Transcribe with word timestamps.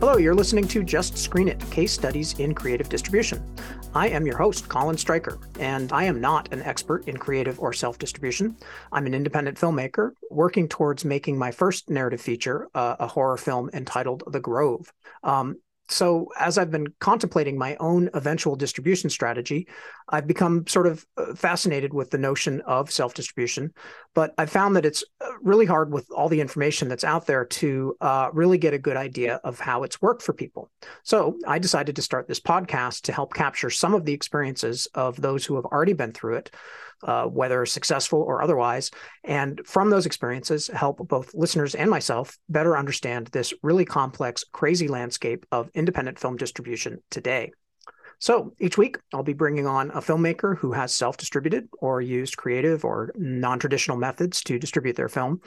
Hello, 0.00 0.16
you're 0.16 0.32
listening 0.32 0.68
to 0.68 0.84
Just 0.84 1.18
Screen 1.18 1.48
It 1.48 1.58
Case 1.72 1.92
Studies 1.92 2.38
in 2.38 2.54
Creative 2.54 2.88
Distribution. 2.88 3.42
I 3.96 4.08
am 4.08 4.26
your 4.26 4.36
host, 4.36 4.68
Colin 4.68 4.96
Stryker, 4.96 5.40
and 5.58 5.92
I 5.92 6.04
am 6.04 6.20
not 6.20 6.52
an 6.52 6.62
expert 6.62 7.08
in 7.08 7.16
creative 7.16 7.58
or 7.58 7.72
self 7.72 7.98
distribution. 7.98 8.56
I'm 8.92 9.06
an 9.06 9.14
independent 9.14 9.58
filmmaker 9.58 10.12
working 10.30 10.68
towards 10.68 11.04
making 11.04 11.36
my 11.36 11.50
first 11.50 11.90
narrative 11.90 12.20
feature, 12.20 12.68
uh, 12.76 12.94
a 13.00 13.08
horror 13.08 13.36
film 13.36 13.70
entitled 13.72 14.22
The 14.28 14.38
Grove. 14.38 14.92
Um, 15.24 15.56
so 15.88 16.28
as 16.38 16.58
I've 16.58 16.70
been 16.70 16.88
contemplating 17.00 17.56
my 17.56 17.76
own 17.80 18.10
eventual 18.14 18.56
distribution 18.56 19.08
strategy, 19.08 19.66
I've 20.08 20.26
become 20.26 20.66
sort 20.66 20.86
of 20.86 21.06
uh, 21.16 21.34
fascinated 21.34 21.94
with 21.94 22.10
the 22.10 22.18
notion 22.18 22.60
of 22.62 22.90
self 22.90 23.14
distribution. 23.14 23.72
But 24.14 24.34
I've 24.36 24.50
found 24.50 24.76
that 24.76 24.84
it's 24.84 25.02
uh, 25.20 25.28
really 25.42 25.66
hard 25.66 25.92
with 25.92 26.06
all 26.10 26.28
the 26.28 26.40
information 26.40 26.88
that's 26.88 27.04
out 27.04 27.26
there 27.26 27.44
to 27.44 27.96
uh, 28.00 28.30
really 28.32 28.58
get 28.58 28.74
a 28.74 28.78
good 28.78 28.96
idea 28.96 29.36
of 29.44 29.58
how 29.58 29.82
it's 29.82 30.02
worked 30.02 30.22
for 30.22 30.32
people. 30.32 30.70
So 31.02 31.38
I 31.46 31.58
decided 31.58 31.96
to 31.96 32.02
start 32.02 32.28
this 32.28 32.40
podcast 32.40 33.02
to 33.02 33.12
help 33.12 33.32
capture 33.32 33.70
some 33.70 33.94
of 33.94 34.04
the 34.04 34.12
experiences 34.12 34.88
of 34.94 35.20
those 35.20 35.44
who 35.44 35.56
have 35.56 35.64
already 35.66 35.94
been 35.94 36.12
through 36.12 36.36
it 36.36 36.50
uh, 37.04 37.24
whether 37.24 37.64
successful 37.66 38.20
or 38.20 38.42
otherwise. 38.42 38.90
And 39.24 39.60
from 39.64 39.90
those 39.90 40.06
experiences, 40.06 40.68
help 40.68 41.06
both 41.08 41.34
listeners 41.34 41.74
and 41.74 41.90
myself 41.90 42.36
better 42.48 42.76
understand 42.76 43.28
this 43.28 43.54
really 43.62 43.84
complex, 43.84 44.44
crazy 44.52 44.88
landscape 44.88 45.46
of 45.52 45.70
independent 45.74 46.18
film 46.18 46.36
distribution 46.36 47.02
today. 47.10 47.52
So 48.20 48.52
each 48.58 48.76
week, 48.76 48.98
I'll 49.14 49.22
be 49.22 49.32
bringing 49.32 49.66
on 49.66 49.90
a 49.90 50.00
filmmaker 50.00 50.58
who 50.58 50.72
has 50.72 50.92
self 50.92 51.16
distributed 51.16 51.68
or 51.78 52.00
used 52.00 52.36
creative 52.36 52.84
or 52.84 53.12
non 53.16 53.58
traditional 53.60 53.96
methods 53.96 54.42
to 54.44 54.58
distribute 54.58 54.96
their 54.96 55.08
film. 55.08 55.40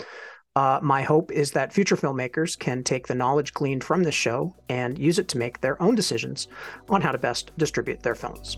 Uh, 0.55 0.79
my 0.81 1.01
hope 1.01 1.31
is 1.31 1.51
that 1.51 1.71
future 1.71 1.95
filmmakers 1.95 2.59
can 2.59 2.83
take 2.83 3.07
the 3.07 3.15
knowledge 3.15 3.53
gleaned 3.53 3.83
from 3.83 4.03
this 4.03 4.15
show 4.15 4.53
and 4.67 4.99
use 4.99 5.17
it 5.17 5.29
to 5.29 5.37
make 5.37 5.61
their 5.61 5.81
own 5.81 5.95
decisions 5.95 6.47
on 6.89 7.01
how 7.01 7.11
to 7.11 7.17
best 7.17 7.51
distribute 7.57 8.03
their 8.03 8.15
films. 8.15 8.57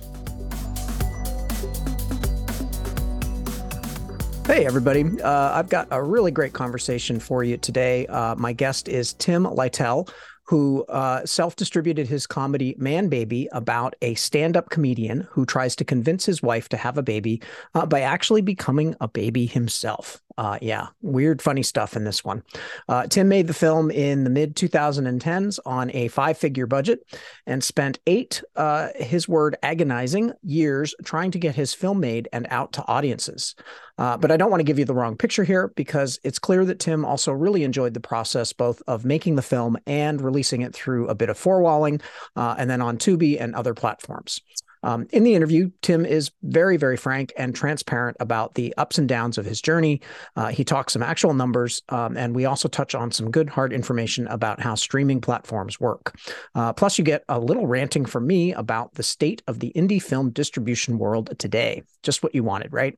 Hey, 4.45 4.65
everybody. 4.65 5.05
Uh, 5.21 5.53
I've 5.53 5.69
got 5.69 5.87
a 5.89 6.03
really 6.03 6.29
great 6.29 6.51
conversation 6.51 7.17
for 7.17 7.45
you 7.45 7.55
today. 7.55 8.05
Uh, 8.07 8.35
my 8.35 8.51
guest 8.51 8.89
is 8.89 9.13
Tim 9.13 9.45
Lightell, 9.45 10.09
who 10.43 10.83
uh, 10.89 11.25
self 11.25 11.55
distributed 11.55 12.07
his 12.07 12.27
comedy 12.27 12.75
Man 12.77 13.07
Baby 13.07 13.47
about 13.53 13.95
a 14.01 14.15
stand 14.15 14.57
up 14.57 14.69
comedian 14.69 15.25
who 15.31 15.45
tries 15.45 15.77
to 15.77 15.85
convince 15.85 16.25
his 16.25 16.43
wife 16.43 16.67
to 16.69 16.77
have 16.77 16.97
a 16.97 17.03
baby 17.03 17.41
uh, 17.73 17.85
by 17.85 18.01
actually 18.01 18.41
becoming 18.41 18.95
a 18.99 19.07
baby 19.07 19.45
himself. 19.45 20.21
Uh, 20.37 20.57
yeah, 20.61 20.87
weird, 21.01 21.41
funny 21.41 21.63
stuff 21.63 21.95
in 21.95 22.03
this 22.03 22.23
one. 22.23 22.43
Uh, 22.89 23.05
Tim 23.07 23.27
made 23.27 23.47
the 23.47 23.53
film 23.53 23.91
in 23.91 24.23
the 24.23 24.29
mid 24.29 24.55
2010s 24.55 25.59
on 25.65 25.91
a 25.93 26.07
five 26.07 26.37
figure 26.37 26.65
budget 26.65 26.99
and 27.45 27.63
spent 27.63 27.99
eight, 28.07 28.43
uh, 28.55 28.89
his 28.95 29.27
word, 29.27 29.55
agonizing 29.61 30.31
years 30.41 30.95
trying 31.03 31.31
to 31.31 31.39
get 31.39 31.55
his 31.55 31.73
film 31.73 31.99
made 31.99 32.27
and 32.33 32.47
out 32.49 32.73
to 32.73 32.87
audiences. 32.87 33.55
Uh, 33.97 34.17
but 34.17 34.31
I 34.31 34.37
don't 34.37 34.49
want 34.49 34.59
to 34.59 34.65
give 34.65 34.79
you 34.79 34.85
the 34.85 34.95
wrong 34.95 35.15
picture 35.15 35.43
here 35.43 35.71
because 35.75 36.19
it's 36.23 36.39
clear 36.39 36.65
that 36.65 36.79
Tim 36.79 37.05
also 37.05 37.31
really 37.31 37.63
enjoyed 37.63 37.93
the 37.93 37.99
process 37.99 38.51
both 38.51 38.81
of 38.87 39.05
making 39.05 39.35
the 39.35 39.43
film 39.43 39.77
and 39.85 40.19
releasing 40.19 40.61
it 40.61 40.73
through 40.73 41.07
a 41.09 41.15
bit 41.15 41.29
of 41.29 41.37
four-walling 41.37 42.01
uh, 42.35 42.55
and 42.57 42.69
then 42.69 42.81
on 42.81 42.97
Tubi 42.97 43.39
and 43.39 43.53
other 43.53 43.75
platforms. 43.75 44.41
Um, 44.83 45.07
in 45.11 45.23
the 45.23 45.35
interview, 45.35 45.71
Tim 45.81 46.05
is 46.05 46.31
very, 46.43 46.77
very 46.77 46.97
frank 46.97 47.33
and 47.37 47.55
transparent 47.55 48.17
about 48.19 48.55
the 48.55 48.73
ups 48.77 48.97
and 48.97 49.07
downs 49.07 49.37
of 49.37 49.45
his 49.45 49.61
journey. 49.61 50.01
Uh, 50.35 50.47
he 50.47 50.63
talks 50.63 50.93
some 50.93 51.03
actual 51.03 51.33
numbers, 51.33 51.81
um, 51.89 52.17
and 52.17 52.35
we 52.35 52.45
also 52.45 52.67
touch 52.67 52.93
on 52.93 53.11
some 53.11 53.31
good, 53.31 53.49
hard 53.49 53.73
information 53.73 54.27
about 54.27 54.59
how 54.59 54.75
streaming 54.75 55.21
platforms 55.21 55.79
work. 55.79 56.15
Uh, 56.55 56.73
plus, 56.73 56.97
you 56.97 57.03
get 57.03 57.23
a 57.29 57.39
little 57.39 57.67
ranting 57.67 58.05
from 58.05 58.27
me 58.27 58.53
about 58.53 58.93
the 58.95 59.03
state 59.03 59.41
of 59.47 59.59
the 59.59 59.71
indie 59.75 60.01
film 60.01 60.29
distribution 60.31 60.97
world 60.97 61.33
today. 61.39 61.83
Just 62.03 62.21
what 62.21 62.35
you 62.35 62.43
wanted, 62.43 62.73
right? 62.73 62.97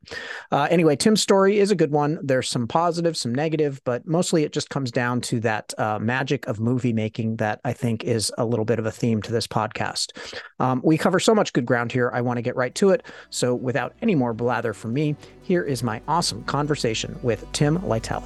Uh, 0.52 0.68
anyway, 0.72 0.96
Tim's 0.96 1.22
story 1.22 1.60
is 1.60 1.72
a 1.72 1.76
good 1.76 1.92
one. 1.92 2.20
There's 2.24 2.50
some 2.50 2.68
positive, 2.68 3.16
some 3.16 3.34
negative, 3.34 3.80
but 3.84 4.08
mostly 4.08 4.44
it 4.44 4.52
just 4.52 4.70
comes 4.70 4.92
down 4.92 5.22
to 5.22 5.40
that 5.42 5.74
uh, 5.78 6.00
magic 6.00 6.48
of 6.48 6.60
movie 6.60 6.94
making 6.94 7.36
that 7.38 7.62
I 7.64 7.74
think 7.74 8.04
is 8.04 8.32
a 8.38 8.46
little 8.46 8.66
bit 8.66 8.80
of 8.80 8.86
a 8.86 8.92
theme 8.92 9.22
to 9.22 9.32
this 9.32 9.48
podcast. 9.48 10.18
Um, 10.60 10.82
we 10.84 10.98
cover 10.98 11.20
so 11.20 11.36
much 11.36 11.54
good 11.54 11.66
ground 11.66 11.75
here. 11.92 12.10
I 12.14 12.22
want 12.22 12.38
to 12.38 12.42
get 12.42 12.56
right 12.56 12.74
to 12.76 12.90
it. 12.90 13.04
So, 13.30 13.54
without 13.54 13.94
any 14.02 14.16
more 14.16 14.34
blather 14.34 14.74
from 14.74 14.94
me, 14.94 15.16
here 15.42 15.64
is 15.64 15.84
my 15.84 16.02
awesome 16.08 16.44
conversation 16.46 17.18
with 17.22 17.46
Tim 17.52 17.80
Lightell. 17.80 18.24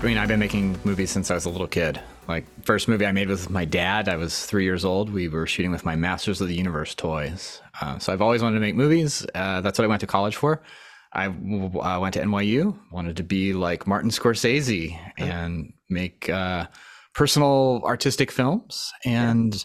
I 0.00 0.04
mean, 0.04 0.18
I've 0.18 0.28
been 0.28 0.40
making 0.40 0.78
movies 0.84 1.10
since 1.10 1.30
I 1.30 1.34
was 1.34 1.44
a 1.44 1.50
little 1.50 1.68
kid. 1.68 2.00
Like, 2.26 2.44
first 2.64 2.88
movie 2.88 3.06
I 3.06 3.12
made 3.12 3.28
was 3.28 3.42
with 3.42 3.50
my 3.50 3.64
dad. 3.64 4.08
I 4.08 4.16
was 4.16 4.46
three 4.46 4.64
years 4.64 4.84
old. 4.84 5.12
We 5.12 5.28
were 5.28 5.46
shooting 5.46 5.70
with 5.70 5.84
my 5.84 5.96
Masters 5.96 6.40
of 6.40 6.48
the 6.48 6.54
Universe 6.54 6.94
toys. 6.94 7.60
Uh, 7.80 7.98
so 7.98 8.12
I've 8.12 8.22
always 8.22 8.42
wanted 8.42 8.56
to 8.56 8.60
make 8.60 8.74
movies. 8.74 9.26
Uh, 9.34 9.60
that's 9.60 9.78
what 9.78 9.84
I 9.84 9.88
went 9.88 10.00
to 10.00 10.06
college 10.06 10.36
for. 10.36 10.62
I 11.12 11.26
uh, 11.26 11.98
went 12.00 12.14
to 12.14 12.20
NYU, 12.22 12.76
wanted 12.90 13.16
to 13.18 13.22
be 13.22 13.52
like 13.52 13.86
Martin 13.86 14.10
Scorsese 14.10 14.98
and 15.18 15.72
make 15.90 16.28
uh, 16.28 16.66
personal 17.14 17.82
artistic 17.84 18.30
films. 18.30 18.92
And 19.04 19.54
yeah 19.54 19.60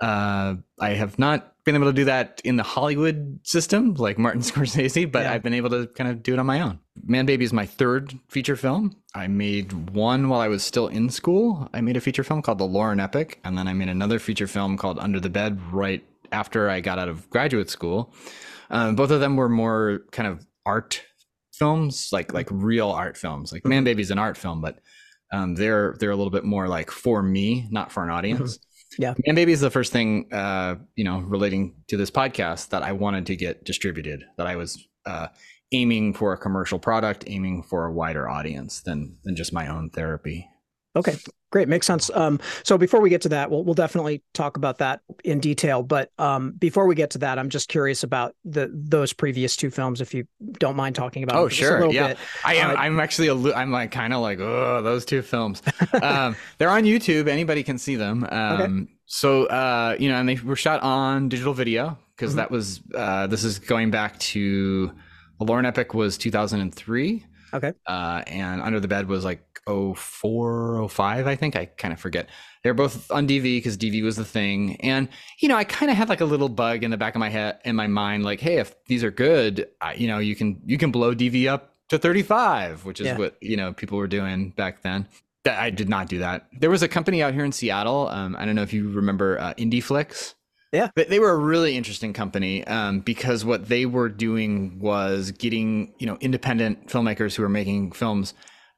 uh, 0.00 0.54
I 0.78 0.90
have 0.90 1.18
not 1.18 1.54
been 1.64 1.74
able 1.74 1.86
to 1.86 1.92
do 1.92 2.06
that 2.06 2.40
in 2.44 2.56
the 2.56 2.62
Hollywood 2.62 3.38
system 3.42 3.94
like 3.94 4.18
Martin 4.18 4.40
Scorsese, 4.40 5.10
but 5.10 5.22
yeah. 5.22 5.32
I've 5.32 5.42
been 5.42 5.54
able 5.54 5.70
to 5.70 5.86
kind 5.88 6.10
of 6.10 6.22
do 6.22 6.32
it 6.32 6.38
on 6.38 6.46
my 6.46 6.60
own. 6.60 6.78
Man 7.04 7.26
Baby 7.26 7.44
is 7.44 7.52
my 7.52 7.66
third 7.66 8.18
feature 8.28 8.56
film. 8.56 8.96
I 9.14 9.26
made 9.26 9.90
one 9.90 10.28
while 10.28 10.40
I 10.40 10.48
was 10.48 10.64
still 10.64 10.88
in 10.88 11.10
school. 11.10 11.68
I 11.74 11.80
made 11.80 11.96
a 11.96 12.00
feature 12.00 12.24
film 12.24 12.42
called 12.42 12.58
The 12.58 12.66
Lauren 12.66 13.00
Epic, 13.00 13.40
and 13.44 13.58
then 13.58 13.68
I 13.68 13.72
made 13.72 13.88
another 13.88 14.18
feature 14.18 14.46
film 14.46 14.76
called 14.76 14.98
Under 14.98 15.20
the 15.20 15.30
Bed 15.30 15.60
right 15.72 16.04
after 16.32 16.70
I 16.70 16.80
got 16.80 16.98
out 16.98 17.08
of 17.08 17.28
graduate 17.28 17.68
school. 17.68 18.12
Um, 18.70 18.94
both 18.94 19.10
of 19.10 19.20
them 19.20 19.36
were 19.36 19.48
more 19.48 20.02
kind 20.12 20.28
of 20.28 20.46
art 20.64 21.02
films, 21.52 22.10
like 22.12 22.32
like 22.32 22.48
real 22.50 22.90
art 22.90 23.16
films. 23.16 23.52
Like 23.52 23.64
Man 23.64 23.78
mm-hmm. 23.78 23.84
Baby 23.84 24.02
is 24.02 24.10
an 24.10 24.18
art 24.18 24.36
film, 24.36 24.60
but 24.60 24.78
um, 25.32 25.54
they're 25.54 25.96
they're 25.98 26.10
a 26.10 26.16
little 26.16 26.30
bit 26.30 26.44
more 26.44 26.68
like 26.68 26.90
for 26.90 27.22
me, 27.22 27.68
not 27.70 27.92
for 27.92 28.02
an 28.02 28.10
audience. 28.10 28.58
Yeah. 28.98 29.14
Man 29.26 29.34
Baby 29.34 29.52
is 29.52 29.60
the 29.60 29.70
first 29.70 29.92
thing, 29.92 30.32
uh, 30.32 30.76
you 30.96 31.04
know, 31.04 31.20
relating 31.20 31.74
to 31.88 31.96
this 31.96 32.10
podcast 32.10 32.70
that 32.70 32.82
I 32.82 32.92
wanted 32.92 33.26
to 33.26 33.36
get 33.36 33.64
distributed, 33.64 34.24
that 34.36 34.46
I 34.46 34.56
was 34.56 34.86
uh, 35.06 35.28
aiming 35.72 36.14
for 36.14 36.32
a 36.32 36.38
commercial 36.38 36.78
product, 36.78 37.24
aiming 37.26 37.62
for 37.62 37.86
a 37.86 37.92
wider 37.92 38.28
audience 38.28 38.80
than 38.80 39.16
than 39.24 39.36
just 39.36 39.52
my 39.52 39.68
own 39.68 39.90
therapy. 39.90 40.48
Okay, 40.96 41.16
great, 41.50 41.68
makes 41.68 41.86
sense. 41.86 42.10
Um, 42.14 42.40
so 42.62 42.78
before 42.78 43.00
we 43.00 43.10
get 43.10 43.22
to 43.22 43.28
that, 43.30 43.50
we'll 43.50 43.64
we'll 43.64 43.74
definitely 43.74 44.22
talk 44.32 44.56
about 44.56 44.78
that 44.78 45.00
in 45.24 45.40
detail. 45.40 45.82
But 45.82 46.10
um, 46.18 46.52
before 46.52 46.86
we 46.86 46.94
get 46.94 47.10
to 47.10 47.18
that, 47.18 47.38
I'm 47.38 47.50
just 47.50 47.68
curious 47.68 48.02
about 48.02 48.34
the 48.44 48.70
those 48.72 49.12
previous 49.12 49.56
two 49.56 49.70
films, 49.70 50.00
if 50.00 50.14
you 50.14 50.26
don't 50.58 50.76
mind 50.76 50.94
talking 50.94 51.22
about. 51.22 51.36
Oh, 51.36 51.48
sure, 51.48 51.90
yeah. 51.90 52.08
Bit. 52.08 52.18
I 52.44 52.54
am. 52.56 52.70
Uh, 52.70 52.74
I'm 52.74 53.00
actually. 53.00 53.28
A, 53.28 53.54
I'm 53.54 53.70
like 53.70 53.90
kind 53.90 54.12
of 54.12 54.20
like, 54.20 54.40
oh, 54.40 54.80
those 54.82 55.04
two 55.04 55.22
films. 55.22 55.62
um, 56.02 56.36
they're 56.58 56.70
on 56.70 56.84
YouTube. 56.84 57.28
Anybody 57.28 57.62
can 57.62 57.78
see 57.78 57.96
them. 57.96 58.26
Um, 58.30 58.60
okay. 58.60 58.92
So 59.06 59.46
uh, 59.46 59.96
you 59.98 60.08
know, 60.08 60.16
and 60.16 60.28
they 60.28 60.36
were 60.36 60.56
shot 60.56 60.82
on 60.82 61.28
digital 61.28 61.52
video 61.52 61.98
because 62.16 62.30
mm-hmm. 62.30 62.38
that 62.38 62.50
was. 62.50 62.80
Uh, 62.94 63.26
this 63.26 63.44
is 63.44 63.58
going 63.58 63.90
back 63.90 64.18
to. 64.20 64.92
The 65.38 65.46
Lauren 65.46 65.64
Epic 65.64 65.94
was 65.94 66.18
2003. 66.18 67.24
Okay. 67.52 67.72
Uh, 67.86 68.22
and 68.26 68.60
Under 68.60 68.78
the 68.78 68.88
Bed 68.88 69.08
was 69.08 69.24
like 69.24 69.42
04, 69.66 70.88
05, 70.88 71.26
I 71.26 71.36
think. 71.36 71.56
I 71.56 71.66
kind 71.66 71.92
of 71.92 72.00
forget. 72.00 72.28
They're 72.62 72.74
both 72.74 73.10
on 73.10 73.26
DV 73.26 73.42
because 73.42 73.76
DV 73.76 74.02
was 74.02 74.16
the 74.16 74.24
thing. 74.24 74.76
And, 74.80 75.08
you 75.38 75.48
know, 75.48 75.56
I 75.56 75.64
kind 75.64 75.90
of 75.90 75.96
had 75.96 76.08
like 76.08 76.20
a 76.20 76.26
little 76.26 76.48
bug 76.48 76.84
in 76.84 76.90
the 76.90 76.96
back 76.96 77.14
of 77.14 77.20
my 77.20 77.28
head, 77.28 77.58
in 77.64 77.76
my 77.76 77.86
mind, 77.86 78.24
like, 78.24 78.40
hey, 78.40 78.58
if 78.58 78.74
these 78.86 79.04
are 79.04 79.10
good, 79.10 79.68
I, 79.80 79.94
you 79.94 80.08
know, 80.08 80.18
you 80.18 80.36
can, 80.36 80.60
you 80.64 80.78
can 80.78 80.90
blow 80.90 81.14
DV 81.14 81.48
up 81.48 81.74
to 81.88 81.98
35, 81.98 82.84
which 82.84 83.00
is 83.00 83.06
yeah. 83.06 83.18
what, 83.18 83.36
you 83.40 83.56
know, 83.56 83.72
people 83.72 83.98
were 83.98 84.08
doing 84.08 84.50
back 84.50 84.82
then. 84.82 85.08
That 85.44 85.58
I 85.58 85.70
did 85.70 85.88
not 85.88 86.08
do 86.08 86.18
that. 86.18 86.48
There 86.52 86.68
was 86.68 86.82
a 86.82 86.88
company 86.88 87.22
out 87.22 87.32
here 87.32 87.46
in 87.46 87.52
Seattle. 87.52 88.08
Um, 88.08 88.36
I 88.38 88.44
don't 88.44 88.54
know 88.54 88.62
if 88.62 88.74
you 88.74 88.90
remember 88.90 89.40
uh, 89.40 89.54
IndieFlix. 89.54 90.34
Yeah. 90.72 90.90
But 90.94 91.08
they 91.08 91.18
were 91.18 91.30
a 91.30 91.36
really 91.36 91.76
interesting 91.76 92.12
company 92.12 92.64
um, 92.66 93.00
because 93.00 93.44
what 93.44 93.68
they 93.68 93.86
were 93.86 94.08
doing 94.08 94.78
was 94.78 95.32
getting, 95.32 95.94
you 95.98 96.06
know, 96.06 96.16
independent 96.20 96.88
filmmakers 96.88 97.34
who 97.34 97.42
were 97.42 97.48
making 97.48 97.92
films 97.92 98.34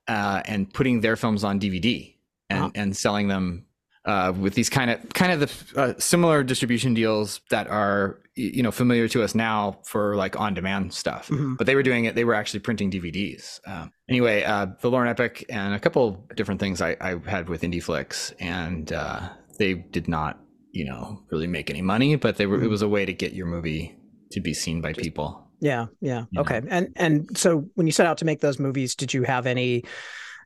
uh, 0.08 0.42
and 0.44 0.72
putting 0.72 1.00
their 1.00 1.16
films 1.16 1.44
on 1.44 1.60
DVD 1.60 2.14
and, 2.50 2.60
wow. 2.60 2.72
and 2.74 2.96
selling 2.96 3.28
them 3.28 3.66
uh, 4.04 4.32
with 4.36 4.54
these 4.54 4.68
kind 4.68 4.90
of 4.90 5.08
kind 5.10 5.32
of 5.32 5.40
the 5.40 5.80
uh, 5.80 5.94
similar 5.98 6.42
distribution 6.42 6.94
deals 6.94 7.40
that 7.50 7.68
are 7.68 8.20
you 8.34 8.62
know 8.62 8.70
familiar 8.72 9.06
to 9.06 9.22
us 9.22 9.34
now 9.34 9.78
for 9.84 10.16
like 10.16 10.38
on 10.38 10.54
demand 10.54 10.92
stuff. 10.92 11.28
Mm-hmm. 11.28 11.54
But 11.54 11.66
they 11.66 11.74
were 11.74 11.82
doing 11.82 12.06
it; 12.06 12.14
they 12.14 12.24
were 12.24 12.34
actually 12.34 12.60
printing 12.60 12.90
DVDs. 12.90 13.60
Um, 13.66 13.92
anyway, 14.08 14.42
uh, 14.42 14.66
the 14.80 14.90
Lauren 14.90 15.08
Epic 15.08 15.44
and 15.48 15.74
a 15.74 15.78
couple 15.78 16.26
different 16.34 16.58
things 16.58 16.82
I, 16.82 16.96
I 17.00 17.16
had 17.26 17.48
with 17.48 17.62
IndieFlix, 17.62 18.32
and 18.40 18.92
uh, 18.92 19.28
they 19.58 19.74
did 19.74 20.08
not 20.08 20.40
you 20.72 20.84
know 20.84 21.22
really 21.30 21.46
make 21.46 21.70
any 21.70 21.82
money, 21.82 22.16
but 22.16 22.36
they 22.36 22.46
were 22.46 22.56
mm-hmm. 22.56 22.66
it 22.66 22.70
was 22.70 22.82
a 22.82 22.88
way 22.88 23.04
to 23.04 23.12
get 23.12 23.34
your 23.34 23.46
movie 23.46 23.96
to 24.32 24.40
be 24.40 24.54
seen 24.54 24.80
by 24.80 24.92
Just, 24.92 25.04
people. 25.04 25.48
Yeah, 25.62 25.86
yeah. 26.00 26.24
Okay. 26.36 26.60
Know? 26.60 26.66
And 26.70 26.88
and 26.96 27.38
so 27.38 27.68
when 27.76 27.86
you 27.86 27.92
set 27.92 28.06
out 28.06 28.18
to 28.18 28.24
make 28.24 28.40
those 28.40 28.58
movies, 28.58 28.96
did 28.96 29.14
you 29.14 29.22
have 29.22 29.46
any 29.46 29.84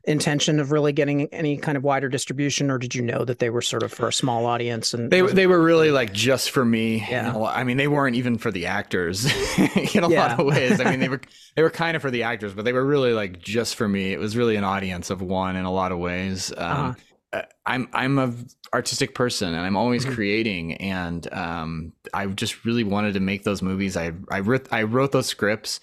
intention 0.03 0.59
of 0.59 0.71
really 0.71 0.93
getting 0.93 1.27
any 1.33 1.57
kind 1.57 1.75
of 1.75 1.83
wider 1.83 2.07
distribution, 2.07 2.69
or 2.71 2.77
did 2.77 2.95
you 2.95 3.01
know 3.01 3.25
that 3.25 3.39
they 3.39 3.49
were 3.49 3.61
sort 3.63 3.83
of 3.83 3.91
for 3.91 4.07
a 4.07 4.13
small 4.13 4.45
audience? 4.45 4.93
And 4.93 5.11
they 5.11 5.21
they 5.21 5.47
were 5.47 5.61
really 5.61 5.89
like 5.91 6.13
just 6.13 6.51
for 6.51 6.63
me. 6.63 7.03
Yeah. 7.09 7.31
Know, 7.31 7.45
I 7.45 7.63
mean, 7.63 7.77
they 7.77 7.87
weren't 7.87 8.15
even 8.15 8.37
for 8.37 8.51
the 8.51 8.67
actors 8.67 9.25
in 9.95 10.03
a 10.03 10.09
Yeah. 10.09 10.27
lot 10.35 10.39
of 10.39 10.45
ways. 10.45 10.79
I 10.79 10.89
mean, 10.91 10.99
they 10.99 11.09
were 11.15 11.21
they 11.55 11.63
were 11.63 11.71
kind 11.71 11.95
of 11.95 12.01
for 12.03 12.11
the 12.11 12.23
actors, 12.23 12.53
but 12.53 12.63
they 12.63 12.73
were 12.73 12.85
really 12.85 13.13
like 13.13 13.39
just 13.39 13.75
for 13.75 13.87
me. 13.87 14.13
It 14.13 14.19
was 14.19 14.37
really 14.37 14.55
an 14.55 14.63
audience 14.63 15.09
of 15.09 15.21
one 15.21 15.55
in 15.55 15.65
a 15.65 15.71
lot 15.73 15.91
of 15.91 15.97
ways. 15.97 16.51
Um, 16.55 16.57
Uh-huh. 16.57 16.93
Uh, 17.33 17.41
I'm 17.65 17.87
I'm 17.93 18.17
a 18.19 18.33
artistic 18.73 19.13
person, 19.15 19.53
and 19.53 19.65
I'm 19.65 19.75
always 19.77 20.05
Mhm. 20.05 20.13
creating, 20.15 20.73
and 20.75 21.31
um, 21.33 21.93
I 22.13 22.25
just 22.27 22.65
really 22.65 22.83
wanted 22.83 23.13
to 23.15 23.19
make 23.19 23.43
those 23.43 23.61
movies. 23.61 23.97
I 23.97 24.13
I 24.31 24.39
wrote 24.41 24.67
I 24.71 24.83
wrote 24.83 25.11
those 25.11 25.27
scripts, 25.27 25.79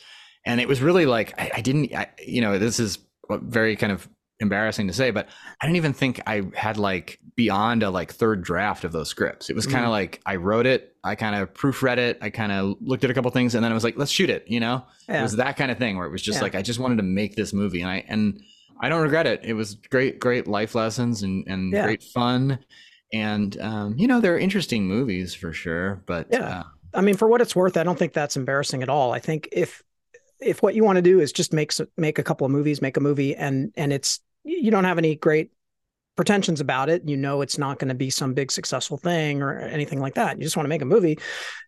and 0.47 0.61
it 0.61 0.69
was 0.69 0.81
really 0.81 1.07
like 1.07 1.39
I, 1.39 1.51
I 1.57 1.61
didn't. 1.61 1.95
I, 1.95 2.09
you 2.25 2.41
know, 2.41 2.59
this 2.59 2.81
is 2.81 2.99
very 3.31 3.77
kind 3.77 3.93
of 3.93 4.09
embarrassing 4.41 4.89
to 4.89 4.93
say, 4.93 5.11
but 5.13 5.29
I 5.61 5.67
didn't 5.67 5.77
even 5.77 5.93
think 5.93 6.21
I 6.27 6.43
had 6.55 6.77
like 6.77 7.21
beyond 7.37 7.83
a 7.83 7.91
like 7.91 8.13
third 8.13 8.43
draft 8.43 8.85
of 8.85 8.93
those 8.93 9.09
scripts. 9.09 9.49
It 9.49 9.55
was 9.57 9.67
kind 9.67 9.85
of 9.85 9.91
like 9.93 10.21
I 10.27 10.37
wrote 10.37 10.67
it, 10.67 10.97
I 11.05 11.15
kind 11.15 11.37
of 11.37 11.55
proofread 11.55 11.99
it, 11.99 12.19
I 12.21 12.31
kind 12.31 12.51
of 12.53 12.77
looked 12.81 13.05
at 13.05 13.11
a 13.11 13.15
couple 13.15 13.31
things, 13.31 13.55
and 13.55 13.63
then 13.65 13.71
I 13.71 13.75
was 13.75 13.85
like, 13.85 13.97
let's 13.97 14.11
shoot 14.11 14.31
it. 14.31 14.45
You 14.49 14.61
know, 14.61 14.85
Yeah. 15.09 15.21
it 15.21 15.23
was 15.23 15.37
that 15.37 15.57
kind 15.57 15.71
of 15.71 15.79
thing 15.79 15.97
where 15.97 16.07
it 16.07 16.11
was 16.11 16.21
just 16.21 16.39
Yeah. 16.39 16.43
like 16.43 16.55
I 16.57 16.63
just 16.63 16.81
wanted 16.81 16.97
to 16.97 17.03
make 17.05 17.37
this 17.37 17.53
movie, 17.53 17.81
and 17.83 17.91
I 17.91 18.05
and 18.09 18.41
I 18.81 18.89
don't 18.89 19.03
regret 19.03 19.27
it. 19.27 19.41
It 19.45 19.55
was 19.55 19.75
great, 19.75 20.19
great 20.21 20.47
life 20.47 20.75
lessons 20.75 21.23
and 21.23 21.45
and 21.49 21.73
Yeah. 21.73 21.85
great 21.85 22.03
fun. 22.03 22.59
And 23.13 23.61
um, 23.61 23.95
you 23.97 24.07
know, 24.09 24.21
they're 24.21 24.39
interesting 24.39 24.87
movies 24.87 25.35
for 25.35 25.53
sure, 25.53 26.03
but 26.07 26.27
Yeah. 26.31 26.61
uh, 26.61 26.63
I 26.95 27.01
mean, 27.01 27.17
for 27.17 27.29
what 27.29 27.41
it's 27.41 27.57
worth, 27.57 27.77
I 27.77 27.83
don't 27.83 27.99
think 27.99 28.13
that's 28.13 28.37
embarrassing 28.37 28.83
at 28.83 28.89
all. 28.89 29.13
I 29.13 29.19
think 29.19 29.49
if 29.53 29.83
if 30.41 30.63
what 30.63 30.75
you 30.75 30.85
want 30.85 30.97
to 30.97 31.03
do 31.03 31.21
is 31.21 31.33
just 31.33 31.53
make 31.53 31.73
make 31.97 32.19
a 32.19 32.23
couple 32.23 32.45
of 32.45 32.51
movies, 32.51 32.83
make 32.83 32.97
a 32.97 33.01
movie, 33.01 33.35
and 33.35 33.73
and 33.77 33.93
it's 33.93 34.21
you 34.45 34.71
don't 34.71 34.85
have 34.85 34.99
any 34.99 35.15
great 35.17 35.51
pretensions 36.17 36.61
about 36.61 36.89
it. 36.89 37.09
You 37.09 37.17
know, 37.17 37.41
it's 37.41 37.59
not 37.59 37.79
going 37.79 37.89
to 37.89 37.95
be 37.95 38.11
some 38.11 38.35
big 38.35 38.53
successful 38.53 38.97
thing 38.97 39.43
or 39.43 39.59
anything 39.59 40.01
like 40.01 40.15
that. 40.15 40.37
You 40.37 40.45
just 40.45 40.57
want 40.57 40.65
to 40.65 40.69
make 40.69 40.83
a 40.83 40.87
movie. 40.87 41.19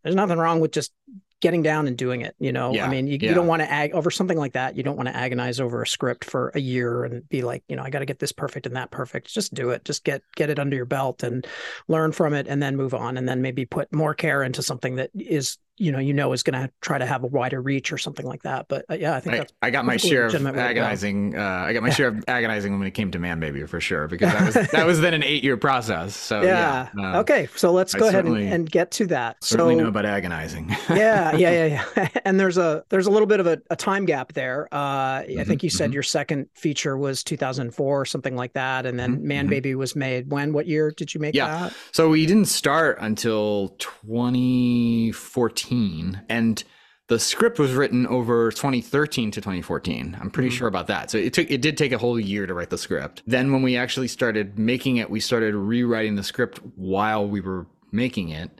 There's 0.02 0.14
nothing 0.14 0.38
wrong 0.38 0.60
with 0.60 0.72
just 0.72 0.92
getting 1.40 1.62
down 1.62 1.86
and 1.86 1.96
doing 1.96 2.22
it. 2.22 2.34
You 2.38 2.52
know, 2.52 2.78
I 2.78 2.88
mean, 2.88 3.06
you, 3.06 3.18
yeah. 3.20 3.28
you 3.28 3.34
don't 3.34 3.46
want 3.46 3.60
to 3.62 3.70
ag 3.70 3.92
over 3.92 4.10
something 4.10 4.38
like 4.38 4.54
that. 4.54 4.76
You 4.76 4.82
don't 4.82 4.96
want 4.96 5.08
to 5.08 5.16
agonize 5.16 5.60
over 5.60 5.82
a 5.82 5.86
script 5.86 6.24
for 6.24 6.50
a 6.54 6.60
year 6.60 7.04
and 7.04 7.28
be 7.28 7.42
like, 7.42 7.62
you 7.68 7.76
know, 7.76 7.82
I 7.82 7.90
got 7.90 8.00
to 8.00 8.06
get 8.06 8.18
this 8.18 8.32
perfect 8.32 8.66
and 8.66 8.76
that 8.76 8.90
perfect. 8.90 9.32
Just 9.32 9.52
do 9.52 9.70
it. 9.70 9.84
Just 9.84 10.04
get 10.04 10.22
get 10.34 10.50
it 10.50 10.58
under 10.58 10.76
your 10.76 10.86
belt 10.86 11.22
and 11.22 11.46
learn 11.88 12.12
from 12.12 12.32
it, 12.32 12.46
and 12.48 12.62
then 12.62 12.76
move 12.76 12.94
on, 12.94 13.16
and 13.16 13.28
then 13.28 13.42
maybe 13.42 13.64
put 13.64 13.92
more 13.92 14.14
care 14.14 14.42
into 14.42 14.62
something 14.62 14.96
that 14.96 15.10
is, 15.14 15.58
you 15.78 15.92
know, 15.92 15.98
you 15.98 16.14
know 16.14 16.32
is 16.32 16.42
going 16.42 16.60
to 16.60 16.72
try 16.80 16.98
to 16.98 17.06
have 17.06 17.22
a 17.24 17.26
wider 17.26 17.60
reach 17.60 17.92
or 17.92 17.98
something 17.98 18.26
like 18.26 18.42
that. 18.42 18.66
But 18.68 18.84
uh, 18.90 18.94
yeah, 18.94 19.14
I 19.14 19.20
think 19.20 19.40
I, 19.40 19.46
I 19.62 19.70
got 19.70 19.84
my 19.84 19.96
share 19.96 20.26
of 20.26 20.32
go. 20.32 20.48
agonizing. 20.60 21.36
Uh, 21.36 21.42
I 21.66 21.72
got 21.72 21.82
my 21.82 21.90
share 21.90 22.08
of 22.08 22.24
agonizing 22.28 22.78
when 22.78 22.86
it 22.86 22.92
came 22.92 23.10
to 23.12 23.18
Man 23.18 23.40
Baby 23.40 23.64
for 23.66 23.80
sure, 23.80 24.08
because 24.08 24.32
that 24.32 24.44
was 24.44 24.60
that 24.72 24.86
was 24.86 25.00
then 25.00 25.14
an 25.14 25.22
eight 25.22 25.44
year 25.44 25.56
process. 25.56 26.16
So 26.16 26.46
yeah. 26.46 26.88
yeah, 26.96 27.16
uh, 27.16 27.20
okay, 27.20 27.48
so 27.56 27.72
let's 27.72 27.94
I 27.94 27.98
go 27.98 28.08
ahead 28.08 28.24
and, 28.26 28.42
and 28.42 28.70
get 28.70 28.90
to 28.92 29.06
that. 29.08 29.42
Certainly 29.42 29.74
so 29.74 29.76
know 29.76 29.88
about 29.88 30.04
agonizing. 30.06 30.70
yeah, 30.88 31.32
yeah, 31.32 31.66
yeah, 31.66 31.84
yeah. 31.96 32.08
And 32.24 32.38
there's 32.40 32.58
a 32.58 32.84
there's 32.90 33.06
a 33.06 33.10
little 33.10 33.26
bit 33.26 33.40
of 33.40 33.46
a, 33.46 33.60
a 33.70 33.76
time 33.76 34.04
gap 34.04 34.32
there. 34.32 34.68
Uh, 34.72 35.22
I 35.38 35.44
Mhm, 35.44 35.46
think 35.46 35.62
you 35.62 35.70
said 35.70 35.90
mhm. 35.90 35.94
your 35.94 36.02
second 36.02 36.48
feature 36.54 36.96
was 36.96 37.22
2004 37.24 38.00
or 38.00 38.04
something 38.04 38.36
like 38.36 38.52
that, 38.54 38.86
and 38.86 38.98
then 38.98 39.18
Mhm, 39.18 39.20
Man 39.20 39.46
mhm. 39.46 39.50
Baby 39.50 39.74
was 39.74 39.96
made. 39.96 40.30
When? 40.30 40.52
What 40.52 40.66
year 40.66 40.90
did 40.90 41.14
you 41.14 41.20
make 41.20 41.34
Yeah. 41.34 41.48
that? 41.48 41.74
So 41.92 42.08
we 42.10 42.26
didn't 42.26 42.46
start 42.48 42.98
until 43.00 43.70
2014, 43.78 45.65
and 45.70 46.62
the 47.08 47.18
script 47.18 47.58
was 47.58 47.72
written 47.72 48.06
over 48.08 48.50
2013 48.50 49.30
to 49.30 49.40
2014. 49.40 50.16
I'm 50.20 50.30
pretty 50.30 50.48
Mhm. 50.48 50.52
sure 50.58 50.68
about 50.68 50.88
that. 50.88 51.10
So 51.10 51.18
it 51.18 51.32
took 51.32 51.48
it 51.50 51.60
did 51.60 51.76
take 51.76 51.92
a 51.92 51.98
whole 51.98 52.18
year 52.18 52.46
to 52.46 52.54
write 52.54 52.70
the 52.70 52.78
script. 52.78 53.22
Then 53.26 53.52
when 53.52 53.62
we 53.62 53.76
actually 53.76 54.08
started 54.08 54.58
making 54.58 54.96
it, 54.96 55.08
we 55.08 55.20
started 55.20 55.54
rewriting 55.54 56.16
the 56.16 56.24
script 56.24 56.58
while 56.74 57.28
we 57.28 57.40
were 57.40 57.66
making 57.92 58.30
it 58.30 58.50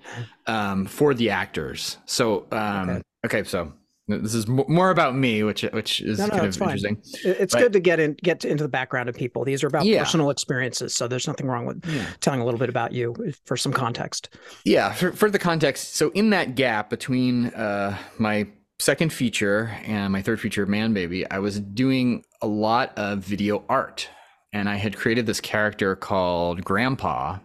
um, 0.46 0.86
for 0.86 1.12
the 1.12 1.30
actors. 1.30 1.98
So 2.06 2.46
um, 2.52 2.88
Okay. 2.90 3.02
okay. 3.26 3.44
so 3.44 3.72
this 4.08 4.34
is 4.34 4.46
more 4.46 4.90
about 4.90 5.16
me, 5.16 5.42
which 5.42 5.62
which 5.72 6.00
is 6.00 6.18
No, 6.18 6.26
no, 6.26 6.30
kind 6.30 6.46
of 6.46 6.56
fine. 6.56 6.68
interesting. 6.76 7.02
It's 7.24 7.54
But- 7.54 7.60
good 7.60 7.72
to 7.72 7.80
get 7.80 7.98
in 8.00 8.16
get 8.22 8.44
into 8.44 8.62
the 8.64 8.68
background 8.68 9.08
of 9.08 9.16
people. 9.16 9.44
These 9.44 9.64
are 9.64 9.66
about 9.66 9.84
Yeah. 9.84 10.00
personal 10.04 10.30
experiences, 10.30 10.94
so 10.94 11.08
there's 11.08 11.26
nothing 11.26 11.46
wrong 11.46 11.66
with 11.66 11.84
Yeah. 11.86 12.06
telling 12.20 12.40
a 12.40 12.44
little 12.44 12.60
bit 12.60 12.68
about 12.68 12.92
you 12.92 13.14
for 13.44 13.56
some 13.56 13.72
context. 13.72 14.28
Yeah, 14.64 14.92
for, 14.92 15.12
for 15.12 15.30
the 15.30 15.38
context, 15.38 15.96
so 15.96 16.10
in 16.10 16.30
that 16.30 16.54
gap 16.54 16.88
between 16.90 17.46
uh, 17.48 17.96
my 18.18 18.46
second 18.78 19.12
feature 19.12 19.72
and 19.86 20.12
my 20.12 20.22
third 20.22 20.40
feature, 20.40 20.66
Man 20.66 20.92
Baby, 20.92 21.28
I 21.30 21.38
was 21.38 21.58
doing 21.60 22.22
a 22.42 22.46
lot 22.46 22.92
of 22.96 23.20
video 23.20 23.64
art. 23.68 24.08
And 24.52 24.70
I 24.70 24.76
had 24.76 24.96
created 24.96 25.26
this 25.26 25.40
character 25.40 25.94
called 25.96 26.64
Grandpa, 26.64 27.40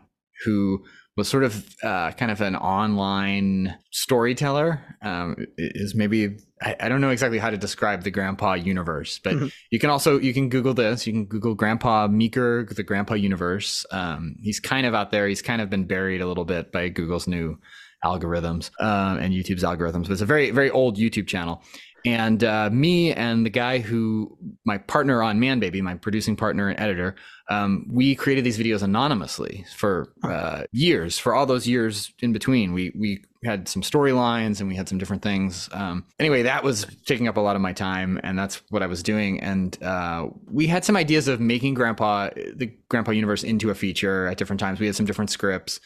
who 0.45 0.81
was 1.17 1.27
sort 1.27 1.43
of 1.43 1.65
uh, 1.83 2.11
kind 2.11 2.31
of 2.31 2.39
an 2.39 2.55
online 2.55 3.75
storyteller. 3.91 4.79
Um, 5.01 5.35
is 5.57 5.93
maybe 5.93 6.37
I, 6.61 6.75
I 6.81 6.89
don't 6.89 7.01
know 7.01 7.09
exactly 7.09 7.39
how 7.39 7.49
to 7.49 7.57
describe 7.57 8.03
the 8.03 8.11
Grandpa 8.11 8.53
universe, 8.53 9.19
but 9.23 9.33
Mhm. 9.33 9.51
you 9.71 9.79
can 9.79 9.89
also 9.89 10.19
you 10.19 10.33
can 10.33 10.49
Google 10.49 10.73
this. 10.73 11.07
You 11.07 11.13
can 11.13 11.25
Google 11.25 11.55
Grandpa 11.55 12.07
Meeker, 12.07 12.65
the 12.65 12.83
Grandpa 12.83 13.15
universe. 13.15 13.85
Um, 13.91 14.35
he's 14.41 14.59
kind 14.59 14.85
of 14.85 14.93
out 14.93 15.11
there. 15.11 15.27
He's 15.27 15.41
kind 15.41 15.61
of 15.61 15.69
been 15.69 15.85
buried 15.85 16.21
a 16.21 16.27
little 16.27 16.45
bit 16.45 16.71
by 16.71 16.89
Google's 16.89 17.27
new 17.27 17.57
algorithms 18.03 18.71
um, 18.81 19.17
and 19.17 19.33
YouTube's 19.33 19.63
algorithms. 19.63 20.03
But 20.03 20.11
it's 20.11 20.21
a 20.21 20.25
very 20.25 20.51
very 20.51 20.69
old 20.71 20.97
YouTube 20.97 21.27
channel. 21.27 21.63
And 22.03 22.43
uh, 22.43 22.69
me 22.71 23.13
and 23.13 23.45
the 23.45 23.51
guy 23.51 23.77
who 23.77 24.35
my 24.65 24.79
partner 24.79 25.21
on 25.21 25.39
Man 25.39 25.59
Baby, 25.59 25.81
my 25.83 25.93
producing 25.95 26.35
partner 26.35 26.67
and 26.69 26.79
editor, 26.79 27.15
um, 27.47 27.85
we 27.91 28.15
created 28.15 28.43
these 28.43 28.57
videos 28.57 28.81
anonymously 28.81 29.65
for 29.75 30.11
uh, 30.23 30.63
years. 30.71 31.19
For 31.19 31.35
all 31.35 31.45
those 31.45 31.67
years 31.67 32.11
in 32.19 32.33
between, 32.33 32.73
we 32.73 32.91
we 32.97 33.23
had 33.43 33.67
some 33.67 33.81
storylines 33.81 34.59
and 34.59 34.69
we 34.69 34.75
had 34.75 34.88
some 34.88 34.97
different 34.97 35.23
things. 35.23 35.67
Um, 35.71 36.05
anyway, 36.19 36.43
that 36.43 36.63
was 36.63 36.85
taking 37.05 37.27
up 37.27 37.38
a 37.38 37.41
lot 37.41 37.55
of 37.55 37.61
my 37.61 37.73
time, 37.73 38.19
and 38.23 38.38
that's 38.38 38.61
what 38.69 38.83
I 38.83 38.88
was 38.88 39.01
doing. 39.01 39.39
And 39.39 39.81
uh, 39.81 40.27
we 40.51 40.67
had 40.67 40.85
some 40.85 40.95
ideas 40.95 41.27
of 41.27 41.39
making 41.39 41.73
Grandpa 41.73 42.29
the 42.55 42.71
Grandpa 42.89 43.11
universe 43.11 43.43
into 43.43 43.69
a 43.69 43.75
feature 43.75 44.27
at 44.27 44.38
different 44.38 44.59
times. 44.59 44.79
We 44.79 44.85
had 44.85 44.95
some 44.95 45.05
different 45.05 45.31
scripts. 45.31 45.79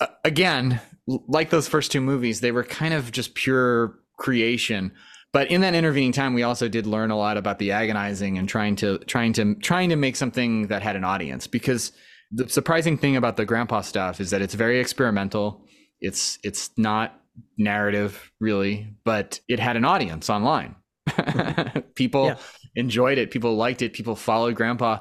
Uh, 0.00 0.06
again, 0.24 0.80
like 1.06 1.50
those 1.50 1.68
first 1.68 1.92
two 1.92 2.00
movies, 2.00 2.40
they 2.40 2.52
were 2.52 2.64
kind 2.64 2.94
of 2.94 3.12
just 3.12 3.34
pure 3.34 3.98
creation. 4.16 4.92
But 5.32 5.50
in 5.50 5.60
that 5.60 5.74
intervening 5.74 6.12
time, 6.12 6.32
we 6.32 6.42
also 6.42 6.68
did 6.68 6.86
learn 6.86 7.10
a 7.10 7.16
lot 7.16 7.36
about 7.36 7.58
the 7.58 7.72
agonizing 7.72 8.38
and 8.38 8.48
trying 8.48 8.76
to 8.76 8.98
trying 9.00 9.34
to 9.34 9.54
trying 9.56 9.90
to 9.90 9.96
make 9.96 10.16
something 10.16 10.68
that 10.68 10.82
had 10.82 10.96
an 10.96 11.04
audience. 11.04 11.46
Because 11.46 11.92
the 12.30 12.48
surprising 12.48 12.96
thing 12.96 13.16
about 13.16 13.36
the 13.36 13.44
grandpa 13.44 13.82
stuff 13.82 14.20
is 14.20 14.30
that 14.30 14.40
it's 14.40 14.54
very 14.54 14.80
experimental. 14.80 15.66
It's 16.00 16.38
it's 16.44 16.70
not 16.76 17.20
narrative 17.56 18.30
really, 18.40 18.88
but 19.04 19.40
it 19.48 19.60
had 19.60 19.76
an 19.76 19.84
audience 19.84 20.28
online. 20.30 20.74
people 21.94 22.26
Yeah. 22.26 22.36
enjoyed 22.76 23.18
it. 23.18 23.30
People 23.30 23.56
liked 23.56 23.82
it. 23.82 23.92
People 23.92 24.16
followed 24.16 24.54
grandpa. 24.54 24.98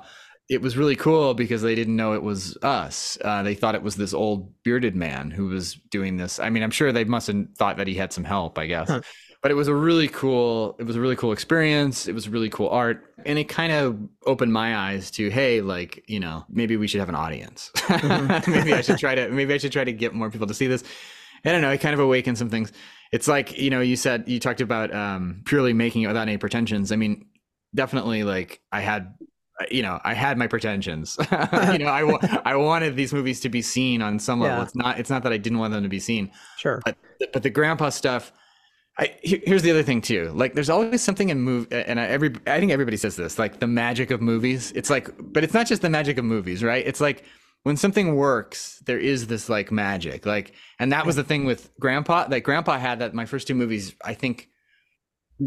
It 0.49 0.61
was 0.61 0.77
really 0.77 0.95
cool 0.95 1.33
because 1.33 1.61
they 1.61 1.75
didn't 1.75 1.95
know 1.97 2.13
it 2.13 2.23
was 2.23 2.57
us. 2.63 3.17
Uh, 3.21 3.43
they 3.43 3.53
thought 3.53 3.75
it 3.75 3.83
was 3.83 3.95
this 3.97 4.13
old 4.13 4.53
bearded 4.63 4.95
man 4.95 5.29
who 5.29 5.47
was 5.47 5.73
doing 5.91 6.15
this. 6.15 6.39
I 6.39 6.49
mean, 6.49 6.63
I'm 6.63 6.71
sure 6.71 6.91
they 6.93 7.03
must 7.03 7.27
have 7.27 7.45
thought 7.57 7.77
that 7.77 7.87
he 7.87 7.95
had 7.95 8.13
some 8.13 8.23
help. 8.23 8.57
I 8.57 8.65
guess 8.67 8.87
Huh. 8.89 9.01
But 9.47 9.51
it 9.53 9.55
was 9.55 9.69
a 9.69 9.73
really 9.73 10.09
cool 10.09 10.75
it 10.77 10.83
was 10.83 10.97
a 10.97 10.99
really 10.99 11.15
cool 11.15 11.31
experience. 11.31 12.05
It 12.05 12.13
was 12.13 12.27
really 12.27 12.49
cool 12.49 12.67
art. 12.67 13.13
And 13.25 13.39
it 13.39 13.45
kind 13.45 13.71
of 13.71 13.97
opened 14.25 14.51
my 14.51 14.75
eyes 14.75 15.09
to 15.11 15.29
hey 15.29 15.61
like 15.61 16.03
you 16.05 16.19
know 16.19 16.43
maybe 16.49 16.75
we 16.75 16.85
should 16.85 16.99
have 16.99 17.07
an 17.07 17.15
audience. 17.15 17.71
Mhm. 17.75 18.45
maybe 18.53 18.73
i 18.73 18.81
should 18.81 18.97
try 18.97 19.15
to 19.15 19.29
maybe 19.29 19.53
i 19.53 19.57
should 19.57 19.71
try 19.71 19.85
to 19.85 19.93
get 19.93 20.13
more 20.13 20.29
people 20.29 20.47
to 20.47 20.53
see 20.53 20.67
this. 20.67 20.83
I 21.45 21.53
don't 21.53 21.61
know 21.61 21.71
it 21.71 21.79
kind 21.79 21.93
of 21.93 22.01
awakened 22.01 22.37
some 22.37 22.49
things. 22.49 22.73
It's 23.13 23.29
like 23.29 23.57
you 23.57 23.69
know 23.69 23.79
you 23.79 23.95
said 23.95 24.25
you 24.27 24.37
talked 24.37 24.59
about 24.59 24.93
um 24.93 25.43
purely 25.45 25.71
making 25.71 26.01
it 26.01 26.07
without 26.07 26.27
any 26.27 26.35
pretensions. 26.37 26.91
I 26.91 26.97
mean 26.97 27.25
definitely 27.73 28.25
like 28.25 28.59
i 28.73 28.81
had 28.81 29.13
you 29.71 29.81
know 29.81 29.97
i 30.03 30.13
had 30.13 30.37
my 30.37 30.47
pretensions. 30.47 31.17
You 31.71 31.79
know 31.79 31.87
I 31.87 32.01
I 32.43 32.57
wanted 32.57 32.97
these 32.97 33.13
movies 33.13 33.39
to 33.45 33.49
be 33.49 33.61
seen 33.61 34.01
on 34.01 34.19
some 34.19 34.41
level. 34.41 34.57
Yeah. 34.57 34.63
it's 34.63 34.75
not 34.75 34.99
it's 34.99 35.09
not 35.09 35.23
that 35.23 35.31
i 35.31 35.37
didn't 35.37 35.59
want 35.59 35.71
them 35.71 35.83
to 35.83 35.89
be 35.89 36.01
seen. 36.01 36.31
Sure. 36.57 36.81
but 36.83 36.97
but 37.31 37.43
the 37.43 37.49
grandpa 37.49 37.87
stuff 37.91 38.33
I, 38.99 39.15
here's 39.21 39.61
the 39.61 39.69
other 39.69 39.83
thing 39.83 40.01
too. 40.01 40.31
Like, 40.33 40.55
there's 40.55 40.71
always 40.71 41.03
something 41.03 41.29
in 41.29 41.39
move, 41.39 41.67
and 41.71 41.99
I, 41.99 42.05
every 42.05 42.33
I 42.47 42.59
think 42.59 42.71
everybody 42.71 42.97
says 42.97 43.15
this, 43.15 43.37
like 43.37 43.59
the 43.59 43.67
magic 43.67 44.09
of 44.09 44.21
movies. 44.21 44.71
It's 44.75 44.89
like, 44.89 45.09
but 45.19 45.43
it's 45.43 45.53
not 45.53 45.67
just 45.67 45.83
the 45.83 45.89
magic 45.89 46.17
of 46.17 46.25
movies, 46.25 46.63
right? 46.63 46.85
It's 46.85 46.99
like 46.99 47.23
when 47.61 47.77
something 47.77 48.15
works, 48.15 48.81
there 48.85 48.97
is 48.97 49.27
this 49.27 49.49
like 49.49 49.71
magic, 49.71 50.25
like, 50.25 50.53
and 50.79 50.91
that 50.91 51.05
was 51.05 51.15
the 51.15 51.23
thing 51.23 51.45
with 51.45 51.69
Grandpa. 51.79 52.27
Like, 52.29 52.43
Grandpa 52.43 52.79
had 52.79 52.99
that. 52.99 53.13
My 53.13 53.25
first 53.25 53.47
two 53.47 53.53
movies, 53.55 53.93
I 54.03 54.15
think, 54.15 54.49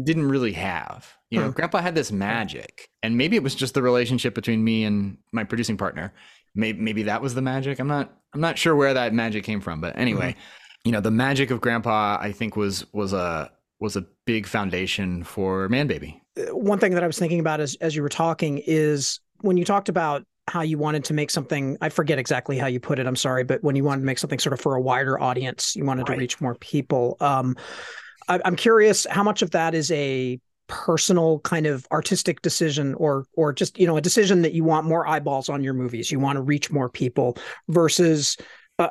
didn't 0.01 0.29
really 0.29 0.53
have. 0.53 1.13
You 1.29 1.39
know, 1.39 1.47
Huh. 1.47 1.51
Grandpa 1.51 1.81
had 1.81 1.95
this 1.95 2.11
magic, 2.11 2.89
and 3.03 3.17
maybe 3.17 3.35
it 3.35 3.43
was 3.43 3.55
just 3.55 3.73
the 3.73 3.81
relationship 3.81 4.33
between 4.33 4.63
me 4.63 4.85
and 4.85 5.17
my 5.33 5.43
producing 5.43 5.75
partner. 5.77 6.13
Maybe 6.55 6.79
maybe 6.79 7.03
that 7.03 7.21
was 7.21 7.33
the 7.33 7.41
magic. 7.41 7.79
I'm 7.79 7.87
not 7.87 8.13
I'm 8.33 8.41
not 8.41 8.57
sure 8.57 8.75
where 8.75 8.93
that 8.93 9.13
magic 9.13 9.43
came 9.43 9.59
from, 9.61 9.81
but 9.81 9.97
anyway, 9.97 10.31
mm-hmm. 10.31 10.39
You 10.83 10.91
know, 10.91 11.01
the 11.01 11.11
magic 11.11 11.51
of 11.51 11.61
Grandpa, 11.61 12.17
I 12.19 12.31
think 12.31 12.55
was 12.55 12.85
was 12.93 13.13
a 13.13 13.51
was 13.79 13.95
a 13.95 14.05
big 14.25 14.47
foundation 14.47 15.23
for 15.23 15.67
Man 15.69 15.87
Baby. 15.87 16.21
Uh, 16.37 16.55
one 16.55 16.79
thing 16.79 16.93
that 16.93 17.03
I 17.03 17.07
was 17.07 17.19
thinking 17.19 17.39
about 17.39 17.59
as 17.59 17.75
as 17.81 17.95
you 17.95 18.01
were 18.01 18.09
talking 18.09 18.61
is 18.65 19.19
when 19.41 19.57
you 19.57 19.65
talked 19.65 19.89
about 19.89 20.23
how 20.47 20.61
you 20.61 20.77
wanted 20.77 21.03
to 21.03 21.13
make 21.13 21.29
something 21.29 21.77
i 21.81 21.87
forget 21.87 22.17
exactly 22.17 22.57
how 22.57 22.65
you 22.65 22.79
put 22.79 22.97
it 22.97 23.05
i'm 23.05 23.15
sorry 23.15 23.43
but 23.43 23.63
when 23.63 23.75
you 23.75 23.83
wanted 23.83 24.01
to 24.01 24.05
make 24.05 24.17
something 24.17 24.39
sort 24.39 24.51
of 24.51 24.59
for 24.59 24.75
a 24.75 24.81
wider 24.81 25.19
audience 25.21 25.75
you 25.75 25.85
wanted 25.85 26.09
right. 26.09 26.15
to 26.15 26.19
reach 26.19 26.41
more 26.41 26.55
people 26.55 27.15
um, 27.19 27.55
I, 28.27 28.39
i'm 28.43 28.55
curious 28.55 29.05
how 29.09 29.23
much 29.23 29.43
of 29.43 29.51
that 29.51 29.75
is 29.75 29.91
a 29.91 30.39
personal 30.67 31.39
kind 31.39 31.67
of 31.67 31.85
artistic 31.91 32.41
decision 32.41 32.95
or 32.95 33.25
or 33.35 33.53
just 33.53 33.77
you 33.77 33.85
know 33.85 33.97
a 33.97 34.01
decision 34.01 34.41
that 34.41 34.53
you 34.53 34.63
want 34.63 34.87
more 34.87 35.07
eyeballs 35.07 35.47
on 35.47 35.63
your 35.63 35.73
movies 35.73 36.11
you 36.11 36.19
want 36.19 36.37
to 36.37 36.41
reach 36.41 36.71
more 36.71 36.89
people 36.89 37.37
versus 37.67 38.35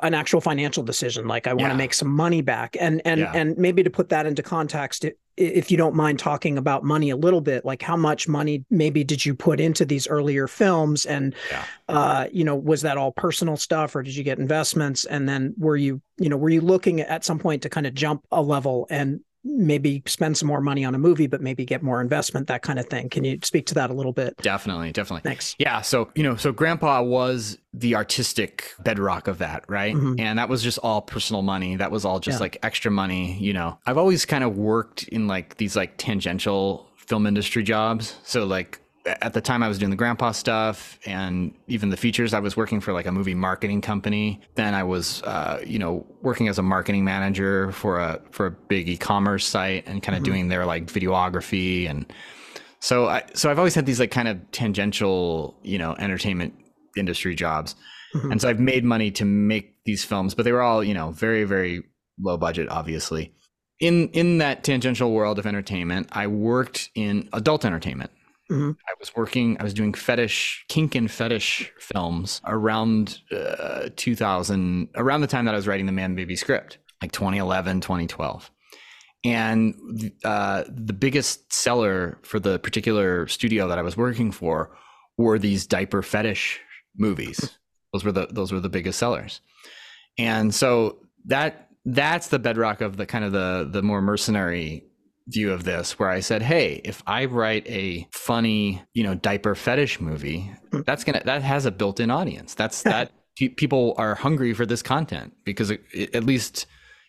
an 0.01 0.13
actual 0.13 0.41
financial 0.41 0.83
decision 0.83 1.27
like 1.27 1.47
i 1.47 1.53
want 1.53 1.61
yeah. 1.61 1.69
to 1.69 1.75
make 1.75 1.93
some 1.93 2.09
money 2.09 2.41
back 2.41 2.75
and 2.79 3.01
and 3.05 3.21
yeah. 3.21 3.31
and 3.33 3.57
maybe 3.57 3.83
to 3.83 3.89
put 3.89 4.09
that 4.09 4.25
into 4.25 4.43
context 4.43 5.05
if 5.37 5.71
you 5.71 5.77
don't 5.77 5.95
mind 5.95 6.19
talking 6.19 6.57
about 6.57 6.83
money 6.83 7.09
a 7.09 7.15
little 7.15 7.41
bit 7.41 7.65
like 7.65 7.81
how 7.81 7.95
much 7.95 8.27
money 8.27 8.63
maybe 8.69 9.03
did 9.03 9.25
you 9.25 9.33
put 9.33 9.59
into 9.59 9.85
these 9.85 10.07
earlier 10.07 10.47
films 10.47 11.05
and 11.05 11.33
yeah. 11.49 11.65
uh 11.89 12.27
you 12.31 12.43
know 12.43 12.55
was 12.55 12.81
that 12.81 12.97
all 12.97 13.11
personal 13.11 13.57
stuff 13.57 13.95
or 13.95 14.03
did 14.03 14.15
you 14.15 14.23
get 14.23 14.39
investments 14.39 15.05
and 15.05 15.27
then 15.27 15.53
were 15.57 15.77
you 15.77 16.01
you 16.17 16.29
know 16.29 16.37
were 16.37 16.49
you 16.49 16.61
looking 16.61 17.01
at 17.01 17.23
some 17.23 17.39
point 17.39 17.61
to 17.61 17.69
kind 17.69 17.87
of 17.87 17.93
jump 17.93 18.25
a 18.31 18.41
level 18.41 18.87
and 18.89 19.21
maybe 19.43 20.03
spend 20.05 20.37
some 20.37 20.47
more 20.47 20.61
money 20.61 20.85
on 20.85 20.93
a 20.93 20.97
movie, 20.97 21.27
but 21.27 21.41
maybe 21.41 21.65
get 21.65 21.81
more 21.81 22.01
investment, 22.01 22.47
that 22.47 22.61
kind 22.61 22.79
of 22.79 22.85
thing. 22.87 23.09
Can 23.09 23.23
you 23.23 23.39
speak 23.43 23.65
to 23.67 23.73
that 23.75 23.89
a 23.89 23.93
little 23.93 24.13
bit? 24.13 24.37
Definitely, 24.37 24.91
definitely. 24.91 25.27
Thanks. 25.27 25.55
Yeah. 25.57 25.81
So, 25.81 26.09
you 26.15 26.23
know, 26.23 26.35
so 26.35 26.51
grandpa 26.51 27.01
was 27.01 27.57
the 27.73 27.95
artistic 27.95 28.73
bedrock 28.83 29.27
of 29.27 29.39
that, 29.39 29.65
right? 29.67 29.95
Mm-hmm. 29.95 30.19
And 30.19 30.37
that 30.39 30.49
was 30.49 30.61
just 30.61 30.77
all 30.79 31.01
personal 31.01 31.41
money. 31.41 31.75
That 31.75 31.91
was 31.91 32.05
all 32.05 32.19
just 32.19 32.35
yeah. 32.35 32.41
like 32.41 32.57
extra 32.63 32.91
money, 32.91 33.37
you 33.39 33.53
know. 33.53 33.79
I've 33.85 33.97
always 33.97 34.25
kind 34.25 34.43
of 34.43 34.57
worked 34.57 35.03
in 35.03 35.27
like 35.27 35.57
these 35.57 35.75
like 35.75 35.97
tangential 35.97 36.87
film 36.95 37.25
industry 37.25 37.63
jobs. 37.63 38.15
So 38.23 38.45
like 38.45 38.79
at 39.05 39.33
the 39.33 39.41
time 39.41 39.63
I 39.63 39.67
was 39.67 39.79
doing 39.79 39.89
the 39.89 39.95
grandpa 39.95 40.31
stuff 40.31 40.99
and 41.05 41.53
even 41.67 41.89
the 41.89 41.97
features, 41.97 42.33
I 42.33 42.39
was 42.39 42.55
working 42.55 42.79
for 42.81 42.93
like 42.93 43.05
a 43.05 43.11
movie 43.11 43.33
marketing 43.33 43.81
company. 43.81 44.41
Then 44.55 44.73
I 44.73 44.83
was, 44.83 45.23
uh, 45.23 45.61
you 45.65 45.79
know, 45.79 46.05
working 46.21 46.47
as 46.47 46.59
a 46.59 46.61
marketing 46.61 47.03
manager 47.03 47.71
for 47.71 47.99
a 47.99 48.21
for 48.31 48.45
a 48.47 48.51
big 48.51 48.89
e-commerce 48.89 49.45
site 49.45 49.87
and 49.87 50.03
kind 50.03 50.15
of 50.15 50.23
mm-hmm. 50.23 50.31
doing 50.31 50.47
their 50.49 50.65
like 50.65 50.85
videography 50.85 51.89
and 51.89 52.11
so 52.79 53.07
I 53.07 53.23
so 53.33 53.49
I've 53.49 53.59
always 53.59 53.75
had 53.75 53.85
these 53.85 53.99
like 53.99 54.11
kind 54.11 54.27
of 54.27 54.51
tangential, 54.51 55.57
you 55.63 55.77
know, 55.77 55.95
entertainment 55.97 56.53
industry 56.97 57.35
jobs. 57.35 57.75
Mm-hmm. 58.13 58.31
And 58.31 58.41
so 58.41 58.49
I've 58.49 58.59
made 58.59 58.83
money 58.83 59.11
to 59.11 59.25
make 59.25 59.83
these 59.85 60.03
films, 60.03 60.35
but 60.35 60.43
they 60.43 60.51
were 60.51 60.61
all, 60.61 60.83
you 60.83 60.93
know, 60.93 61.11
very 61.11 61.43
very 61.43 61.83
low 62.19 62.37
budget 62.37 62.69
obviously. 62.69 63.33
In 63.79 64.09
in 64.09 64.39
that 64.39 64.63
tangential 64.63 65.11
world 65.11 65.39
of 65.39 65.47
entertainment, 65.47 66.09
I 66.11 66.27
worked 66.27 66.89
in 66.93 67.29
adult 67.33 67.65
entertainment. 67.65 68.11
Mm-hmm. 68.51 68.71
I 68.71 68.93
was 68.99 69.15
working, 69.15 69.57
I 69.59 69.63
was 69.63 69.73
doing 69.73 69.93
fetish, 69.93 70.65
kink 70.67 70.93
and 70.93 71.09
fetish 71.09 71.71
films 71.79 72.41
around 72.45 73.19
uh, 73.31 73.89
2000, 73.95 74.89
around 74.95 75.21
the 75.21 75.27
time 75.27 75.45
that 75.45 75.53
I 75.53 75.57
was 75.57 75.67
writing 75.67 75.85
the 75.85 75.93
Man 75.93 76.15
Baby 76.15 76.35
script, 76.35 76.77
like 77.01 77.13
2011, 77.13 77.79
2012. 77.79 78.51
And 79.23 80.11
uh, 80.25 80.65
the 80.67 80.93
biggest 80.93 81.53
seller 81.53 82.19
for 82.23 82.39
the 82.39 82.59
particular 82.59 83.27
studio 83.27 83.67
that 83.69 83.77
I 83.77 83.83
was 83.83 83.95
working 83.95 84.31
for 84.31 84.75
were 85.17 85.39
these 85.39 85.65
diaper 85.65 86.01
fetish 86.01 86.59
movies. 86.97 87.57
Those 87.93 88.03
were 88.03 88.11
the 88.11 88.27
those 88.27 88.51
were 88.51 88.59
the 88.59 88.69
biggest 88.69 88.99
sellers. 88.99 89.41
And 90.17 90.53
so 90.53 90.97
that 91.25 91.69
that's 91.85 92.27
the 92.27 92.39
bedrock 92.39 92.81
of 92.81 92.97
the 92.97 93.05
kind 93.05 93.23
of 93.23 93.31
the 93.31 93.67
the 93.69 93.83
more 93.83 94.01
mercenary 94.01 94.90
view 95.27 95.51
of 95.51 95.63
this 95.63 95.97
where 95.99 96.09
I 96.09 96.19
said, 96.19 96.41
"Hey, 96.41 96.81
if 96.83 97.03
I 97.07 97.25
write 97.25 97.67
a 97.67 98.07
funny, 98.11 98.81
you 98.93 99.03
know, 99.03 99.15
diaper 99.15 99.55
fetish 99.55 99.99
movie, 99.99 100.51
hmm. 100.71 100.81
that's 100.85 101.03
to 101.03 101.21
that 101.25 101.41
has 101.41 101.65
a 101.65 101.71
built-in 101.71 102.11
audience. 102.11 102.53
That's 102.53 102.83
that 102.83 103.11
people 103.35 103.95
are 103.97 104.15
hungry 104.15 104.53
for 104.53 104.65
this 104.65 104.81
content 104.81 105.33
because 105.45 105.71
it, 105.71 105.81
it, 105.93 106.15
at 106.15 106.23
least 106.23 106.65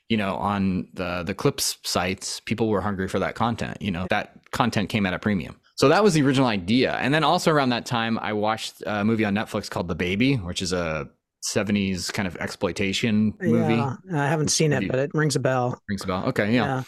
you 0.09 0.17
know 0.17 0.37
on 0.37 0.89
the 0.95 1.23
the 1.25 1.35
clips 1.35 1.79
sites 1.85 2.41
people 2.41 2.69
were 2.69 2.81
hungry 2.81 3.09
for 3.09 3.19
that 3.19 3.35
content 3.35 3.77
you 3.81 3.91
know 3.91 4.07
that 4.11 4.39
content 4.51 4.89
came 4.89 5.07
at 5.07 5.15
a 5.15 5.19
premium 5.19 5.59
so 5.77 5.89
that 5.89 6.03
was 6.03 6.15
the 6.15 6.23
original 6.23 6.47
idea 6.47 6.95
and 6.97 7.15
then 7.15 7.25
also 7.25 7.51
around 7.51 7.71
that 7.71 7.87
time 7.87 8.19
i 8.19 8.33
watched 8.33 8.83
a 8.87 9.05
movie 9.05 9.25
on 9.25 9.35
netflix 9.35 9.71
called 9.71 9.89
the 9.89 9.95
baby 9.95 10.37
which 10.37 10.63
is 10.63 10.73
a 10.73 11.09
70s 11.51 12.13
kind 12.13 12.29
of 12.29 12.37
exploitation 12.37 13.35
movie 13.41 13.75
yeah, 13.75 13.97
i 14.15 14.27
haven't 14.27 14.49
seen 14.49 14.73
it 14.73 14.87
but 14.89 14.99
it 14.99 15.11
rings 15.15 15.35
a 15.35 15.41
bell 15.41 15.81
rings 15.89 16.05
a 16.05 16.07
bell 16.07 16.25
okay 16.27 16.55
yeah. 16.55 16.65
yeah. 16.65 16.83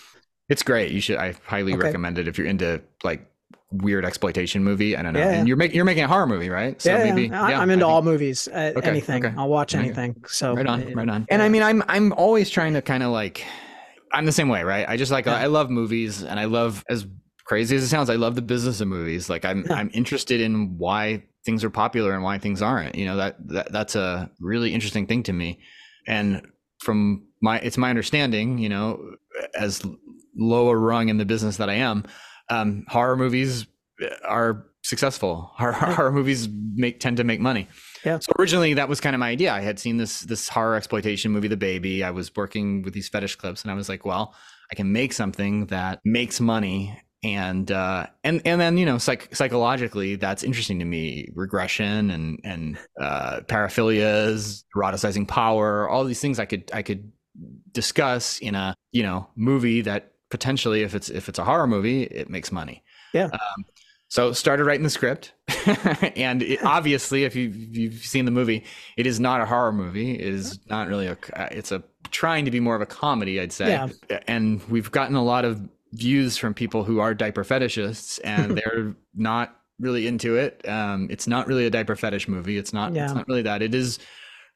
It's 0.48 0.62
great. 0.62 0.92
You 0.92 1.00
should. 1.00 1.16
I 1.16 1.34
highly 1.44 1.72
okay. 1.74 1.82
recommend 1.82 2.18
it 2.18 2.28
if 2.28 2.38
you're 2.38 2.46
into 2.46 2.82
like 3.02 3.26
weird 3.70 4.04
exploitation 4.04 4.62
movie. 4.62 4.96
I 4.96 5.02
don't 5.02 5.14
know. 5.14 5.20
Yeah, 5.20 5.32
and 5.32 5.48
you're 5.48 5.56
making 5.56 5.76
you're 5.76 5.84
making 5.84 6.04
a 6.04 6.08
horror 6.08 6.26
movie, 6.26 6.50
right? 6.50 6.80
So 6.80 6.96
yeah, 6.96 7.04
maybe 7.04 7.28
yeah. 7.28 7.60
I'm 7.60 7.70
into 7.70 7.86
all 7.86 8.02
movies. 8.02 8.46
Uh, 8.48 8.72
okay, 8.76 8.88
anything. 8.88 9.24
Okay. 9.24 9.34
I'll 9.36 9.48
watch 9.48 9.74
anything. 9.74 10.22
So 10.26 10.54
right 10.54 10.66
on, 10.66 10.92
right 10.94 11.08
on. 11.08 11.26
And 11.30 11.42
I 11.42 11.48
mean, 11.48 11.62
I'm 11.62 11.82
I'm 11.88 12.12
always 12.12 12.50
trying 12.50 12.74
to 12.74 12.82
kind 12.82 13.02
of 13.02 13.10
like 13.10 13.44
I'm 14.12 14.26
the 14.26 14.32
same 14.32 14.48
way, 14.48 14.62
right? 14.62 14.88
I 14.88 14.96
just 14.96 15.10
like 15.10 15.26
I 15.26 15.46
love 15.46 15.70
movies 15.70 16.22
and 16.22 16.38
I 16.38 16.44
love 16.44 16.84
as 16.88 17.06
crazy 17.44 17.76
as 17.76 17.82
it 17.82 17.88
sounds, 17.88 18.10
I 18.10 18.16
love 18.16 18.34
the 18.34 18.42
business 18.42 18.80
of 18.80 18.88
movies. 18.88 19.28
Like 19.28 19.44
I'm 19.44 19.64
I'm 19.70 19.90
interested 19.92 20.40
in 20.40 20.76
why 20.78 21.24
things 21.44 21.62
are 21.62 21.70
popular 21.70 22.14
and 22.14 22.22
why 22.22 22.38
things 22.38 22.62
aren't. 22.62 22.94
You 22.94 23.06
know, 23.06 23.16
that, 23.16 23.36
that 23.48 23.72
that's 23.72 23.94
a 23.94 24.30
really 24.40 24.72
interesting 24.72 25.06
thing 25.06 25.22
to 25.24 25.32
me. 25.32 25.60
And 26.06 26.46
from 26.78 27.26
my 27.40 27.58
it's 27.58 27.78
my 27.78 27.90
understanding, 27.90 28.58
you 28.58 28.68
know, 28.68 29.16
as 29.54 29.82
lower 30.36 30.78
rung 30.78 31.08
in 31.08 31.18
the 31.18 31.24
business 31.24 31.56
that 31.58 31.70
I 31.70 31.74
am, 31.74 32.04
um, 32.48 32.84
horror 32.88 33.16
movies 33.16 33.66
are 34.24 34.66
successful. 34.82 35.50
Horror, 35.56 35.72
horror 35.72 36.12
movies 36.12 36.48
make 36.74 37.00
tend 37.00 37.16
to 37.16 37.24
make 37.24 37.40
money. 37.40 37.68
Yeah. 38.04 38.18
So 38.20 38.32
originally 38.38 38.74
that 38.74 38.88
was 38.88 39.00
kind 39.00 39.14
of 39.14 39.20
my 39.20 39.30
idea. 39.30 39.52
I 39.52 39.60
had 39.60 39.78
seen 39.78 39.96
this 39.96 40.20
this 40.20 40.48
horror 40.48 40.76
exploitation 40.76 41.32
movie, 41.32 41.48
The 41.48 41.56
Baby. 41.56 42.04
I 42.04 42.10
was 42.10 42.34
working 42.36 42.82
with 42.82 42.94
these 42.94 43.08
fetish 43.08 43.36
clips, 43.36 43.62
and 43.62 43.70
I 43.70 43.74
was 43.74 43.88
like, 43.88 44.04
well, 44.04 44.34
I 44.70 44.74
can 44.74 44.92
make 44.92 45.12
something 45.12 45.66
that 45.66 46.00
makes 46.04 46.40
money. 46.40 47.00
And 47.22 47.72
uh, 47.72 48.08
and 48.22 48.42
and 48.44 48.60
then 48.60 48.76
you 48.76 48.84
know 48.84 48.98
psych- 48.98 49.34
psychologically 49.34 50.16
that's 50.16 50.42
interesting 50.42 50.78
to 50.80 50.84
me 50.84 51.30
regression 51.34 52.10
and 52.10 52.38
and 52.44 52.78
uh, 53.00 53.40
paraphilias 53.46 54.64
eroticizing 54.76 55.26
power 55.26 55.88
all 55.88 56.04
these 56.04 56.20
things 56.20 56.38
I 56.38 56.44
could 56.44 56.70
I 56.74 56.82
could 56.82 57.10
discuss 57.72 58.38
in 58.40 58.54
a 58.54 58.74
you 58.92 59.02
know 59.02 59.26
movie 59.36 59.80
that 59.80 60.13
potentially 60.30 60.82
if 60.82 60.94
it's 60.94 61.08
if 61.08 61.28
it's 61.28 61.38
a 61.38 61.44
horror 61.44 61.66
movie 61.66 62.04
it 62.04 62.28
makes 62.28 62.50
money. 62.50 62.82
Yeah. 63.12 63.26
Um, 63.26 63.64
so 64.08 64.32
started 64.32 64.64
writing 64.64 64.84
the 64.84 64.90
script. 64.90 65.32
And 66.16 66.42
it, 66.42 66.62
obviously 66.64 67.24
if 67.24 67.34
you, 67.34 67.48
you've 67.48 68.04
seen 68.04 68.26
the 68.26 68.30
movie 68.30 68.64
it 68.96 69.06
is 69.06 69.18
not 69.18 69.40
a 69.40 69.46
horror 69.46 69.72
movie. 69.72 70.12
It 70.14 70.20
is 70.34 70.58
not 70.68 70.88
really 70.88 71.06
a 71.06 71.16
it's 71.50 71.72
a 71.72 71.82
trying 72.10 72.44
to 72.44 72.50
be 72.50 72.60
more 72.60 72.76
of 72.76 72.82
a 72.82 72.86
comedy 72.86 73.40
i'd 73.40 73.52
say. 73.52 73.70
Yeah. 73.70 74.20
and 74.28 74.62
we've 74.68 74.90
gotten 74.90 75.16
a 75.16 75.24
lot 75.24 75.44
of 75.44 75.68
views 75.92 76.36
from 76.36 76.54
people 76.54 76.84
who 76.84 77.00
are 77.00 77.14
diaper 77.14 77.44
fetishists 77.44 78.20
and 78.24 78.58
they're 78.58 78.94
not 79.14 79.56
really 79.80 80.06
into 80.06 80.36
it. 80.36 80.66
Um, 80.68 81.08
it's 81.10 81.26
not 81.26 81.46
really 81.46 81.66
a 81.66 81.70
diaper 81.70 81.96
fetish 81.96 82.28
movie. 82.28 82.58
It's 82.58 82.72
not 82.72 82.94
yeah. 82.94 83.04
it's 83.04 83.14
not 83.14 83.26
really 83.28 83.42
that. 83.42 83.62
It 83.62 83.74
is 83.74 83.98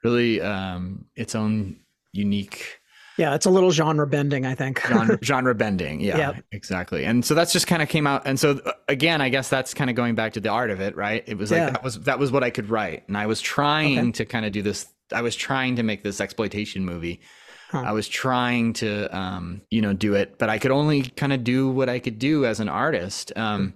really 0.05 0.41
um, 0.41 1.07
its 1.17 1.35
own 1.35 1.81
unique 2.13 2.77
yeah, 3.19 3.35
it's 3.35 3.47
a 3.47 3.51
little 3.51 3.73
genre 3.73 4.07
bending, 4.07 4.47
I 4.47 4.55
think. 4.55 4.81
genre, 4.87 5.19
genre, 5.23 5.55
bending. 5.55 6.01
Yeah, 6.01 6.17
yep. 6.17 6.45
exactly. 6.53 7.05
And 7.05 7.25
so 7.25 7.35
that's 7.35 7.53
just 7.53 7.67
kind 7.67 7.83
of 7.83 7.89
came 7.89 8.07
out. 8.07 8.23
And 8.25 8.39
so 8.39 8.61
uh, 8.65 8.73
again, 8.87 9.21
I 9.21 9.29
guess 9.29 9.49
that's 9.49 9.75
kind 9.75 9.91
of 9.91 9.97
going 9.97 10.15
back 10.15 10.35
to 10.35 10.41
the 10.41 10.51
art 10.51 10.71
of 10.71 10.81
it, 10.81 10.97
right? 10.97 11.25
It 11.27 11.37
was 11.37 11.51
like 11.51 11.59
yeah. 11.59 11.71
that 11.71 11.83
was 11.83 12.01
that 12.03 12.19
was 12.21 12.31
what 12.31 12.45
I 12.45 12.51
could 12.51 12.71
write, 12.71 13.09
and 13.09 13.19
I 13.19 13.27
was 13.27 13.41
trying 13.41 13.99
okay. 13.99 14.13
to 14.13 14.25
kind 14.25 14.47
of 14.47 14.53
do 14.53 14.63
this. 14.63 14.87
I 15.13 15.23
was 15.23 15.35
trying 15.35 15.77
to 15.77 15.83
make 15.83 16.05
this 16.05 16.21
exploitation 16.21 16.85
movie. 16.85 17.21
Huh. 17.71 17.83
I 17.85 17.93
was 17.93 18.09
trying 18.09 18.73
to, 18.75 19.15
um, 19.15 19.61
you 19.71 19.83
know, 19.83 19.93
do 19.93 20.15
it, 20.15 20.39
but 20.39 20.49
I 20.49 20.59
could 20.59 20.71
only 20.71 21.03
kind 21.03 21.35
of 21.35 21.45
do 21.45 21.69
what 21.69 21.91
I 21.91 21.99
could 21.99 22.19
do 22.19 22.47
as 22.47 22.61
an 22.61 22.69
artist. 22.69 23.31
Um, 23.37 23.75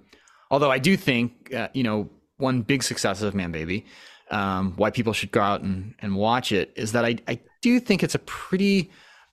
although 0.50 0.70
I 0.70 0.78
do 0.78 0.96
think, 0.96 1.52
uh, 1.52 1.68
you 1.74 1.82
know, 1.82 2.08
one 2.38 2.62
big 2.62 2.82
success 2.82 3.20
of 3.20 3.34
Man 3.34 3.52
Baby, 3.52 3.84
um, 4.30 4.72
why 4.76 4.90
people 4.90 5.12
should 5.12 5.30
go 5.30 5.42
out 5.42 5.60
and, 5.60 5.94
and 5.98 6.16
watch 6.16 6.52
it 6.52 6.72
is 6.74 6.92
that 6.92 7.04
I, 7.04 7.18
I 7.28 7.38
do 7.60 7.78
think 7.80 8.02
it's 8.02 8.14
a 8.14 8.18
pretty 8.20 8.90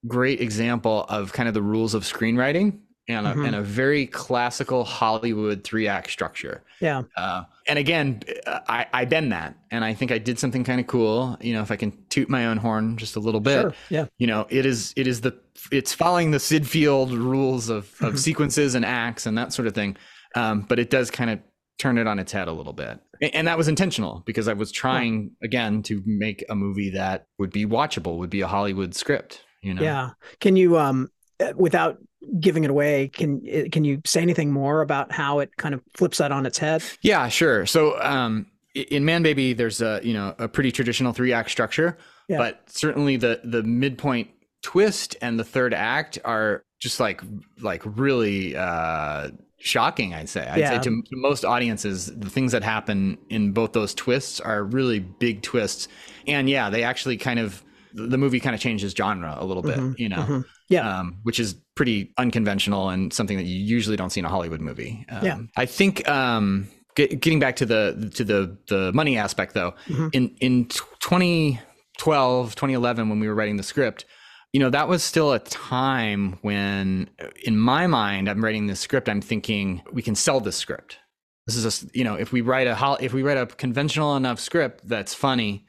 great 0.07 0.41
example 0.41 1.05
of 1.09 1.33
kind 1.33 1.47
of 1.47 1.53
the 1.53 1.61
rules 1.61 1.93
of 1.93 2.03
screenwriting 2.03 2.79
and 3.09 3.25
a, 3.25 3.31
mm-hmm. 3.31 3.45
and 3.45 3.55
a 3.55 3.61
very 3.61 4.05
classical 4.05 4.83
Hollywood 4.83 5.63
three 5.63 5.87
act 5.87 6.11
structure. 6.11 6.63
Yeah. 6.79 7.03
Uh, 7.17 7.43
and 7.67 7.79
again, 7.79 8.21
I, 8.47 8.85
I 8.93 9.05
bend 9.05 9.31
that, 9.31 9.55
and 9.71 9.83
I 9.83 9.93
think 9.93 10.11
I 10.11 10.19
did 10.19 10.39
something 10.39 10.63
kind 10.63 10.79
of 10.79 10.87
cool. 10.87 11.37
You 11.41 11.53
know, 11.53 11.61
if 11.61 11.71
I 11.71 11.75
can 11.75 11.97
toot 12.09 12.29
my 12.29 12.45
own 12.45 12.57
horn 12.57 12.97
just 12.97 13.15
a 13.15 13.19
little 13.19 13.41
bit. 13.41 13.61
Sure. 13.61 13.73
Yeah. 13.89 14.05
You 14.17 14.27
know, 14.27 14.47
it 14.49 14.65
is 14.65 14.93
it 14.95 15.07
is 15.07 15.21
the 15.21 15.37
it's 15.71 15.93
following 15.93 16.31
the 16.31 16.39
Syd 16.39 16.67
Field 16.67 17.11
rules 17.11 17.69
of 17.69 17.77
of 17.77 17.85
mm-hmm. 17.85 18.15
sequences 18.15 18.75
and 18.75 18.85
acts 18.85 19.25
and 19.25 19.37
that 19.37 19.53
sort 19.53 19.67
of 19.67 19.73
thing. 19.73 19.97
Um, 20.35 20.61
but 20.61 20.77
it 20.77 20.91
does 20.91 21.09
kind 21.09 21.31
of 21.31 21.39
turn 21.79 21.97
it 21.97 22.05
on 22.05 22.19
its 22.19 22.31
head 22.31 22.47
a 22.47 22.51
little 22.51 22.73
bit. 22.73 22.99
And 23.33 23.47
that 23.47 23.57
was 23.57 23.67
intentional 23.67 24.21
because 24.25 24.47
I 24.47 24.53
was 24.53 24.71
trying 24.71 25.31
again 25.41 25.81
to 25.83 26.03
make 26.05 26.43
a 26.49 26.55
movie 26.55 26.91
that 26.91 27.25
would 27.37 27.51
be 27.51 27.65
watchable, 27.65 28.17
would 28.17 28.29
be 28.29 28.41
a 28.41 28.47
Hollywood 28.47 28.93
script 28.95 29.41
you 29.61 29.73
know? 29.73 29.81
Yeah. 29.81 30.09
Can 30.39 30.55
you 30.55 30.77
um 30.77 31.09
uh, 31.39 31.53
without 31.55 31.97
giving 32.39 32.65
it 32.65 32.69
away 32.69 33.07
can 33.07 33.41
uh, 33.51 33.69
can 33.71 33.83
you 33.83 34.01
say 34.05 34.21
anything 34.21 34.51
more 34.51 34.81
about 34.81 35.11
how 35.11 35.39
it 35.39 35.55
kind 35.57 35.73
of 35.73 35.81
flips 35.95 36.17
that 36.17 36.31
on 36.31 36.45
its 36.45 36.57
head? 36.57 36.83
Yeah 37.01 37.27
sure. 37.27 37.65
So 37.65 38.01
um 38.01 38.47
in 38.75 39.05
Man 39.05 39.23
Baby, 39.23 39.53
there's 39.53 39.81
a 39.81 39.99
you 40.03 40.13
know 40.13 40.35
a 40.37 40.47
pretty 40.47 40.71
traditional 40.71 41.13
three 41.13 41.33
act 41.33 41.49
structure, 41.49 41.97
yeah. 42.27 42.37
but 42.37 42.61
certainly 42.67 43.17
the 43.17 43.41
the 43.43 43.63
midpoint 43.63 44.29
twist 44.61 45.15
and 45.21 45.39
the 45.39 45.43
third 45.43 45.73
act 45.73 46.19
are 46.25 46.63
just 46.79 46.99
like 46.99 47.21
like 47.61 47.81
really 47.85 48.55
uh 48.55 49.29
shocking 49.61 50.13
i'd 50.13 50.29
say. 50.29 50.47
I'd 50.47 50.59
yeah. 50.59 50.69
say 50.69 50.89
to, 50.89 50.89
to, 50.89 51.15
most 51.17 51.43
audiences 51.43 52.05
the 52.15 52.29
things 52.29 52.53
that 52.53 52.63
happen 52.63 53.17
in 53.29 53.51
both 53.51 53.73
those 53.73 53.93
twists 53.93 54.39
are 54.39 54.63
really 54.63 54.99
big 54.99 55.41
twists. 55.41 55.87
And 56.27 56.49
yeah 56.49 56.69
they 56.69 56.83
actually 56.83 57.17
kind 57.17 57.39
of 57.39 57.63
the 57.93 58.17
movie 58.17 58.39
kind 58.39 58.55
of 58.55 58.61
changes 58.61 58.93
genre 58.93 59.35
a 59.39 59.45
little 59.45 59.63
bit 59.63 59.77
mm-hmm. 59.77 59.93
you 59.97 60.09
know 60.09 60.17
mm-hmm. 60.17 60.41
yeah 60.69 60.99
um, 60.99 61.19
which 61.23 61.39
is 61.39 61.55
pretty 61.75 62.13
unconventional 62.17 62.89
and 62.89 63.13
something 63.13 63.37
that 63.37 63.43
you 63.43 63.57
usually 63.57 63.95
don't 63.95 64.11
see 64.11 64.19
in 64.19 64.25
a 64.25 64.29
hollywood 64.29 64.61
movie 64.61 65.05
um, 65.09 65.25
yeah 65.25 65.39
i 65.57 65.65
think 65.65 66.07
um 66.07 66.67
get, 66.95 67.19
getting 67.19 67.39
back 67.39 67.55
to 67.55 67.65
the 67.65 68.11
to 68.13 68.23
the 68.23 68.57
the 68.67 68.91
money 68.93 69.17
aspect 69.17 69.53
though 69.53 69.73
mm-hmm. 69.87 70.07
in 70.13 70.35
in 70.39 70.65
2012 70.65 72.55
2011 72.55 73.09
when 73.09 73.19
we 73.19 73.27
were 73.27 73.35
writing 73.35 73.57
the 73.57 73.63
script 73.63 74.05
you 74.53 74.59
know 74.59 74.69
that 74.69 74.87
was 74.87 75.03
still 75.03 75.31
a 75.33 75.39
time 75.39 76.37
when 76.41 77.09
in 77.43 77.57
my 77.57 77.87
mind 77.87 78.29
i'm 78.29 78.43
writing 78.43 78.67
this 78.67 78.79
script 78.79 79.09
i'm 79.09 79.21
thinking 79.21 79.81
we 79.91 80.01
can 80.01 80.15
sell 80.15 80.39
this 80.39 80.55
script 80.55 80.97
this 81.45 81.55
is 81.55 81.83
a 81.83 81.87
you 81.97 82.03
know 82.03 82.15
if 82.15 82.31
we 82.31 82.41
write 82.41 82.67
a 82.67 82.97
if 82.99 83.13
we 83.13 83.23
write 83.23 83.37
a 83.37 83.45
conventional 83.45 84.15
enough 84.15 84.39
script 84.39 84.87
that's 84.87 85.13
funny 85.13 85.65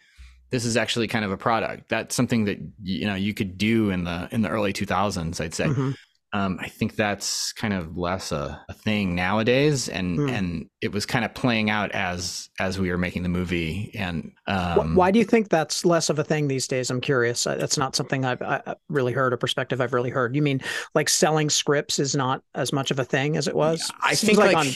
this 0.51 0.65
is 0.65 0.77
actually 0.77 1.09
kind 1.09 1.25
of 1.25 1.31
a 1.31 1.37
product. 1.37 1.89
That's 1.89 2.15
something 2.15 2.45
that 2.45 2.59
you 2.83 3.07
know 3.07 3.15
you 3.15 3.35
could 3.35 3.57
do 3.57 3.91
in 3.91 4.05
the 4.05 4.29
in 4.31 4.43
the 4.43 4.49
early 4.49 4.73
2000s 4.73 5.41
i'd 5.41 5.55
say. 5.55 5.67
Mm-hmm 5.67 5.91
um, 6.33 6.59
I 6.61 6.69
think 6.69 6.95
that's 6.95 7.53
kind 7.53 7.75
of 7.75 7.97
less 7.97 8.31
a, 8.31 8.65
a 8.69 8.73
thing 8.73 9.17
nowadays, 9.17 9.89
and 9.89 10.17
hmm. 10.17 10.29
and 10.29 10.71
it 10.81 10.93
was 10.93 11.05
kind 11.05 11.25
of 11.25 11.35
playing 11.35 11.71
out 11.71 11.91
as 11.91 12.49
as 12.61 12.79
we 12.79 12.89
were 12.91 12.99
making 12.99 13.25
the 13.25 13.29
movie. 13.29 13.91
And 13.99 14.31
um, 14.47 14.95
why 14.95 15.11
do 15.11 15.19
you 15.19 15.25
think 15.25 15.49
that's 15.49 15.85
less 15.85 16.09
of 16.09 16.21
a 16.21 16.25
thing 16.25 16.47
these 16.47 16.69
days? 16.69 16.89
I'm 16.89 17.01
curious. 17.01 17.43
That's 17.43 17.77
not 17.77 17.97
something 17.97 18.25
I've 18.25 18.41
I 18.43 18.77
really 18.89 19.13
heard, 19.13 19.33
a 19.33 19.37
perspective 19.37 19.81
I've 19.81 19.93
really 19.93 20.11
heard. 20.11 20.37
You 20.37 20.43
mean 20.43 20.61
like 20.95 21.09
selling 21.09 21.51
scripts 21.51 21.99
is 21.99 22.15
not 22.15 22.45
as 22.55 22.73
much 22.73 22.93
of 22.93 23.01
a 23.01 23.05
thing 23.05 23.37
as 23.37 23.49
it 23.49 23.57
was? 23.57 23.91
I 24.05 24.15
think 24.15 24.39
like, 24.39 24.55
like, 24.55 24.67
on 24.69 24.73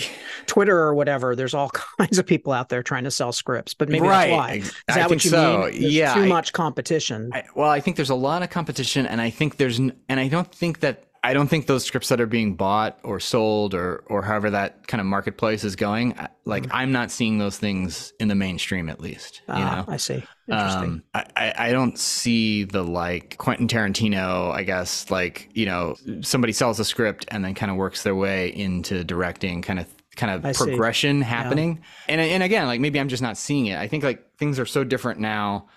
Twitter 0.46 0.76
or 0.76 0.94
whatever, 0.94 1.36
there's 1.36 1.54
all 1.54 1.70
kinds 1.98 2.18
of 2.18 2.26
people 2.26 2.52
out 2.52 2.68
there 2.68 2.82
trying 2.82 3.04
to 3.04 3.12
sell 3.12 3.30
scripts, 3.30 3.74
but 3.74 3.88
maybe 3.88 4.08
right. 4.08 4.30
that's 4.30 4.32
why. 4.32 4.52
Is 4.54 4.72
that 4.88 4.98
I 4.98 5.06
what 5.06 5.24
you 5.24 5.30
so. 5.30 5.60
mean? 5.70 5.80
There's 5.80 5.94
yeah, 5.94 6.14
too 6.14 6.22
I, 6.22 6.26
much 6.26 6.52
competition. 6.52 7.30
I, 7.32 7.44
well, 7.54 7.70
I 7.70 7.78
think 7.78 7.94
there's 7.94 8.10
a 8.10 8.16
lot 8.16 8.42
of 8.42 8.50
competition, 8.50 9.06
and 9.06 9.20
I 9.20 9.30
think 9.30 9.56
there's, 9.56 9.78
and 9.78 9.94
I 10.08 10.26
don't 10.26 10.52
think 10.52 10.80
that 10.80 11.04
I 11.24 11.32
don't 11.32 11.48
think 11.48 11.66
those 11.66 11.84
scripts 11.84 12.10
that 12.10 12.20
are 12.20 12.26
being 12.26 12.54
bought 12.54 12.98
or 13.02 13.18
sold 13.18 13.72
or 13.72 14.04
or 14.08 14.20
however 14.20 14.50
that 14.50 14.86
kind 14.86 15.00
of 15.00 15.06
marketplace 15.06 15.64
is 15.64 15.74
going, 15.74 16.14
like 16.44 16.64
mm-hmm. 16.64 16.76
I'm 16.76 16.92
not 16.92 17.10
seeing 17.10 17.38
those 17.38 17.56
things 17.56 18.12
in 18.20 18.28
the 18.28 18.34
mainstream 18.34 18.90
at 18.90 19.00
least. 19.00 19.40
You 19.48 19.54
ah, 19.54 19.84
know, 19.86 19.92
I 19.92 19.96
see. 19.96 20.22
Interesting. 20.46 21.02
Um, 21.14 21.24
I, 21.34 21.54
I 21.56 21.72
don't 21.72 21.98
see 21.98 22.64
the 22.64 22.84
like 22.84 23.38
Quentin 23.38 23.68
Tarantino, 23.68 24.50
I 24.52 24.64
guess, 24.64 25.10
like, 25.10 25.48
you 25.54 25.64
know, 25.64 25.96
somebody 26.20 26.52
sells 26.52 26.78
a 26.78 26.84
script 26.84 27.24
and 27.28 27.42
then 27.42 27.54
kind 27.54 27.70
of 27.70 27.78
works 27.78 28.02
their 28.02 28.14
way 28.14 28.48
into 28.48 29.02
directing 29.02 29.62
kind 29.62 29.80
of 29.80 29.86
kind 30.16 30.30
of 30.30 30.44
I 30.44 30.52
progression 30.52 31.20
see. 31.20 31.24
happening. 31.24 31.76
Yeah. 32.06 32.14
And 32.16 32.20
and 32.20 32.42
again, 32.42 32.66
like 32.66 32.80
maybe 32.80 33.00
I'm 33.00 33.08
just 33.08 33.22
not 33.22 33.38
seeing 33.38 33.66
it. 33.66 33.78
I 33.78 33.88
think 33.88 34.04
like 34.04 34.36
things 34.36 34.58
are 34.58 34.66
so 34.66 34.84
different 34.84 35.20
now 35.20 35.68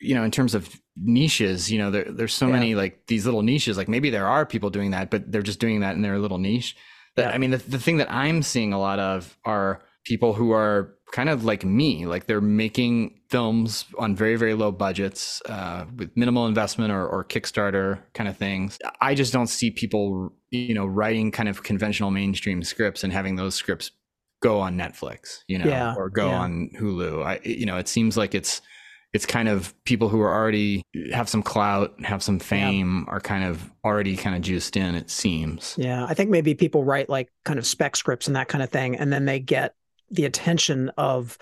you 0.00 0.14
know, 0.14 0.24
in 0.24 0.30
terms 0.30 0.54
of 0.54 0.68
niches, 0.96 1.70
you 1.70 1.78
know, 1.78 1.90
there, 1.90 2.04
there's 2.04 2.34
so 2.34 2.46
yeah. 2.46 2.52
many 2.52 2.74
like 2.74 3.06
these 3.06 3.24
little 3.24 3.42
niches. 3.42 3.76
Like 3.76 3.88
maybe 3.88 4.10
there 4.10 4.26
are 4.26 4.46
people 4.46 4.70
doing 4.70 4.90
that, 4.92 5.10
but 5.10 5.30
they're 5.30 5.42
just 5.42 5.60
doing 5.60 5.80
that 5.80 5.94
in 5.94 6.02
their 6.02 6.18
little 6.18 6.38
niche. 6.38 6.76
That 7.16 7.28
yeah. 7.28 7.34
I 7.34 7.38
mean, 7.38 7.50
the, 7.50 7.58
the 7.58 7.78
thing 7.78 7.98
that 7.98 8.10
I'm 8.10 8.42
seeing 8.42 8.72
a 8.72 8.78
lot 8.78 8.98
of 8.98 9.38
are 9.44 9.82
people 10.04 10.34
who 10.34 10.52
are 10.52 10.94
kind 11.12 11.28
of 11.28 11.44
like 11.44 11.64
me, 11.64 12.06
like 12.06 12.26
they're 12.26 12.40
making 12.40 13.20
films 13.30 13.84
on 13.98 14.14
very 14.16 14.36
very 14.36 14.54
low 14.54 14.72
budgets 14.72 15.40
uh, 15.46 15.84
with 15.96 16.10
minimal 16.16 16.46
investment 16.46 16.92
or, 16.92 17.06
or 17.06 17.24
Kickstarter 17.24 18.00
kind 18.14 18.28
of 18.28 18.36
things. 18.36 18.78
I 19.00 19.14
just 19.14 19.32
don't 19.32 19.46
see 19.46 19.70
people, 19.70 20.32
you 20.50 20.74
know, 20.74 20.86
writing 20.86 21.30
kind 21.30 21.48
of 21.48 21.62
conventional 21.62 22.10
mainstream 22.10 22.62
scripts 22.62 23.04
and 23.04 23.12
having 23.12 23.36
those 23.36 23.54
scripts 23.54 23.90
go 24.42 24.60
on 24.60 24.76
Netflix, 24.76 25.38
you 25.48 25.58
know, 25.58 25.66
yeah. 25.66 25.94
or 25.96 26.10
go 26.10 26.28
on 26.28 26.68
Hulu. 26.78 27.24
I, 27.24 27.40
you 27.44 27.64
know, 27.64 27.78
it 27.78 27.88
seems 27.88 28.16
like 28.16 28.34
it's 28.34 28.60
it's 29.14 29.24
kind 29.24 29.48
of 29.48 29.72
people 29.84 30.08
who 30.08 30.20
are 30.20 30.34
already 30.34 30.82
have 31.12 31.28
some 31.28 31.42
clout, 31.42 31.94
have 32.04 32.22
some 32.22 32.40
fame, 32.40 33.04
yeah. 33.06 33.14
are 33.14 33.20
kind 33.20 33.44
of 33.44 33.70
already 33.84 34.16
kind 34.16 34.34
of 34.34 34.42
juiced 34.42 34.76
in. 34.76 34.96
It 34.96 35.08
seems. 35.08 35.76
Yeah, 35.78 36.04
I 36.04 36.14
think 36.14 36.30
maybe 36.30 36.54
people 36.54 36.84
write 36.84 37.08
like 37.08 37.32
kind 37.44 37.58
of 37.58 37.64
spec 37.64 37.94
scripts 37.94 38.26
and 38.26 38.34
that 38.34 38.48
kind 38.48 38.62
of 38.62 38.70
thing, 38.70 38.96
and 38.96 39.12
then 39.12 39.24
they 39.24 39.38
get 39.38 39.74
the 40.10 40.24
attention 40.24 40.90
of 40.98 41.38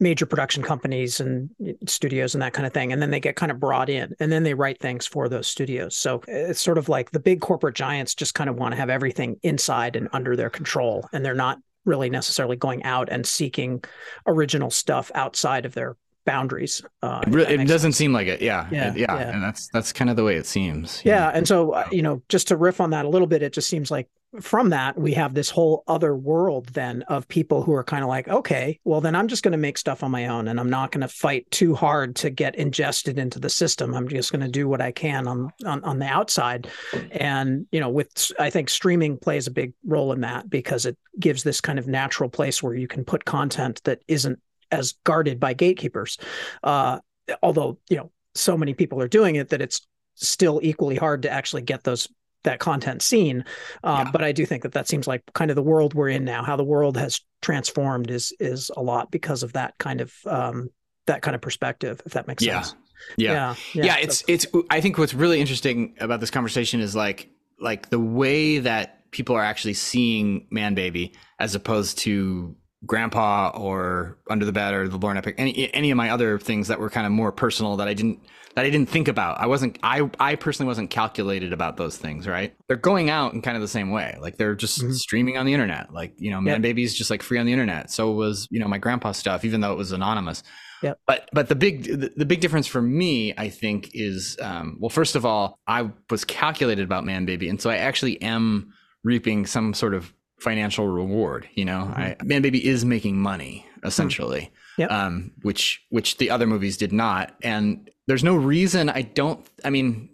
major 0.00 0.26
production 0.26 0.62
companies 0.62 1.18
and 1.18 1.50
studios 1.86 2.34
and 2.34 2.42
that 2.42 2.52
kind 2.52 2.64
of 2.64 2.72
thing 2.72 2.92
and 2.92 3.02
then 3.02 3.10
they 3.10 3.18
get 3.18 3.34
kind 3.34 3.50
of 3.50 3.58
brought 3.58 3.90
in 3.90 4.14
and 4.20 4.30
then 4.30 4.44
they 4.44 4.54
write 4.54 4.80
things 4.80 5.04
for 5.04 5.28
those 5.28 5.48
studios 5.48 5.96
so 5.96 6.22
it's 6.28 6.60
sort 6.60 6.78
of 6.78 6.88
like 6.88 7.10
the 7.10 7.18
big 7.18 7.40
corporate 7.40 7.74
giants 7.74 8.14
just 8.14 8.32
kind 8.32 8.48
of 8.48 8.56
want 8.56 8.72
to 8.72 8.76
have 8.76 8.88
everything 8.88 9.36
inside 9.42 9.96
and 9.96 10.08
under 10.12 10.36
their 10.36 10.48
control 10.48 11.06
and 11.12 11.24
they're 11.24 11.34
not 11.34 11.58
really 11.84 12.08
necessarily 12.08 12.56
going 12.56 12.84
out 12.84 13.08
and 13.10 13.26
seeking 13.26 13.82
original 14.26 14.70
stuff 14.70 15.10
outside 15.14 15.66
of 15.66 15.74
their 15.74 15.96
boundaries. 16.24 16.82
Uh, 17.02 17.22
it, 17.26 17.32
really, 17.32 17.54
it 17.54 17.68
doesn't 17.68 17.92
sense. 17.92 17.96
seem 17.96 18.12
like 18.12 18.28
it. 18.28 18.42
Yeah. 18.42 18.68
Yeah, 18.70 18.94
yeah. 18.94 19.18
yeah. 19.18 19.30
And 19.30 19.42
that's, 19.42 19.68
that's 19.68 19.92
kind 19.92 20.10
of 20.10 20.16
the 20.16 20.24
way 20.24 20.36
it 20.36 20.46
seems. 20.46 21.02
Yeah. 21.04 21.26
Know? 21.26 21.30
And 21.34 21.48
so, 21.48 21.72
uh, 21.72 21.88
you 21.90 22.02
know, 22.02 22.22
just 22.28 22.48
to 22.48 22.56
riff 22.56 22.80
on 22.80 22.90
that 22.90 23.04
a 23.04 23.08
little 23.08 23.26
bit, 23.26 23.42
it 23.42 23.52
just 23.52 23.68
seems 23.68 23.90
like 23.90 24.08
from 24.40 24.70
that, 24.70 24.98
we 24.98 25.12
have 25.12 25.32
this 25.32 25.48
whole 25.48 25.84
other 25.86 26.16
world 26.16 26.66
then 26.70 27.02
of 27.02 27.28
people 27.28 27.62
who 27.62 27.72
are 27.72 27.84
kind 27.84 28.02
of 28.02 28.08
like, 28.08 28.26
okay, 28.26 28.80
well, 28.82 29.00
then 29.00 29.14
I'm 29.14 29.28
just 29.28 29.44
going 29.44 29.52
to 29.52 29.58
make 29.58 29.78
stuff 29.78 30.02
on 30.02 30.10
my 30.10 30.26
own 30.26 30.48
and 30.48 30.58
I'm 30.58 30.70
not 30.70 30.90
going 30.90 31.02
to 31.02 31.08
fight 31.08 31.48
too 31.52 31.72
hard 31.72 32.16
to 32.16 32.30
get 32.30 32.56
ingested 32.56 33.16
into 33.16 33.38
the 33.38 33.48
system. 33.48 33.94
I'm 33.94 34.08
just 34.08 34.32
going 34.32 34.44
to 34.44 34.48
do 34.48 34.68
what 34.68 34.80
I 34.80 34.90
can 34.90 35.28
on, 35.28 35.52
on, 35.64 35.84
on 35.84 35.98
the 36.00 36.06
outside. 36.06 36.66
And, 37.12 37.66
you 37.70 37.78
know, 37.78 37.90
with, 37.90 38.32
I 38.38 38.50
think 38.50 38.70
streaming 38.70 39.18
plays 39.18 39.46
a 39.46 39.52
big 39.52 39.72
role 39.86 40.12
in 40.12 40.22
that 40.22 40.50
because 40.50 40.84
it 40.84 40.98
gives 41.20 41.44
this 41.44 41.60
kind 41.60 41.78
of 41.78 41.86
natural 41.86 42.28
place 42.28 42.60
where 42.60 42.74
you 42.74 42.88
can 42.88 43.04
put 43.04 43.24
content 43.24 43.82
that 43.84 44.00
isn't 44.08 44.40
as 44.70 44.94
guarded 45.04 45.40
by 45.40 45.54
gatekeepers. 45.54 46.18
Uh, 46.62 47.00
although 47.42 47.78
you 47.88 47.96
know 47.96 48.10
so 48.34 48.56
many 48.56 48.74
people 48.74 49.00
are 49.00 49.08
doing 49.08 49.36
it 49.36 49.50
that 49.50 49.62
it's 49.62 49.86
still 50.14 50.60
equally 50.62 50.96
hard 50.96 51.22
to 51.22 51.30
actually 51.30 51.62
get 51.62 51.84
those 51.84 52.08
that 52.44 52.60
content 52.60 53.02
seen. 53.02 53.44
Uh, 53.82 54.04
yeah. 54.04 54.10
But 54.10 54.22
I 54.22 54.32
do 54.32 54.46
think 54.46 54.62
that 54.62 54.72
that 54.72 54.86
seems 54.86 55.06
like 55.06 55.22
kind 55.32 55.50
of 55.50 55.54
the 55.56 55.62
world 55.62 55.94
we're 55.94 56.10
in 56.10 56.24
now. 56.24 56.42
How 56.42 56.56
the 56.56 56.64
world 56.64 56.96
has 56.96 57.20
transformed 57.42 58.10
is 58.10 58.32
is 58.38 58.70
a 58.76 58.82
lot 58.82 59.10
because 59.10 59.42
of 59.42 59.54
that 59.54 59.74
kind 59.78 60.00
of 60.00 60.14
um, 60.26 60.70
that 61.06 61.22
kind 61.22 61.34
of 61.34 61.40
perspective. 61.40 62.00
If 62.06 62.12
that 62.12 62.26
makes 62.26 62.42
yeah. 62.42 62.62
sense. 62.62 62.76
Yeah. 63.16 63.32
Yeah. 63.32 63.54
yeah. 63.74 63.84
yeah 63.84 63.96
it's 63.98 64.18
so. 64.18 64.24
it's. 64.28 64.46
I 64.70 64.80
think 64.80 64.98
what's 64.98 65.14
really 65.14 65.40
interesting 65.40 65.94
about 66.00 66.20
this 66.20 66.30
conversation 66.30 66.80
is 66.80 66.94
like 66.94 67.30
like 67.58 67.90
the 67.90 68.00
way 68.00 68.58
that 68.58 69.10
people 69.10 69.36
are 69.36 69.44
actually 69.44 69.74
seeing 69.74 70.46
Man 70.50 70.74
Baby 70.74 71.14
as 71.38 71.54
opposed 71.54 71.98
to 71.98 72.56
grandpa 72.86 73.50
or 73.54 74.18
under 74.28 74.44
the 74.44 74.52
bed 74.52 74.74
or 74.74 74.88
the 74.88 74.96
Lauren 74.96 75.16
epic 75.16 75.34
any 75.38 75.72
any 75.74 75.90
of 75.90 75.96
my 75.96 76.10
other 76.10 76.38
things 76.38 76.68
that 76.68 76.78
were 76.80 76.90
kind 76.90 77.06
of 77.06 77.12
more 77.12 77.32
personal 77.32 77.76
that 77.76 77.88
i 77.88 77.94
didn't 77.94 78.20
that 78.54 78.64
i 78.64 78.70
didn't 78.70 78.88
think 78.88 79.08
about. 79.08 79.40
I 79.40 79.46
wasn't 79.46 79.78
i 79.82 80.08
i 80.20 80.36
personally 80.36 80.68
wasn't 80.68 80.90
calculated 80.90 81.52
about 81.52 81.76
those 81.76 81.96
things 81.96 82.26
right? 82.26 82.54
They're 82.68 82.76
going 82.76 83.10
out 83.10 83.34
in 83.34 83.42
kind 83.42 83.56
of 83.56 83.60
the 83.60 83.68
same 83.68 83.90
way. 83.90 84.16
Like 84.20 84.36
they're 84.36 84.54
just 84.54 84.80
mm-hmm. 84.80 84.92
streaming 84.92 85.36
on 85.36 85.46
the 85.46 85.52
internet. 85.52 85.92
Like 85.92 86.14
you 86.18 86.30
know 86.30 86.40
man 86.40 86.54
yep. 86.54 86.62
baby's 86.62 86.94
just 86.94 87.10
like 87.10 87.22
free 87.22 87.38
on 87.38 87.46
the 87.46 87.52
internet. 87.52 87.90
So 87.90 88.12
was 88.12 88.46
you 88.50 88.60
know 88.60 88.68
my 88.68 88.78
grandpa 88.78 89.12
stuff 89.12 89.44
even 89.44 89.60
though 89.60 89.72
it 89.72 89.78
was 89.78 89.92
anonymous. 89.92 90.42
Yep. 90.82 91.00
But 91.06 91.28
but 91.32 91.48
the 91.48 91.54
big 91.54 91.84
the, 91.84 92.12
the 92.14 92.26
big 92.26 92.40
difference 92.40 92.66
for 92.66 92.82
me, 92.82 93.32
I 93.38 93.48
think, 93.48 93.90
is 93.94 94.36
um, 94.42 94.76
well, 94.78 94.90
first 94.90 95.16
of 95.16 95.24
all, 95.24 95.58
I 95.66 95.90
was 96.10 96.26
calculated 96.26 96.84
about 96.84 97.06
Man 97.06 97.24
Baby, 97.24 97.48
and 97.48 97.60
so 97.60 97.70
I 97.70 97.76
actually 97.76 98.20
am 98.20 98.70
reaping 99.02 99.46
some 99.46 99.72
sort 99.72 99.94
of 99.94 100.12
financial 100.40 100.88
reward. 100.88 101.48
You 101.54 101.64
know, 101.64 101.88
mm-hmm. 101.90 102.00
I, 102.00 102.16
Man 102.22 102.42
Baby 102.42 102.66
is 102.66 102.84
making 102.84 103.18
money 103.18 103.66
essentially, 103.84 104.40
mm. 104.40 104.78
yep. 104.78 104.90
um, 104.90 105.32
which 105.42 105.84
which 105.90 106.16
the 106.18 106.30
other 106.30 106.46
movies 106.46 106.76
did 106.76 106.92
not. 106.92 107.34
And 107.42 107.90
there's 108.06 108.24
no 108.24 108.36
reason 108.36 108.88
I 108.88 109.02
don't. 109.02 109.46
I 109.64 109.70
mean, 109.70 110.10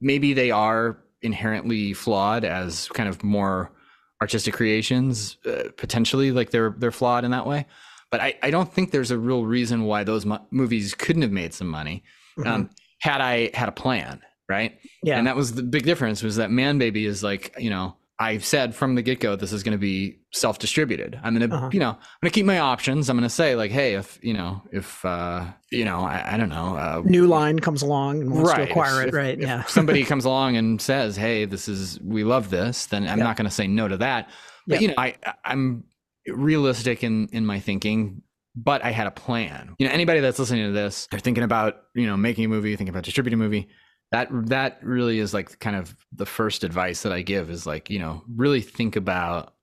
maybe 0.00 0.32
they 0.32 0.50
are 0.50 0.98
inherently 1.22 1.92
flawed 1.92 2.44
as 2.44 2.88
kind 2.88 3.08
of 3.08 3.22
more 3.24 3.72
artistic 4.20 4.54
creations. 4.54 5.36
Uh, 5.46 5.70
potentially, 5.76 6.32
like 6.32 6.50
they're 6.50 6.74
they're 6.78 6.92
flawed 6.92 7.24
in 7.24 7.32
that 7.32 7.46
way. 7.46 7.66
But 8.10 8.20
I, 8.20 8.34
I 8.42 8.50
don't 8.50 8.72
think 8.72 8.92
there's 8.92 9.10
a 9.10 9.18
real 9.18 9.44
reason 9.44 9.84
why 9.84 10.04
those 10.04 10.24
mo- 10.24 10.46
movies 10.52 10.94
couldn't 10.94 11.22
have 11.22 11.32
made 11.32 11.52
some 11.52 11.66
money 11.66 12.04
mm-hmm. 12.38 12.48
um, 12.48 12.70
had 13.00 13.20
I 13.20 13.50
had 13.52 13.68
a 13.68 13.72
plan, 13.72 14.22
right? 14.48 14.78
Yeah. 15.02 15.18
And 15.18 15.26
that 15.26 15.34
was 15.34 15.54
the 15.54 15.64
big 15.64 15.82
difference 15.84 16.22
was 16.22 16.36
that 16.36 16.50
Man 16.50 16.78
Baby 16.78 17.04
is 17.04 17.22
like 17.22 17.54
you 17.58 17.70
know 17.70 17.96
I've 18.18 18.44
said 18.44 18.74
from 18.74 18.94
the 18.94 19.02
get 19.02 19.20
go, 19.20 19.36
this 19.36 19.52
is 19.52 19.62
going 19.62 19.72
to 19.72 19.78
be 19.78 20.20
self 20.32 20.58
distributed. 20.58 21.20
I'm 21.22 21.36
going 21.36 21.50
to, 21.50 21.54
uh-huh. 21.54 21.70
you 21.72 21.80
know, 21.80 21.90
I'm 21.90 22.20
going 22.22 22.30
to 22.30 22.34
keep 22.34 22.46
my 22.46 22.58
options. 22.60 23.10
I'm 23.10 23.16
going 23.16 23.28
to 23.28 23.34
say 23.34 23.56
like, 23.56 23.70
hey, 23.70 23.94
if 23.94 24.18
you 24.22 24.32
know, 24.32 24.62
if 24.72 25.04
uh, 25.04 25.44
you 25.70 25.84
know, 25.84 26.00
I, 26.00 26.34
I 26.34 26.36
don't 26.38 26.48
know, 26.48 26.76
uh, 26.76 27.02
new 27.04 27.26
line 27.26 27.58
comes 27.58 27.82
along 27.82 28.22
and 28.22 28.32
wants 28.32 28.50
right. 28.50 28.64
to 28.64 28.70
acquire 28.70 29.02
if, 29.02 29.08
it, 29.08 29.14
right? 29.14 29.38
If, 29.38 29.40
yeah. 29.40 29.60
If 29.60 29.70
somebody 29.70 30.02
comes 30.04 30.24
along 30.24 30.56
and 30.56 30.80
says, 30.80 31.16
hey, 31.16 31.44
this 31.44 31.68
is 31.68 32.00
we 32.00 32.24
love 32.24 32.48
this, 32.48 32.86
then 32.86 33.06
I'm 33.06 33.18
not 33.18 33.36
going 33.36 33.48
to 33.48 33.54
say 33.54 33.66
no 33.66 33.86
to 33.86 33.98
that. 33.98 34.30
But 34.66 34.80
you 34.80 34.88
know, 34.88 34.94
I 34.96 35.16
I'm 35.44 35.84
realistic 36.26 37.04
in 37.04 37.28
in 37.32 37.44
my 37.44 37.60
thinking 37.60 38.22
but 38.56 38.82
I 38.82 38.90
had 38.90 39.06
a 39.06 39.10
plan. 39.10 39.76
You 39.78 39.86
know, 39.86 39.92
anybody 39.92 40.20
that's 40.20 40.38
listening 40.38 40.64
to 40.64 40.72
this, 40.72 41.06
they're 41.10 41.20
thinking 41.20 41.44
about, 41.44 41.82
you 41.94 42.06
know, 42.06 42.16
making 42.16 42.46
a 42.46 42.48
movie, 42.48 42.74
thinking 42.74 42.88
about 42.88 43.04
distributing 43.04 43.38
a 43.38 43.42
movie. 43.42 43.68
That 44.12 44.28
that 44.48 44.78
really 44.82 45.18
is 45.18 45.34
like 45.34 45.58
kind 45.58 45.76
of 45.76 45.96
the 46.12 46.26
first 46.26 46.64
advice 46.64 47.02
that 47.02 47.12
I 47.12 47.22
give 47.22 47.50
is 47.50 47.66
like, 47.66 47.90
you 47.90 47.98
know, 47.98 48.22
really 48.28 48.60
think 48.60 48.96
about 48.96 49.54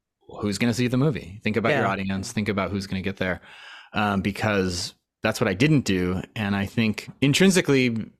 who's 0.41 0.57
going 0.57 0.71
to 0.71 0.75
see 0.75 0.87
the 0.87 0.97
movie. 0.97 1.39
Think 1.43 1.55
about 1.55 1.69
yeah. 1.69 1.79
your 1.79 1.87
audience. 1.87 2.31
Think 2.31 2.49
about 2.49 2.71
who's 2.71 2.87
going 2.87 3.01
to 3.01 3.07
get 3.07 3.17
there, 3.17 3.41
um, 3.93 4.21
because 4.21 4.93
that's 5.21 5.39
what 5.39 5.47
I 5.47 5.53
didn't 5.53 5.85
do. 5.85 6.21
And 6.35 6.55
I 6.55 6.65
think 6.65 7.09
intrinsically, 7.21 8.11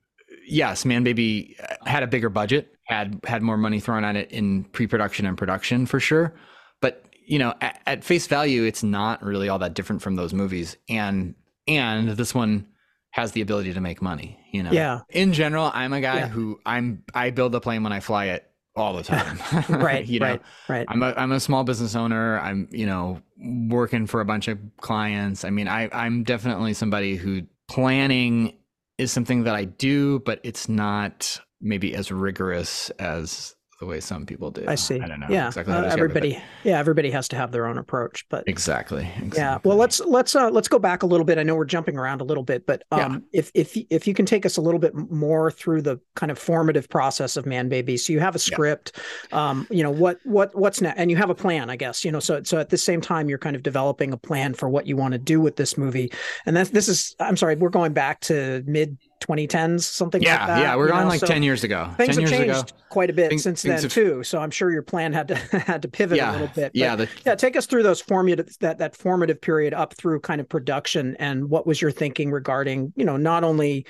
yes, 0.47 0.85
Man 0.85 1.03
Baby 1.03 1.57
had 1.85 2.03
a 2.03 2.07
bigger 2.07 2.29
budget, 2.29 2.75
had 2.85 3.19
had 3.25 3.41
more 3.41 3.57
money 3.57 3.79
thrown 3.79 4.05
at 4.05 4.15
it 4.15 4.31
in 4.31 4.63
pre-production 4.65 5.25
and 5.25 5.37
production 5.37 5.85
for 5.85 5.99
sure. 5.99 6.33
But 6.81 7.03
you 7.25 7.39
know, 7.39 7.53
at, 7.61 7.81
at 7.85 8.03
face 8.03 8.27
value, 8.27 8.63
it's 8.63 8.83
not 8.83 9.23
really 9.23 9.49
all 9.49 9.59
that 9.59 9.73
different 9.73 10.01
from 10.01 10.15
those 10.15 10.33
movies. 10.33 10.77
And 10.87 11.35
and 11.67 12.09
this 12.09 12.33
one 12.33 12.67
has 13.13 13.31
the 13.33 13.41
ability 13.41 13.73
to 13.73 13.79
make 13.79 14.01
money. 14.01 14.39
You 14.51 14.63
know, 14.63 14.71
yeah. 14.71 15.01
In 15.09 15.33
general, 15.33 15.71
I'm 15.73 15.93
a 15.93 16.01
guy 16.01 16.15
yeah. 16.15 16.27
who 16.27 16.59
I'm 16.65 17.03
I 17.13 17.29
build 17.29 17.55
a 17.55 17.61
plane 17.61 17.83
when 17.83 17.93
I 17.93 17.99
fly 17.99 18.25
it 18.25 18.49
all 18.75 18.93
the 18.93 19.03
time. 19.03 19.39
right. 19.69 20.05
you 20.07 20.19
know, 20.19 20.25
right. 20.25 20.41
Right. 20.67 20.85
I'm 20.89 21.01
a 21.03 21.13
I'm 21.15 21.31
a 21.31 21.39
small 21.39 21.63
business 21.63 21.95
owner. 21.95 22.39
I'm 22.39 22.67
you 22.71 22.87
know 22.87 23.21
working 23.37 24.07
for 24.07 24.19
a 24.19 24.25
bunch 24.25 24.47
of 24.47 24.57
clients. 24.81 25.45
I 25.45 25.51
mean, 25.51 25.67
I 25.67 25.89
I'm 25.93 26.23
definitely 26.23 26.73
somebody 26.73 27.15
who 27.15 27.43
planning 27.67 28.57
is 28.97 29.11
something 29.11 29.43
that 29.43 29.55
I 29.55 29.65
do, 29.65 30.19
but 30.19 30.39
it's 30.43 30.67
not 30.67 31.39
maybe 31.61 31.93
as 31.93 32.11
rigorous 32.11 32.89
as 32.91 33.55
the 33.83 33.89
way 33.89 33.99
some 33.99 34.25
people 34.25 34.49
do. 34.49 34.63
I 34.65 34.75
see. 34.75 34.99
I 34.99 35.07
don't 35.07 35.19
know. 35.19 35.27
Yeah. 35.29 35.47
Exactly 35.47 35.73
uh, 35.73 35.83
everybody. 35.83 36.41
Yeah. 36.63 36.79
Everybody 36.79 37.11
has 37.11 37.27
to 37.29 37.35
have 37.35 37.51
their 37.51 37.67
own 37.67 37.77
approach, 37.77 38.25
but 38.29 38.45
exactly. 38.47 39.03
exactly. 39.17 39.39
Yeah. 39.39 39.59
Well, 39.63 39.77
let's 39.77 39.99
let's 39.99 40.35
uh, 40.35 40.49
let's 40.49 40.69
go 40.69 40.79
back 40.79 41.03
a 41.03 41.05
little 41.05 41.25
bit. 41.25 41.37
I 41.37 41.43
know 41.43 41.55
we're 41.55 41.65
jumping 41.65 41.97
around 41.97 42.21
a 42.21 42.23
little 42.23 42.43
bit, 42.43 42.65
but 42.65 42.83
um, 42.91 42.99
yeah. 43.33 43.39
if 43.39 43.51
if 43.53 43.77
if 43.89 44.07
you 44.07 44.13
can 44.13 44.25
take 44.25 44.45
us 44.45 44.55
a 44.55 44.61
little 44.61 44.79
bit 44.79 44.95
more 44.95 45.51
through 45.51 45.81
the 45.81 45.99
kind 46.15 46.31
of 46.31 46.39
formative 46.39 46.89
process 46.89 47.35
of 47.35 47.45
Man 47.45 47.67
Baby. 47.67 47.97
So 47.97 48.13
you 48.13 48.21
have 48.21 48.35
a 48.35 48.39
script. 48.39 48.97
Yeah. 49.31 49.49
Um, 49.49 49.67
you 49.69 49.83
know 49.83 49.91
what 49.91 50.19
what 50.23 50.55
what's 50.55 50.79
next, 50.79 50.97
and 50.97 51.11
you 51.11 51.17
have 51.17 51.29
a 51.29 51.35
plan, 51.35 51.69
I 51.69 51.75
guess. 51.75 52.05
You 52.05 52.11
know, 52.11 52.21
so 52.21 52.41
so 52.43 52.59
at 52.59 52.69
the 52.69 52.77
same 52.77 53.01
time, 53.01 53.27
you're 53.27 53.37
kind 53.37 53.55
of 53.55 53.63
developing 53.63 54.13
a 54.13 54.17
plan 54.17 54.53
for 54.53 54.69
what 54.69 54.87
you 54.87 54.95
want 54.95 55.11
to 55.11 55.17
do 55.17 55.41
with 55.41 55.57
this 55.57 55.77
movie, 55.77 56.11
and 56.45 56.55
that's 56.55 56.69
this 56.69 56.87
is. 56.87 57.15
I'm 57.19 57.35
sorry, 57.35 57.55
we're 57.55 57.69
going 57.69 57.93
back 57.93 58.21
to 58.21 58.63
mid 58.65 58.97
2010s, 59.25 59.81
something 59.81 60.21
yeah, 60.21 60.37
like 60.37 60.47
that. 60.47 60.59
Yeah, 60.59 60.75
we're 60.75 60.91
on 60.91 61.07
like 61.07 61.19
so 61.19 61.27
10 61.27 61.43
years 61.43 61.63
ago. 61.63 61.89
Things 61.97 62.17
have 62.17 62.29
changed 62.29 62.69
ago. 62.69 62.77
quite 62.89 63.09
a 63.09 63.13
bit 63.13 63.29
things, 63.29 63.43
since 63.43 63.61
things 63.61 63.81
then 63.81 63.83
have, 63.83 63.91
too. 63.91 64.23
So 64.23 64.39
I'm 64.39 64.51
sure 64.51 64.71
your 64.71 64.81
plan 64.81 65.13
had 65.13 65.27
to 65.29 65.35
had 65.59 65.81
to 65.83 65.87
pivot 65.87 66.17
yeah, 66.17 66.31
a 66.31 66.33
little 66.33 66.47
bit. 66.47 66.73
But 66.73 66.75
yeah, 66.75 66.95
the, 66.95 67.09
yeah. 67.25 67.35
Take 67.35 67.55
us 67.55 67.65
through 67.65 67.83
those 67.83 68.01
formative 68.01 68.57
that 68.59 68.79
that 68.79 68.95
formative 68.95 69.41
period 69.41 69.73
up 69.73 69.93
through 69.93 70.19
kind 70.21 70.41
of 70.41 70.49
production 70.49 71.15
and 71.17 71.49
what 71.49 71.65
was 71.65 71.81
your 71.81 71.91
thinking 71.91 72.31
regarding 72.31 72.93
you 72.95 73.05
know 73.05 73.17
not 73.17 73.43
only 73.43 73.85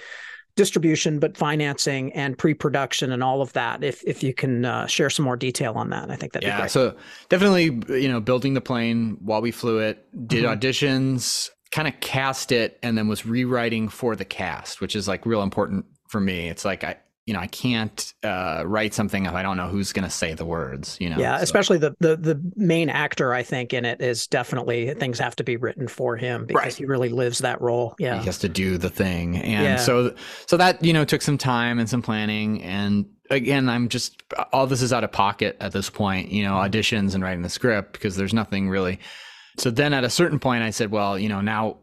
distribution 0.55 1.19
but 1.19 1.35
financing 1.35 2.13
and 2.13 2.37
pre-production 2.37 3.11
and 3.11 3.23
all 3.23 3.41
of 3.41 3.51
that 3.53 3.83
if 3.83 4.03
if 4.05 4.21
you 4.21 4.33
can 4.33 4.65
uh, 4.65 4.85
share 4.85 5.09
some 5.09 5.25
more 5.25 5.35
detail 5.35 5.73
on 5.73 5.89
that 5.89 6.11
i 6.11 6.15
think 6.15 6.31
that 6.33 6.43
yeah 6.43 6.67
so 6.67 6.95
definitely 7.29 7.63
you 7.99 8.07
know 8.07 8.19
building 8.19 8.53
the 8.53 8.61
plane 8.61 9.17
while 9.21 9.41
we 9.41 9.49
flew 9.49 9.79
it 9.79 10.05
did 10.27 10.43
mm-hmm. 10.43 10.53
auditions 10.53 11.49
kind 11.73 11.87
of 11.87 11.99
cast 11.99 12.51
it 12.51 12.77
and 12.83 12.95
then 12.95 13.07
was 13.07 13.25
rewriting 13.25 13.89
for 13.89 14.15
the 14.15 14.23
cast, 14.23 14.79
which 14.79 14.95
is 14.95 15.07
like 15.07 15.25
real 15.25 15.41
important 15.41 15.85
for 16.07 16.21
me. 16.21 16.47
It's 16.47 16.63
like 16.63 16.83
I 16.83 16.97
you 17.25 17.33
know 17.33 17.39
I 17.39 17.47
can't 17.47 18.13
uh, 18.21 18.63
write 18.65 18.93
something 18.93 19.25
if 19.25 19.33
I 19.33 19.41
don't 19.41 19.57
know 19.57 19.69
who's 19.69 19.91
going 19.91 20.03
to 20.03 20.09
say 20.09 20.35
the 20.35 20.45
words. 20.45 20.97
You 21.01 21.09
know. 21.09 21.17
Yeah, 21.17 21.37
so. 21.37 21.43
especially 21.43 21.79
the 21.79 21.95
the 21.99 22.15
the 22.15 22.51
main 22.55 22.89
actor. 22.89 23.33
I 23.33 23.41
think 23.41 23.73
in 23.73 23.85
it 23.85 24.01
is 24.01 24.27
definitely 24.27 24.93
things 24.93 25.17
have 25.17 25.35
to 25.37 25.43
be 25.43 25.57
written 25.57 25.87
for 25.87 26.15
him 26.15 26.45
because 26.45 26.63
right. 26.63 26.75
he 26.75 26.85
really 26.85 27.09
lives 27.09 27.39
that 27.39 27.59
role. 27.59 27.95
Yeah, 27.97 28.19
he 28.19 28.25
has 28.25 28.37
to 28.39 28.49
do 28.49 28.77
the 28.77 28.91
thing, 28.91 29.37
and 29.37 29.63
yeah. 29.63 29.75
so 29.77 30.13
so 30.45 30.57
that 30.57 30.83
you 30.83 30.93
know 30.93 31.05
took 31.05 31.23
some 31.23 31.37
time 31.37 31.79
and 31.79 31.89
some 31.89 32.01
planning 32.01 32.61
and. 32.61 33.05
Again, 33.29 33.67
I'm 33.69 33.87
just 33.87 34.21
all 34.51 34.67
this 34.67 34.81
is 34.81 34.91
out 34.91 35.05
of 35.05 35.11
pocket 35.11 35.55
at 35.59 35.71
this 35.71 35.89
point, 35.89 36.29
you 36.29 36.43
know, 36.43 36.51
auditions 36.51 37.15
and 37.15 37.23
writing 37.23 37.41
the 37.41 37.49
script 37.49 37.93
because 37.93 38.15
there's 38.15 38.33
nothing 38.33 38.69
really 38.69 38.99
so 39.57 39.69
then 39.69 39.93
at 39.93 40.03
a 40.03 40.09
certain 40.09 40.39
point, 40.39 40.63
I 40.63 40.69
said, 40.69 40.91
well, 40.91 41.17
you 41.17 41.29
know, 41.29 41.41
now 41.41 41.77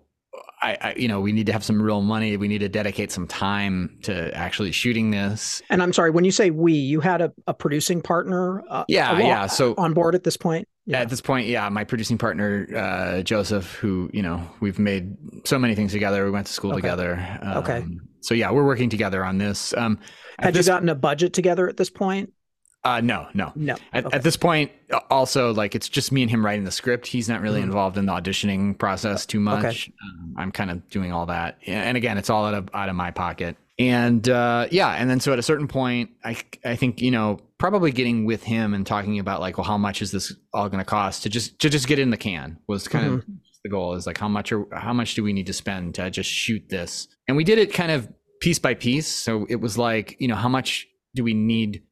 I, 0.63 0.77
I, 0.81 0.95
you 0.95 1.09
know, 1.09 1.21
we 1.21 1.33
need 1.33 1.47
to 1.47 1.53
have 1.53 1.65
some 1.65 1.81
real 1.81 2.03
money. 2.03 2.37
We 2.37 2.49
need 2.49 2.59
to 2.59 2.69
dedicate 2.69 3.11
some 3.11 3.27
time 3.27 3.99
to 4.03 4.35
actually 4.37 4.73
shooting 4.73 5.11
this. 5.11 5.63
And 5.71 5.83
I'm 5.83 5.93
sorry, 5.93 6.11
when 6.11 6.25
you 6.25 6.31
say 6.31 6.51
we, 6.51 6.73
you 6.75 7.01
had 7.01 7.23
a, 7.23 7.33
a 7.47 7.55
producing 7.55 8.03
partner. 8.03 8.63
Uh, 8.69 8.85
yeah, 8.89 9.19
yeah. 9.19 9.47
So 9.47 9.75
on 9.79 9.95
board 9.95 10.15
at 10.15 10.25
this 10.25 10.37
point. 10.37 10.69
Yeah. 10.87 11.01
At 11.01 11.09
this 11.09 11.21
point, 11.21 11.47
yeah, 11.47 11.69
my 11.69 11.85
producing 11.85 12.19
partner 12.19 12.67
uh, 12.75 13.23
Joseph, 13.23 13.75
who 13.75 14.11
you 14.13 14.23
know 14.23 14.45
we've 14.61 14.79
made 14.79 15.17
so 15.45 15.59
many 15.59 15.75
things 15.75 15.93
together. 15.93 16.25
We 16.25 16.31
went 16.31 16.47
to 16.49 16.53
school 16.53 16.73
okay. 16.73 16.81
together. 16.81 17.39
Um, 17.43 17.57
okay. 17.59 17.85
So 18.21 18.35
yeah, 18.35 18.51
we're 18.51 18.67
working 18.67 18.91
together 18.91 19.25
on 19.25 19.39
this. 19.39 19.73
Um, 19.75 19.99
Had 20.39 20.55
this, 20.55 20.67
you 20.67 20.73
gotten 20.73 20.89
a 20.89 20.95
budget 20.95 21.33
together 21.33 21.69
at 21.69 21.77
this 21.77 21.91
point? 21.91 22.33
Uh, 22.83 23.01
no, 23.03 23.29
no, 23.35 23.53
no. 23.55 23.77
At, 23.93 24.07
okay. 24.07 24.17
at, 24.17 24.23
this 24.23 24.39
point, 24.39 24.73
also 25.11 25.53
like 25.53 25.75
it's 25.75 25.89
just 25.89 26.13
me 26.13 26.23
and 26.23 26.31
him 26.31 26.45
writing 26.45 26.65
the 26.65 26.71
script. 26.71 27.07
He's 27.07 27.29
not 27.29 27.43
really 27.43 27.61
mm-hmm. 27.61 27.69
involved 27.69 27.99
in 27.99 28.07
the 28.07 28.13
auditioning 28.13 28.79
process 28.79 29.27
too 29.27 29.41
much. 29.41 29.65
Okay. 29.65 29.93
Um, 30.03 30.35
I'm 30.39 30.51
kind 30.51 30.71
of 30.71 30.89
doing 30.89 31.13
all 31.13 31.27
that, 31.27 31.59
and 31.67 31.97
again, 31.99 32.17
it's 32.17 32.31
all 32.31 32.47
out 32.47 32.55
of 32.55 32.71
out 32.73 32.89
of 32.89 32.97
my 32.97 33.11
pocket. 33.11 33.57
And 33.79 34.27
uh, 34.29 34.67
yeah, 34.71 34.91
and 34.91 35.11
then 35.11 35.21
so 35.21 35.33
at 35.33 35.39
a 35.39 35.43
certain 35.43 35.69
point, 35.69 36.11
I 36.25 36.37
I 36.65 36.77
think 36.77 37.03
you 37.03 37.11
know 37.11 37.41
probably 37.59 37.93
getting 37.93 38.25
with 38.25 38.43
him 38.43 38.73
and 38.73 38.87
talking 38.87 39.19
about 39.19 39.41
like, 39.41 39.59
well, 39.59 39.67
how 39.67 39.77
much 39.77 40.01
is 40.01 40.11
this 40.11 40.35
all 40.55 40.71
going 40.71 40.83
to 40.83 40.89
cost 40.89 41.23
to 41.25 41.29
just 41.29 41.59
to 41.61 41.69
just 41.69 41.87
get 41.87 41.99
in 41.99 42.11
the 42.11 42.17
can 42.17 42.59
was 42.67 42.89
kind 42.89 43.05
mm-hmm. 43.05 43.15
of 43.15 43.27
the 43.63 43.69
goal. 43.69 43.95
Is 43.95 44.07
like 44.07 44.19
how 44.19 44.29
much 44.29 44.53
are 44.53 44.67
how 44.73 44.95
much 44.95 45.15
do 45.15 45.23
we 45.23 45.35
need 45.35 45.47
to 45.47 45.53
spend 45.53 45.95
to 45.97 46.11
just 46.11 46.31
shoot 46.31 46.69
this? 46.71 47.09
And 47.29 47.37
we 47.37 47.45
did 47.45 47.59
it 47.59 47.75
kind 47.75 47.93
of 47.93 48.11
piece 48.41 48.59
by 48.59 48.73
piece. 48.73 49.09
So 49.09 49.47
it 49.51 49.57
was 49.57 49.77
like 49.77 50.17
you 50.19 50.29
know 50.29 50.35
how 50.35 50.49
much 50.49 50.87
do 51.15 51.25
we 51.25 51.35
need 51.35 51.83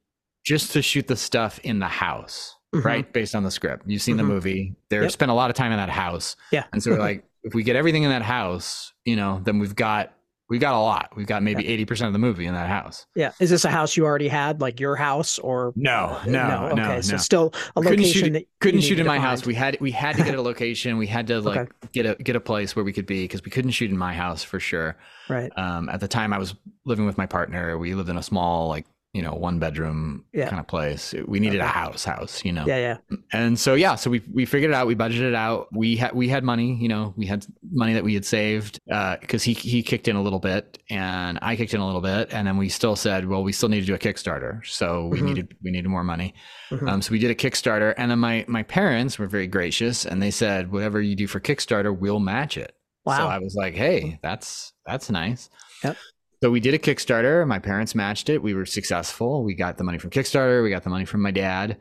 just 0.49 0.73
to 0.73 0.81
shoot 0.81 1.07
the 1.07 1.17
stuff 1.17 1.61
in 1.63 1.79
the 1.79 1.87
house, 1.87 2.57
mm-hmm. 2.75 2.87
right? 2.87 3.13
Based 3.13 3.35
on 3.35 3.43
the 3.43 3.51
script. 3.51 3.85
You've 3.87 4.01
seen 4.01 4.17
mm-hmm. 4.17 4.27
the 4.27 4.33
movie. 4.33 4.77
They 4.89 4.99
yep. 4.99 5.11
spent 5.11 5.31
a 5.31 5.35
lot 5.35 5.51
of 5.51 5.57
time 5.57 5.73
in 5.73 5.77
that 5.77 5.91
house. 5.91 6.37
Yeah. 6.51 6.65
And 6.73 6.83
so 6.83 6.93
we're 6.93 6.99
like, 6.99 7.25
if 7.43 7.53
we 7.53 7.63
get 7.63 7.77
everything 7.77 8.05
in 8.05 8.09
that 8.11 8.23
house, 8.23 8.95
you 9.05 9.15
know, 9.15 9.43
then 9.45 9.59
we've 9.59 9.77
got 9.77 10.15
we've 10.49 10.63
got 10.63 10.73
a 10.73 10.81
lot. 10.81 11.13
We've 11.15 11.27
got 11.27 11.43
maybe 11.43 11.69
eighty 11.69 11.83
yeah. 11.83 11.87
percent 11.87 12.07
of 12.07 12.15
the 12.15 12.19
movie 12.19 12.47
in 12.47 12.55
that 12.55 12.67
house. 12.67 13.05
Yeah. 13.15 13.33
Is 13.41 13.51
this 13.51 13.67
a 13.67 13.69
house 13.69 13.95
you 13.95 14.07
already 14.07 14.29
had, 14.29 14.63
like 14.63 14.81
your 14.81 14.97
house, 14.97 15.39
or 15.39 15.75
no, 15.77 16.19
no, 16.25 16.49
no? 16.49 16.69
Okay, 16.69 16.77
no, 16.77 17.01
so 17.03 17.19
still 17.19 17.53
a 17.77 17.83
couldn't 17.83 17.99
location 17.99 18.25
shoot, 18.25 18.33
that 18.33 18.47
couldn't 18.61 18.81
shoot 18.81 18.99
in 18.99 19.07
my 19.07 19.19
house. 19.19 19.45
We 19.45 19.55
had 19.55 19.77
we 19.83 19.91
had 19.91 20.17
to 20.17 20.25
get 20.25 20.35
a 20.35 20.41
location. 20.51 20.97
we 20.97 21.07
had 21.07 21.27
to 21.27 21.43
like 21.43 21.59
okay. 21.59 21.73
get 21.93 22.07
a 22.07 22.15
get 22.15 22.37
a 22.37 22.41
place 22.41 22.75
where 22.75 22.87
we 22.87 22.95
could 22.95 23.07
be 23.07 23.25
because 23.25 23.45
we 23.45 23.51
couldn't 23.51 23.73
shoot 23.73 23.91
in 23.91 23.99
my 23.99 24.15
house 24.15 24.43
for 24.43 24.59
sure. 24.59 24.97
Right. 25.29 25.53
Um, 25.59 25.91
at 25.91 26.01
the 26.01 26.09
time, 26.09 26.33
I 26.33 26.39
was 26.39 26.55
living 26.87 27.05
with 27.05 27.19
my 27.19 27.27
partner. 27.27 27.77
We 27.77 27.95
lived 27.95 28.09
in 28.09 28.17
a 28.17 28.23
small 28.23 28.69
like 28.69 28.87
you 29.15 29.23
know 29.23 29.33
one 29.33 29.59
bedroom 29.59 30.25
yeah. 30.35 30.49
kind 30.49 30.61
of 30.61 30.67
place 30.67 31.15
we 31.27 31.41
needed 31.41 31.61
okay. 31.61 31.67
a 31.67 31.73
house 31.73 32.05
house 32.05 32.45
you 32.45 32.53
know 32.53 32.65
yeah 32.67 32.77
yeah 32.77 33.17
and 33.33 33.59
so 33.59 33.75
yeah 33.75 33.95
so 33.95 34.11
we 34.11 34.23
we 34.33 34.45
figured 34.45 34.71
it 34.71 34.75
out 34.75 34.87
we 34.87 34.95
budgeted 34.95 35.23
it 35.23 35.35
out 35.35 35.67
we 35.73 35.97
had 35.97 36.13
we 36.13 36.29
had 36.29 36.45
money 36.45 36.75
you 36.75 36.89
know 36.89 37.15
we 37.17 37.25
had 37.25 37.47
money 37.73 37.95
that 37.95 38.05
we 38.05 38.13
had 38.13 38.25
saved 38.25 38.79
because 38.85 39.43
uh, 39.43 39.45
he 39.45 39.55
he 39.55 39.83
kicked 39.83 40.09
in 40.09 40.17
a 40.17 40.23
little 40.23 40.39
bit 40.39 40.79
and 40.91 41.39
i 41.41 41.57
kicked 41.57 41.73
in 41.73 41.81
a 41.81 41.87
little 41.87 42.03
bit 42.03 42.29
and 42.33 42.47
then 42.47 42.59
we 42.59 42.69
still 42.69 42.95
said 42.95 43.27
well 43.27 43.43
we 43.43 43.51
still 43.51 43.71
need 43.71 43.81
to 43.81 43.87
do 43.87 43.95
a 43.95 43.99
kickstarter 43.99 44.65
so 44.67 45.07
we 45.07 45.19
mm-hmm. 45.19 45.27
needed 45.27 45.57
we 45.65 45.71
needed 45.71 45.89
more 45.89 46.05
money 46.05 46.35
mm-hmm. 46.71 46.87
um, 46.87 47.01
so 47.01 47.11
we 47.11 47.19
did 47.19 47.31
a 47.31 47.35
kickstarter 47.35 47.95
and 47.97 48.11
then 48.11 48.19
my 48.19 48.45
my 48.47 48.63
parents 48.63 49.19
were 49.19 49.27
very 49.27 49.47
gracious 49.47 50.05
and 50.05 50.21
they 50.21 50.31
said 50.31 50.71
whatever 50.71 51.01
you 51.01 51.17
do 51.17 51.27
for 51.27 51.41
kickstarter 51.41 51.97
we'll 51.97 52.21
match 52.21 52.59
it 52.59 52.77
wow. 53.07 53.17
so 53.17 53.27
i 53.27 53.39
was 53.39 53.55
like 53.55 53.75
hey 53.75 54.19
that's 54.23 54.75
that's 54.85 55.11
nice 55.11 55.49
yep 55.83 55.97
so 56.43 56.51
we 56.51 56.61
did 56.61 56.75
a 56.75 56.79
Kickstarter. 56.79 57.47
My 57.47 57.59
parents 57.59 57.95
matched 57.95 58.29
it. 58.29 58.43
We 58.43 58.55
were 58.55 58.67
successful. 58.67 59.43
We 59.45 59.55
got 59.55 59.77
the 59.77 59.85
money 59.85 59.99
from 59.99 60.11
Kickstarter. 60.11 60.63
We 60.63 60.71
got 60.71 60.85
the 60.85 60.91
money 60.91 61.05
from 61.05 61.21
my 61.21 61.31
dad, 61.31 61.79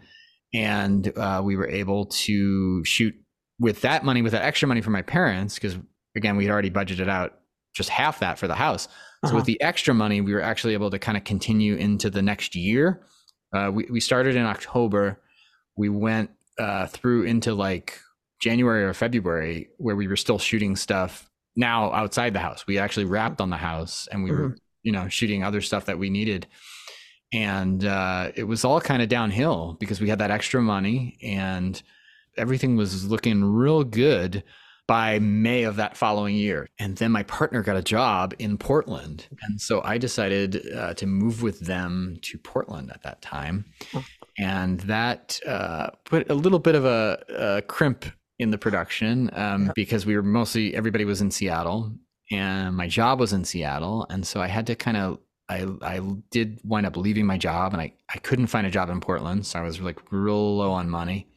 and 0.53 1.11
uh, 1.17 1.41
we 1.43 1.55
were 1.55 1.67
able 1.67 2.07
to 2.07 2.83
shoot 2.83 3.13
with 3.59 3.81
that 3.81 4.03
money, 4.03 4.21
with 4.21 4.31
that 4.31 4.43
extra 4.43 4.67
money 4.67 4.81
from 4.81 4.93
my 4.93 5.01
parents, 5.01 5.55
because 5.55 5.77
again, 6.15 6.37
we 6.37 6.45
had 6.45 6.51
already 6.51 6.71
budgeted 6.71 7.07
out 7.07 7.39
just 7.73 7.89
half 7.89 8.19
that 8.19 8.39
for 8.39 8.47
the 8.47 8.55
house. 8.55 8.87
So 9.25 9.29
uh-huh. 9.29 9.35
with 9.37 9.45
the 9.45 9.61
extra 9.61 9.93
money, 9.93 10.21
we 10.21 10.33
were 10.33 10.41
actually 10.41 10.73
able 10.73 10.91
to 10.91 10.99
kind 10.99 11.17
of 11.17 11.23
continue 11.23 11.75
into 11.75 12.09
the 12.09 12.21
next 12.21 12.55
year. 12.55 13.03
Uh, 13.53 13.71
we 13.73 13.85
we 13.89 13.99
started 13.99 14.35
in 14.35 14.45
October. 14.45 15.21
We 15.75 15.89
went 15.89 16.31
uh, 16.59 16.87
through 16.87 17.23
into 17.23 17.53
like 17.53 17.99
January 18.41 18.83
or 18.83 18.93
February, 18.93 19.69
where 19.77 19.95
we 19.95 20.07
were 20.07 20.15
still 20.15 20.39
shooting 20.39 20.75
stuff 20.75 21.26
now 21.57 21.91
outside 21.91 22.33
the 22.33 22.39
house. 22.39 22.65
We 22.67 22.77
actually 22.77 23.05
wrapped 23.05 23.41
on 23.41 23.49
the 23.49 23.57
house 23.57 24.07
and 24.11 24.23
we 24.23 24.29
mm-hmm. 24.29 24.41
were, 24.41 24.57
you 24.83 24.91
know, 24.91 25.09
shooting 25.09 25.43
other 25.43 25.59
stuff 25.59 25.85
that 25.85 25.99
we 25.99 26.09
needed. 26.09 26.47
And 27.33 27.83
uh, 27.83 28.31
it 28.35 28.45
was 28.45 28.63
all 28.63 28.79
kind 28.79 29.01
of 29.01 29.09
downhill 29.09 29.75
because 29.79 29.99
we 29.99 30.07
had 30.07 30.19
that 30.19 30.31
extra 30.31 30.61
money 30.61 31.17
and 31.21 31.81
everything 32.37 32.77
was 32.77 33.05
looking 33.05 33.43
real 33.43 33.83
good 33.83 34.43
by 34.87 35.19
May 35.19 35.63
of 35.63 35.75
that 35.75 35.97
following 35.97 36.35
year. 36.35 36.69
And 36.79 36.95
then 36.95 37.11
my 37.11 37.23
partner 37.23 37.61
got 37.61 37.75
a 37.75 37.81
job 37.81 38.33
in 38.39 38.57
Portland. 38.57 39.27
And 39.41 39.59
so 39.59 39.81
I 39.83 39.97
decided 39.97 40.65
uh, 40.73 40.93
to 40.93 41.05
move 41.05 41.41
with 41.41 41.59
them 41.59 42.17
to 42.21 42.37
Portland 42.37 42.91
at 42.93 43.03
that 43.03 43.21
time. 43.21 43.65
And 44.37 44.79
that 44.81 45.41
uh, 45.45 45.89
put 46.05 46.29
a 46.29 46.35
little 46.35 46.59
bit 46.59 46.75
of 46.75 46.85
a, 46.85 47.21
a 47.29 47.61
crimp 47.63 48.05
in 48.39 48.51
the 48.51 48.57
production 48.57 49.29
um, 49.33 49.71
because 49.75 50.05
we 50.05 50.15
were 50.15 50.23
mostly 50.23 50.75
everybody 50.75 51.05
was 51.05 51.21
in 51.21 51.31
Seattle 51.31 51.91
and 52.31 52.75
my 52.75 52.87
job 52.87 53.19
was 53.19 53.33
in 53.33 53.45
Seattle, 53.45 54.05
and 54.09 54.25
so 54.27 54.41
I 54.41 54.47
had 54.47 54.67
to 54.67 54.75
kind 54.75 54.97
of 54.97 55.19
I 55.49 55.65
I 55.81 56.01
did 56.29 56.59
wind 56.65 56.85
up 56.85 56.97
leaving 56.97 57.25
my 57.25 57.37
job, 57.37 57.71
and 57.73 57.81
I 57.81 57.93
I 58.13 58.17
couldn't 58.19 58.47
find 58.47 58.67
a 58.67 58.71
job 58.71 58.89
in 58.89 58.99
Portland, 58.99 59.45
so 59.45 59.59
I 59.59 59.61
was 59.61 59.79
like 59.79 59.97
real 60.11 60.57
low 60.57 60.71
on 60.71 60.89
money. 60.89 61.27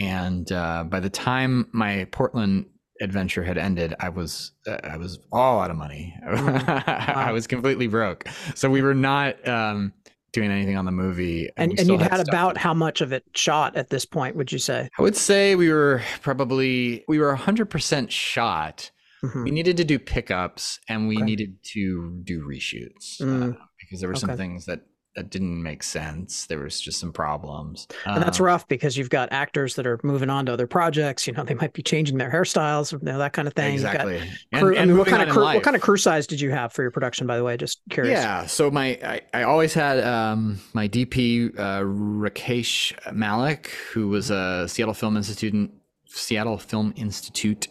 And 0.00 0.50
uh, 0.52 0.84
by 0.84 1.00
the 1.00 1.10
time 1.10 1.68
my 1.72 2.06
Portland 2.12 2.66
adventure 3.00 3.42
had 3.44 3.58
ended, 3.58 3.94
I 4.00 4.08
was 4.08 4.52
uh, 4.66 4.78
I 4.84 4.96
was 4.96 5.18
all 5.32 5.60
out 5.60 5.70
of 5.70 5.76
money. 5.76 6.14
I 6.26 7.12
Wow. 7.26 7.32
was 7.34 7.46
completely 7.46 7.86
broke. 7.86 8.26
So 8.54 8.70
we 8.70 8.80
were 8.82 8.94
not 8.94 9.46
um, 9.46 9.92
doing 10.32 10.50
anything 10.50 10.76
on 10.76 10.84
the 10.84 10.92
movie, 10.92 11.48
And 11.56 11.72
we 11.72 11.78
and 11.78 11.88
you'd 11.88 12.02
had 12.02 12.14
stuff 12.14 12.28
about 12.28 12.58
how 12.58 12.74
much 12.74 13.00
of 13.00 13.12
it 13.12 13.24
shot 13.34 13.76
at 13.76 13.88
this 13.90 14.04
point? 14.04 14.36
Would 14.36 14.52
you 14.52 14.58
say? 14.58 14.88
I 14.98 15.02
would 15.02 15.16
say 15.16 15.54
we 15.54 15.70
were 15.70 16.02
probably 16.22 17.04
we 17.08 17.18
were 17.18 17.34
100% 17.36 18.10
shot. 18.10 18.90
Mhm. 19.24 19.44
We 19.44 19.50
needed 19.50 19.76
to 19.78 19.84
do 19.84 19.98
pickups 19.98 20.78
and 20.88 21.08
we 21.08 21.16
Okay. 21.16 21.24
needed 21.24 21.56
to 21.72 22.20
do 22.22 22.46
reshoots 22.46 23.20
Mm. 23.20 23.54
uh, 23.54 23.56
because 23.80 24.00
there 24.00 24.08
were 24.10 24.14
some 24.14 24.36
things 24.36 24.66
that 24.66 24.80
that 25.16 25.30
didn't 25.30 25.62
make 25.62 25.82
sense. 25.82 26.46
There 26.46 26.58
was 26.60 26.78
just 26.78 27.00
some 27.00 27.10
problems. 27.12 27.88
And 28.04 28.22
that's 28.22 28.38
Um, 28.38 28.46
rough 28.46 28.68
because 28.68 28.96
you've 28.98 29.10
got 29.10 29.32
actors 29.32 29.74
that 29.76 29.86
are 29.86 29.98
moving 30.02 30.28
on 30.30 30.46
to 30.46 30.52
other 30.52 30.66
projects. 30.66 31.26
You 31.26 31.32
know, 31.32 31.42
they 31.42 31.54
might 31.54 31.72
be 31.72 31.82
changing 31.82 32.18
their 32.18 32.30
hairstyles, 32.30 32.92
you 32.92 32.98
know, 33.00 33.16
that 33.18 33.32
kind 33.32 33.48
of 33.48 33.54
thing. 33.54 33.74
Exactly. 33.74 34.22
crew- 34.54 34.76
I 34.76 34.84
mean, 34.84 34.98
what 34.98 35.08
kind 35.08 35.22
of 35.22 35.30
crew, 35.30 35.42
what 35.44 35.62
kind 35.62 35.74
of 35.74 35.82
crew 35.82 35.96
size 35.96 36.26
did 36.26 36.40
you 36.40 36.50
have 36.50 36.72
for 36.72 36.82
your 36.82 36.90
production? 36.90 37.26
By 37.26 37.38
the 37.38 37.44
way, 37.44 37.56
just 37.56 37.80
curious. 37.90 38.20
Yeah. 38.20 38.46
So 38.46 38.70
my 38.70 38.98
I, 39.02 39.20
I 39.32 39.42
always 39.44 39.72
had 39.74 40.00
um, 40.04 40.60
my 40.74 40.86
DP 40.86 41.58
uh, 41.58 41.80
Rakesh 41.80 42.92
Malik, 43.12 43.68
who 43.92 44.08
was 44.08 44.30
a 44.30 44.68
Seattle 44.68 44.94
Film 44.94 45.16
Institute 45.16 45.70
Seattle 46.08 46.58
Film 46.58 46.92
Institute 46.96 47.68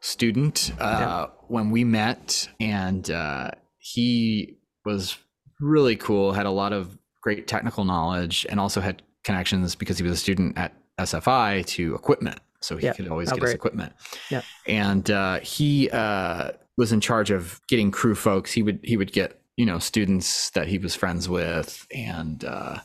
student 0.00 0.72
uh, 0.80 1.26
when 1.48 1.70
we 1.70 1.84
met, 1.84 2.48
and 2.60 3.10
uh, 3.10 3.50
he 3.78 4.56
was 4.84 5.18
really 5.60 5.96
cool. 5.96 6.32
Had 6.32 6.46
a 6.46 6.50
lot 6.50 6.72
of 6.72 6.96
great 7.20 7.46
technical 7.46 7.84
knowledge, 7.84 8.46
and 8.48 8.58
also 8.60 8.80
had 8.80 9.02
connections 9.24 9.74
because 9.74 9.98
he 9.98 10.02
was 10.04 10.12
a 10.12 10.16
student 10.16 10.56
at 10.56 10.72
SFI 10.98 11.64
to 11.66 11.94
equipment, 11.94 12.40
so 12.60 12.76
he 12.76 12.86
Yeah. 12.86 12.92
could 12.94 13.08
always 13.08 13.30
Oh, 13.30 13.34
get 13.34 13.40
great. 13.42 13.54
equipment. 13.54 13.92
Yeah. 14.30 14.42
And 14.66 15.10
uh, 15.10 15.40
he 15.40 15.90
uh, 15.90 16.52
was 16.76 16.92
in 16.92 17.00
charge 17.00 17.30
of 17.30 17.60
getting 17.68 17.90
crew 17.90 18.14
folks. 18.14 18.52
He 18.52 18.62
would 18.62 18.80
he 18.82 18.96
would 18.96 19.12
get 19.12 19.40
you 19.56 19.66
know 19.66 19.78
students 19.78 20.50
that 20.50 20.68
he 20.68 20.78
was 20.78 20.94
friends 20.94 21.28
with, 21.28 21.86
and 21.94 22.44
uh, 22.44 22.78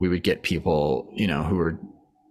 we 0.00 0.08
would 0.08 0.22
get 0.22 0.42
people 0.42 1.12
you 1.14 1.26
know 1.26 1.42
who 1.42 1.56
were 1.56 1.78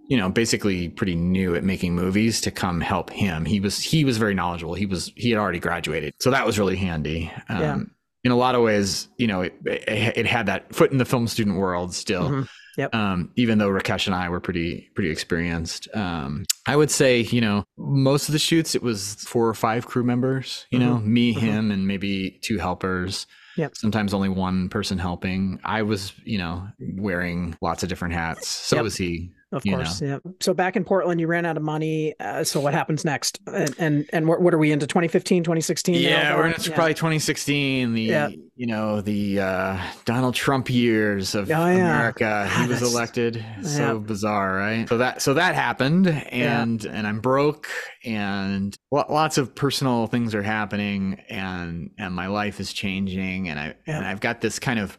you 0.09 0.17
know 0.17 0.29
basically 0.29 0.89
pretty 0.89 1.15
new 1.15 1.55
at 1.55 1.63
making 1.63 1.93
movies 1.93 2.41
to 2.41 2.51
come 2.51 2.81
help 2.81 3.11
him. 3.11 3.45
He 3.45 3.59
was 3.59 3.79
he 3.79 4.03
was 4.03 4.17
very 4.17 4.33
knowledgeable. 4.33 4.73
He 4.73 4.87
was 4.87 5.11
he 5.15 5.29
had 5.29 5.39
already 5.39 5.59
graduated, 5.59 6.13
so 6.19 6.31
that 6.31 6.45
was 6.45 6.57
really 6.57 6.75
handy. 6.77 7.31
Um, 7.47 7.61
Yeah. 7.61 7.79
In 8.25 8.31
a 8.31 8.35
lot 8.35 8.53
of 8.55 8.61
ways, 8.61 9.07
you 9.17 9.27
know, 9.27 9.41
it, 9.41 9.53
it, 9.65 10.17
it 10.17 10.25
had 10.25 10.47
that 10.47 10.75
foot 10.75 10.91
in 10.91 10.97
the 10.97 11.05
film 11.05 11.27
student 11.27 11.57
world 11.57 11.93
still 11.93 12.29
Mhm. 12.29 12.49
Yep. 12.77 12.93
um, 12.95 13.31
even 13.35 13.57
though 13.57 13.69
Rakesh 13.69 14.05
and 14.07 14.15
I 14.15 14.29
were 14.29 14.39
pretty 14.39 14.89
pretty 14.93 15.09
experienced. 15.09 15.87
Um, 15.95 16.45
I 16.67 16.75
would 16.75 16.91
say, 16.91 17.21
you 17.21 17.41
know, 17.41 17.63
most 17.77 18.27
of 18.29 18.33
the 18.33 18.39
shoots 18.39 18.75
it 18.75 18.83
was 18.83 19.15
four 19.15 19.47
or 19.47 19.53
five 19.53 19.85
crew 19.87 20.03
members. 20.03 20.65
You 20.69 20.79
know, 20.79 20.99
me, 20.99 21.33
Mhm. 21.33 21.39
him, 21.39 21.71
and 21.71 21.87
maybe 21.87 22.39
two 22.43 22.57
helpers. 22.57 23.25
Yep. 23.57 23.75
Sometimes 23.75 24.13
only 24.13 24.29
one 24.29 24.69
person 24.69 24.97
helping. 24.97 25.59
I 25.65 25.81
was, 25.81 26.13
you 26.23 26.37
know, 26.37 26.67
wearing 26.79 27.55
lots 27.61 27.83
of 27.83 27.89
different 27.89 28.13
hats. 28.13 28.47
So 28.47 28.77
Yep. 28.77 28.83
was 28.83 28.95
he. 28.95 29.31
Of 29.51 29.65
you 29.65 29.75
course. 29.77 29.99
Yeah. 29.99 30.19
So 30.41 30.53
back 30.53 30.75
in 30.75 30.83
Portland, 30.85 31.19
you 31.19 31.25
ran 31.25 31.43
out 31.43 31.57
of 31.57 31.63
money. 31.63 32.13
Uh, 32.19 32.43
so 32.43 32.59
what 32.59 32.73
happens 32.75 33.03
next? 33.03 33.39
And 33.47 33.75
and, 33.79 34.09
and 34.13 34.27
what, 34.27 34.41
what 34.41 34.53
are 34.53 34.59
we 34.59 34.71
into 34.71 34.85
2015, 34.85 35.43
2016? 35.43 35.95
now, 35.95 35.99
Yeah, 36.01 36.35
we're 36.37 36.45
in 36.47 36.51
Don? 36.53 36.73
probably 36.75 36.93
2016. 36.93 37.93
The 37.93 38.01
Yeah. 38.03 38.29
you 38.55 38.67
know 38.67 39.01
the 39.01 39.39
uh, 39.39 39.81
Donald 40.05 40.35
Trump 40.35 40.69
years 40.69 41.33
of 41.33 41.49
Oh, 41.49 41.53
yeah. 41.53 41.71
America. 41.71 42.47
He 42.47 42.67
was 42.67 42.79
that's- 42.79 42.93
elected. 42.93 43.43
So 43.63 43.93
Yeah. 43.93 43.93
bizarre, 43.95 44.55
right? 44.55 44.87
So 44.87 44.99
that 44.99 45.21
so 45.23 45.33
that 45.33 45.55
happened, 45.55 46.07
and 46.07 46.85
and 46.85 47.07
I'm 47.07 47.19
broke, 47.19 47.67
and 48.05 48.75
lo- 48.91 49.05
lots 49.09 49.37
of 49.39 49.55
personal 49.55 50.05
things 50.07 50.35
are 50.35 50.43
happening, 50.43 51.21
and 51.29 51.89
and 51.97 52.13
my 52.13 52.27
life 52.27 52.59
is 52.59 52.71
changing, 52.71 53.49
and 53.49 53.59
I 53.59 53.73
Yeah. 53.87 53.97
and 53.97 54.05
I've 54.05 54.19
got 54.19 54.41
this 54.41 54.59
kind 54.59 54.79
of 54.79 54.97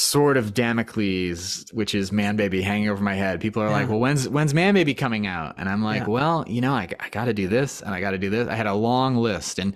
sword 0.00 0.36
of 0.36 0.54
Damocles, 0.54 1.64
which 1.72 1.92
is 1.92 2.12
Man 2.12 2.36
Baby 2.36 2.62
hanging 2.62 2.88
over 2.88 3.02
my 3.02 3.14
head. 3.14 3.40
People 3.40 3.62
are 3.62 3.70
like, 3.70 3.88
"Well, 3.88 3.98
when's 3.98 4.28
when's 4.28 4.54
Man 4.54 4.74
Baby 4.74 4.94
coming 4.94 5.26
out?" 5.26 5.56
And 5.58 5.68
I'm 5.68 5.82
like, 5.82 6.02
Yeah. 6.02 6.08
"Well, 6.08 6.44
you 6.46 6.60
know, 6.60 6.72
I 6.72 6.88
I 7.00 7.08
got 7.08 7.24
to 7.24 7.34
do 7.34 7.48
this, 7.48 7.82
and 7.82 7.92
I 7.92 8.00
got 8.00 8.12
to 8.12 8.18
do 8.18 8.30
this." 8.30 8.48
I 8.48 8.54
had 8.54 8.66
a 8.66 8.74
long 8.74 9.16
list, 9.16 9.58
and 9.58 9.74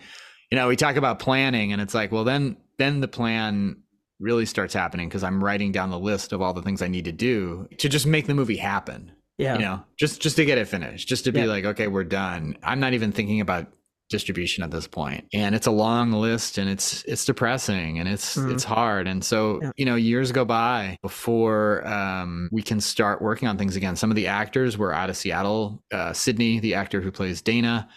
you 0.51 0.57
know, 0.57 0.69
we 0.69 0.77
talk 0.77 0.95
about 0.97 1.19
planning, 1.19 1.73
and 1.73 1.83
it's 1.83 1.93
like, 1.95 2.13
well, 2.13 2.23
then 2.25 2.57
then 2.79 3.01
the 3.01 3.09
plan 3.09 3.77
really 4.21 4.47
starts 4.47 4.75
happening 4.75 5.09
because 5.09 5.25
I'm 5.25 5.43
writing 5.43 5.73
down 5.73 5.91
the 5.91 5.99
list 5.99 6.33
of 6.33 6.41
all 6.41 6.53
the 6.53 6.63
things 6.63 6.83
I 6.83 6.87
need 6.89 7.07
to 7.07 7.13
do 7.13 7.67
to 7.79 7.89
just 7.89 8.07
make 8.07 8.27
the 8.29 8.35
movie 8.35 8.57
happen. 8.59 9.11
Yeah. 9.39 9.55
You 9.55 9.59
know, 9.61 9.83
just 9.99 10.21
just 10.23 10.37
to 10.37 10.45
get 10.45 10.57
it 10.59 10.69
finished, 10.69 11.09
just 11.09 11.25
to 11.25 11.33
be 11.33 11.41
Yeah. 11.41 11.47
like, 11.47 11.65
okay, 11.65 11.89
we're 11.89 12.05
done. 12.05 12.57
I'm 12.63 12.79
not 12.79 12.93
even 12.93 13.11
thinking 13.11 13.41
about 13.41 13.67
distribution 14.13 14.63
at 14.63 14.71
this 14.71 14.87
point 14.87 15.25
and 15.35 15.55
it's 15.57 15.67
a 15.67 15.71
long 15.73 16.13
list 16.13 16.59
and 16.59 16.71
it's 16.71 17.03
it's 17.05 17.25
depressing 17.25 17.99
and 17.99 18.09
it's 18.09 18.37
Mhm. 18.37 18.53
it's 18.53 18.63
hard 18.63 19.09
and 19.09 19.25
so 19.25 19.59
Yeah. 19.61 19.71
you 19.77 19.85
know 19.85 19.97
years 19.97 20.31
go 20.31 20.45
by 20.45 20.97
before 21.03 21.85
um, 21.87 22.49
we 22.53 22.63
can 22.63 22.81
start 22.81 23.21
working 23.21 23.49
on 23.49 23.59
things 23.59 23.75
again 23.75 23.97
some 23.97 24.11
of 24.11 24.15
the 24.17 24.29
actors 24.29 24.79
were 24.79 24.93
out 24.95 25.11
of 25.11 25.17
seattle 25.17 25.83
uh, 25.93 26.13
sydney 26.13 26.61
the 26.61 26.75
actor 26.77 27.01
who 27.01 27.11
plays 27.11 27.43
dana 27.43 27.89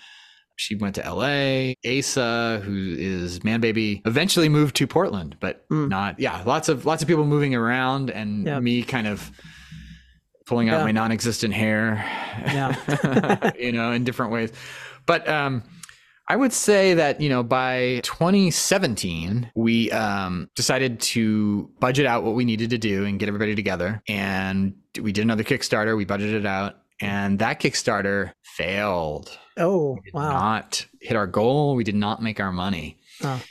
she 0.57 0.73
went 0.75 0.95
to 0.95 1.01
LA. 1.01 1.73
Asa, 1.85 2.61
who 2.63 2.95
is 2.97 3.43
man 3.43 3.59
baby, 3.59 4.01
eventually 4.05 4.47
moved 4.47 4.73
to 4.77 4.87
Portland, 4.87 5.35
but 5.41 5.67
Mm. 5.69 5.89
not 5.89 6.17
yeah, 6.17 6.41
lots 6.45 6.69
of 6.69 6.85
lots 6.85 7.01
of 7.03 7.09
people 7.09 7.25
moving 7.25 7.53
around 7.53 8.09
and 8.09 8.45
Yep. 8.45 8.63
me 8.63 8.81
kind 8.83 9.05
of 9.05 9.29
pulling 10.45 10.69
out 10.69 10.77
Yeah. 10.77 10.83
my 10.85 10.91
non-existent 10.93 11.53
hair. 11.53 12.05
Yeah. 12.45 13.51
you 13.59 13.73
know, 13.73 13.91
in 13.91 14.05
different 14.05 14.31
ways. 14.31 14.51
But 15.05 15.27
um 15.27 15.63
I 16.27 16.35
would 16.35 16.53
say 16.53 16.95
that, 16.95 17.21
you 17.21 17.29
know, 17.29 17.43
by 17.43 17.99
2017, 18.03 19.51
we 19.53 19.91
um, 19.91 20.49
decided 20.55 20.99
to 21.01 21.69
budget 21.79 22.07
out 22.07 22.23
what 22.23 22.33
we 22.33 22.45
needed 22.45 22.71
to 22.71 22.79
do 22.79 23.05
and 23.05 23.19
get 23.19 23.27
everybody 23.27 23.53
together. 23.53 24.01
And 24.07 24.75
we 24.99 25.11
did 25.11 25.21
another 25.23 25.43
Kickstarter. 25.43 25.95
We 25.95 26.05
budgeted 26.05 26.33
it 26.33 26.45
out. 26.45 26.77
And 26.99 27.39
that 27.39 27.59
Kickstarter 27.59 28.31
failed 28.43 29.37
oh, 29.57 29.97
did 30.03 30.13
wow. 30.13 30.31
not 30.31 30.85
hit 31.01 31.15
our 31.15 31.27
goal. 31.27 31.75
We 31.75 31.83
did 31.83 31.95
not 31.95 32.23
make 32.23 32.39
our 32.39 32.51
money. 32.51 32.97
Oh. 33.23 33.41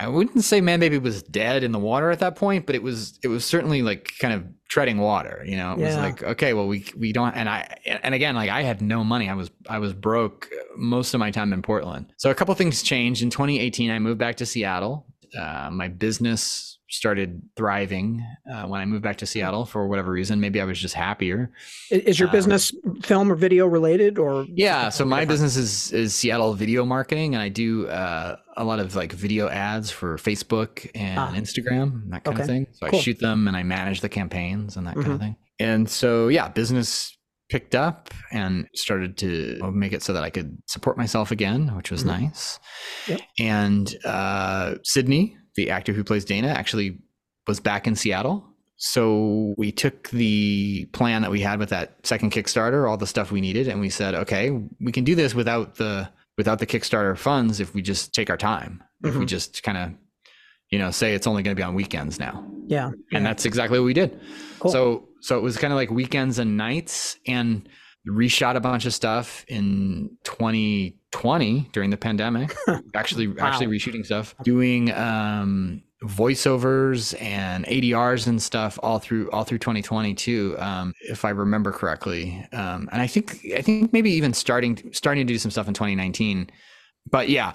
I 0.00 0.06
wouldn't 0.06 0.44
say 0.44 0.60
Man 0.60 0.78
Baby 0.78 0.98
was 0.98 1.22
dead 1.24 1.64
in 1.64 1.72
the 1.72 1.78
water 1.78 2.10
at 2.10 2.20
that 2.20 2.36
point, 2.36 2.66
but 2.66 2.74
it 2.76 2.82
was 2.82 3.18
it 3.22 3.28
was 3.28 3.44
certainly 3.44 3.82
like 3.82 4.12
kind 4.20 4.32
of 4.32 4.44
treading 4.68 4.98
water. 4.98 5.42
You 5.44 5.56
know, 5.56 5.72
it 5.72 5.78
was 5.78 5.96
like 5.96 6.22
okay, 6.22 6.52
well 6.54 6.68
we 6.68 6.84
we 6.96 7.12
don't 7.12 7.34
and 7.34 7.48
I 7.48 7.76
and 7.84 8.14
again 8.14 8.36
like 8.36 8.50
I 8.50 8.62
had 8.62 8.80
no 8.80 9.02
money. 9.02 9.28
I 9.28 9.34
was 9.34 9.50
I 9.68 9.78
was 9.78 9.92
broke 9.92 10.48
most 10.76 11.14
of 11.14 11.20
my 11.20 11.30
time 11.30 11.52
in 11.52 11.62
Portland. 11.62 12.12
So 12.16 12.30
a 12.30 12.34
couple 12.34 12.54
things 12.54 12.82
changed 12.82 13.22
in 13.22 13.30
2018. 13.30 13.90
I 13.90 13.98
moved 13.98 14.18
back 14.18 14.36
to 14.36 14.46
Seattle. 14.46 15.06
Uh, 15.36 15.68
my 15.72 15.88
business 15.88 16.77
started 16.90 17.42
thriving 17.56 18.24
uh, 18.50 18.64
when 18.66 18.80
I 18.80 18.84
moved 18.86 19.02
back 19.02 19.18
to 19.18 19.26
Seattle 19.26 19.64
for 19.66 19.86
whatever 19.88 20.10
reason. 20.10 20.40
Maybe 20.40 20.60
I 20.60 20.64
was 20.64 20.78
just 20.80 20.94
happier. 20.94 21.50
Is 21.90 22.18
your 22.18 22.28
Um, 22.28 22.32
business 22.32 22.72
film 23.02 23.30
or 23.30 23.34
video 23.34 23.66
related 23.66 24.18
or? 24.18 24.46
Yeah, 24.52 24.88
so 24.88 25.04
my 25.04 25.20
different? 25.20 25.28
business 25.28 25.56
is 25.56 25.92
is 25.92 26.14
Seattle 26.14 26.54
video 26.54 26.84
marketing, 26.84 27.34
and 27.34 27.42
I 27.42 27.48
do 27.50 27.86
uh, 27.88 28.36
a 28.56 28.64
lot 28.64 28.80
of 28.80 28.96
like 28.96 29.12
video 29.12 29.48
ads 29.48 29.90
for 29.90 30.16
Facebook 30.16 30.90
and 30.94 31.18
Ah. 31.18 31.32
Instagram, 31.34 32.08
that 32.10 32.24
kind 32.24 32.40
of 32.40 32.46
thing. 32.46 32.66
So 32.72 32.86
cool. 32.88 32.98
I 32.98 33.02
shoot 33.02 33.18
them 33.18 33.46
and 33.48 33.56
I 33.56 33.62
manage 33.62 34.00
the 34.00 34.08
campaigns 34.08 34.76
and 34.76 34.86
that 34.86 34.94
kind 34.94 35.06
Mhm. 35.06 35.14
of 35.14 35.20
thing. 35.20 35.36
And 35.60 35.88
so 35.90 36.28
yeah, 36.28 36.48
business 36.48 37.14
picked 37.50 37.74
up 37.74 38.12
and 38.30 38.66
started 38.74 39.16
to 39.16 39.58
make 39.72 39.92
it 39.92 40.02
so 40.02 40.12
that 40.12 40.22
I 40.22 40.28
could 40.30 40.58
support 40.66 40.98
myself 40.98 41.30
again, 41.30 41.74
which 41.76 41.90
was 41.90 42.02
Mhm. 42.04 42.06
nice. 42.06 42.58
Yep. 43.06 43.20
And 43.38 43.96
uh, 44.04 44.74
Sydney, 44.84 45.36
the 45.58 45.70
actor 45.70 45.92
who 45.92 46.02
plays 46.04 46.24
Dana, 46.24 46.48
actually 46.48 46.98
was 47.46 47.60
back 47.60 47.86
in 47.86 47.94
Seattle. 47.96 48.44
So 48.76 49.54
we 49.58 49.72
took 49.72 50.08
the 50.10 50.84
plan 50.92 51.22
that 51.22 51.30
we 51.32 51.40
had 51.40 51.58
with 51.58 51.70
that 51.70 51.96
second 52.06 52.30
Kickstarter, 52.30 52.88
all 52.88 52.96
the 52.96 53.08
stuff 53.08 53.32
we 53.32 53.40
needed, 53.40 53.66
and 53.66 53.80
we 53.80 53.90
said, 53.90 54.14
okay, 54.14 54.50
we 54.80 54.92
can 54.92 55.02
do 55.04 55.14
this 55.16 55.34
without 55.34 55.74
the 55.76 56.08
without 56.36 56.60
the 56.60 56.66
Kickstarter 56.66 57.18
funds 57.18 57.58
if 57.58 57.74
we 57.74 57.82
just 57.82 58.14
take 58.14 58.30
our 58.30 58.36
time. 58.36 58.80
If 59.02 59.16
we 59.16 59.24
Mhm. 59.24 59.28
just 59.28 59.62
kind 59.64 59.76
of, 59.76 59.90
you 60.70 60.78
know, 60.78 60.92
say 60.92 61.14
it's 61.14 61.26
only 61.26 61.42
going 61.42 61.56
to 61.56 61.60
be 61.60 61.64
on 61.64 61.74
weekends 61.74 62.20
now. 62.20 62.46
Yeah. 62.68 62.90
And 63.12 63.26
that's 63.26 63.44
exactly 63.44 63.80
what 63.80 63.84
we 63.86 63.94
did. 63.94 64.20
Cool. 64.60 64.70
So 64.70 65.08
so 65.20 65.36
it 65.36 65.42
was 65.42 65.56
kind 65.56 65.72
of 65.72 65.76
like 65.76 65.90
weekends 65.90 66.38
and 66.38 66.56
nights 66.56 67.16
and 67.26 67.68
reshot 68.08 68.56
a 68.56 68.60
bunch 68.60 68.86
of 68.86 68.94
stuff 68.94 69.44
in 69.48 70.10
2020 70.24 71.68
during 71.72 71.90
the 71.90 71.96
pandemic 71.96 72.54
actually 72.94 73.32
actually 73.38 73.66
reshooting 73.66 74.04
stuff 74.04 74.34
doing 74.42 74.92
um 74.92 75.82
voiceovers 76.04 77.20
and 77.20 77.64
ADRs 77.66 78.26
and 78.26 78.40
stuff 78.40 78.78
all 78.82 78.98
through 78.98 79.30
all 79.30 79.44
through 79.44 79.58
2022, 79.58 80.56
um, 80.58 80.94
if 81.00 81.24
I 81.24 81.30
remember 81.30 81.72
correctly. 81.72 82.46
Um, 82.52 82.88
and 82.92 83.02
I 83.02 83.06
think 83.06 83.40
I 83.56 83.62
think 83.62 83.92
maybe 83.92 84.10
even 84.12 84.32
starting 84.32 84.90
starting 84.92 85.26
to 85.26 85.32
do 85.32 85.38
some 85.38 85.50
stuff 85.50 85.66
in 85.66 85.74
2019. 85.74 86.50
But 87.10 87.28
yeah, 87.28 87.54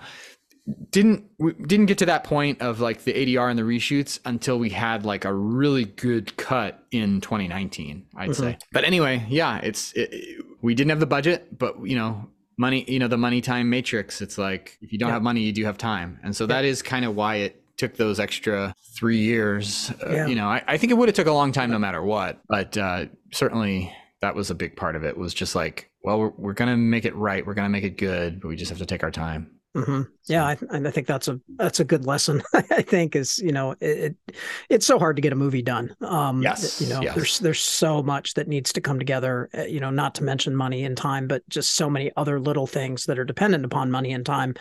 didn't 0.92 1.26
we 1.40 1.54
didn't 1.54 1.88
get 1.88 1.98
to 1.98 2.06
that 2.06 2.24
point 2.24 2.62
of 2.62 2.80
like 2.80 3.04
the 3.04 3.14
ADR 3.14 3.50
and 3.50 3.60
the 3.60 3.64
reshoots 3.64 4.20
until 4.24 4.58
we 4.58 4.70
had 4.70 5.06
like 5.06 5.26
a 5.26 5.34
really 5.34 5.84
good 5.84 6.38
cut 6.38 6.86
in 6.92 7.20
2019, 7.20 8.06
I'd 8.16 8.30
mm-hmm. 8.30 8.42
say. 8.42 8.58
But 8.72 8.86
anyway, 8.86 9.26
yeah, 9.30 9.58
it's 9.58 9.92
it, 9.94 10.46
we 10.62 10.74
didn't 10.74 10.92
have 10.92 11.02
the 11.02 11.06
budget, 11.06 11.58
but 11.58 11.86
you 11.86 11.98
know, 11.98 12.30
money, 12.58 12.86
you 12.88 13.00
know, 13.00 13.10
the 13.10 13.18
money 13.18 13.42
time 13.42 13.70
matrix. 13.70 14.22
It's 14.22 14.38
like 14.38 14.78
if 14.82 14.94
you 14.94 15.00
don't 15.00 15.10
yeah. 15.10 15.16
have 15.16 15.24
money, 15.24 15.42
you 15.42 15.52
do 15.52 15.66
have 15.66 15.78
time, 15.78 16.20
and 16.24 16.36
so 16.36 16.46
yeah. 16.46 16.50
that 16.50 16.66
is 16.66 16.82
kind 16.82 17.04
of 17.04 17.16
why 17.16 17.36
it 17.36 17.62
took 17.76 17.98
those 17.98 18.20
extra 18.20 18.74
three 18.96 19.18
years. 19.18 19.92
Uh, 20.06 20.26
you 20.26 20.36
know, 20.36 20.48
I, 20.48 20.64
I, 20.68 20.78
think 20.78 20.92
it 20.92 20.96
would 20.96 21.10
have 21.10 21.16
took 21.16 21.28
a 21.28 21.34
long 21.34 21.52
time 21.52 21.72
no 21.72 21.80
matter 21.80 22.04
what, 22.04 22.40
but 22.48 22.78
uh, 22.78 23.06
certainly 23.34 23.94
that 24.22 24.36
was 24.36 24.52
a 24.52 24.56
big 24.56 24.78
part 24.78 24.96
of 24.96 25.04
it. 25.04 25.18
Was 25.18 25.34
just 25.34 25.56
like, 25.56 25.90
well, 26.04 26.20
we're, 26.20 26.34
we're 26.38 26.54
gonna 26.54 26.78
make 26.78 27.04
it 27.04 27.16
right, 27.16 27.46
we're 27.46 27.56
gonna 27.56 27.70
make 27.70 27.84
it 27.84 27.98
good, 27.98 28.40
but 28.40 28.48
we 28.48 28.56
just 28.56 28.70
have 28.70 28.80
to 28.80 28.86
take 28.86 29.04
our 29.04 29.12
time. 29.12 29.53
Mm-hmm. 29.76 30.02
Yeah, 30.28 30.46
I, 30.46 30.58
I, 30.70 30.92
think 30.92 31.08
that's 31.08 31.28
a 31.28 31.40
that's 31.56 31.80
a 31.80 31.84
good 31.84 32.06
lesson. 32.06 32.44
I 32.54 32.84
think 32.84 33.16
is 33.16 33.40
you 33.40 33.52
know 33.52 33.72
it, 33.80 34.16
it, 34.28 34.36
it's 34.70 34.86
so 34.86 35.00
hard 35.00 35.16
to 35.16 35.22
get 35.22 35.34
a 35.34 35.36
movie 35.36 35.64
done. 35.64 35.96
Um, 36.02 36.44
yes, 36.44 36.80
you 36.80 36.88
know 36.90 37.02
yes. 37.02 37.16
there's 37.16 37.40
there's 37.40 37.60
so 37.60 38.04
much 38.04 38.36
that 38.36 38.48
needs 38.48 38.72
to 38.74 38.82
come 38.82 39.00
together. 39.00 39.50
Uh, 39.58 39.64
you 39.64 39.80
know, 39.80 39.90
not 39.90 40.14
to 40.16 40.24
mention 40.24 40.56
money 40.56 40.86
and 40.86 40.96
time, 40.96 41.28
but 41.28 41.48
just 41.50 41.72
so 41.72 41.90
many 41.90 42.12
other 42.16 42.40
little 42.40 42.68
things 42.68 43.06
that 43.06 43.18
are 43.18 43.26
dependent 43.26 43.66
upon 43.66 43.90
money 43.90 44.14
and 44.14 44.28
time. 44.28 44.54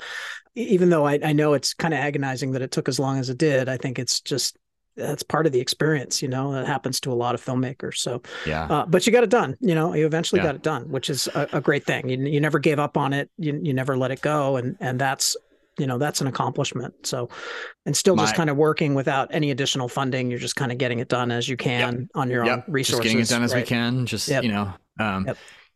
Even 0.55 0.89
though 0.89 1.07
I, 1.07 1.19
I 1.23 1.33
know 1.35 1.53
it's 1.53 1.75
kind 1.75 1.93
of 1.93 2.01
agonizing 2.01 2.53
that 2.53 2.63
it 2.63 2.71
took 2.71 2.89
as 2.89 2.99
long 2.99 3.19
as 3.19 3.29
it 3.29 3.39
did, 3.39 3.69
I 3.69 3.77
think 3.77 3.99
it's 3.99 4.21
just 4.23 4.57
that's 4.97 5.23
part 5.23 5.47
of 5.47 5.53
the 5.53 5.61
experience, 5.61 6.23
you 6.23 6.29
know, 6.29 6.53
that 6.53 6.67
happens 6.67 7.01
to 7.01 7.13
a 7.13 7.15
lot 7.15 7.35
of 7.35 7.45
filmmakers. 7.45 7.97
So, 7.97 8.23
yeah, 8.47 8.65
uh, 8.67 8.87
but 8.87 9.07
you 9.07 9.13
got 9.13 9.25
it 9.25 9.31
done, 9.31 9.57
you 9.61 9.75
know, 9.75 9.95
you 9.95 10.07
eventually 10.07 10.41
yeah. 10.41 10.49
got 10.49 10.55
it 10.55 10.63
done, 10.63 10.91
which 10.91 11.09
is 11.09 11.29
a, 11.35 11.49
a 11.55 11.61
great 11.61 11.85
thing. 11.85 12.09
You, 12.09 12.19
you 12.19 12.41
never 12.41 12.59
gave 12.59 12.79
up 12.79 12.97
on 12.97 13.13
it. 13.13 13.31
You, 13.39 13.59
you 13.63 13.73
never 13.73 13.97
let 13.97 14.11
it 14.11 14.21
go. 14.21 14.57
And, 14.57 14.77
and 14.81 14.99
that's, 14.99 15.37
you 15.79 15.87
know, 15.87 15.97
that's 15.97 16.21
an 16.21 16.27
accomplishment. 16.27 17.07
So, 17.07 17.31
and 17.87 17.97
still 17.97 18.15
just 18.15 18.35
kind 18.35 18.51
of 18.51 18.59
working 18.59 18.95
without 18.95 19.29
any 19.33 19.51
additional 19.51 19.89
funding. 19.89 20.31
You're 20.31 20.39
just 20.39 20.55
kind 20.55 20.71
of 20.71 20.77
getting 20.77 20.99
it 20.99 21.09
done 21.09 21.31
as 21.31 21.49
you 21.49 21.57
can 21.57 22.01
yep. 22.01 22.09
on 22.15 22.29
your 22.29 22.45
yep. 22.45 22.65
own 22.69 22.73
resources. 22.73 22.99
Just 22.99 23.03
getting 23.03 23.21
it 23.21 23.29
done 23.29 23.43
as 23.43 23.55
right? 23.55 23.63
we 23.63 23.67
can. 23.67 24.05
Just, 24.05 24.29
yep. 24.29 24.45
you 24.45 24.51
know, 24.51 24.75
um, 25.01 25.27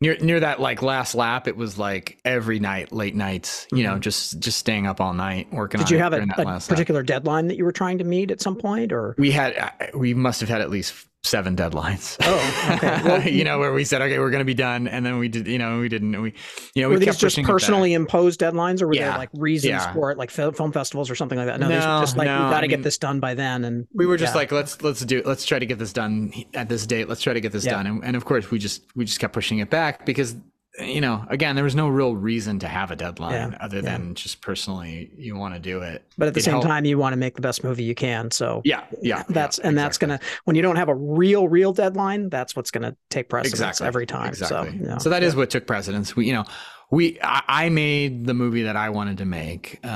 near 0.00 0.16
near 0.18 0.40
that 0.40 0.61
like 0.61 0.82
last 0.82 1.14
lap 1.14 1.48
it 1.48 1.56
was 1.56 1.78
like 1.78 2.18
every 2.24 2.59
night 2.59 2.92
late 2.92 3.14
nights 3.14 3.66
you 3.70 3.78
mm-hmm. 3.78 3.94
know 3.94 3.98
just 3.98 4.38
just 4.38 4.59
staying 4.59 4.87
up 4.87 5.00
all 5.00 5.14
night 5.14 5.52
working 5.52 5.80
did 5.80 5.90
you 5.90 5.98
have 5.98 6.12
a, 6.12 6.22
a 6.22 6.61
particular 6.61 7.00
lap. 7.00 7.06
deadline 7.06 7.46
that 7.46 7.56
you 7.56 7.64
were 7.64 7.72
trying 7.72 7.98
to 7.98 8.04
meet 8.04 8.30
at 8.30 8.40
some 8.40 8.56
point 8.56 8.92
or 8.92 9.14
we 9.18 9.30
had 9.30 9.56
uh, 9.56 9.70
we 9.94 10.14
must 10.14 10.40
have 10.40 10.48
had 10.48 10.61
at 10.61 10.70
least 10.70 11.06
seven 11.26 11.56
deadlines. 11.56 12.16
Oh, 12.22 12.74
okay. 12.76 13.02
Well, 13.04 13.22
you 13.28 13.44
know, 13.44 13.58
where 13.58 13.72
we 13.72 13.84
said, 13.84 14.00
okay, 14.02 14.18
we're 14.18 14.30
going 14.30 14.40
to 14.40 14.44
be 14.46 14.54
done. 14.54 14.88
And 14.88 15.04
then 15.04 15.18
we 15.18 15.28
did, 15.28 15.46
you 15.46 15.58
know, 15.58 15.80
we 15.80 15.88
didn't, 15.88 16.20
we, 16.20 16.34
you 16.74 16.82
know, 16.82 16.88
were 16.88 16.98
we 16.98 17.04
these 17.04 17.16
just 17.16 17.42
personally 17.42 17.92
imposed 17.92 18.40
deadlines 18.40 18.82
or 18.82 18.86
were 18.86 18.94
yeah. 18.94 19.10
there 19.10 19.18
like 19.18 19.30
reasons 19.34 19.70
yeah. 19.70 19.92
for 19.92 20.10
it, 20.10 20.18
like 20.18 20.30
film 20.30 20.72
festivals 20.72 21.10
or 21.10 21.14
something 21.14 21.38
like 21.38 21.46
that? 21.46 21.60
No, 21.60 21.68
no 21.68 21.74
these 21.74 21.84
were 21.84 22.00
just 22.00 22.16
like, 22.16 22.26
no, 22.26 22.44
we 22.44 22.50
got 22.50 22.60
to 22.60 22.68
get 22.68 22.82
this 22.82 22.98
done 22.98 23.20
by 23.20 23.34
then. 23.34 23.64
And 23.64 23.86
we 23.92 24.06
were 24.06 24.16
just 24.16 24.34
yeah. 24.34 24.38
like, 24.38 24.52
let's, 24.52 24.82
let's 24.82 25.04
do, 25.04 25.22
let's 25.24 25.44
try 25.44 25.58
to 25.58 25.66
get 25.66 25.78
this 25.78 25.92
done 25.92 26.32
at 26.54 26.68
this 26.68 26.86
date. 26.86 27.08
Let's 27.08 27.22
try 27.22 27.32
to 27.32 27.40
get 27.40 27.52
this 27.52 27.64
done. 27.64 27.86
And, 27.86 28.04
and 28.04 28.16
of 28.16 28.24
course 28.24 28.50
we 28.50 28.58
just, 28.58 28.82
we 28.94 29.04
just 29.04 29.20
kept 29.20 29.32
pushing 29.34 29.58
it 29.58 29.70
back 29.70 30.06
because 30.06 30.36
you 30.78 31.00
know, 31.00 31.24
again, 31.28 31.54
there 31.54 31.64
was 31.64 31.74
no 31.74 31.88
real 31.88 32.14
reason 32.14 32.58
to 32.58 32.68
have 32.68 32.90
a 32.90 32.96
deadline 32.96 33.52
yeah, 33.52 33.58
other 33.60 33.80
than 33.80 34.14
just 34.14 34.40
personally 34.40 35.10
you 35.16 35.36
want 35.36 35.54
to 35.54 35.60
do 35.60 35.80
it. 35.80 36.04
But 36.18 36.28
at 36.28 36.34
the 36.34 36.40
it 36.40 36.44
same 36.44 36.52
helped. 36.52 36.66
time, 36.66 36.84
you 36.84 36.98
want 36.98 37.14
to 37.14 37.16
make 37.16 37.34
the 37.34 37.40
best 37.40 37.64
movie 37.64 37.84
you 37.84 37.94
can. 37.94 38.30
So 38.30 38.60
yeah, 38.64 38.84
yeah, 39.00 39.22
that's 39.28 39.58
yeah, 39.58 39.68
and 39.68 39.76
exactly. 39.76 39.82
that's 39.82 39.98
gonna 39.98 40.20
when 40.44 40.56
you 40.56 40.62
don't 40.62 40.76
have 40.76 40.88
a 40.88 40.94
real, 40.94 41.48
real 41.48 41.72
deadline, 41.72 42.28
that's 42.28 42.54
what's 42.54 42.70
gonna 42.70 42.96
take 43.10 43.28
precedence 43.28 43.54
exactly. 43.54 43.86
every 43.86 44.06
time. 44.06 44.28
Exactly. 44.28 44.70
So, 44.70 44.76
you 44.76 44.86
know, 44.86 44.98
so 44.98 45.10
that 45.10 45.22
is 45.22 45.34
what 45.34 45.50
took 45.50 45.66
precedence. 45.66 46.14
We, 46.14 46.26
you 46.26 46.34
know, 46.34 46.44
we 46.90 47.18
I, 47.22 47.42
I, 47.48 47.68
made 47.70 48.26
the 48.26 48.34
movie 48.34 48.62
that 48.62 48.76
I 48.76 48.90
wanted 48.90 49.18
to 49.18 49.24
make, 49.24 49.80
um, 49.82 49.90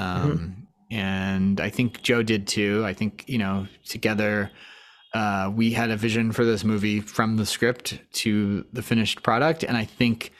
mm-hmm. 0.94 0.96
and 0.96 1.60
I 1.60 1.68
think 1.68 2.02
Joe 2.02 2.22
did 2.22 2.46
too. 2.46 2.84
I 2.86 2.94
think 2.94 3.24
you 3.28 3.38
know 3.38 3.66
together. 3.84 4.50
Uh, 5.12 5.50
we 5.52 5.72
had 5.72 5.90
a 5.90 5.96
vision 5.96 6.30
for 6.30 6.44
this 6.44 6.62
movie 6.62 7.00
from 7.00 7.36
the 7.36 7.44
script 7.44 7.98
to 8.12 8.64
the 8.72 8.80
finished 8.80 9.24
product, 9.24 9.64
and 9.64 9.76
I 9.76 9.84
think 9.84 10.30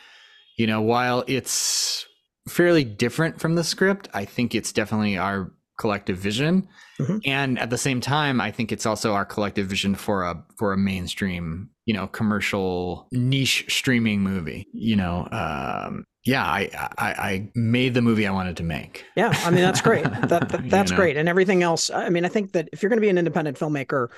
you 0.61 0.67
know, 0.67 0.83
while 0.83 1.25
it's 1.27 2.05
fairly 2.47 2.85
different 2.85 3.41
from 3.41 3.55
the 3.55 3.65
script, 3.65 4.11
I 4.13 4.27
think 4.27 4.55
it's 4.55 4.75
definitely 4.75 5.17
our 5.17 5.51
collective 5.79 6.19
vision. 6.19 6.69
Mm-hmm. 7.01 7.17
And 7.25 7.59
at 7.59 7.71
the 7.71 7.79
same 7.79 8.03
time, 8.03 8.43
I 8.43 8.51
think 8.51 8.71
it's 8.71 8.85
also 8.85 9.15
our 9.15 9.25
collective 9.25 9.69
vision 9.69 9.95
for 9.95 10.23
a 10.23 10.45
for 10.59 10.75
a 10.75 10.77
mainstream, 10.77 11.71
you 11.87 11.95
know, 11.95 12.07
commercial 12.07 13.09
niche 13.11 13.65
streaming 13.71 14.21
movie. 14.21 14.67
You 14.75 14.97
know, 14.97 15.27
um, 15.33 16.05
yeah, 16.27 16.45
I, 16.45 16.69
I, 16.99 17.09
I 17.09 17.51
made 17.55 17.95
the 17.95 18.03
movie 18.03 18.27
I 18.27 18.31
wanted 18.31 18.59
to 18.59 18.63
make. 18.63 19.07
Yeah, 19.17 19.33
I 19.35 19.51
mean 19.51 19.63
that's 19.63 19.81
great. 19.81 20.05
That, 20.05 20.51
that 20.51 20.51
that's 20.69 20.91
you 20.91 20.95
know? 20.95 21.03
great. 21.03 21.17
And 21.17 21.27
everything 21.27 21.63
else. 21.63 21.89
I 21.89 22.11
mean, 22.11 22.27
I 22.27 22.29
think 22.29 22.53
that 22.53 22.69
if 22.71 22.83
you're 22.83 22.91
going 22.91 22.99
to 22.99 23.07
be 23.07 23.09
an 23.09 23.17
independent 23.17 23.59
filmmaker, 23.59 24.09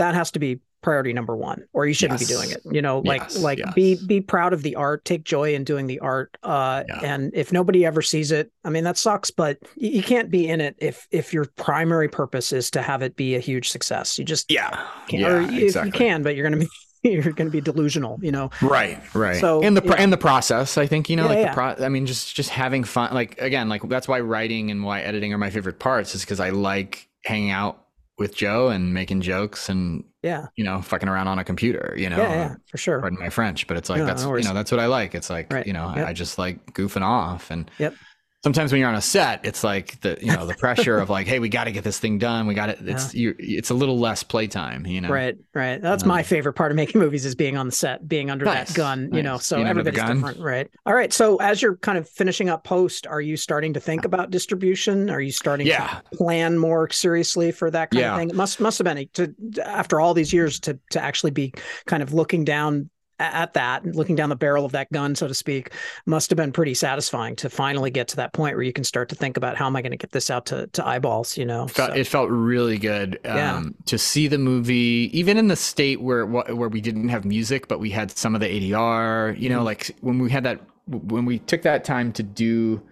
that 0.00 0.14
has 0.14 0.30
to 0.30 0.38
be 0.38 0.58
priority 0.82 1.12
number 1.12 1.36
one 1.36 1.62
or 1.74 1.86
you 1.86 1.92
shouldn't 1.92 2.18
yes. 2.20 2.28
be 2.28 2.34
doing 2.34 2.50
it 2.50 2.62
you 2.70 2.80
know 2.80 3.00
like 3.00 3.20
yes, 3.20 3.38
like 3.38 3.58
yes. 3.58 3.74
be 3.74 3.98
be 4.06 4.18
proud 4.18 4.54
of 4.54 4.62
the 4.62 4.74
art 4.76 5.04
take 5.04 5.24
joy 5.24 5.54
in 5.54 5.62
doing 5.62 5.86
the 5.86 5.98
art 6.00 6.38
uh 6.42 6.82
yeah. 6.88 7.00
and 7.02 7.30
if 7.34 7.52
nobody 7.52 7.84
ever 7.84 8.00
sees 8.00 8.32
it 8.32 8.50
i 8.64 8.70
mean 8.70 8.82
that 8.82 8.96
sucks 8.96 9.30
but 9.30 9.58
you, 9.76 9.90
you, 9.90 10.02
can't 10.02 10.30
be 10.30 10.48
in 10.48 10.58
it 10.58 10.74
if 10.78 11.06
if 11.10 11.34
your 11.34 11.44
primary 11.56 12.08
purpose 12.08 12.50
is 12.50 12.70
to 12.70 12.80
have 12.80 13.02
it 13.02 13.14
be 13.14 13.34
a 13.34 13.40
huge 13.40 13.68
success 13.68 14.18
you 14.18 14.24
just 14.24 14.50
yeah, 14.50 14.86
yeah 15.10 15.28
or 15.28 15.40
exactly. 15.42 15.88
you 15.88 15.92
can 15.92 16.22
but 16.22 16.34
you're 16.34 16.44
gonna 16.44 16.56
be 16.56 16.68
you're 17.02 17.22
going 17.22 17.48
to 17.48 17.50
be 17.50 17.62
delusional, 17.62 18.18
you 18.20 18.30
know. 18.30 18.50
Right, 18.60 19.02
right. 19.14 19.40
So 19.40 19.62
and 19.62 19.74
the 19.74 19.82
yeah. 19.82 19.94
and 19.94 20.12
the 20.12 20.18
process, 20.18 20.76
I 20.76 20.86
think, 20.86 21.08
you 21.08 21.16
know, 21.16 21.22
yeah, 21.22 21.28
like 21.28 21.38
yeah. 21.38 21.48
the 21.48 21.54
pro. 21.54 21.86
I 21.86 21.88
mean, 21.88 22.04
just 22.04 22.36
just 22.36 22.50
having 22.50 22.84
fun. 22.84 23.14
Like 23.14 23.40
again, 23.40 23.70
like 23.70 23.80
that's 23.88 24.06
why 24.06 24.20
writing 24.20 24.70
and 24.70 24.84
why 24.84 25.00
editing 25.00 25.32
are 25.32 25.38
my 25.38 25.48
favorite 25.48 25.78
parts, 25.78 26.14
is 26.14 26.20
because 26.20 26.40
I 26.40 26.50
like 26.50 27.08
hanging 27.24 27.52
out 27.52 27.86
with 28.20 28.36
Joe 28.36 28.68
and 28.68 28.92
making 28.92 29.22
jokes 29.22 29.70
and 29.70 30.04
yeah, 30.22 30.48
you 30.54 30.62
know, 30.62 30.82
fucking 30.82 31.08
around 31.08 31.26
on 31.26 31.38
a 31.38 31.44
computer, 31.44 31.94
you 31.96 32.10
know, 32.10 32.18
yeah, 32.18 32.32
yeah 32.32 32.54
for 32.66 32.76
sure. 32.76 33.00
Pardon 33.00 33.18
my 33.18 33.30
French, 33.30 33.66
but 33.66 33.78
it's 33.78 33.88
like 33.88 34.00
no, 34.00 34.06
that's 34.06 34.22
no 34.22 34.36
you 34.36 34.44
know 34.44 34.52
that's 34.52 34.70
what 34.70 34.78
I 34.78 34.86
like. 34.86 35.14
It's 35.14 35.30
like 35.30 35.50
right. 35.50 35.66
you 35.66 35.72
know 35.72 35.90
yep. 35.96 36.06
I, 36.06 36.10
I, 36.10 36.12
just 36.12 36.38
like 36.38 36.74
goofing 36.74 37.00
off 37.00 37.50
and 37.50 37.70
yep 37.78 37.94
sometimes 38.42 38.72
when 38.72 38.80
you're 38.80 38.88
on 38.88 38.94
a 38.94 39.00
set, 39.00 39.44
it's 39.44 39.62
like 39.62 40.00
the 40.00 40.18
you 40.20 40.32
know 40.34 40.46
the 40.46 40.54
pressure 40.54 40.98
of 40.98 41.10
like, 41.10 41.26
hey, 41.26 41.38
we 41.38 41.48
got 41.48 41.64
to 41.64 41.72
get 41.72 41.84
this 41.84 41.98
thing 41.98 42.18
done. 42.18 42.46
We 42.46 42.54
got 42.54 42.70
it. 42.70 42.78
It's 42.82 43.14
yeah. 43.14 43.20
you. 43.20 43.36
It's 43.38 43.70
a 43.70 43.74
little 43.74 43.98
less 43.98 44.22
playtime, 44.22 44.86
you 44.86 45.00
know. 45.00 45.08
Right, 45.08 45.36
right. 45.54 45.80
That's 45.80 46.02
um, 46.02 46.08
my 46.08 46.22
favorite 46.22 46.54
part 46.54 46.72
of 46.72 46.76
making 46.76 47.00
movies 47.00 47.24
is 47.24 47.34
being 47.34 47.56
on 47.56 47.66
the 47.66 47.72
set, 47.72 48.06
being 48.08 48.30
under 48.30 48.44
nice, 48.44 48.68
that 48.68 48.76
gun. 48.76 49.10
Nice. 49.10 49.16
You 49.16 49.22
know, 49.22 49.38
so 49.38 49.56
being 49.56 49.68
everybody's 49.68 50.02
different, 50.02 50.40
right? 50.40 50.68
All 50.86 50.94
right. 50.94 51.12
So 51.12 51.36
as 51.36 51.60
you're 51.60 51.76
kind 51.76 51.98
of 51.98 52.08
finishing 52.08 52.48
up 52.48 52.64
post, 52.64 53.06
are 53.06 53.20
you 53.20 53.36
starting 53.36 53.72
to 53.74 53.80
think 53.80 54.04
about 54.04 54.30
distribution? 54.30 55.10
Are 55.10 55.20
you 55.20 55.32
starting 55.32 55.66
yeah. 55.66 56.00
to 56.10 56.16
plan 56.16 56.58
more 56.58 56.88
seriously 56.90 57.52
for 57.52 57.70
that 57.70 57.90
kind 57.90 58.00
yeah. 58.00 58.12
of 58.12 58.18
thing? 58.18 58.30
It 58.30 58.36
must 58.36 58.60
must 58.60 58.78
have 58.78 58.84
been 58.84 59.08
to 59.14 59.34
after 59.64 60.00
all 60.00 60.14
these 60.14 60.32
years 60.32 60.60
to 60.60 60.78
to 60.90 61.00
actually 61.00 61.30
be 61.30 61.52
kind 61.86 62.02
of 62.02 62.14
looking 62.14 62.44
down 62.44 62.90
at 63.20 63.54
that, 63.54 63.84
looking 63.84 64.16
down 64.16 64.28
the 64.28 64.36
barrel 64.36 64.64
of 64.64 64.72
that 64.72 64.90
gun, 64.92 65.14
so 65.14 65.28
to 65.28 65.34
speak, 65.34 65.72
must 66.06 66.30
have 66.30 66.36
been 66.36 66.52
pretty 66.52 66.74
satisfying 66.74 67.36
to 67.36 67.50
finally 67.50 67.90
get 67.90 68.08
to 68.08 68.16
that 68.16 68.32
point 68.32 68.56
where 68.56 68.64
you 68.64 68.72
can 68.72 68.84
start 68.84 69.08
to 69.10 69.14
think 69.14 69.36
about 69.36 69.56
how 69.56 69.66
am 69.66 69.76
I 69.76 69.82
going 69.82 69.92
to 69.92 69.98
get 69.98 70.12
this 70.12 70.30
out 70.30 70.46
to, 70.46 70.66
to 70.68 70.86
eyeballs, 70.86 71.36
you 71.36 71.44
know? 71.44 71.64
It 71.64 71.70
felt, 71.70 71.90
so. 71.90 71.96
it 71.96 72.06
felt 72.06 72.30
really 72.30 72.78
good 72.78 73.20
um, 73.24 73.36
yeah. 73.36 73.62
to 73.86 73.98
see 73.98 74.26
the 74.26 74.38
movie, 74.38 75.10
even 75.12 75.36
in 75.36 75.48
the 75.48 75.56
state 75.56 76.00
where 76.00 76.26
where 76.26 76.68
we 76.68 76.80
didn't 76.80 77.08
have 77.08 77.24
music, 77.24 77.68
but 77.68 77.80
we 77.80 77.90
had 77.90 78.10
some 78.10 78.34
of 78.34 78.40
the 78.40 78.46
ADR, 78.46 79.38
you 79.38 79.48
know, 79.48 79.56
mm-hmm. 79.56 79.64
like 79.64 79.96
when 80.00 80.18
we 80.18 80.30
had 80.30 80.44
that, 80.44 80.60
when 80.86 81.24
we 81.24 81.38
took 81.38 81.62
that 81.62 81.84
time 81.84 82.12
to 82.14 82.22
do 82.22 82.82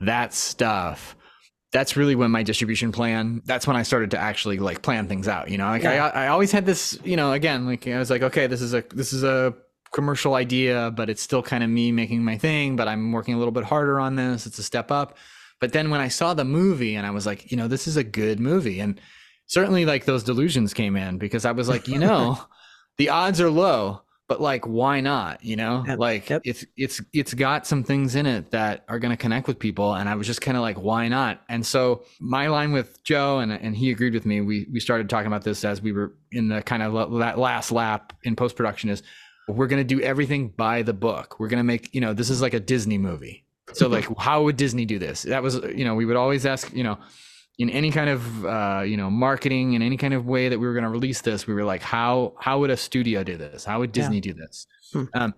that 0.00 0.34
stuff, 0.34 1.16
that's 1.74 1.96
really 1.96 2.14
when 2.14 2.30
my 2.30 2.44
distribution 2.44 2.92
plan 2.92 3.42
that's 3.46 3.66
when 3.66 3.74
i 3.74 3.82
started 3.82 4.12
to 4.12 4.16
actually 4.16 4.58
like 4.58 4.80
plan 4.80 5.08
things 5.08 5.26
out 5.26 5.50
you 5.50 5.58
know 5.58 5.66
like 5.66 5.82
yeah. 5.82 6.06
I, 6.06 6.26
I 6.26 6.28
always 6.28 6.52
had 6.52 6.64
this 6.64 6.96
you 7.02 7.16
know 7.16 7.32
again 7.32 7.66
like 7.66 7.86
i 7.88 7.98
was 7.98 8.10
like 8.10 8.22
okay 8.22 8.46
this 8.46 8.62
is 8.62 8.74
a 8.74 8.84
this 8.94 9.12
is 9.12 9.24
a 9.24 9.52
commercial 9.94 10.34
idea, 10.34 10.90
but 10.90 11.08
it's 11.08 11.22
still 11.22 11.42
kind 11.42 11.62
of 11.62 11.70
me 11.70 11.92
making 11.92 12.22
my 12.22 12.36
thing, 12.36 12.74
but 12.74 12.88
I'm 12.88 13.12
working 13.12 13.34
a 13.34 13.38
little 13.38 13.52
bit 13.52 13.62
harder 13.64 14.00
on 14.00 14.16
this. 14.16 14.44
It's 14.44 14.58
a 14.58 14.62
step 14.62 14.90
up. 14.90 15.16
But 15.60 15.72
then 15.72 15.88
when 15.88 16.00
I 16.00 16.08
saw 16.08 16.34
the 16.34 16.44
movie 16.44 16.96
and 16.96 17.06
I 17.06 17.10
was 17.10 17.26
like, 17.26 17.50
you 17.50 17.56
know, 17.56 17.68
this 17.68 17.86
is 17.86 17.96
a 17.96 18.04
good 18.04 18.40
movie. 18.40 18.80
And 18.80 19.00
certainly 19.46 19.84
like 19.84 20.04
those 20.04 20.24
delusions 20.24 20.74
came 20.74 20.96
in 20.96 21.16
because 21.18 21.44
I 21.44 21.52
was 21.52 21.68
like, 21.68 21.86
you 21.86 21.98
know, 21.98 22.38
the 22.98 23.10
odds 23.10 23.40
are 23.40 23.48
low, 23.48 24.02
but 24.26 24.40
like 24.40 24.66
why 24.66 25.00
not? 25.00 25.44
You 25.44 25.54
know? 25.54 25.84
Yep. 25.86 25.98
Like 26.00 26.28
yep. 26.28 26.42
it's 26.44 26.64
it's 26.76 27.00
it's 27.12 27.32
got 27.32 27.64
some 27.64 27.84
things 27.84 28.16
in 28.16 28.26
it 28.26 28.50
that 28.50 28.84
are 28.88 28.98
gonna 28.98 29.16
connect 29.16 29.46
with 29.46 29.60
people. 29.60 29.94
And 29.94 30.08
I 30.08 30.16
was 30.16 30.26
just 30.26 30.40
kind 30.40 30.56
of 30.56 30.62
like, 30.62 30.76
why 30.76 31.06
not? 31.06 31.42
And 31.48 31.64
so 31.64 32.02
my 32.20 32.48
line 32.48 32.72
with 32.72 33.02
Joe 33.04 33.38
and 33.38 33.52
and 33.52 33.76
he 33.76 33.92
agreed 33.92 34.14
with 34.14 34.26
me. 34.26 34.40
We 34.40 34.66
we 34.72 34.80
started 34.80 35.08
talking 35.08 35.28
about 35.28 35.44
this 35.44 35.64
as 35.64 35.80
we 35.80 35.92
were 35.92 36.14
in 36.32 36.48
the 36.48 36.62
kind 36.62 36.82
of 36.82 37.18
that 37.20 37.38
last 37.38 37.70
lap 37.70 38.12
in 38.24 38.34
post 38.34 38.56
production 38.56 38.90
is 38.90 39.04
we're 39.48 39.66
going 39.66 39.80
to 39.80 39.94
do 39.96 40.00
everything 40.00 40.48
by 40.48 40.82
the 40.82 40.94
book. 40.94 41.38
We're 41.38 41.48
going 41.48 41.58
to 41.58 41.64
make, 41.64 41.94
you 41.94 42.00
know, 42.00 42.14
this 42.14 42.30
is 42.30 42.40
like 42.40 42.54
a 42.54 42.60
Disney 42.60 42.98
movie. 42.98 43.44
So 43.72 43.88
like 43.88 44.06
how 44.18 44.44
would 44.44 44.56
Disney 44.56 44.84
do 44.84 44.98
this? 44.98 45.22
That 45.22 45.42
was, 45.42 45.56
you 45.56 45.84
know, 45.84 45.94
we 45.94 46.04
would 46.04 46.16
always 46.16 46.46
ask, 46.46 46.72
you 46.72 46.84
know, 46.84 46.98
in 47.58 47.70
any 47.70 47.90
kind 47.90 48.10
of 48.10 48.46
uh, 48.46 48.82
you 48.84 48.96
know 48.96 49.10
marketing 49.10 49.74
in 49.74 49.82
any 49.82 49.96
kind 49.96 50.14
of 50.14 50.26
way 50.26 50.48
that 50.48 50.58
we 50.58 50.66
were 50.66 50.72
going 50.72 50.84
to 50.84 50.90
release 50.90 51.20
this 51.20 51.46
we 51.46 51.54
were 51.54 51.64
like 51.64 51.82
how 51.82 52.34
how 52.38 52.58
would 52.58 52.70
a 52.70 52.76
studio 52.76 53.22
do 53.22 53.36
this 53.36 53.64
how 53.64 53.78
would 53.78 53.92
disney 53.92 54.16
yeah. 54.16 54.22
do 54.22 54.34
this 54.34 54.66
hmm. 54.92 55.04
um, 55.14 55.34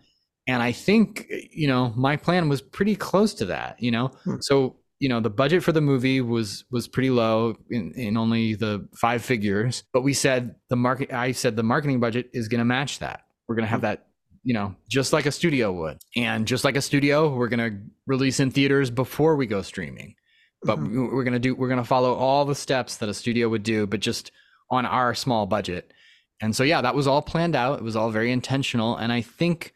and 0.46 0.62
i 0.62 0.72
think 0.72 1.26
you 1.50 1.68
know 1.68 1.92
my 1.96 2.16
plan 2.16 2.48
was 2.48 2.62
pretty 2.62 2.96
close 2.96 3.34
to 3.34 3.44
that 3.46 3.80
you 3.82 3.90
know 3.90 4.08
hmm. 4.24 4.36
so 4.40 4.76
you 4.98 5.08
know 5.08 5.20
the 5.20 5.30
budget 5.30 5.62
for 5.62 5.72
the 5.72 5.80
movie 5.80 6.20
was 6.20 6.64
was 6.70 6.88
pretty 6.88 7.10
low 7.10 7.54
in, 7.70 7.92
in 7.96 8.16
only 8.16 8.54
the 8.54 8.88
five 8.96 9.22
figures 9.22 9.84
but 9.92 10.00
we 10.00 10.14
said 10.14 10.54
the 10.70 10.76
market 10.76 11.12
i 11.12 11.32
said 11.32 11.54
the 11.54 11.62
marketing 11.62 12.00
budget 12.00 12.30
is 12.32 12.48
going 12.48 12.60
to 12.60 12.64
match 12.64 12.98
that 12.98 13.25
we're 13.48 13.54
going 13.54 13.64
to 13.64 13.70
have 13.70 13.80
hmm. 13.80 13.86
that 13.86 14.06
you 14.42 14.54
know 14.54 14.74
just 14.88 15.12
like 15.12 15.26
a 15.26 15.32
studio 15.32 15.72
would 15.72 15.98
and 16.14 16.46
just 16.46 16.64
like 16.64 16.76
a 16.76 16.82
studio 16.82 17.34
we're 17.34 17.48
going 17.48 17.70
to 17.70 17.78
release 18.06 18.38
in 18.38 18.50
theaters 18.50 18.90
before 18.90 19.36
we 19.36 19.46
go 19.46 19.60
streaming 19.62 20.14
but 20.62 20.78
mm-hmm. 20.78 21.14
we're 21.14 21.24
gonna 21.24 21.38
do 21.38 21.54
we're 21.54 21.68
gonna 21.68 21.84
follow 21.84 22.14
all 22.14 22.44
the 22.44 22.54
steps 22.54 22.96
that 22.98 23.08
a 23.08 23.14
studio 23.14 23.48
would 23.48 23.62
do, 23.62 23.86
but 23.86 24.00
just 24.00 24.32
on 24.70 24.84
our 24.84 25.14
small 25.14 25.46
budget. 25.46 25.92
And 26.40 26.54
so 26.54 26.64
yeah, 26.64 26.82
that 26.82 26.94
was 26.94 27.06
all 27.06 27.22
planned 27.22 27.56
out. 27.56 27.78
It 27.78 27.84
was 27.84 27.96
all 27.96 28.10
very 28.10 28.32
intentional, 28.32 28.96
and 28.96 29.12
I 29.12 29.22
think 29.22 29.74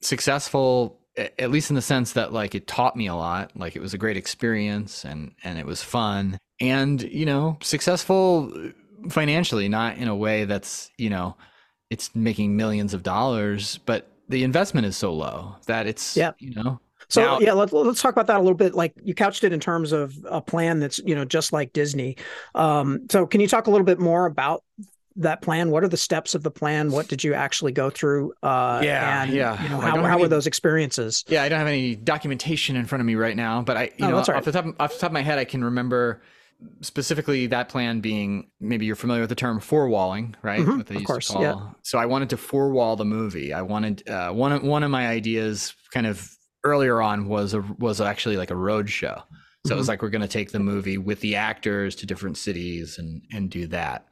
successful 0.00 0.98
at 1.16 1.50
least 1.50 1.70
in 1.70 1.76
the 1.76 1.82
sense 1.82 2.14
that 2.14 2.32
like 2.32 2.54
it 2.54 2.66
taught 2.66 2.96
me 2.96 3.06
a 3.06 3.14
lot 3.14 3.52
like 3.54 3.76
it 3.76 3.82
was 3.82 3.92
a 3.92 3.98
great 3.98 4.16
experience 4.16 5.04
and 5.04 5.30
and 5.44 5.58
it 5.58 5.66
was 5.66 5.82
fun 5.82 6.38
and 6.58 7.02
you 7.02 7.26
know 7.26 7.58
successful 7.60 8.50
financially 9.10 9.68
not 9.68 9.98
in 9.98 10.08
a 10.08 10.16
way 10.16 10.46
that's 10.46 10.90
you 10.96 11.10
know 11.10 11.36
it's 11.92 12.14
making 12.14 12.56
millions 12.56 12.94
of 12.94 13.02
dollars 13.02 13.78
but 13.84 14.10
the 14.28 14.42
investment 14.42 14.86
is 14.86 14.96
so 14.96 15.12
low 15.12 15.54
that 15.66 15.86
it's 15.86 16.16
yeah 16.16 16.32
you 16.38 16.54
know 16.54 16.80
so 17.08 17.20
now, 17.20 17.40
yeah, 17.40 17.52
let's 17.52 17.74
let's 17.74 18.00
talk 18.00 18.12
about 18.12 18.26
that 18.28 18.38
a 18.38 18.40
little 18.40 18.56
bit. 18.56 18.74
Like 18.74 18.94
you 19.04 19.14
couched 19.14 19.44
it 19.44 19.52
in 19.52 19.60
terms 19.60 19.92
of 19.92 20.16
a 20.24 20.40
plan 20.40 20.80
that's 20.80 20.98
you 21.00 21.14
know 21.14 21.26
just 21.26 21.52
like 21.52 21.74
Disney. 21.74 22.16
Um, 22.54 23.06
so 23.10 23.26
can 23.26 23.42
you 23.42 23.48
talk 23.48 23.66
a 23.66 23.70
little 23.70 23.84
bit 23.84 23.98
more 23.98 24.24
about 24.24 24.64
that 25.16 25.42
plan? 25.42 25.70
What 25.70 25.84
are 25.84 25.88
the 25.88 25.98
steps 25.98 26.34
of 26.34 26.42
the 26.42 26.50
plan? 26.50 26.90
What 26.90 27.08
did 27.08 27.22
you 27.22 27.34
actually 27.34 27.72
go 27.72 27.90
through? 27.90 28.32
Uh, 28.42 28.80
yeah, 28.82 29.24
and, 29.24 29.32
yeah. 29.32 29.62
You 29.62 29.68
know, 29.68 29.80
how, 29.80 30.02
how 30.02 30.18
were 30.18 30.28
those 30.28 30.46
experiences? 30.46 31.22
Yeah, 31.28 31.42
I 31.42 31.50
don't 31.50 31.58
have 31.58 31.68
any 31.68 31.96
documentation 31.96 32.76
in 32.76 32.86
front 32.86 33.00
of 33.00 33.06
me 33.06 33.14
right 33.14 33.36
now, 33.36 33.60
but 33.60 33.76
I, 33.76 33.82
you 33.98 34.06
oh, 34.06 34.10
know, 34.10 34.16
off 34.16 34.28
right. 34.28 34.42
the 34.42 34.52
top 34.52 34.66
off 34.80 34.94
the 34.94 34.98
top 34.98 35.10
of 35.10 35.12
my 35.12 35.22
head, 35.22 35.38
I 35.38 35.44
can 35.44 35.62
remember 35.62 36.22
specifically 36.80 37.46
that 37.48 37.68
plan 37.68 38.00
being 38.00 38.50
maybe 38.60 38.86
you're 38.86 38.96
familiar 38.96 39.22
with 39.22 39.28
the 39.28 39.36
term 39.36 39.60
four-walling, 39.60 40.34
right? 40.42 40.60
Mm-hmm, 40.60 40.78
what 40.78 40.86
they 40.86 40.96
of 40.96 41.04
course, 41.04 41.32
yeah. 41.34 41.70
So 41.82 41.98
I 41.98 42.06
wanted 42.06 42.30
to 42.30 42.36
four 42.36 42.70
wall 42.70 42.96
the 42.96 43.04
movie. 43.04 43.52
I 43.52 43.62
wanted 43.62 44.08
uh, 44.08 44.30
one 44.32 44.52
of 44.52 44.62
one 44.62 44.82
of 44.82 44.90
my 44.90 45.08
ideas, 45.08 45.74
kind 45.92 46.06
of 46.06 46.30
earlier 46.64 47.00
on 47.02 47.28
was 47.28 47.54
a 47.54 47.60
was 47.78 48.00
actually 48.00 48.36
like 48.36 48.50
a 48.50 48.56
road 48.56 48.90
show. 48.90 49.14
So 49.14 49.22
mm-hmm. 49.22 49.72
it 49.72 49.76
was 49.76 49.84
mm-hmm. 49.84 49.88
like 49.90 50.02
we're 50.02 50.10
going 50.10 50.22
to 50.22 50.28
take 50.28 50.52
the 50.52 50.58
movie 50.58 50.98
with 50.98 51.20
the 51.20 51.36
actors 51.36 51.94
to 51.96 52.06
different 52.06 52.36
cities 52.36 52.98
and 52.98 53.22
and 53.32 53.50
do 53.50 53.66
that. 53.68 54.06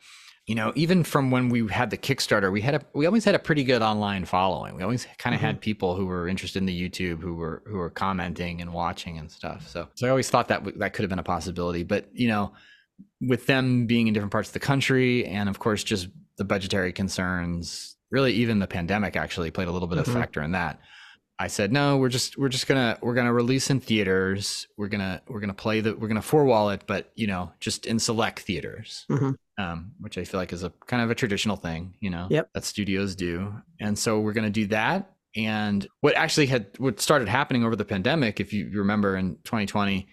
You 0.46 0.54
know, 0.56 0.72
even 0.74 1.04
from 1.04 1.30
when 1.30 1.48
we 1.48 1.68
had 1.68 1.90
the 1.90 1.98
Kickstarter, 1.98 2.50
we 2.50 2.60
had 2.60 2.74
a 2.74 2.80
we 2.92 3.06
always 3.06 3.24
had 3.24 3.34
a 3.34 3.38
pretty 3.38 3.62
good 3.62 3.82
online 3.82 4.24
following. 4.24 4.74
We 4.74 4.82
always 4.82 5.06
kind 5.18 5.34
of 5.34 5.38
mm-hmm. 5.38 5.46
had 5.46 5.60
people 5.60 5.94
who 5.94 6.06
were 6.06 6.26
interested 6.26 6.58
in 6.58 6.66
the 6.66 6.88
YouTube 6.88 7.20
who 7.20 7.34
were 7.34 7.62
who 7.66 7.76
were 7.76 7.90
commenting 7.90 8.60
and 8.60 8.72
watching 8.72 9.18
and 9.18 9.30
stuff. 9.30 9.68
So 9.68 9.88
so 9.94 10.06
I 10.06 10.10
always 10.10 10.28
thought 10.28 10.48
that 10.48 10.60
w- 10.60 10.78
that 10.78 10.92
could 10.92 11.02
have 11.02 11.10
been 11.10 11.20
a 11.20 11.24
possibility, 11.24 11.84
but 11.84 12.08
you 12.12 12.28
know, 12.28 12.52
with 13.20 13.46
them 13.46 13.86
being 13.86 14.08
in 14.08 14.14
different 14.14 14.32
parts 14.32 14.48
of 14.48 14.54
the 14.54 14.60
country 14.60 15.24
and 15.26 15.48
of 15.48 15.58
course 15.58 15.84
just 15.84 16.08
the 16.36 16.44
budgetary 16.44 16.92
concerns, 16.92 17.96
really 18.10 18.32
even 18.32 18.58
the 18.58 18.66
pandemic 18.66 19.16
actually 19.16 19.50
played 19.50 19.68
a 19.68 19.72
little 19.72 19.88
bit 19.88 19.98
mm-hmm. 19.98 20.10
of 20.10 20.16
factor 20.16 20.42
in 20.42 20.52
that 20.52 20.80
I 21.40 21.46
said 21.46 21.72
no. 21.72 21.96
We're 21.96 22.10
just 22.10 22.36
we're 22.36 22.50
just 22.50 22.66
gonna 22.66 22.98
we're 23.00 23.14
gonna 23.14 23.32
release 23.32 23.70
in 23.70 23.80
theaters. 23.80 24.68
We're 24.76 24.88
gonna 24.88 25.22
we're 25.26 25.40
gonna 25.40 25.54
play 25.54 25.80
the 25.80 25.96
we're 25.96 26.08
gonna 26.08 26.20
four 26.20 26.44
wall 26.44 26.68
it, 26.68 26.82
but 26.86 27.10
you 27.14 27.26
know 27.26 27.50
just 27.60 27.86
in 27.86 27.98
select 27.98 28.40
theaters, 28.40 29.06
mm-hmm. 29.10 29.30
Um, 29.60 29.92
which 30.00 30.16
I 30.18 30.24
feel 30.24 30.40
like 30.40 30.52
is 30.52 30.62
a 30.64 30.72
kind 30.86 31.02
of 31.02 31.10
a 31.10 31.14
traditional 31.14 31.56
thing, 31.56 31.94
you 32.00 32.10
know, 32.10 32.26
yep. 32.30 32.50
that 32.54 32.64
studios 32.64 33.14
do. 33.14 33.54
And 33.80 33.98
so 33.98 34.20
we're 34.20 34.32
gonna 34.32 34.50
do 34.50 34.66
that. 34.68 35.12
And 35.36 35.86
what 36.00 36.16
actually 36.16 36.46
had 36.46 36.68
what 36.78 37.00
started 37.00 37.28
happening 37.28 37.64
over 37.64 37.76
the 37.76 37.84
pandemic, 37.84 38.40
if 38.40 38.52
you 38.52 38.70
remember 38.72 39.16
in 39.16 39.36
2020, 39.44 40.08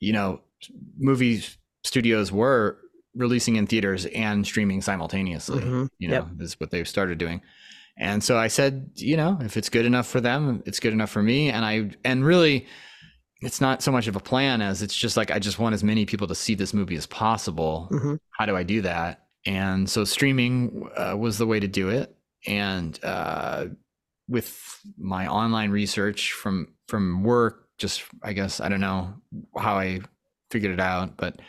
you 0.00 0.12
know, 0.12 0.40
movie 0.98 1.42
studios 1.84 2.32
were 2.32 2.78
releasing 3.14 3.56
in 3.56 3.66
theaters 3.66 4.06
and 4.06 4.46
streaming 4.46 4.82
simultaneously. 4.82 5.60
Mm-hmm. 5.60 5.86
You 5.98 6.08
know, 6.08 6.14
yep. 6.14 6.40
is 6.40 6.58
what 6.60 6.70
they've 6.70 6.88
started 6.88 7.18
doing. 7.18 7.40
And 7.96 8.22
so 8.22 8.38
I 8.38 8.48
said, 8.48 8.90
you 8.94 9.16
know, 9.16 9.38
if 9.40 9.56
it's 9.56 9.68
good 9.68 9.84
enough 9.84 10.06
for 10.06 10.20
them, 10.20 10.62
it's 10.66 10.78
good 10.78 10.92
enough 10.92 11.10
for 11.10 11.22
me. 11.22 11.50
And 11.50 11.64
I, 11.64 11.90
and 12.04 12.24
really, 12.24 12.66
it's 13.40 13.60
not 13.60 13.82
so 13.82 13.92
much 13.92 14.08
of 14.08 14.16
a 14.16 14.20
plan 14.20 14.60
as 14.60 14.82
it's 14.82 14.96
just 14.96 15.16
like, 15.16 15.30
I 15.30 15.38
just 15.38 15.58
want 15.58 15.74
as 15.74 15.84
many 15.84 16.06
people 16.06 16.26
to 16.26 16.34
see 16.34 16.54
this 16.54 16.74
movie 16.74 16.96
as 16.96 17.06
possible. 17.06 17.88
Mm-hmm. 17.90 18.16
How 18.30 18.46
do 18.46 18.56
I 18.56 18.62
do 18.62 18.82
that? 18.82 19.26
And 19.46 19.88
so 19.88 20.04
streaming 20.04 20.88
uh, 20.96 21.16
was 21.16 21.38
the 21.38 21.46
way 21.46 21.60
to 21.60 21.68
do 21.68 21.88
it. 21.88 22.14
And 22.46 22.98
uh, 23.02 23.66
with 24.28 24.80
my 24.98 25.26
online 25.26 25.70
research 25.70 26.32
from 26.32 26.74
from 26.86 27.22
work, 27.22 27.68
just 27.78 28.02
I 28.22 28.32
guess 28.32 28.60
I 28.60 28.68
don't 28.68 28.80
know 28.80 29.14
how 29.56 29.78
I 29.78 30.00
figured 30.50 30.72
it 30.72 30.80
out, 30.80 31.16
but 31.16 31.40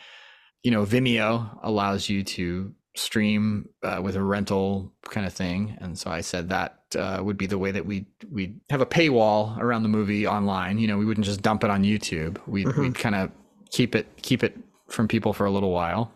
you 0.64 0.72
know, 0.72 0.86
Vimeo 0.86 1.58
allows 1.64 2.10
you 2.10 2.24
to 2.24 2.74
stream 2.96 3.70
uh, 3.84 4.00
with 4.04 4.16
a 4.16 4.24
rental 4.24 4.94
kind 5.04 5.26
of 5.26 5.34
thing 5.34 5.78
and 5.80 5.98
so 5.98 6.10
i 6.10 6.22
said 6.22 6.50
that 6.50 6.79
uh, 6.96 7.22
would 7.22 7.38
be 7.38 7.46
the 7.46 7.58
way 7.58 7.72
that 7.72 7.86
we 7.86 8.06
we 8.32 8.56
have 8.70 8.82
a 8.82 8.86
paywall 8.86 9.58
around 9.60 9.84
the 9.84 9.90
movie 9.90 10.28
online. 10.28 10.78
You 10.80 10.88
know 10.88 10.98
we 10.98 11.06
wouldn't 11.06 11.26
just 11.26 11.42
dump 11.42 11.64
it 11.64 11.70
on 11.70 11.84
youtube. 11.84 12.38
We'd, 12.48 12.68
mm-hmm. 12.68 12.82
we'd 12.82 12.96
kind 12.96 13.16
of 13.16 13.32
keep 13.72 13.96
it 13.96 14.08
keep 14.22 14.44
it 14.44 14.58
from 14.88 15.08
people 15.08 15.34
for 15.34 15.46
a 15.46 15.52
little 15.52 15.72
while 15.72 16.12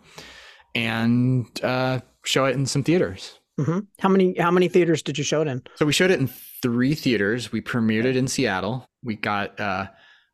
and 0.75 1.47
uh, 1.63 1.99
show 2.25 2.45
it 2.45 2.55
in 2.55 2.65
some 2.65 2.83
theaters. 2.83 3.39
Mm-hmm. 3.59 3.79
how 3.99 4.09
many 4.09 4.35
how 4.39 4.49
many 4.49 4.67
theaters 4.67 5.03
did 5.03 5.17
you 5.17 5.23
show 5.23 5.41
it 5.41 5.47
in? 5.47 5.61
So 5.75 5.85
we 5.85 5.93
showed 5.93 6.09
it 6.09 6.19
in 6.19 6.27
three 6.27 6.95
theaters. 6.95 7.51
We 7.51 7.61
premiered 7.61 8.05
it 8.05 8.15
in 8.15 8.27
seattle. 8.27 8.87
We 9.03 9.15
got 9.15 9.59
uh, 9.59 9.87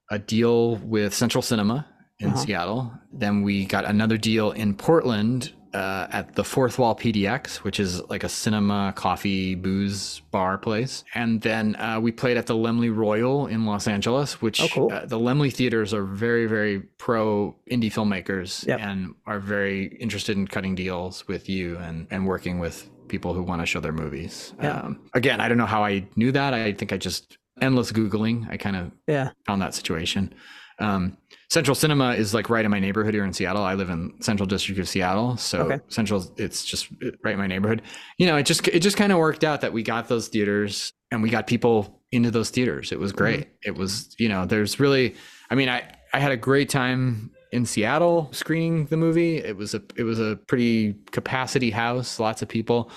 a 0.10 0.20
deal 0.20 0.78
with 0.78 1.14
central 1.14 1.42
cinema 1.42 1.86
in 2.20 2.30
uh-huh. 2.30 2.38
seattle. 2.38 2.94
Then 3.12 3.42
we 3.42 3.66
got 3.66 3.84
another 3.84 4.18
deal 4.18 4.52
in 4.52 4.74
portland 4.74 5.52
uh, 5.74 6.08
at 6.12 6.36
the 6.36 6.44
Fourth 6.44 6.80
Wall 6.80 6.96
PDX, 6.96 7.58
which 7.58 7.80
is 7.80 8.02
like 8.10 8.24
a 8.24 8.30
cinema, 8.30 8.94
coffee, 8.96 9.56
booze 9.56 10.22
bar 10.32 10.58
place. 10.58 11.04
And 11.14 11.42
then 11.42 11.76
uh, 11.76 12.00
we 12.00 12.12
played 12.12 12.38
at 12.38 12.48
the 12.48 12.56
Laemmle 12.56 12.96
Royal 12.96 13.48
in 13.48 13.66
Los 13.66 13.88
Angeles, 13.88 14.42
which 14.42 14.62
oh, 14.62 14.68
cool. 14.68 14.94
uh, 14.94 15.06
the 15.06 15.20
Laemmle 15.20 15.54
theaters 15.54 15.94
are 15.94 16.04
very, 16.06 16.46
very 16.46 16.80
pro 16.80 17.56
indie 17.70 17.92
filmmakers 17.92 18.66
yep. 18.66 18.80
and 18.80 19.14
are 19.26 19.40
very 19.40 19.88
interested 19.98 20.38
in 20.38 20.48
cutting 20.48 20.76
deals 20.76 21.28
with 21.28 21.50
you 21.50 21.78
and, 21.78 22.08
and 22.10 22.26
working 22.26 22.60
with 22.60 22.90
people 23.08 23.34
who 23.34 23.44
want 23.44 23.62
to 23.62 23.66
show 23.66 23.80
their 23.80 23.92
movies. 23.92 24.54
Yeah. 24.62 24.82
Um, 24.82 25.10
again, 25.14 25.42
I 25.42 25.48
don't 25.48 25.58
know 25.58 25.66
how 25.66 25.84
I 25.84 26.08
knew 26.16 26.32
that. 26.32 26.54
I 26.54 26.74
think 26.74 26.94
I 26.94 26.98
just 26.98 27.38
endless 27.62 27.92
Googling. 27.92 28.50
I 28.50 28.58
kind 28.58 28.76
of 28.76 28.92
yeah. 29.08 29.32
found 29.46 29.62
that 29.62 29.74
situation. 29.74 30.34
Um, 30.80 31.18
Central 31.50 31.74
Cinema 31.74 32.12
is 32.12 32.34
like 32.34 32.50
right 32.50 32.64
in 32.64 32.70
my 32.70 32.80
neighborhood 32.80 33.16
here 33.16 33.26
in 33.26 33.34
Seattle. 33.34 33.64
I 33.64 33.74
live 33.74 33.90
in 33.90 34.14
Central 34.22 34.46
District 34.46 34.80
of 34.80 34.88
Seattle, 34.88 35.36
so 35.38 35.62
okay. 35.64 35.80
Central 35.88 36.32
it's 36.38 36.64
just 36.64 36.90
right 37.24 37.34
in 37.34 37.40
my 37.40 37.48
neighborhood. 37.48 37.82
You 38.20 38.28
know, 38.28 38.38
it 38.38 38.46
just 38.46 38.68
it 38.68 38.82
just 38.82 38.98
kind 38.98 39.12
of 39.12 39.18
worked 39.18 39.44
out 39.44 39.62
that 39.62 39.74
we 39.74 39.82
got 39.82 40.08
those 40.08 40.28
theaters 40.28 40.94
and 41.12 41.24
we 41.24 41.30
got 41.32 41.48
people 41.48 42.04
into 42.12 42.30
those 42.30 42.52
theaters. 42.52 42.92
It 42.92 43.00
was 43.00 43.12
great. 43.12 43.42
Mm-hmm. 43.42 43.70
It 43.70 43.76
was, 43.76 44.16
you 44.20 44.30
know, 44.30 44.46
there's 44.46 44.80
really 44.80 45.16
I 45.50 45.56
mean, 45.56 45.70
I 45.70 45.92
I 46.14 46.20
had 46.20 46.32
a 46.32 46.38
great 46.38 46.70
time 46.70 47.32
in 47.52 47.66
Seattle 47.66 48.30
screening 48.32 48.86
the 48.86 48.98
movie. 48.98 49.38
It 49.38 49.58
was 49.58 49.74
a 49.74 49.82
it 49.96 50.04
was 50.04 50.20
a 50.20 50.36
pretty 50.48 50.94
capacity 51.12 51.72
house, 51.72 52.20
lots 52.20 52.44
of 52.44 52.48
people. 52.48 52.92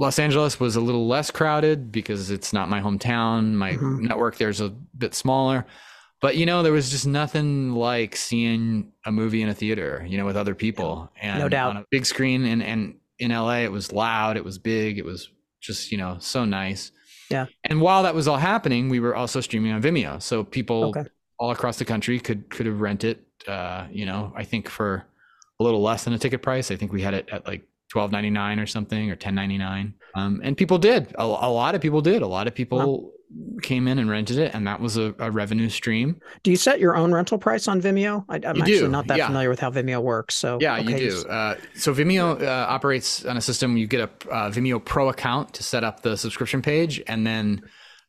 Los 0.00 0.18
Angeles 0.18 0.58
was 0.58 0.74
a 0.74 0.80
little 0.80 1.06
less 1.06 1.30
crowded 1.30 1.92
because 1.92 2.32
it's 2.32 2.52
not 2.52 2.68
my 2.68 2.80
hometown. 2.80 3.52
My 3.52 3.74
mm-hmm. 3.74 4.04
network 4.04 4.36
there's 4.36 4.60
a 4.60 4.70
bit 4.98 5.14
smaller 5.14 5.64
but 6.24 6.36
you 6.36 6.46
know 6.46 6.62
there 6.62 6.72
was 6.72 6.90
just 6.90 7.06
nothing 7.06 7.72
like 7.72 8.16
seeing 8.16 8.90
a 9.04 9.12
movie 9.12 9.42
in 9.42 9.50
a 9.50 9.54
theater 9.54 10.06
you 10.08 10.16
know 10.16 10.24
with 10.24 10.38
other 10.38 10.54
people. 10.54 11.12
And 11.20 11.38
no 11.38 11.50
doubt. 11.50 11.72
on 11.72 11.76
a 11.76 11.84
big 11.90 12.06
screen 12.06 12.46
and 12.46 12.62
and 12.62 12.94
in 13.18 13.30
la 13.30 13.56
it 13.56 13.70
was 13.70 13.92
loud 13.92 14.38
it 14.38 14.44
was 14.44 14.56
big 14.58 14.96
it 14.96 15.04
was 15.04 15.28
just 15.60 15.92
you 15.92 15.98
know 15.98 16.16
so 16.20 16.46
nice. 16.46 16.92
Yeah. 17.30 17.44
And 17.64 17.82
while 17.82 18.04
that 18.04 18.14
was 18.14 18.26
all 18.26 18.38
happening 18.38 18.88
we 18.88 19.00
were 19.00 19.14
also 19.14 19.42
streaming 19.42 19.72
on 19.72 19.82
vimeo. 19.82 20.22
So 20.22 20.44
people 20.44 20.84
okay. 20.96 21.04
all 21.38 21.50
across 21.50 21.76
the 21.76 21.84
country 21.84 22.18
could 22.18 22.48
could 22.48 22.64
have 22.64 22.80
rent 22.80 23.04
it 23.04 23.22
uh 23.46 23.86
you 23.90 24.06
know 24.06 24.32
i 24.34 24.44
think 24.44 24.70
for 24.70 25.04
a 25.60 25.62
little 25.62 25.82
less 25.82 26.04
than 26.04 26.14
a 26.14 26.18
ticket 26.18 26.40
price. 26.40 26.70
I 26.70 26.76
think 26.76 26.90
we 26.90 27.02
had 27.02 27.12
it 27.12 27.28
at 27.30 27.46
like 27.46 27.68
12.99 27.94 28.62
or 28.62 28.66
something 28.66 29.10
or 29.10 29.16
10.99 29.16 29.92
um, 30.14 30.40
and 30.42 30.56
people 30.56 30.78
did. 30.78 31.14
A, 31.18 31.22
a, 31.22 31.50
lot 31.50 31.74
of 31.74 31.80
people 31.80 32.00
did. 32.00 32.22
A 32.22 32.26
lot 32.26 32.46
of 32.46 32.54
people 32.54 33.12
came 33.62 33.88
in 33.88 33.98
and 33.98 34.10
rented 34.10 34.38
it, 34.38 34.54
and 34.54 34.66
that 34.66 34.80
was 34.80 34.96
a, 34.96 35.14
a, 35.18 35.30
revenue 35.30 35.68
stream. 35.68 36.20
Do 36.42 36.50
you 36.50 36.56
set 36.56 36.80
your 36.80 36.96
own 36.96 37.12
rental 37.12 37.38
price 37.38 37.68
on 37.68 37.80
Vimeo? 37.80 38.24
I, 38.28 38.36
am 38.36 38.60
actually 38.62 38.88
not 38.88 39.06
that 39.08 39.18
yeah. 39.18 39.26
familiar 39.26 39.48
with 39.48 39.60
how 39.60 39.70
Vimeo 39.70 40.02
works. 40.02 40.34
So 40.34 40.58
yeah, 40.60 40.78
okay. 40.78 41.04
you 41.04 41.10
do. 41.10 41.28
Uh, 41.28 41.56
so 41.74 41.94
Vimeo 41.94 42.40
uh, 42.42 42.66
operates 42.68 43.24
on 43.24 43.36
a 43.36 43.40
system. 43.40 43.76
You 43.76 43.86
get 43.86 44.00
a 44.00 44.30
uh, 44.30 44.50
Vimeo 44.50 44.84
Pro 44.84 45.08
account 45.08 45.54
to 45.54 45.62
set 45.62 45.84
up 45.84 46.02
the 46.02 46.16
subscription 46.16 46.62
page, 46.62 47.02
and 47.06 47.26
then 47.26 47.62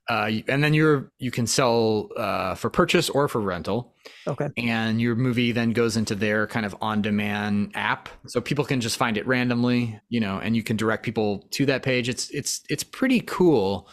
uh, 0.08 0.30
and 0.48 0.64
then 0.64 0.74
you're 0.74 1.12
you 1.18 1.32
can 1.32 1.48
sell 1.48 2.10
uh, 2.16 2.54
for 2.56 2.70
purchase 2.70 3.10
or 3.10 3.28
for 3.28 3.42
rental. 3.42 3.94
Okay. 4.28 4.50
And 4.58 5.02
your 5.02 5.16
movie 5.16 5.52
then 5.52 5.72
goes 5.72 5.98
into 5.98 6.14
their 6.14 6.46
kind 6.46 6.66
of 6.66 6.76
on-demand 6.80 7.72
app, 7.74 8.10
so 8.28 8.40
people 8.40 8.66
can 8.66 8.82
just 8.82 8.98
find 8.98 9.18
it 9.18 9.26
randomly, 9.26 10.00
you 10.10 10.20
know, 10.20 10.40
and 10.40 10.56
you 10.56 10.62
can 10.62 10.78
direct 10.78 11.04
people 11.04 11.48
to 11.52 11.66
that 11.68 11.82
page. 11.82 12.08
It's 12.10 12.30
it's 12.30 12.62
it's 12.70 12.84
pretty 12.84 13.22
cool. 13.22 13.90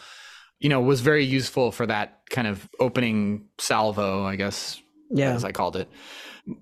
You 0.63 0.69
know, 0.69 0.81
was 0.81 1.01
very 1.01 1.25
useful 1.25 1.71
for 1.71 1.85
that 1.85 2.21
kind 2.29 2.47
of 2.47 2.67
opening 2.79 3.45
salvo, 3.59 4.25
I 4.25 4.35
guess, 4.37 4.81
Yeah. 5.11 5.33
as 5.35 5.43
I 5.43 5.51
called 5.51 5.75
it. 5.75 5.87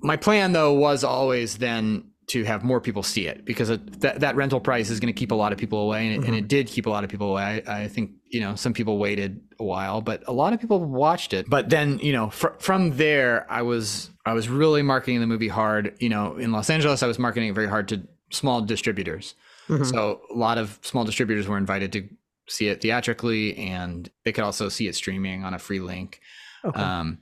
My 0.02 0.18
plan 0.18 0.52
though 0.54 0.74
was 0.74 1.04
always 1.04 1.58
then 1.58 2.06
to 2.28 2.44
have 2.46 2.64
more 2.64 2.80
people 2.80 3.04
see 3.04 3.26
it 3.28 3.44
because 3.46 3.70
it, 3.70 4.00
that 4.02 4.22
that 4.22 4.36
rental 4.36 4.60
price 4.60 4.90
is 4.90 5.00
going 5.00 5.14
to 5.14 5.20
keep 5.20 5.32
a 5.32 5.36
lot 5.36 5.52
of 5.52 5.58
people 5.58 5.80
away, 5.80 6.08
and 6.08 6.24
it, 6.24 6.28
and 6.28 6.36
it 6.36 6.48
did 6.48 6.68
keep 6.68 6.86
a 6.86 6.90
lot 6.90 7.04
of 7.04 7.10
people 7.10 7.30
away. 7.30 7.62
I, 7.68 7.84
I 7.84 7.88
think 7.88 8.12
you 8.30 8.40
know 8.40 8.56
some 8.56 8.74
people 8.74 8.98
waited 8.98 9.42
a 9.60 9.64
while, 9.64 10.02
but 10.02 10.24
a 10.28 10.32
lot 10.34 10.54
of 10.54 10.62
people 10.62 10.80
watched 10.84 11.34
it. 11.34 11.50
But 11.50 11.70
then 11.70 12.00
you 12.00 12.14
know 12.14 12.30
fr- 12.30 12.56
from 12.60 12.96
there, 12.98 13.46
I 13.52 13.62
was 13.64 14.10
I 14.26 14.34
was 14.34 14.48
really 14.50 14.82
marketing 14.82 15.20
the 15.20 15.28
movie 15.28 15.48
hard. 15.50 15.96
You 16.00 16.10
know, 16.10 16.38
in 16.38 16.52
Los 16.52 16.70
Angeles, 16.70 17.04
I 17.04 17.08
was 17.08 17.20
marketing 17.20 17.50
it 17.50 17.54
very 17.56 17.68
hard 17.70 17.88
to 17.90 18.02
small 18.30 18.62
distributors. 18.62 19.36
Mhm. 19.68 19.86
So 19.86 20.22
a 20.34 20.38
lot 20.38 20.58
of 20.58 20.80
small 20.84 21.04
distributors 21.06 21.48
were 21.48 21.58
invited 21.58 21.92
to 21.94 22.08
see 22.52 22.68
it 22.68 22.82
theatrically, 22.82 23.58
and 23.58 24.10
they 24.26 24.32
could 24.32 24.44
also 24.44 24.70
see 24.70 24.88
it 24.88 24.96
streaming 24.96 25.44
on 25.44 25.54
a 25.54 25.60
free 25.60 25.80
link. 25.80 26.20
Okay. 26.64 26.80
Um, 26.80 27.20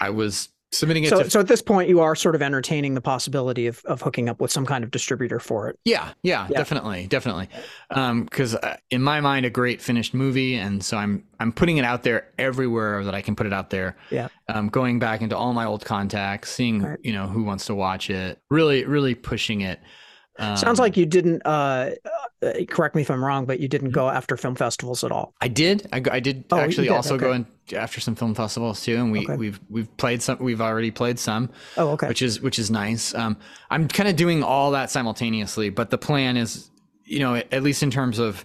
I 0.00 0.10
was 0.10 0.48
submitting 0.72 1.04
it 1.04 1.10
so, 1.10 1.22
to 1.22 1.30
so 1.30 1.38
at 1.38 1.46
this 1.46 1.62
point, 1.62 1.88
you 1.88 2.00
are 2.00 2.16
sort 2.16 2.34
of 2.34 2.42
entertaining 2.42 2.94
the 2.94 3.00
possibility 3.00 3.68
of, 3.68 3.84
of 3.84 4.02
hooking 4.02 4.28
up 4.28 4.40
with 4.40 4.50
some 4.50 4.66
kind 4.66 4.82
of 4.82 4.90
distributor 4.90 5.38
for 5.38 5.68
it. 5.68 5.78
Yeah, 5.84 6.12
yeah, 6.24 6.48
Yeah. 6.50 6.58
definitely, 6.58 7.06
definitely. 7.06 7.48
Um, 7.90 8.24
because 8.24 8.56
uh, 8.56 8.76
in 8.90 9.00
my 9.00 9.20
mind, 9.20 9.46
a 9.46 9.50
great 9.50 9.80
finished 9.80 10.14
movie, 10.14 10.56
and 10.56 10.84
so 10.84 10.96
I'm 10.96 11.22
I'm 11.38 11.52
putting 11.52 11.76
it 11.76 11.84
out 11.84 12.02
there 12.02 12.26
everywhere 12.38 13.04
that 13.04 13.14
I 13.14 13.22
can 13.22 13.36
put 13.36 13.46
it 13.46 13.52
out 13.52 13.70
there. 13.70 13.96
Yeah. 14.10 14.28
Um, 14.48 14.68
going 14.68 14.98
back 14.98 15.22
into 15.22 15.36
all 15.36 15.52
my 15.52 15.64
old 15.64 15.84
contacts, 15.84 16.50
seeing 16.50 16.82
Right. 16.82 16.98
you 17.04 17.12
know 17.12 17.28
who 17.28 17.44
wants 17.44 17.66
to 17.66 17.74
watch 17.76 18.10
it, 18.10 18.40
really, 18.50 18.84
really 18.84 19.14
pushing 19.14 19.60
it. 19.60 19.78
Um, 20.38 20.56
Sounds 20.56 20.78
like 20.80 20.96
you 20.96 21.06
didn't. 21.06 21.42
Uh, 21.44 21.90
uh, 22.42 22.52
correct 22.68 22.94
me 22.96 23.02
if 23.02 23.10
I'm 23.10 23.24
wrong, 23.24 23.46
but 23.46 23.60
you 23.60 23.68
didn't 23.68 23.90
go 23.90 24.10
after 24.10 24.36
film 24.36 24.54
festivals 24.56 25.04
at 25.04 25.12
all. 25.12 25.32
I 25.40 25.48
did. 25.48 25.86
I, 25.92 26.02
I 26.10 26.20
did 26.20 26.44
Oh, 26.50 26.58
actually 26.58 26.88
did, 26.88 26.92
also 26.94 27.16
go 27.16 27.28
okay. 27.32 27.44
in 27.70 27.78
after 27.78 28.00
some 28.00 28.14
film 28.16 28.34
festivals 28.34 28.82
too, 28.82 28.96
and 28.96 29.12
we 29.12 29.20
Okay. 29.20 29.36
we've 29.36 29.60
we've 29.70 29.96
played 29.96 30.22
some. 30.22 30.38
We've 30.40 30.60
already 30.60 30.90
played 30.90 31.18
some. 31.18 31.50
Oh, 31.76 31.90
okay. 31.90 32.08
which 32.08 32.20
is 32.20 32.40
which 32.40 32.58
is 32.58 32.70
nice. 32.70 33.14
Um, 33.14 33.36
I'm 33.70 33.86
kind 33.88 34.08
of 34.08 34.16
doing 34.16 34.42
all 34.42 34.72
that 34.72 34.90
simultaneously, 34.90 35.70
but 35.70 35.90
the 35.90 35.98
plan 35.98 36.36
is, 36.36 36.68
you 37.04 37.20
know, 37.20 37.36
at 37.36 37.62
least 37.62 37.82
in 37.84 37.90
terms 37.92 38.18
of, 38.18 38.44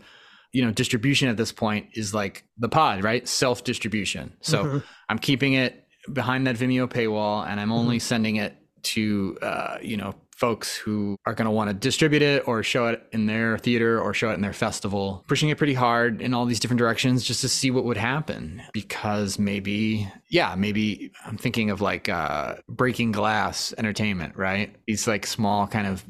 you 0.52 0.64
know, 0.64 0.72
distribution 0.72 1.28
at 1.28 1.38
this 1.38 1.52
point 1.52 1.88
is 1.94 2.14
like 2.14 2.44
the 2.60 2.70
pod, 2.70 3.04
right? 3.04 3.28
Self 3.28 3.64
distribution. 3.64 4.34
So 4.42 4.64
Mhm. 4.64 4.84
I'm 5.10 5.18
keeping 5.20 5.54
it 5.54 5.86
behind 6.14 6.46
that 6.48 6.56
Vimeo 6.56 6.88
paywall, 6.88 7.48
and 7.48 7.60
I'm 7.60 7.70
Mm-hmm. 7.70 7.78
only 7.80 8.00
sending 8.00 8.36
it 8.36 8.56
to, 8.84 9.38
uh, 9.42 9.78
you 9.82 9.98
know, 9.98 10.14
folks 10.40 10.78
who 10.78 11.18
are 11.26 11.34
going 11.34 11.46
to 11.46 11.52
want 11.52 11.70
to 11.70 11.74
distribute 11.74 12.22
it 12.22 12.48
or 12.48 12.64
show 12.64 12.88
it 12.88 13.06
in 13.12 13.26
their 13.26 13.58
theater 13.58 14.00
or 14.00 14.14
show 14.14 14.30
it 14.30 14.36
in 14.36 14.42
their 14.42 14.54
festival. 14.54 15.26
Pushing 15.28 15.50
it 15.50 15.58
pretty 15.58 15.74
hard 15.74 16.22
in 16.22 16.34
all 16.34 16.46
these 16.46 16.62
different 16.62 16.80
directions 16.80 17.24
just 17.24 17.42
to 17.42 17.50
see 17.50 17.72
what 17.72 17.84
would 17.84 17.98
happen 17.98 18.62
because 18.72 19.38
maybe, 19.38 20.10
yeah, 20.30 20.56
maybe 20.58 21.12
I'm 21.26 21.38
thinking 21.38 21.70
of 21.70 21.82
like 21.82 22.08
uh, 22.08 22.56
Breaking 22.70 23.12
Glass 23.12 23.74
Entertainment, 23.78 24.38
right? 24.38 24.74
These 24.88 25.08
like 25.08 25.28
small 25.28 25.68
kind 25.68 25.88
of 25.88 26.06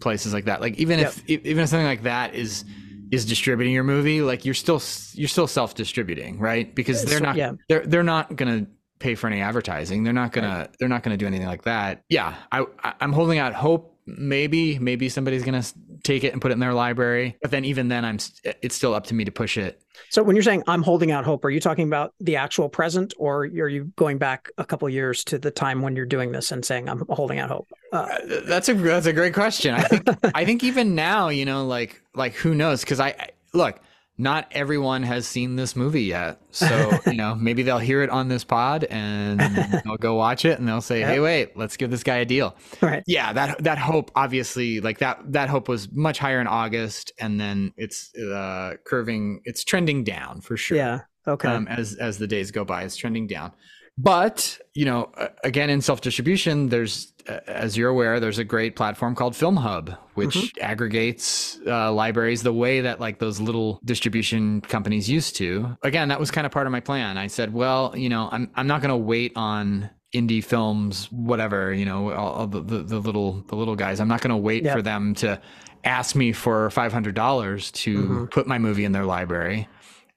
places 0.00 0.34
like 0.34 0.44
that. 0.44 0.60
Like 0.60 0.76
even 0.76 1.00
if 1.00 1.18
e- 1.28 1.40
even 1.42 1.62
if 1.62 1.70
something 1.70 1.86
like 1.86 2.02
that 2.02 2.34
is 2.34 2.64
is 3.10 3.24
distributing 3.24 3.72
your 3.72 3.84
movie, 3.84 4.22
like 4.22 4.44
you're 4.44 4.54
still 4.54 4.82
you're 5.14 5.28
still 5.28 5.46
self 5.46 5.74
distributing, 5.74 6.38
right? 6.38 6.74
Because 6.74 7.04
they're 7.04 7.20
not 7.20 7.36
yeah. 7.36 7.52
they're 7.68 7.86
they're 7.86 8.02
not 8.02 8.36
gonna 8.36 8.66
pay 9.02 9.14
for 9.14 9.26
any 9.26 9.40
advertising. 9.40 10.04
They're 10.04 10.12
not 10.12 10.32
gonna 10.32 10.68
they're 10.78 10.88
not 10.88 11.02
gonna 11.02 11.16
do 11.16 11.26
anything 11.26 11.46
like 11.48 11.62
that. 11.62 12.02
Yeah, 12.08 12.34
I 12.50 12.64
I'm 13.00 13.12
holding 13.12 13.38
out 13.38 13.52
hope. 13.54 13.90
Maybe 14.06 14.78
maybe 14.78 15.08
somebody's 15.08 15.44
gonna 15.44 15.62
take 16.02 16.24
it 16.24 16.32
and 16.32 16.42
put 16.42 16.50
it 16.50 16.54
in 16.54 16.60
their 16.60 16.74
library. 16.74 17.36
But 17.40 17.50
then 17.52 17.64
even 17.64 17.88
then, 17.88 18.04
I'm 18.04 18.18
it's 18.62 18.74
still 18.74 18.94
up 18.94 19.06
to 19.08 19.14
me 19.14 19.24
to 19.24 19.30
push 19.30 19.56
it. 19.56 19.80
So 20.10 20.22
when 20.22 20.34
you're 20.34 20.42
saying 20.42 20.64
I'm 20.66 20.82
holding 20.82 21.12
out 21.12 21.24
hope, 21.24 21.44
are 21.44 21.50
you 21.50 21.60
talking 21.60 21.86
about 21.86 22.12
the 22.18 22.34
actual 22.36 22.68
present, 22.68 23.14
or 23.18 23.42
are 23.42 23.68
you 23.68 23.92
going 23.96 24.18
back 24.18 24.50
a 24.58 24.64
couple 24.64 24.88
years 24.88 25.22
to 25.24 25.38
the 25.38 25.50
time 25.52 25.82
when 25.82 25.94
you're 25.94 26.06
doing 26.06 26.32
this 26.32 26.50
and 26.50 26.64
saying 26.64 26.88
I'm 26.88 27.04
holding 27.10 27.38
out 27.38 27.50
hope? 27.50 27.68
Uh, 27.92 27.96
Uh, 27.96 28.18
That's 28.44 28.68
a 28.68 28.74
that's 28.74 29.06
a 29.06 29.12
great 29.12 29.34
question. 29.34 29.74
I 29.74 29.82
think 29.82 30.08
I 30.34 30.44
think 30.44 30.64
even 30.64 30.94
now, 30.96 31.28
you 31.28 31.44
know, 31.44 31.64
like 31.66 32.02
like 32.14 32.34
who 32.34 32.54
knows? 32.54 32.80
Because 32.80 32.98
I 32.98 33.30
look, 33.54 33.78
not 34.18 34.46
everyone 34.52 35.02
has 35.02 35.26
seen 35.26 35.56
this 35.56 35.74
movie 35.74 36.02
yet, 36.04 36.40
so 36.50 36.90
you 37.06 37.14
know 37.14 37.34
maybe 37.40 37.62
they'll 37.62 37.78
hear 37.78 38.02
it 38.02 38.10
on 38.10 38.28
this 38.28 38.44
pod 38.44 38.84
and 38.84 39.40
they'll 39.84 39.96
go 39.96 40.14
watch 40.14 40.44
it 40.44 40.58
and 40.58 40.68
they'll 40.68 40.80
say, 40.80 41.00
"Hey, 41.00 41.18
wait, 41.20 41.56
let's 41.56 41.76
give 41.76 41.90
this 41.90 42.02
guy 42.02 42.16
a 42.18 42.24
deal." 42.24 42.54
right. 42.80 43.02
Yeah, 43.06 43.32
that 43.32 43.64
that 43.64 43.78
hope 43.78 44.10
obviously 44.14 44.80
like 44.80 44.98
that 44.98 45.32
that 45.32 45.48
hope 45.48 45.68
was 45.68 45.90
much 45.92 46.18
higher 46.18 46.40
in 46.40 46.46
August, 46.46 47.12
and 47.18 47.40
then 47.40 47.72
it's 47.76 48.14
uh 48.16 48.74
curving, 48.84 49.40
it's 49.44 49.64
trending 49.64 50.04
down 50.04 50.40
for 50.40 50.56
sure 50.56 50.76
Yeah. 50.76 51.00
Okay. 51.26 51.48
um, 51.48 51.66
as 51.68 51.94
as 51.94 52.18
the 52.18 52.26
days 52.26 52.50
go 52.50 52.64
by. 52.64 52.82
It's 52.82 52.96
trending 52.96 53.26
down. 53.26 53.52
But 53.98 54.58
you 54.74 54.84
know, 54.84 55.12
again, 55.44 55.68
in 55.70 55.80
self 55.82 56.00
distribution, 56.00 56.70
there's, 56.70 57.12
as 57.46 57.76
you're 57.76 57.90
aware, 57.90 58.20
there's 58.20 58.38
a 58.38 58.44
great 58.44 58.74
platform 58.74 59.14
called 59.14 59.36
Film 59.36 59.56
Hub, 59.56 59.94
which 60.14 60.52
aggregates 60.60 61.58
uh, 61.66 61.92
libraries 61.92 62.42
the 62.42 62.52
way 62.54 62.80
that 62.80 63.00
like 63.00 63.18
those 63.18 63.38
little 63.38 63.80
distribution 63.84 64.60
companies 64.62 65.08
used 65.10 65.36
to. 65.36 65.76
Again, 65.82 66.08
that 66.08 66.18
was 66.18 66.30
kind 66.30 66.46
of 66.46 66.52
part 66.52 66.66
of 66.66 66.72
my 66.72 66.80
plan. 66.80 67.18
I 67.18 67.26
said, 67.26 67.52
well, 67.52 67.94
you 67.96 68.08
know, 68.08 68.28
I'm 68.32 68.50
I'm 68.54 68.66
not 68.66 68.80
going 68.80 68.90
to 68.90 68.96
wait 68.96 69.32
on 69.36 69.90
indie 70.14 70.42
films, 70.44 71.10
whatever, 71.12 71.72
you 71.72 71.84
know, 71.84 72.12
all, 72.12 72.32
all 72.32 72.46
the, 72.46 72.60
the 72.62 72.78
the 72.82 72.98
little 72.98 73.44
the 73.48 73.56
little 73.56 73.76
guys. 73.76 74.00
I'm 74.00 74.08
not 74.08 74.20
going 74.22 74.30
to 74.30 74.36
wait 74.36 74.64
Yeah. 74.64 74.72
for 74.74 74.82
them 74.82 75.14
to 75.16 75.40
ask 75.84 76.16
me 76.16 76.32
for 76.32 76.70
five 76.70 76.92
hundred 76.92 77.14
dollars 77.14 77.70
to 77.72 77.98
Mhm. 77.98 78.30
put 78.30 78.46
my 78.46 78.58
movie 78.58 78.84
in 78.84 78.92
their 78.92 79.04
library. 79.04 79.68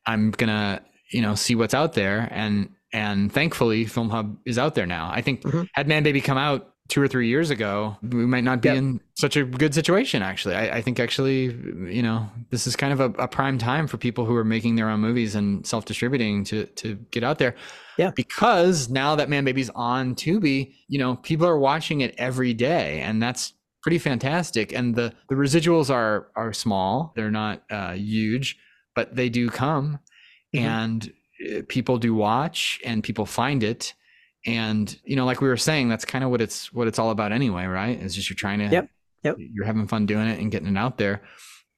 I'm 0.05 0.31
gonna, 0.31 0.81
you 1.11 1.21
know, 1.21 1.35
see 1.35 1.55
what's 1.55 1.73
out 1.73 1.93
there, 1.93 2.27
and 2.31 2.69
and 3.03 3.31
thankfully, 3.31 3.85
Film 3.85 4.09
Hub 4.09 4.27
is 4.45 4.57
out 4.57 4.73
there 4.75 4.85
now. 4.97 5.05
I 5.19 5.21
think 5.21 5.41
Mhm. 5.41 5.67
had 5.73 5.87
Manbaby 5.87 6.23
come 6.23 6.37
out 6.37 6.61
two 6.87 7.01
or 7.01 7.07
three 7.07 7.27
years 7.27 7.49
ago, 7.49 7.97
we 8.03 8.27
might 8.27 8.43
not 8.43 8.61
be 8.61 8.69
Yep. 8.69 8.77
in 8.77 8.99
such 9.15 9.35
a 9.35 9.43
good 9.43 9.73
situation. 9.73 10.21
Actually, 10.21 10.53
I, 10.55 10.77
I 10.77 10.81
think 10.83 10.99
actually, 10.99 11.39
you 11.97 12.03
know, 12.03 12.29
this 12.51 12.67
is 12.67 12.75
kind 12.75 12.93
of 12.93 12.99
a, 12.99 13.09
a 13.23 13.27
prime 13.27 13.57
time 13.57 13.87
for 13.87 13.97
people 13.97 14.23
who 14.27 14.35
are 14.35 14.43
making 14.45 14.75
their 14.75 14.87
own 14.93 14.99
movies 15.01 15.33
and 15.35 15.65
self 15.65 15.83
distributing 15.85 16.43
to 16.45 16.65
to 16.81 16.87
get 17.11 17.23
out 17.23 17.37
there. 17.39 17.53
Yeah. 17.97 18.11
because 18.15 18.89
now 18.89 19.15
that 19.15 19.29
Manbaby's 19.29 19.71
on 19.73 20.15
Tubi, 20.15 20.73
you 20.89 20.99
know, 20.99 21.15
people 21.29 21.47
are 21.47 21.57
watching 21.57 22.01
it 22.01 22.13
every 22.17 22.53
day, 22.53 22.99
and 23.01 23.23
that's 23.23 23.53
pretty 23.81 23.99
fantastic. 23.99 24.71
And 24.77 24.95
the 24.95 25.07
the 25.29 25.35
residuals 25.35 25.89
are 25.89 26.27
are 26.35 26.53
small; 26.53 27.13
they're 27.15 27.31
not 27.43 27.63
uh, 27.71 27.93
huge, 27.93 28.57
but 28.95 29.15
they 29.15 29.29
do 29.29 29.49
come, 29.49 29.99
Mhm. 30.55 30.59
and 30.61 31.13
people 31.67 31.97
do 31.97 32.13
watch, 32.15 32.79
and 32.85 33.03
people 33.03 33.25
find 33.25 33.63
it. 33.63 33.93
And 34.45 34.95
you 35.03 35.15
know, 35.15 35.25
like 35.25 35.41
we 35.41 35.47
were 35.47 35.57
saying, 35.57 35.89
that's 35.89 36.05
kind 36.05 36.23
of 36.23 36.29
what 36.29 36.41
it's 36.41 36.71
what 36.73 36.87
it's 36.87 36.99
all 36.99 37.09
about 37.09 37.31
anyway, 37.31 37.65
right? 37.65 37.99
It's 38.01 38.13
just 38.15 38.29
you're 38.29 38.35
trying 38.35 38.59
to, 38.59 38.65
Yep. 38.65 38.89
Yep. 39.23 39.35
you're 39.39 39.65
having 39.65 39.87
fun 39.87 40.05
doing 40.05 40.27
it 40.27 40.39
and 40.39 40.51
getting 40.51 40.67
it 40.67 40.77
out 40.77 40.97
there. 40.97 41.21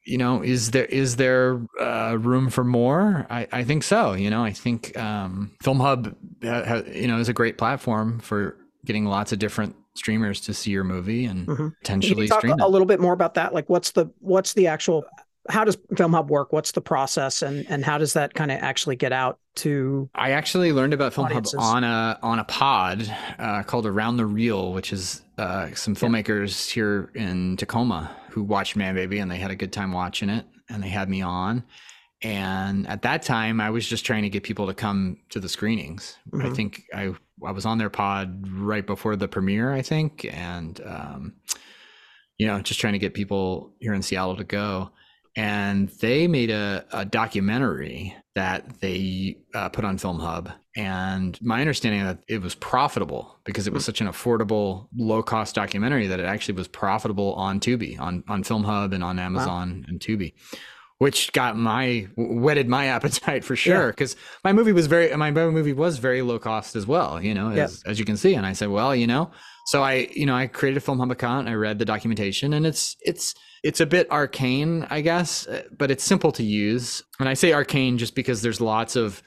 You 0.05 0.17
know, 0.17 0.41
is 0.41 0.71
there 0.71 0.85
is 0.85 1.15
there 1.17 1.61
uh, 1.79 2.17
room 2.19 2.49
for 2.49 2.63
more? 2.63 3.25
I, 3.29 3.47
I 3.51 3.63
think 3.63 3.83
so. 3.83 4.13
You 4.13 4.29
know, 4.29 4.43
I 4.43 4.51
think 4.51 4.97
um, 4.97 5.51
Film 5.61 5.79
Hub, 5.79 6.15
uh, 6.43 6.65
ha, 6.65 6.81
you 6.93 7.07
know, 7.07 7.19
is 7.19 7.27
a 7.29 7.33
great 7.33 7.57
platform 7.57 8.19
for 8.19 8.57
getting 8.85 9.05
lots 9.05 9.31
of 9.33 9.39
different 9.39 9.75
streamers 9.95 10.39
to 10.41 10.53
see 10.53 10.71
your 10.71 10.83
movie 10.85 11.25
and 11.25 11.47
Mhm. 11.47 11.57
Can 11.57 11.71
potentially 11.81 12.23
you 12.23 12.27
talk 12.29 12.39
stream 12.39 12.59
a 12.59 12.65
it. 12.65 12.69
little 12.69 12.85
bit 12.85 12.99
more 13.01 13.13
about 13.13 13.33
that? 13.33 13.53
Like, 13.53 13.67
what's 13.69 13.91
the 13.91 14.07
what's 14.19 14.53
the 14.53 14.67
actual? 14.67 15.03
How 15.49 15.63
does 15.63 15.77
Film 15.95 16.13
Hub 16.13 16.29
work? 16.29 16.51
What's 16.53 16.71
the 16.71 16.81
process, 16.81 17.41
and 17.41 17.65
and 17.69 17.83
how 17.85 17.97
does 17.97 18.13
that 18.13 18.33
kind 18.33 18.51
of 18.51 18.59
actually 18.61 18.95
get 18.95 19.11
out 19.13 19.39
to? 19.55 20.09
I 20.15 20.31
actually 20.31 20.73
learned 20.73 20.93
about 20.93 21.13
Film 21.13 21.25
Audiences. 21.27 21.53
Hub 21.59 21.75
on 21.77 21.83
a 21.83 22.19
on 22.21 22.39
a 22.39 22.43
pod 22.43 23.09
uh, 23.39 23.63
called 23.63 23.85
Around 23.85 24.17
the 24.17 24.25
Reel, 24.25 24.73
which 24.73 24.91
is 24.91 25.21
uh, 25.37 25.69
some 25.73 25.95
filmmakers 25.95 26.69
here 26.69 27.11
in 27.15 27.57
Tacoma 27.57 28.15
who 28.31 28.43
watched 28.43 28.77
Manbaby 28.77 29.21
and 29.21 29.31
they 29.31 29.37
had 29.37 29.49
a 29.51 29.55
good 29.55 29.71
time 29.73 29.91
watching 29.91 30.29
it, 30.29 30.45
and 30.69 30.83
they 30.83 30.89
had 30.89 31.09
me 31.09 31.21
on. 31.21 31.63
And 32.23 32.87
at 32.87 33.03
that 33.03 33.21
time, 33.21 33.61
I 33.61 33.69
was 33.69 33.87
just 33.87 34.03
trying 34.05 34.23
to 34.23 34.29
get 34.29 34.41
people 34.43 34.65
to 34.67 34.73
come 34.73 35.17
to 35.29 35.39
the 35.39 35.47
screenings. 35.47 36.17
I 36.33 36.37
Mhm. 36.37 36.55
think 36.55 36.83
I 36.93 37.13
I 37.45 37.51
was 37.51 37.65
on 37.67 37.77
their 37.77 37.91
pod 37.91 38.47
right 38.51 38.85
before 38.85 39.15
the 39.15 39.27
premiere, 39.27 39.71
I 39.71 39.83
think, 39.83 40.25
and 40.25 40.81
um, 40.85 41.33
you 42.39 42.47
know, 42.47 42.59
just 42.61 42.79
trying 42.79 42.93
to 42.93 42.99
get 42.99 43.13
people 43.13 43.73
here 43.79 43.93
in 43.93 44.01
Seattle 44.01 44.35
to 44.35 44.43
go. 44.43 44.89
And 45.37 45.89
they 46.01 46.27
made 46.27 46.49
a, 46.49 46.83
a 46.91 47.05
documentary 47.05 48.15
that 48.33 48.81
they 48.81 49.37
uh, 49.53 49.69
put 49.69 49.85
on 49.85 49.99
Film 49.99 50.19
Hub. 50.19 50.49
And 50.75 51.39
my 51.43 51.61
understanding 51.61 52.03
that 52.03 52.23
it 52.27 52.41
was 52.41 52.55
profitable 52.55 53.39
because 53.43 53.67
it 53.67 53.73
was 53.73 53.85
such 53.85 54.01
an 54.01 54.07
affordable, 54.07 54.87
low 54.97 55.21
cost 55.21 55.53
documentary 55.53 56.07
that 56.07 56.19
it 56.19 56.25
actually 56.25 56.55
was 56.55 56.67
profitable 56.67 57.35
on 57.35 57.59
Tubi, 57.59 57.99
on, 57.99 58.23
on 58.27 58.43
Film 58.43 58.63
Hub 58.63 58.93
and 58.93 59.03
on 59.03 59.19
Amazon 59.19 59.85
and 59.87 59.99
Tubi. 59.99 60.33
which 60.97 61.31
got 61.33 61.55
my 61.55 62.07
whetted 62.15 62.67
my 62.67 62.85
appetite 62.95 63.43
for 63.43 63.55
sure 63.55 63.89
because 63.89 64.15
yeah. 64.15 64.19
my 64.43 64.53
movie 64.53 64.71
was 64.71 64.87
very 64.87 65.15
my 65.15 65.29
movie 65.29 65.73
was 65.73 65.99
very 65.99 66.23
low 66.23 66.39
cost 66.39 66.75
as 66.75 66.87
well 66.87 67.21
you 67.21 67.35
know 67.35 67.51
as, 67.51 67.83
as 67.83 67.99
you 67.99 68.05
can 68.05 68.17
see 68.17 68.33
and 68.33 68.47
i 68.47 68.53
said 68.53 68.69
well 68.69 68.95
you 68.95 69.05
know 69.05 69.29
so 69.67 69.83
i 69.83 70.07
you 70.15 70.25
know 70.25 70.35
i 70.35 70.47
created 70.47 70.77
a 70.77 70.79
film 70.79 70.97
hub 70.97 71.11
account 71.11 71.47
i 71.47 71.53
read 71.53 71.77
the 71.77 71.85
documentation 71.85 72.51
and 72.53 72.65
it's 72.65 72.97
it's 73.01 73.35
it's 73.63 73.79
a 73.79 73.85
bit 73.85 74.09
arcane 74.11 74.85
i 74.89 75.01
guess 75.01 75.47
but 75.77 75.91
it's 75.91 76.03
simple 76.03 76.31
to 76.31 76.43
use 76.43 77.03
and 77.19 77.27
i 77.29 77.33
say 77.33 77.53
arcane 77.53 77.97
just 77.97 78.15
because 78.15 78.41
there's 78.41 78.61
lots 78.61 78.95
of 78.95 79.21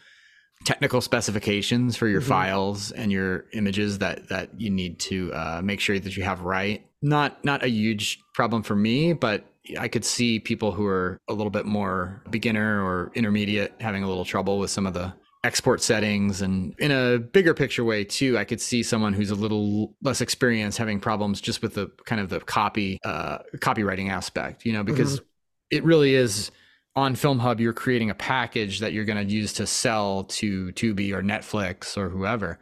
technical 0.65 1.01
specifications 1.01 1.97
for 1.97 2.07
your 2.07 2.21
mm-hmm. 2.21 2.29
files 2.29 2.93
and 2.93 3.11
your 3.11 3.47
images 3.55 3.99
that 3.99 4.29
that 4.29 4.51
you 4.61 4.71
need 4.71 4.99
to 4.99 5.33
uh, 5.33 5.61
make 5.65 5.81
sure 5.81 5.99
that 5.99 6.17
you 6.17 6.23
have 6.23 6.43
right 6.43 6.87
not 7.03 7.43
not 7.45 7.65
a 7.65 7.69
huge 7.69 8.21
problem 8.35 8.63
for 8.63 8.77
me 8.77 9.13
but 9.13 9.47
I 9.79 9.89
could 9.89 10.05
see 10.05 10.41
people 10.41 10.73
who 10.73 10.87
are 10.87 11.19
a 11.29 11.35
little 11.35 11.51
bit 11.51 11.67
more 11.67 12.23
beginner 12.31 12.83
or 12.83 13.13
intermediate 13.15 13.75
having 13.81 14.03
a 14.03 14.09
little 14.09 14.25
trouble 14.25 14.59
with 14.59 14.71
some 14.71 14.87
of 14.87 14.95
the 14.95 15.13
export 15.43 15.81
settings 15.81 16.43
and 16.43 16.75
in 16.79 16.91
a 16.91 17.19
bigger 17.19 17.55
picture 17.55 17.83
way 17.83 18.05
too 18.05 18.37
i 18.37 18.45
could 18.45 18.61
see 18.61 18.83
someone 18.83 19.15
who's 19.15 19.31
a 19.31 19.35
little 19.35 19.97
less 20.03 20.21
experienced 20.21 20.77
having 20.77 21.01
problems 21.01 21.41
just 21.41 21.63
with 21.63 21.75
the 21.75 21.91
kind 22.05 22.21
of 22.21 22.29
the 22.29 22.41
copy 22.41 22.99
uh 23.05 23.39
copywriting 23.57 24.11
aspect 24.11 24.67
you 24.67 24.73
know 24.73 24.85
because 24.85 25.17
mm-hmm. 25.17 25.77
it 25.77 25.85
really 25.85 26.15
is 26.15 26.51
on 26.95 27.15
film 27.15 27.39
hub 27.39 27.59
you're 27.59 27.73
creating 27.73 28.11
a 28.11 28.15
package 28.15 28.81
that 28.81 28.93
you're 28.93 29.07
going 29.07 29.27
to 29.27 29.33
use 29.33 29.55
to 29.55 29.67
sell 29.67 30.25
to 30.25 30.73
tubi 30.73 31.11
or 31.11 31.23
netflix 31.23 31.97
or 31.97 32.11
whoever 32.11 32.59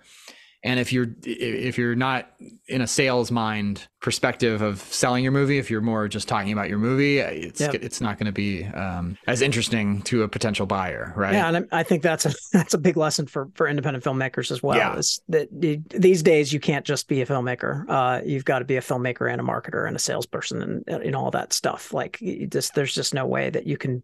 and 0.64 0.80
if 0.80 0.92
you're 0.92 1.06
if 1.24 1.78
you're 1.78 1.94
not 1.94 2.30
in 2.66 2.80
a 2.80 2.86
sales 2.86 3.30
mind 3.30 3.86
perspective 4.00 4.60
of 4.60 4.80
selling 4.80 5.22
your 5.22 5.32
movie 5.32 5.58
if 5.58 5.70
you're 5.70 5.80
more 5.80 6.08
just 6.08 6.26
talking 6.26 6.52
about 6.52 6.68
your 6.68 6.78
movie 6.78 7.18
it's 7.18 7.60
yep. 7.60 7.74
it's 7.74 8.00
not 8.00 8.18
going 8.18 8.26
to 8.26 8.32
be 8.32 8.64
um, 8.64 9.16
as 9.26 9.40
interesting 9.40 10.02
to 10.02 10.22
a 10.22 10.28
potential 10.28 10.66
buyer 10.66 11.12
right 11.16 11.34
yeah 11.34 11.48
and 11.48 11.68
i 11.72 11.82
think 11.82 12.02
that's 12.02 12.26
a 12.26 12.34
that's 12.52 12.74
a 12.74 12.78
big 12.78 12.96
lesson 12.96 13.26
for 13.26 13.48
for 13.54 13.68
independent 13.68 14.04
filmmakers 14.04 14.50
as 14.50 14.62
well 14.62 14.76
yeah. 14.76 14.96
is 14.96 15.20
that 15.28 15.48
these 15.90 16.22
days 16.22 16.52
you 16.52 16.60
can't 16.60 16.84
just 16.84 17.08
be 17.08 17.20
a 17.20 17.26
filmmaker 17.26 17.84
uh, 17.88 18.20
you've 18.24 18.44
got 18.44 18.58
to 18.58 18.64
be 18.64 18.76
a 18.76 18.80
filmmaker 18.80 19.30
and 19.30 19.40
a 19.40 19.44
marketer 19.44 19.86
and 19.86 19.96
a 19.96 20.00
salesperson 20.00 20.82
and 20.86 21.10
know 21.10 21.18
all 21.18 21.30
that 21.30 21.52
stuff 21.52 21.92
like 21.92 22.20
just 22.48 22.74
there's 22.74 22.94
just 22.94 23.14
no 23.14 23.26
way 23.26 23.50
that 23.50 23.66
you 23.66 23.76
can 23.76 24.02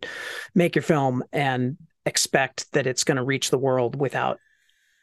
make 0.54 0.74
your 0.74 0.82
film 0.82 1.22
and 1.32 1.76
expect 2.06 2.70
that 2.72 2.86
it's 2.86 3.04
going 3.04 3.16
to 3.16 3.22
reach 3.22 3.50
the 3.50 3.58
world 3.58 3.96
without 3.96 4.38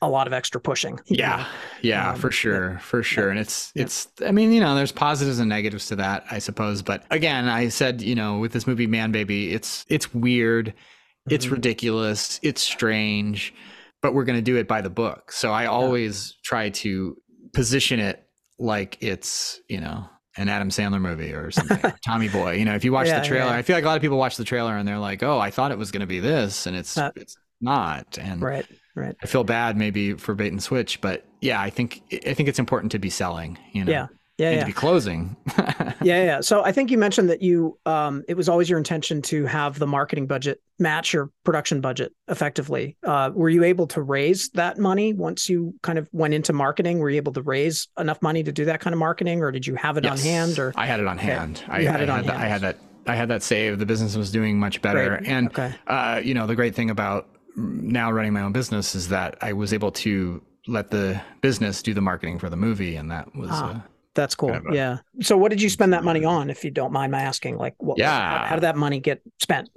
a 0.02 0.10
lot 0.10 0.28
of 0.28 0.34
extra 0.34 0.60
pushing. 0.60 1.00
Yeah. 1.06 1.38
Know? 1.38 1.46
Yeah, 1.82 2.12
um, 2.12 2.16
for 2.16 2.32
sure. 2.32 2.72
Yeah. 2.72 2.78
For 2.80 3.04
sure. 3.04 3.30
And 3.30 3.40
it's, 3.40 3.72
yeah. 3.76 3.84
it's, 3.84 4.08
I 4.26 4.32
mean, 4.32 4.52
you 4.52 4.60
know, 4.60 4.76
there's 4.76 4.92
positives 4.92 5.40
and 5.40 5.50
negatives 5.50 5.88
to 5.88 5.96
that, 5.98 6.26
I 6.32 6.40
suppose. 6.40 6.82
But 6.82 7.04
again, 7.12 7.48
I 7.48 7.70
said, 7.70 8.02
you 8.02 8.16
know, 8.16 8.40
with 8.40 8.52
this 8.52 8.66
movie, 8.66 8.88
Manbaby, 8.88 9.52
it's, 9.52 9.86
it's 9.90 10.14
weird. 10.14 10.68
Mm-hmm. 10.68 11.36
It's 11.36 11.48
ridiculous. 11.48 12.40
It's 12.42 12.62
strange, 12.62 13.54
but 14.02 14.14
we're 14.14 14.26
going 14.26 14.40
to 14.40 14.44
do 14.44 14.58
it 14.58 14.68
by 14.68 14.82
the 14.82 14.90
book. 14.90 15.32
So 15.32 15.52
I 15.52 15.68
always 15.68 16.36
try 16.44 16.70
to 16.70 17.16
position 17.54 18.00
it 18.00 18.28
like 18.58 18.98
it's, 19.02 19.62
you 19.70 19.80
know, 19.80 20.06
an 20.38 20.50
Adam 20.50 20.70
Sandler 20.70 21.02
movie 21.02 21.34
or 21.34 21.52
something, 21.52 21.94
Tommy 22.06 22.30
Boy. 22.30 22.54
You 22.54 22.66
know, 22.66 22.74
if 22.74 22.84
you 22.84 22.92
watch 22.92 23.08
yeah, 23.08 23.20
the 23.20 23.28
trailer, 23.28 23.52
I 23.52 23.62
feel 23.62 23.76
like 23.76 23.84
a 23.84 23.88
lot 23.88 23.98
of 23.98 24.02
people 24.02 24.18
watch 24.18 24.38
the 24.38 24.46
trailer 24.46 24.78
and 24.78 24.88
they're 24.88 24.98
like, 24.98 25.24
"Oh, 25.24 25.40
I 25.40 25.52
thought 25.52 25.72
it 25.72 25.78
was 25.78 25.92
going 25.92 26.02
to 26.02 26.08
be 26.08 26.22
this," 26.22 26.68
and 26.68 26.78
it's 26.78 26.98
uh, 26.98 27.12
it's 27.18 27.36
not. 27.60 28.18
And 28.18 28.42
right 28.42 28.66
right. 28.96 29.16
I 29.22 29.28
feel 29.28 29.44
bad 29.44 29.78
maybe 29.78 30.14
for 30.14 30.36
bait 30.36 30.52
and 30.52 30.62
switch, 30.62 31.02
but 31.02 31.26
yeah, 31.42 31.62
I 31.62 31.70
think 31.70 32.02
I 32.26 32.34
think 32.34 32.50
it's 32.50 32.60
important 32.60 32.92
to 32.94 33.00
be 33.00 33.10
selling. 33.10 33.58
You 33.74 33.86
know. 33.86 33.92
Yeah. 33.92 34.08
Yeah, 34.38 34.48
and 34.48 34.56
yeah. 34.56 34.62
to 34.62 34.66
be 34.66 34.74
closing. 34.74 35.36
yeah, 35.60 35.94
yeah. 36.02 36.42
So 36.42 36.64
I 36.64 36.72
think 36.72 36.90
you 36.90 36.98
mentioned 36.98 37.30
that 37.30 37.44
you 37.44 37.78
um, 37.86 38.24
it 38.28 38.36
was 38.36 38.50
always 38.50 38.70
your 38.72 38.80
intention 38.80 39.22
to 39.24 39.46
have 39.46 39.78
the 39.78 39.86
marketing 39.86 40.26
budget 40.26 40.60
match 40.80 41.14
your 41.14 41.30
production 41.44 41.80
budget 41.80 42.12
effectively. 42.28 42.98
Uh, 43.06 43.30
were 43.36 43.50
you 43.50 43.64
able 43.64 43.86
to 43.88 44.02
raise 44.02 44.50
that 44.52 44.80
money 44.80 45.14
once 45.14 45.48
you 45.48 45.76
kind 45.84 46.00
of 46.00 46.10
went 46.12 46.34
into 46.34 46.54
marketing? 46.54 46.98
Were 46.98 47.12
you 47.12 47.18
able 47.18 47.34
to 47.34 47.44
raise 47.44 47.88
enough 48.00 48.20
money 48.24 48.42
to 48.42 48.52
do 48.52 48.66
that 48.66 48.80
kind 48.80 48.96
of 48.96 49.00
marketing, 49.00 49.44
or 49.44 49.52
did 49.52 49.68
you 49.68 49.76
have 49.76 49.98
it 49.98 50.06
yes, 50.06 50.14
on 50.14 50.26
hand? 50.26 50.60
Or 50.60 50.74
I 50.76 50.88
had 50.88 51.00
it 51.00 51.06
on 51.06 51.20
hand. 51.20 51.62
Okay. 51.64 51.72
I, 51.72 51.84
had 51.84 52.00
I 52.00 52.04
it 52.04 52.10
on 52.10 52.24
hand. 52.24 52.32
I 52.32 52.48
had 52.48 52.62
that. 52.62 52.78
I 53.06 53.16
had 53.16 53.30
that 53.30 53.44
saved. 53.44 53.78
The 53.78 53.86
business 53.86 54.16
was 54.16 54.32
doing 54.32 54.60
much 54.60 54.82
better, 54.82 55.18
great. 55.18 55.28
and 55.28 55.48
okay. 55.48 55.76
uh, 55.86 56.20
you 56.24 56.34
know 56.34 56.48
the 56.48 56.56
great 56.56 56.74
thing 56.74 56.90
about 56.90 57.28
now 57.56 58.12
running 58.12 58.34
my 58.34 58.42
own 58.42 58.52
business 58.52 58.96
is 58.96 59.10
that 59.10 59.38
I 59.42 59.54
was 59.54 59.74
able 59.74 59.92
to 59.92 60.42
let 60.68 60.92
the 60.92 61.22
business 61.42 61.82
do 61.82 61.94
the 61.94 62.02
marketing 62.02 62.40
for 62.40 62.50
the 62.50 62.56
movie, 62.56 62.96
and 62.96 63.12
that 63.12 63.36
was. 63.36 63.50
Ah, 63.52 63.78
uh, 63.78 63.82
that's 64.14 64.36
cool. 64.36 64.50
Kind 64.50 64.68
of 64.68 64.74
a, 64.74 64.76
yeah. 64.76 64.98
So, 65.22 65.38
what 65.38 65.50
did 65.50 65.62
you 65.62 65.70
spend 65.70 65.94
that 65.94 66.04
money 66.04 66.26
on, 66.26 66.50
if 66.50 66.64
you 66.64 66.72
don't 66.72 66.92
mind 66.92 67.12
my 67.12 67.22
asking? 67.22 67.58
Like, 67.58 67.76
what? 67.78 67.98
Yeah. 67.98 68.40
How, 68.40 68.46
how 68.46 68.56
did 68.56 68.64
that 68.64 68.78
money 68.78 69.00
get 69.00 69.22
spent? 69.40 69.70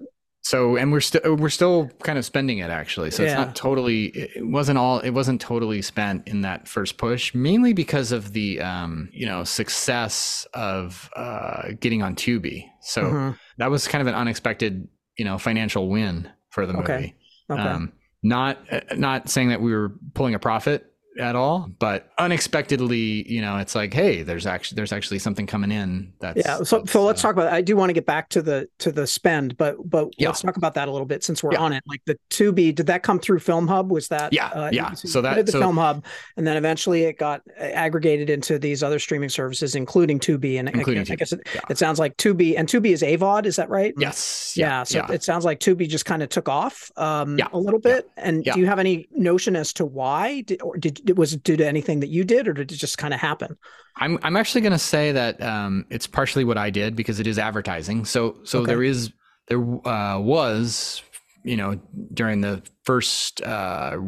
So, 0.44 0.76
and 0.76 0.92
we're 0.92 1.00
still 1.00 1.36
we're 1.36 1.48
still 1.48 1.88
kind 2.02 2.18
of 2.18 2.24
spending 2.24 2.58
it 2.58 2.70
actually. 2.70 3.10
So 3.10 3.22
yeah. 3.22 3.30
it's 3.30 3.38
not 3.38 3.56
totally. 3.56 4.06
It 4.06 4.46
wasn't 4.46 4.76
all. 4.76 4.98
It 4.98 5.10
wasn't 5.10 5.40
totally 5.40 5.80
spent 5.80 6.28
in 6.28 6.42
that 6.42 6.68
first 6.68 6.98
push, 6.98 7.34
mainly 7.34 7.72
because 7.72 8.12
of 8.12 8.34
the 8.34 8.60
um, 8.60 9.08
you 9.10 9.24
know 9.24 9.44
success 9.44 10.46
of 10.52 11.08
uh, 11.16 11.68
getting 11.80 12.02
on 12.02 12.14
Tubi. 12.14 12.66
So 12.82 13.02
mm-hmm. 13.02 13.30
that 13.56 13.70
was 13.70 13.88
kind 13.88 14.02
of 14.02 14.08
an 14.08 14.14
unexpected 14.14 14.86
you 15.16 15.24
know 15.24 15.38
financial 15.38 15.88
win 15.88 16.30
for 16.50 16.66
the 16.66 16.74
movie. 16.74 16.92
Okay. 16.92 17.14
Okay. 17.50 17.62
Um, 17.62 17.92
not 18.22 18.58
uh, 18.70 18.80
not 18.96 19.28
saying 19.28 19.50
that 19.50 19.60
we 19.60 19.72
were 19.72 19.92
pulling 20.14 20.34
a 20.34 20.38
profit 20.38 20.93
at 21.18 21.36
all, 21.36 21.70
but 21.78 22.10
unexpectedly, 22.18 23.30
you 23.30 23.40
know, 23.40 23.58
it's 23.58 23.74
like, 23.74 23.94
hey, 23.94 24.22
there's 24.22 24.46
actually 24.46 24.76
there's 24.76 24.92
actually 24.92 25.18
something 25.18 25.46
coming 25.46 25.70
in. 25.70 26.12
That's 26.20 26.38
yeah. 26.38 26.62
So 26.62 26.78
that's, 26.78 26.92
so 26.92 27.04
let's 27.04 27.20
uh, 27.20 27.28
talk 27.28 27.32
about. 27.34 27.44
That. 27.44 27.54
I 27.54 27.60
do 27.60 27.76
want 27.76 27.90
to 27.90 27.92
get 27.92 28.06
back 28.06 28.28
to 28.30 28.42
the 28.42 28.68
to 28.78 28.90
the 28.90 29.06
spend, 29.06 29.56
but 29.56 29.76
but 29.88 30.08
yeah. 30.18 30.28
let's 30.28 30.42
talk 30.42 30.56
about 30.56 30.74
that 30.74 30.88
a 30.88 30.90
little 30.90 31.06
bit 31.06 31.22
since 31.22 31.42
we're 31.42 31.52
yeah. 31.52 31.60
on 31.60 31.72
it. 31.72 31.82
Like 31.86 32.02
the 32.06 32.18
Tubi, 32.30 32.74
did 32.74 32.86
that 32.86 33.02
come 33.02 33.18
through 33.18 33.38
Film 33.40 33.68
Hub? 33.68 33.90
Was 33.90 34.08
that 34.08 34.32
yeah 34.32 34.48
uh, 34.48 34.70
yeah? 34.72 34.92
So, 34.92 35.08
so 35.08 35.22
that 35.22 35.46
the 35.46 35.52
so, 35.52 35.60
Film 35.60 35.76
Hub, 35.76 36.04
and 36.36 36.46
then 36.46 36.56
eventually 36.56 37.04
it 37.04 37.18
got 37.18 37.42
aggregated 37.58 38.30
into 38.30 38.58
these 38.58 38.82
other 38.82 38.98
streaming 38.98 39.28
services, 39.28 39.74
including 39.74 40.18
Tubi, 40.18 40.58
and 40.58 40.68
including 40.68 41.06
I, 41.08 41.12
I 41.12 41.16
guess 41.16 41.32
it, 41.32 41.40
yeah. 41.54 41.60
it, 41.70 41.78
sounds 41.78 41.98
like 41.98 42.16
Tubi 42.16 42.58
and 42.58 42.68
Tubi 42.68 42.90
is 42.90 43.02
AVOD. 43.02 43.46
Is 43.46 43.56
that 43.56 43.68
right? 43.68 43.94
Yes. 43.98 44.54
Yeah. 44.56 44.82
so 44.82 45.04
it 45.10 45.22
sounds 45.22 45.44
like 45.44 45.60
Tubi 45.60 45.88
just 45.88 46.04
kind 46.04 46.22
of 46.22 46.28
took 46.28 46.48
off 46.48 46.90
um, 46.96 47.38
a 47.52 47.58
little 47.58 47.80
bit. 47.80 48.10
And 48.16 48.44
do 48.44 48.58
you 48.58 48.66
have 48.66 48.78
any 48.78 49.06
notion 49.12 49.56
as 49.56 49.72
to 49.74 49.84
why? 49.84 50.40
Did, 50.42 50.62
or 50.62 50.76
did 50.76 51.03
was 51.12 51.32
it 51.32 51.44
due 51.44 51.56
to 51.56 51.66
anything? 51.66 51.84
anything 51.84 52.00
that 52.00 52.08
you 52.08 52.24
did, 52.24 52.48
or 52.48 52.52
did 52.52 52.72
it 52.72 52.76
just 52.76 52.98
kind 52.98 53.14
of 53.14 53.20
happen? 53.20 53.56
I'm 53.96 54.18
I'm 54.22 54.36
actually 54.36 54.62
going 54.62 54.72
to 54.72 54.78
say 54.78 55.12
that 55.12 55.40
um, 55.42 55.84
it's 55.90 56.06
partially 56.06 56.44
what 56.44 56.58
I 56.58 56.70
did 56.70 56.96
because 56.96 57.20
it 57.20 57.26
is 57.26 57.38
advertising. 57.38 58.04
So 58.04 58.38
so 58.44 58.60
okay. 58.60 58.66
there 58.66 58.82
is 58.82 59.12
there 59.48 59.60
uh, 59.86 60.18
was 60.18 61.02
you 61.42 61.56
know 61.56 61.80
during 62.12 62.40
the 62.40 62.62
first 62.84 63.42
uh, 63.42 63.98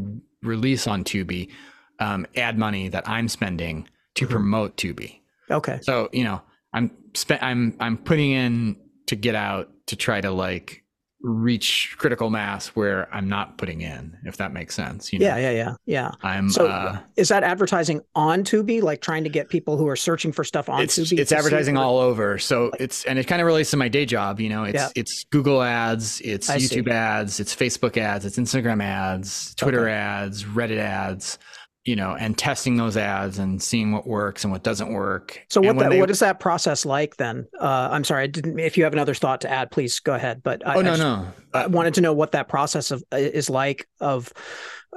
release 0.43 0.87
on 0.87 1.05
Tubi 1.05 1.51
um, 1.99 2.27
ad 2.37 2.59
money 2.59 2.89
that 2.89 3.09
I'm 3.09 3.29
spending 3.29 3.89
to 4.15 4.25
mm-hmm. 4.25 4.33
promote 4.33 4.77
Tubi. 4.77 5.21
Okay. 5.51 5.79
So 5.83 6.09
you 6.13 6.25
know 6.25 6.43
I'm 6.73 6.91
spent 7.15 7.43
I'm 7.43 7.77
I'm 7.81 7.97
putting 7.97 8.33
in 8.33 8.77
to 9.07 9.17
get 9.17 9.35
out 9.35 9.71
to 9.87 9.97
try 9.97 10.21
to 10.21 10.31
like 10.31 10.83
reach 11.27 11.97
critical 11.99 12.31
mass 12.31 12.69
where 12.69 13.13
I'm 13.13 13.29
not 13.29 13.59
putting 13.59 13.81
in, 13.81 14.17
if 14.25 14.37
that 14.37 14.53
makes 14.53 14.75
sense. 14.75 15.13
You 15.13 15.19
know? 15.19 15.27
Yeah, 15.27 15.37
yeah, 15.37 15.51
yeah, 15.51 15.75
yeah. 15.85 16.11
I'm. 16.23 16.49
So, 16.51 16.69
uh, 16.69 16.99
is 17.17 17.29
that 17.29 17.43
advertising 17.43 18.01
on 18.15 18.45
Tubi, 18.45 18.81
like 18.81 19.01
trying 19.01 19.25
to 19.25 19.31
get 19.31 19.49
people 19.49 19.77
who 19.77 19.89
are 19.89 19.97
searching 19.97 20.33
for 20.33 20.45
stuff 20.45 20.69
on 20.69 20.81
it's, 20.81 20.97
Tubi? 20.97 21.19
It's 21.19 21.33
advertising 21.33 21.77
all 21.77 21.99
over. 21.99 22.39
So 22.39 22.67
like, 22.67 22.81
it's 22.81 23.05
and 23.05 23.19
it 23.19 23.27
kind 23.27 23.43
of 23.43 23.47
relates 23.47 23.71
to 23.73 23.77
my 23.77 23.89
day 23.89 24.07
job. 24.07 24.41
You 24.41 24.49
know, 24.49 24.65
it's 24.65 24.75
yeah. 24.75 24.89
it's 24.95 25.25
Google 25.25 25.63
ads, 25.63 26.21
it's 26.21 26.49
I 26.49 26.59
YouTube 26.59 26.85
see. 26.85 26.91
ads, 26.91 27.41
it's 27.41 27.55
Facebook 27.55 27.97
ads, 27.97 28.25
it's 28.25 28.39
Instagram 28.39 28.83
ads, 28.83 29.55
Twitter 29.57 29.89
okay. 29.89 29.93
ads, 29.93 30.45
Reddit 30.45 30.79
ads 30.79 31.39
you 31.87 31.95
know, 31.95 32.17
and 32.17 32.37
testing 32.37 32.77
those 32.77 32.97
ads 32.97 33.39
and 33.39 33.63
seeing 33.63 33.93
what 33.93 34.09
works 34.09 34.43
and 34.43 34.53
what 34.53 34.65
doesn't 34.65 34.93
work. 34.93 35.41
So 35.49 35.61
what 35.61 35.79
that, 35.79 35.91
they, 35.91 36.01
what 36.01 36.11
is 36.11 36.19
that 36.19 36.41
process 36.41 36.85
like 36.85 37.17
then? 37.17 37.47
Uh, 37.59 37.89
I'm 37.93 38.03
sorry, 38.03 38.25
I 38.25 38.27
didn't. 38.27 38.59
If 38.59 38.77
you 38.77 38.83
have 38.83 38.93
another 38.93 39.15
thought 39.15 39.41
to 39.43 39.51
add, 39.51 39.71
please 39.71 40.01
go 40.01 40.13
ahead. 40.13 40.43
But 40.43 40.67
I, 40.67 40.75
oh 40.75 40.81
no, 40.83 40.93
I 40.93 40.97
no, 40.97 41.29
I 41.55 41.63
uh, 41.63 41.69
wanted 41.69 41.95
to 41.95 42.01
know 42.01 42.13
what 42.13 42.33
that 42.33 42.49
process 42.49 42.91
of 42.91 43.05
is 43.13 43.49
like 43.49 43.89
of 44.01 44.33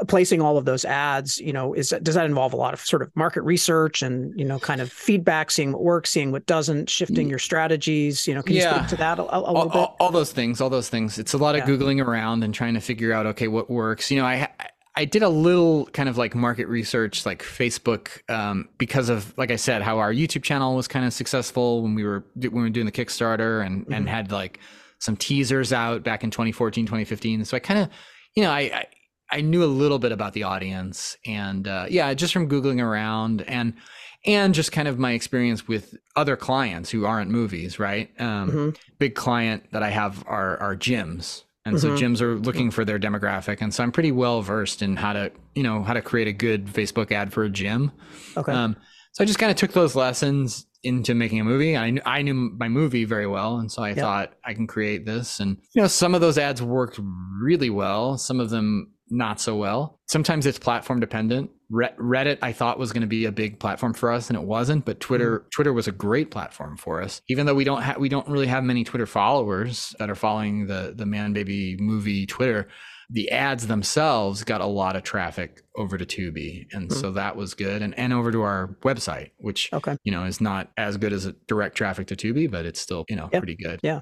placing 0.07 0.41
all 0.41 0.57
of 0.57 0.65
those 0.65 0.83
ads. 0.83 1.37
You 1.37 1.53
know, 1.53 1.75
is 1.75 1.93
does 2.01 2.15
that 2.15 2.25
involve 2.25 2.53
a 2.53 2.57
lot 2.57 2.73
of 2.73 2.81
sort 2.81 3.03
of 3.03 3.15
market 3.15 3.43
research 3.43 4.01
and 4.01 4.37
you 4.37 4.45
know, 4.45 4.57
kind 4.57 4.81
of 4.81 4.91
feedback, 4.91 5.51
seeing 5.51 5.71
what 5.73 5.83
works, 5.83 6.09
seeing 6.09 6.31
what 6.31 6.47
doesn't, 6.47 6.89
shifting 6.89 7.29
your 7.29 7.39
strategies? 7.39 8.25
You 8.25 8.33
know, 8.33 8.41
can 8.41 8.55
yeah. 8.55 8.71
you 8.71 8.77
speak 8.77 8.89
to 8.89 8.95
that 8.95 9.19
a, 9.19 9.21
a 9.21 9.37
little 9.39 9.57
all, 9.57 9.65
bit? 9.65 9.75
All, 9.75 9.95
all, 9.99 10.11
those 10.11 10.31
things, 10.31 10.59
all 10.59 10.71
those 10.71 10.89
things. 10.89 11.19
It's 11.19 11.33
a 11.33 11.37
lot 11.37 11.53
of 11.53 11.69
yeah. 11.69 11.75
googling 11.75 12.03
around 12.03 12.43
and 12.43 12.51
trying 12.51 12.73
to 12.73 12.81
figure 12.81 13.13
out 13.13 13.27
okay, 13.27 13.47
what 13.47 13.69
works. 13.69 14.09
You 14.09 14.19
know, 14.19 14.25
I 14.25 14.49
I 14.99 15.05
did 15.05 15.23
a 15.23 15.29
little 15.29 15.85
kind 15.93 16.09
of 16.09 16.17
like 16.17 16.35
market 16.35 16.67
research, 16.67 17.25
like 17.25 17.41
Facebook, 17.41 18.19
um, 18.29 18.67
because 18.77 19.07
of 19.07 19.33
like 19.37 19.49
I 19.49 19.55
said, 19.55 19.81
how 19.81 19.99
our 19.99 20.11
YouTube 20.11 20.43
channel 20.43 20.75
was 20.75 20.89
kind 20.89 21.05
of 21.05 21.13
successful 21.13 21.81
when 21.81 21.95
we 21.95 22.03
were 22.03 22.25
when 22.35 22.51
we 22.51 22.61
were 22.63 22.69
doing 22.69 22.85
the 22.85 22.91
Kickstarter 22.91 23.65
and 23.65 23.83
mm-hmm. 23.83 23.93
and 23.93 24.09
had 24.09 24.29
like 24.33 24.59
some 24.99 25.15
teasers 25.15 25.71
out 25.71 26.03
back 26.03 26.25
in 26.25 26.31
2014, 26.31 26.85
2015. 26.85 27.45
So 27.45 27.55
I 27.55 27.61
kind 27.61 27.79
of, 27.79 27.89
you 28.35 28.43
know, 28.43 28.51
I, 28.51 28.59
I 28.59 28.85
I 29.31 29.39
knew 29.39 29.63
a 29.63 29.71
little 29.71 29.99
bit 29.99 30.11
about 30.11 30.33
the 30.33 30.43
audience, 30.43 31.15
and 31.25 31.65
uh, 31.65 31.85
yeah, 31.89 32.13
just 32.13 32.33
from 32.33 32.49
googling 32.49 32.83
around 32.83 33.43
and 33.43 33.75
and 34.25 34.53
just 34.53 34.73
kind 34.73 34.89
of 34.89 34.99
my 34.99 35.13
experience 35.13 35.65
with 35.65 35.95
other 36.17 36.35
clients 36.35 36.89
who 36.89 37.05
aren't 37.05 37.31
movies, 37.31 37.79
right? 37.79 38.09
Um, 38.19 38.51
mm-hmm. 38.51 38.69
Big 38.97 39.15
client 39.15 39.63
that 39.71 39.81
I 39.81 39.91
have 39.91 40.25
are 40.27 40.57
are 40.57 40.75
gyms, 40.75 41.43
and 41.69 41.77
mm-hmm. 41.77 41.95
so 41.95 42.01
gyms 42.01 42.21
are 42.21 42.37
looking 42.37 42.71
for 42.71 42.83
their 42.83 42.99
demographic, 42.99 43.61
and 43.61 43.73
so 43.73 43.83
I'm 43.83 43.91
pretty 43.91 44.11
well 44.11 44.41
versed 44.41 44.81
in 44.81 44.95
how 44.95 45.13
to 45.13 45.31
you 45.55 45.63
know 45.63 45.83
how 45.83 45.93
to 45.93 46.01
create 46.01 46.27
a 46.27 46.33
good 46.33 46.67
Facebook 46.67 47.11
ad 47.11 47.31
for 47.31 47.43
a 47.43 47.49
gym. 47.49 47.91
Okay. 48.35 48.51
Um, 48.51 48.75
so 49.13 49.23
I 49.23 49.25
just 49.25 49.39
kind 49.39 49.51
of 49.51 49.57
took 49.57 49.71
those 49.73 49.95
lessons 49.95 50.65
into 50.83 51.13
making 51.13 51.39
a 51.39 51.43
movie. 51.43 51.75
I 51.75 51.89
knew 51.89 52.01
I 52.05 52.21
knew 52.21 52.33
my 52.33 52.69
movie 52.69 53.05
very 53.05 53.27
well, 53.27 53.57
and 53.57 53.71
so 53.71 53.83
I 53.83 53.89
yep. 53.89 53.97
thought 53.97 54.33
I 54.43 54.53
can 54.53 54.67
create 54.67 55.05
this. 55.05 55.39
And 55.39 55.57
you 55.73 55.81
know, 55.81 55.87
some 55.87 56.15
of 56.15 56.21
those 56.21 56.37
ads 56.37 56.61
worked 56.61 56.99
really 57.41 57.69
well. 57.69 58.17
Some 58.17 58.39
of 58.39 58.49
them 58.49 58.91
not 59.09 59.39
so 59.39 59.55
well. 59.55 59.99
Sometimes 60.07 60.45
it's 60.45 60.59
platform 60.59 60.99
dependent. 60.99 61.51
Reddit 61.71 62.39
I 62.41 62.51
thought 62.51 62.79
was 62.79 62.91
going 62.91 63.01
to 63.01 63.07
be 63.07 63.25
a 63.25 63.31
big 63.31 63.59
platform 63.59 63.93
for 63.93 64.11
us 64.11 64.29
and 64.29 64.37
it 64.37 64.43
wasn't, 64.43 64.85
but 64.85 64.99
Twitter 64.99 65.39
mm. 65.39 65.51
Twitter 65.51 65.71
was 65.71 65.87
a 65.87 65.91
great 65.91 66.31
platform 66.31 66.77
for 66.77 67.01
us. 67.01 67.21
Even 67.29 67.45
though 67.45 67.53
we 67.53 67.63
don't 67.63 67.83
have 67.83 67.97
we 67.97 68.09
don't 68.09 68.27
really 68.27 68.47
have 68.47 68.63
many 68.63 68.83
Twitter 68.83 69.05
followers 69.05 69.95
that 69.99 70.09
are 70.09 70.15
following 70.15 70.65
the 70.65 70.93
the 70.95 71.05
Manbaby 71.05 71.79
movie 71.79 72.25
Twitter, 72.25 72.67
the 73.11 73.31
ads 73.31 73.65
themselves 73.65 74.43
got 74.43 74.61
a 74.61 74.65
lot 74.65 74.95
of 74.95 75.01
traffic 75.01 75.63
over 75.75 75.97
to 75.97 76.05
Tubi, 76.05 76.67
and 76.73 76.89
mm-hmm. 76.89 76.99
so 76.99 77.11
that 77.11 77.35
was 77.35 77.55
good, 77.55 77.81
and 77.81 77.97
and 77.97 78.13
over 78.13 78.31
to 78.31 78.43
our 78.43 78.75
website, 78.81 79.31
which 79.37 79.69
okay. 79.73 79.97
you 80.03 80.11
know 80.11 80.25
is 80.25 80.39
not 80.39 80.71
as 80.77 80.97
good 80.97 81.11
as 81.11 81.25
a 81.25 81.31
direct 81.47 81.75
traffic 81.75 82.05
to 82.07 82.15
Tubi, 82.15 82.49
but 82.49 82.65
it's 82.65 82.79
still 82.79 83.05
you 83.09 83.15
know 83.15 83.27
yeah. 83.33 83.39
pretty 83.39 83.55
good. 83.55 83.79
Yeah, 83.81 84.01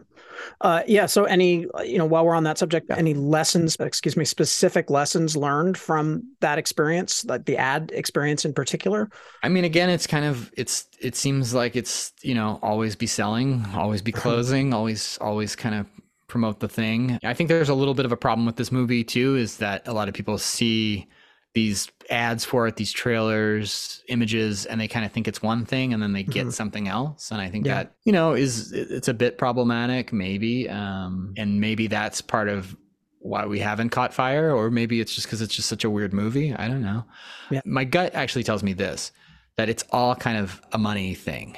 uh, 0.59 0.83
yeah. 0.87 1.05
So 1.05 1.23
any 1.23 1.67
you 1.85 1.97
know 1.97 2.05
while 2.05 2.25
we're 2.25 2.35
on 2.35 2.43
that 2.43 2.57
subject, 2.57 2.87
yeah. 2.89 2.97
any 2.97 3.13
lessons, 3.13 3.77
excuse 3.79 4.17
me, 4.17 4.25
specific 4.25 4.89
lessons 4.89 5.37
learned 5.37 5.77
from 5.77 6.23
that 6.41 6.57
experience, 6.57 7.23
like 7.23 7.45
the 7.45 7.55
ad 7.55 7.91
experience 7.93 8.43
in 8.43 8.53
particular? 8.53 9.09
I 9.41 9.47
mean, 9.47 9.63
again, 9.63 9.89
it's 9.89 10.07
kind 10.07 10.25
of 10.25 10.51
it's 10.57 10.85
it 10.99 11.15
seems 11.15 11.53
like 11.53 11.77
it's 11.77 12.11
you 12.23 12.35
know 12.35 12.59
always 12.61 12.97
be 12.97 13.07
selling, 13.07 13.65
always 13.73 14.01
be 14.01 14.11
closing, 14.11 14.73
always 14.73 15.17
always 15.21 15.55
kind 15.55 15.75
of 15.75 15.87
promote 16.27 16.59
the 16.59 16.67
thing. 16.67 17.19
I 17.23 17.33
think 17.33 17.47
there's 17.49 17.69
a 17.69 17.75
little 17.75 17.93
bit 17.93 18.05
of 18.05 18.11
a 18.11 18.17
problem 18.17 18.45
with 18.45 18.57
this 18.57 18.71
movie 18.71 19.03
too, 19.03 19.35
is 19.35 19.57
that 19.57 19.87
a 19.87 19.93
lot 19.93 20.07
of 20.07 20.13
people 20.13 20.37
see 20.37 21.07
these 21.53 21.89
ads 22.09 22.45
for 22.45 22.67
it, 22.67 22.75
these 22.75 22.91
trailers, 22.91 24.03
images, 24.09 24.65
and 24.65 24.79
they 24.79 24.87
kind 24.87 25.05
of 25.05 25.11
think 25.11 25.27
it's 25.27 25.41
one 25.41 25.65
thing 25.65 25.93
and 25.93 26.03
then 26.03 26.13
they 26.13 26.23
get 26.23 26.41
mm-hmm. 26.41 26.49
something 26.51 26.87
else. 26.87 27.31
And 27.31 27.41
I 27.41 27.49
think 27.49 27.65
yeah. 27.65 27.75
that, 27.75 27.95
you 28.03 28.11
know, 28.11 28.33
is 28.33 28.71
it's 28.73 29.07
a 29.07 29.13
bit 29.13 29.37
problematic, 29.37 30.13
maybe. 30.13 30.69
Um, 30.69 31.33
and 31.35 31.59
maybe 31.59 31.87
that's 31.87 32.21
part 32.21 32.47
of 32.47 32.75
why 33.19 33.45
we 33.45 33.59
haven't 33.59 33.89
caught 33.89 34.13
fire, 34.13 34.55
or 34.55 34.69
maybe 34.69 34.99
it's 35.01 35.15
just 35.15 35.27
because 35.27 35.41
it's 35.41 35.55
just 35.55 35.67
such 35.67 35.83
a 35.83 35.89
weird 35.89 36.13
movie. 36.13 36.53
I 36.53 36.67
don't 36.67 36.83
know. 36.83 37.05
Yeah. 37.49 37.61
My 37.65 37.83
gut 37.83 38.13
actually 38.13 38.43
tells 38.43 38.63
me 38.63 38.73
this 38.73 39.11
that 39.55 39.69
it's 39.69 39.83
all 39.89 40.15
kind 40.15 40.37
of 40.37 40.61
a 40.73 40.77
money 40.77 41.15
thing, 41.15 41.57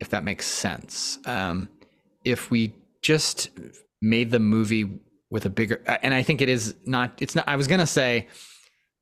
if 0.00 0.10
that 0.10 0.22
makes 0.22 0.46
sense. 0.46 1.18
Um, 1.24 1.70
if 2.24 2.50
we 2.50 2.74
just 3.00 3.48
made 4.00 4.30
the 4.30 4.38
movie 4.38 5.00
with 5.30 5.46
a 5.46 5.50
bigger 5.50 5.82
and 6.02 6.12
I 6.12 6.22
think 6.22 6.40
it 6.40 6.48
is 6.48 6.74
not 6.84 7.20
it's 7.20 7.34
not 7.34 7.46
I 7.48 7.56
was 7.56 7.66
going 7.66 7.80
to 7.80 7.86
say 7.86 8.28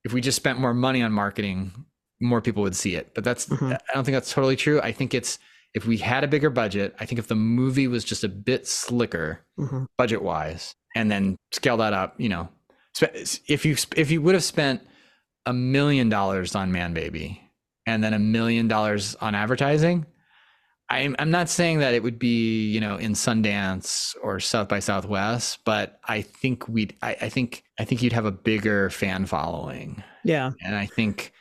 if 0.05 0.13
we 0.13 0.21
just 0.21 0.37
spent 0.37 0.59
more 0.59 0.75
money 0.75 1.03
on 1.03 1.13
marketing 1.13 1.73
more 2.21 2.41
people 2.41 2.63
would 2.63 2.77
see 2.77 2.95
it 2.95 3.15
but 3.15 3.25
that's 3.25 3.47
mm-hmm. 3.47 3.73
I 3.73 3.79
don't 3.95 4.05
think 4.05 4.15
that's 4.15 4.33
totally 4.33 4.57
true 4.57 4.81
I 4.81 4.93
think 4.93 5.15
it's 5.15 5.39
if 5.75 5.87
we 5.87 5.97
had 5.97 6.25
a 6.25 6.29
bigger 6.29 6.51
budget 6.51 6.95
I 7.01 7.07
think 7.07 7.19
if 7.19 7.29
the 7.29 7.35
movie 7.35 7.89
was 7.89 8.05
just 8.05 8.25
a 8.25 8.29
bit 8.29 8.67
slicker 8.67 9.41
mm-hmm. 9.59 9.85
budget 9.97 10.23
wise 10.23 10.75
and 10.95 11.11
then 11.11 11.37
scale 11.53 11.79
that 11.79 11.93
up 11.93 12.15
you 12.19 12.29
know 12.29 12.49
if 13.01 13.65
you 13.65 13.77
if 13.97 14.11
you 14.11 14.21
would 14.21 14.35
have 14.35 14.45
spent 14.45 14.83
a 15.47 15.53
million 15.53 16.09
dollars 16.09 16.55
on 16.55 16.73
man 16.73 16.93
baby 16.93 17.41
and 17.87 18.05
then 18.05 18.13
a 18.13 18.19
million 18.19 18.69
dollars 18.69 19.15
on 19.17 19.35
advertising 19.35 20.05
I'm 20.91 21.15
I'm 21.19 21.31
not 21.31 21.49
saying 21.49 21.81
that 21.81 21.95
it 21.95 22.03
would 22.03 22.19
be 22.19 22.71
you 22.71 22.81
know 22.81 22.97
in 22.97 23.13
Sundance 23.13 24.17
or 24.23 24.41
South 24.41 24.69
by 24.69 24.79
Southwest, 24.79 25.65
but 25.65 26.01
I 26.05 26.23
think 26.23 26.67
we'd 26.69 26.97
I, 27.03 27.17
I 27.23 27.29
think 27.29 27.65
I 27.79 27.85
think 27.85 28.03
you'd 28.03 28.13
have 28.13 28.25
a 28.25 28.33
bigger 28.33 28.91
fan 28.91 29.27
following. 29.27 30.03
Yeah, 30.25 30.53
and 30.63 30.75
I 30.75 30.87
think 30.87 31.33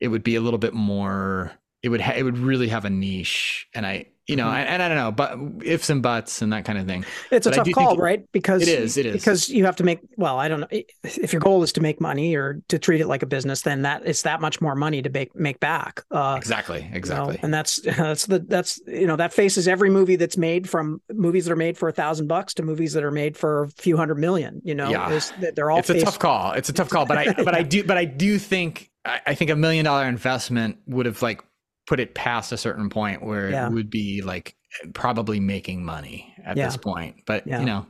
it 0.00 0.08
would 0.08 0.24
be 0.24 0.36
a 0.36 0.40
little 0.40 0.58
bit 0.58 0.74
more. 0.74 1.52
It 1.82 1.90
would 1.90 2.00
ha- 2.00 2.14
it 2.16 2.22
would 2.22 2.38
really 2.38 2.68
have 2.68 2.84
a 2.84 2.90
niche, 2.90 3.68
and 3.74 3.86
I 3.86 4.06
you 4.26 4.36
know, 4.36 4.46
mm-hmm. 4.46 4.72
and, 4.72 4.82
I 4.82 4.88
don't 4.88 4.96
know, 4.96 5.12
but 5.12 5.66
ifs 5.66 5.90
and 5.90 6.02
buts 6.02 6.40
and 6.40 6.52
that 6.52 6.64
kind 6.64 6.78
of 6.78 6.86
thing. 6.86 7.04
It's 7.30 7.46
a 7.46 7.50
but 7.50 7.56
tough 7.56 7.72
call, 7.72 7.96
right? 7.96 8.24
Because 8.32 8.62
it 8.62 8.68
is, 8.68 8.96
it 8.96 9.04
is 9.04 9.12
because 9.14 9.50
you 9.50 9.66
have 9.66 9.76
to 9.76 9.84
make. 9.84 10.00
Well, 10.16 10.38
I 10.38 10.48
don't 10.48 10.60
know 10.60 10.68
if 10.70 11.32
your 11.32 11.40
goal 11.40 11.62
is 11.62 11.72
to 11.72 11.82
make 11.82 12.00
money 12.00 12.34
or 12.34 12.62
to 12.68 12.78
treat 12.78 13.02
it 13.02 13.06
like 13.06 13.22
a 13.22 13.26
business, 13.26 13.62
then 13.62 13.82
that 13.82 14.02
it's 14.06 14.22
that 14.22 14.40
much 14.40 14.62
more 14.62 14.74
money 14.74 15.02
to 15.02 15.10
make 15.10 15.34
make 15.34 15.60
back. 15.60 16.02
Uh, 16.10 16.36
exactly, 16.38 16.88
exactly. 16.92 17.34
You 17.34 17.38
know, 17.38 17.44
and 17.44 17.54
that's 17.54 17.80
that's 17.80 18.26
the 18.26 18.38
that's 18.38 18.80
you 18.86 19.06
know 19.06 19.16
that 19.16 19.32
faces 19.32 19.68
every 19.68 19.90
movie 19.90 20.16
that's 20.16 20.38
made 20.38 20.68
from 20.70 21.02
movies 21.12 21.44
that 21.44 21.52
are 21.52 21.56
made 21.56 21.76
for 21.76 21.90
a 21.90 21.92
thousand 21.92 22.26
bucks 22.26 22.54
to 22.54 22.62
movies 22.62 22.94
that 22.94 23.04
are 23.04 23.12
made 23.12 23.36
for 23.36 23.64
a 23.64 23.68
few 23.68 23.96
hundred 23.96 24.18
million. 24.18 24.62
You 24.64 24.74
know, 24.74 24.88
yeah. 24.88 25.20
they're 25.54 25.70
all. 25.70 25.80
It's 25.80 25.88
faced... 25.88 26.02
a 26.02 26.04
tough 26.06 26.18
call. 26.18 26.52
It's 26.52 26.70
a 26.70 26.72
tough 26.72 26.88
call, 26.88 27.04
but 27.04 27.18
I 27.18 27.32
but 27.34 27.54
I 27.54 27.62
do 27.62 27.84
but 27.84 27.98
I 27.98 28.06
do 28.06 28.38
think 28.38 28.90
I 29.04 29.34
think 29.34 29.50
a 29.50 29.56
million 29.56 29.84
dollar 29.84 30.06
investment 30.06 30.78
would 30.86 31.04
have 31.04 31.20
like 31.20 31.42
put 31.86 32.00
it 32.00 32.14
past 32.14 32.52
a 32.52 32.56
certain 32.56 32.88
point 32.88 33.22
where 33.22 33.50
yeah. 33.50 33.66
it 33.66 33.72
would 33.72 33.90
be 33.90 34.22
like 34.22 34.56
probably 34.92 35.40
making 35.40 35.84
money 35.84 36.34
at 36.44 36.56
yeah. 36.56 36.66
this 36.66 36.76
point. 36.76 37.16
But 37.26 37.46
yeah. 37.46 37.60
you 37.60 37.66
know, 37.66 37.86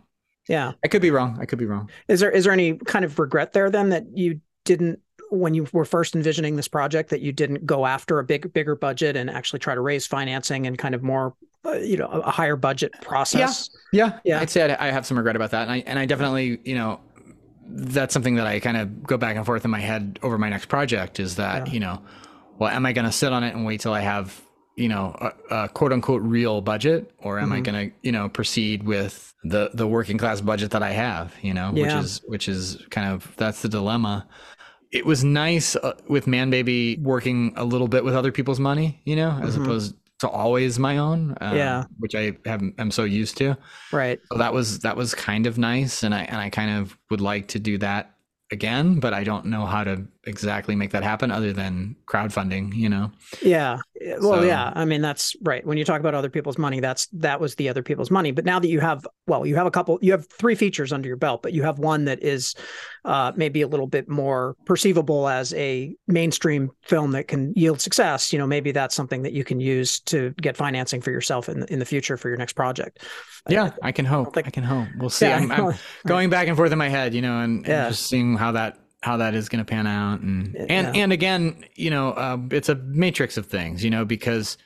yeah, 0.49 0.73
I 0.85 0.89
could 0.89 1.03
be 1.03 1.11
wrong. 1.11 1.39
I 1.41 1.47
could 1.47 1.59
be 1.59 1.67
wrong. 1.67 1.91
Is 2.09 2.21
there 2.21 2.31
is 2.31 2.45
there 2.45 2.53
any 2.53 2.75
kind 2.75 3.05
of 3.05 3.19
regret 3.19 3.53
there 3.53 3.71
then 3.71 3.91
that 3.91 4.05
you 4.15 4.41
didn't 4.65 5.01
when 5.31 5.55
you 5.55 5.67
were 5.73 5.85
first 5.85 6.15
envisioning 6.15 6.57
this 6.57 6.69
project 6.69 7.11
that 7.11 7.21
you 7.21 7.33
didn't 7.33 7.67
go 7.67 7.87
after 7.87 8.19
a 8.19 8.25
big 8.25 8.53
bigger 8.53 8.77
budget 8.77 9.17
and 9.17 9.31
actually 9.31 9.59
try 9.59 9.75
to 9.75 9.81
raise 9.81 10.07
financing 10.07 10.67
and 10.67 10.79
kind 10.79 10.95
of 10.95 11.03
more 11.03 11.35
uh, 11.65 11.73
you 11.75 11.97
know 11.97 12.07
a 12.07 12.31
higher 12.31 12.57
budget 12.57 12.93
process? 13.01 13.71
Yeah, 13.93 14.07
yeah, 14.07 14.19
yeah. 14.25 14.41
I'd 14.41 14.51
say 14.51 14.75
i 14.75 14.89
I 14.89 14.91
have 14.91 15.07
some 15.07 15.17
regret 15.17 15.37
about 15.37 15.51
that, 15.53 15.63
and 15.63 15.73
I 15.73 15.79
and 15.87 15.99
I 15.99 16.07
definitely 16.07 16.61
you 16.65 16.75
know 16.75 17.01
that's 17.67 18.13
something 18.13 18.35
that 18.35 18.47
I 18.47 18.61
kind 18.61 18.77
of 18.77 19.03
go 19.03 19.17
back 19.17 19.37
and 19.37 19.47
forth 19.47 19.65
in 19.65 19.71
my 19.71 19.81
head 19.81 20.19
over 20.23 20.37
my 20.37 20.51
next 20.51 20.67
project 20.67 21.19
is 21.19 21.37
that 21.37 21.73
you 21.73 21.81
know 21.81 22.03
well 22.59 22.71
am 22.71 22.87
I 22.87 22.93
going 22.93 23.07
to 23.07 23.13
sit 23.13 23.33
on 23.33 23.45
it 23.45 23.55
and 23.55 23.65
wait 23.65 23.81
till 23.81 23.93
I 23.93 24.01
have 24.01 24.41
you 24.77 24.89
know 24.89 25.15
a, 25.51 25.55
a, 25.55 25.69
quote 25.69 25.93
unquote 25.93 26.23
real 26.23 26.61
budget 26.61 27.13
or 27.19 27.39
am 27.39 27.47
mm-hmm. 27.47 27.53
i 27.55 27.61
going 27.61 27.91
to 27.91 27.97
you 28.03 28.13
know 28.13 28.29
proceed 28.29 28.83
with 28.83 29.35
the 29.45 29.71
the 29.75 29.87
working 29.87 30.19
class 30.19 30.41
budget 30.41 30.71
that 30.73 30.83
i 30.83 30.91
have 30.91 31.33
you 31.43 31.55
know 31.55 31.71
yeah. 31.75 31.83
which 31.83 32.05
is 32.05 32.21
which 32.27 32.49
is 32.49 32.83
kind 32.91 33.13
of 33.13 33.33
that's 33.37 33.63
the 33.63 33.69
dilemma 33.69 34.27
it 34.91 35.07
was 35.07 35.23
nice 35.23 35.77
uh, 35.77 35.93
with 36.09 36.27
man 36.27 36.51
baby 36.51 36.99
working 37.03 37.53
a 37.57 37.65
little 37.65 37.89
bit 37.89 38.05
with 38.05 38.15
other 38.15 38.33
people's 38.33 38.61
money 38.61 39.01
you 39.05 39.17
know 39.17 39.39
as 39.43 39.55
mm-hmm. 39.55 39.63
opposed 39.63 39.95
to 40.19 40.29
always 40.29 40.79
my 40.79 40.99
own 40.99 41.37
um, 41.41 41.57
yeah 41.57 41.85
which 41.99 42.15
i 42.15 42.37
have 42.45 42.63
i'm 42.79 42.91
so 42.91 43.05
used 43.05 43.37
to 43.37 43.57
right 43.93 44.19
so 44.33 44.39
that 44.39 44.53
was 44.53 44.81
that 44.81 44.97
was 44.97 45.15
kind 45.15 45.47
of 45.47 45.59
nice 45.59 46.03
and 46.03 46.15
i 46.15 46.23
and 46.23 46.39
i 46.39 46.51
kind 46.51 46.81
of 46.81 46.99
would 47.11 47.21
like 47.21 47.47
to 47.49 47.59
do 47.59 47.79
that 47.79 48.15
again, 48.51 49.01
but 49.01 49.13
I 49.13 49.25
don't 49.25 49.47
know 49.47 49.67
how 49.67 49.85
to 49.85 50.07
exactly 50.27 50.75
make 50.75 50.91
that 50.91 51.03
happen 51.03 51.31
other 51.31 51.53
than 51.53 51.97
crowdfunding, 52.07 52.75
you 52.75 52.89
know? 52.89 53.11
Yeah. 53.43 53.79
Well, 54.21 54.41
so, 54.41 54.43
yeah. 54.43 54.73
I 54.75 54.85
mean, 54.85 55.01
that's 55.01 55.37
right. 55.43 55.65
When 55.67 55.79
you 55.79 55.85
talk 55.85 56.01
about 56.01 56.15
other 56.15 56.29
people's 56.29 56.59
money, 56.59 56.81
that's 56.81 57.07
that 57.13 57.41
was 57.41 57.55
the 57.55 57.69
other 57.69 57.83
people's 57.83 58.11
money. 58.11 58.33
But 58.33 58.45
now 58.45 58.59
that 58.59 58.69
you 58.69 58.81
have, 58.81 59.07
well, 59.27 59.47
you 59.47 59.57
have 59.57 59.67
a 59.67 59.71
couple, 59.71 59.99
you 60.03 60.13
have 60.13 60.27
three 60.31 60.55
features 60.55 60.93
under 60.93 61.09
your 61.09 61.17
belt, 61.17 61.43
but 61.43 61.53
you 61.53 61.63
have 61.63 61.79
one 61.79 62.05
that 62.07 62.23
is 62.23 62.55
uh, 63.05 63.33
maybe 63.37 63.63
a 63.63 63.69
little 63.69 63.87
bit 63.87 64.09
more 64.09 64.57
perceivable 64.65 65.29
as 65.29 65.55
a 65.55 65.95
mainstream 66.07 66.71
film 66.83 67.13
that 67.13 67.29
can 67.29 67.53
yield 67.55 67.81
success. 67.81 68.33
You 68.33 68.39
know, 68.39 68.47
maybe 68.47 68.73
that's 68.73 68.95
something 68.95 69.23
that 69.23 69.33
you 69.33 69.45
can 69.45 69.61
use 69.61 70.01
to 70.01 70.31
get 70.41 70.57
financing 70.57 71.01
for 71.01 71.11
yourself 71.11 71.49
in 71.49 71.65
in 71.65 71.79
the 71.79 71.87
future 71.87 72.17
for 72.17 72.29
your 72.29 72.39
next 72.39 72.55
project. 72.55 73.01
Yeah, 73.49 73.73
I, 73.83 73.89
I 73.89 73.93
can 73.93 74.05
hope. 74.07 74.29
I, 74.29 74.31
think, 74.31 74.47
I, 74.47 74.51
can 74.51 74.65
hope. 74.65 74.89
We'll 74.99 75.11
see. 75.11 75.27
Yeah, 75.27 75.37
I'm, 75.37 75.53
I'm 75.53 75.75
going 76.07 76.31
back 76.31 76.49
and 76.49 76.57
forth 76.57 76.73
in 76.73 76.79
my 76.79 76.89
head, 76.89 77.15
you 77.15 77.21
know, 77.21 77.41
and, 77.41 77.67
yeah. 77.67 77.87
and 77.87 77.95
just 77.95 78.07
seeing 78.07 78.37
how 78.37 78.53
that 78.53 78.79
how 79.05 79.19
that 79.19 79.35
is 79.35 79.51
going 79.51 79.63
to 79.63 79.71
pan 79.71 79.87
out 79.87 80.21
and 80.21 80.57
and 80.57 80.97
yeah. 80.97 81.03
and 81.03 81.13
again 81.13 81.63
you 81.77 81.91
know 81.91 82.13
uh, 82.13 82.39
it's 82.51 82.71
a 82.71 82.75
matrix 82.75 83.37
of 83.37 83.45
things 83.45 83.85
you 83.85 83.91
know 83.91 84.05
because 84.05 84.57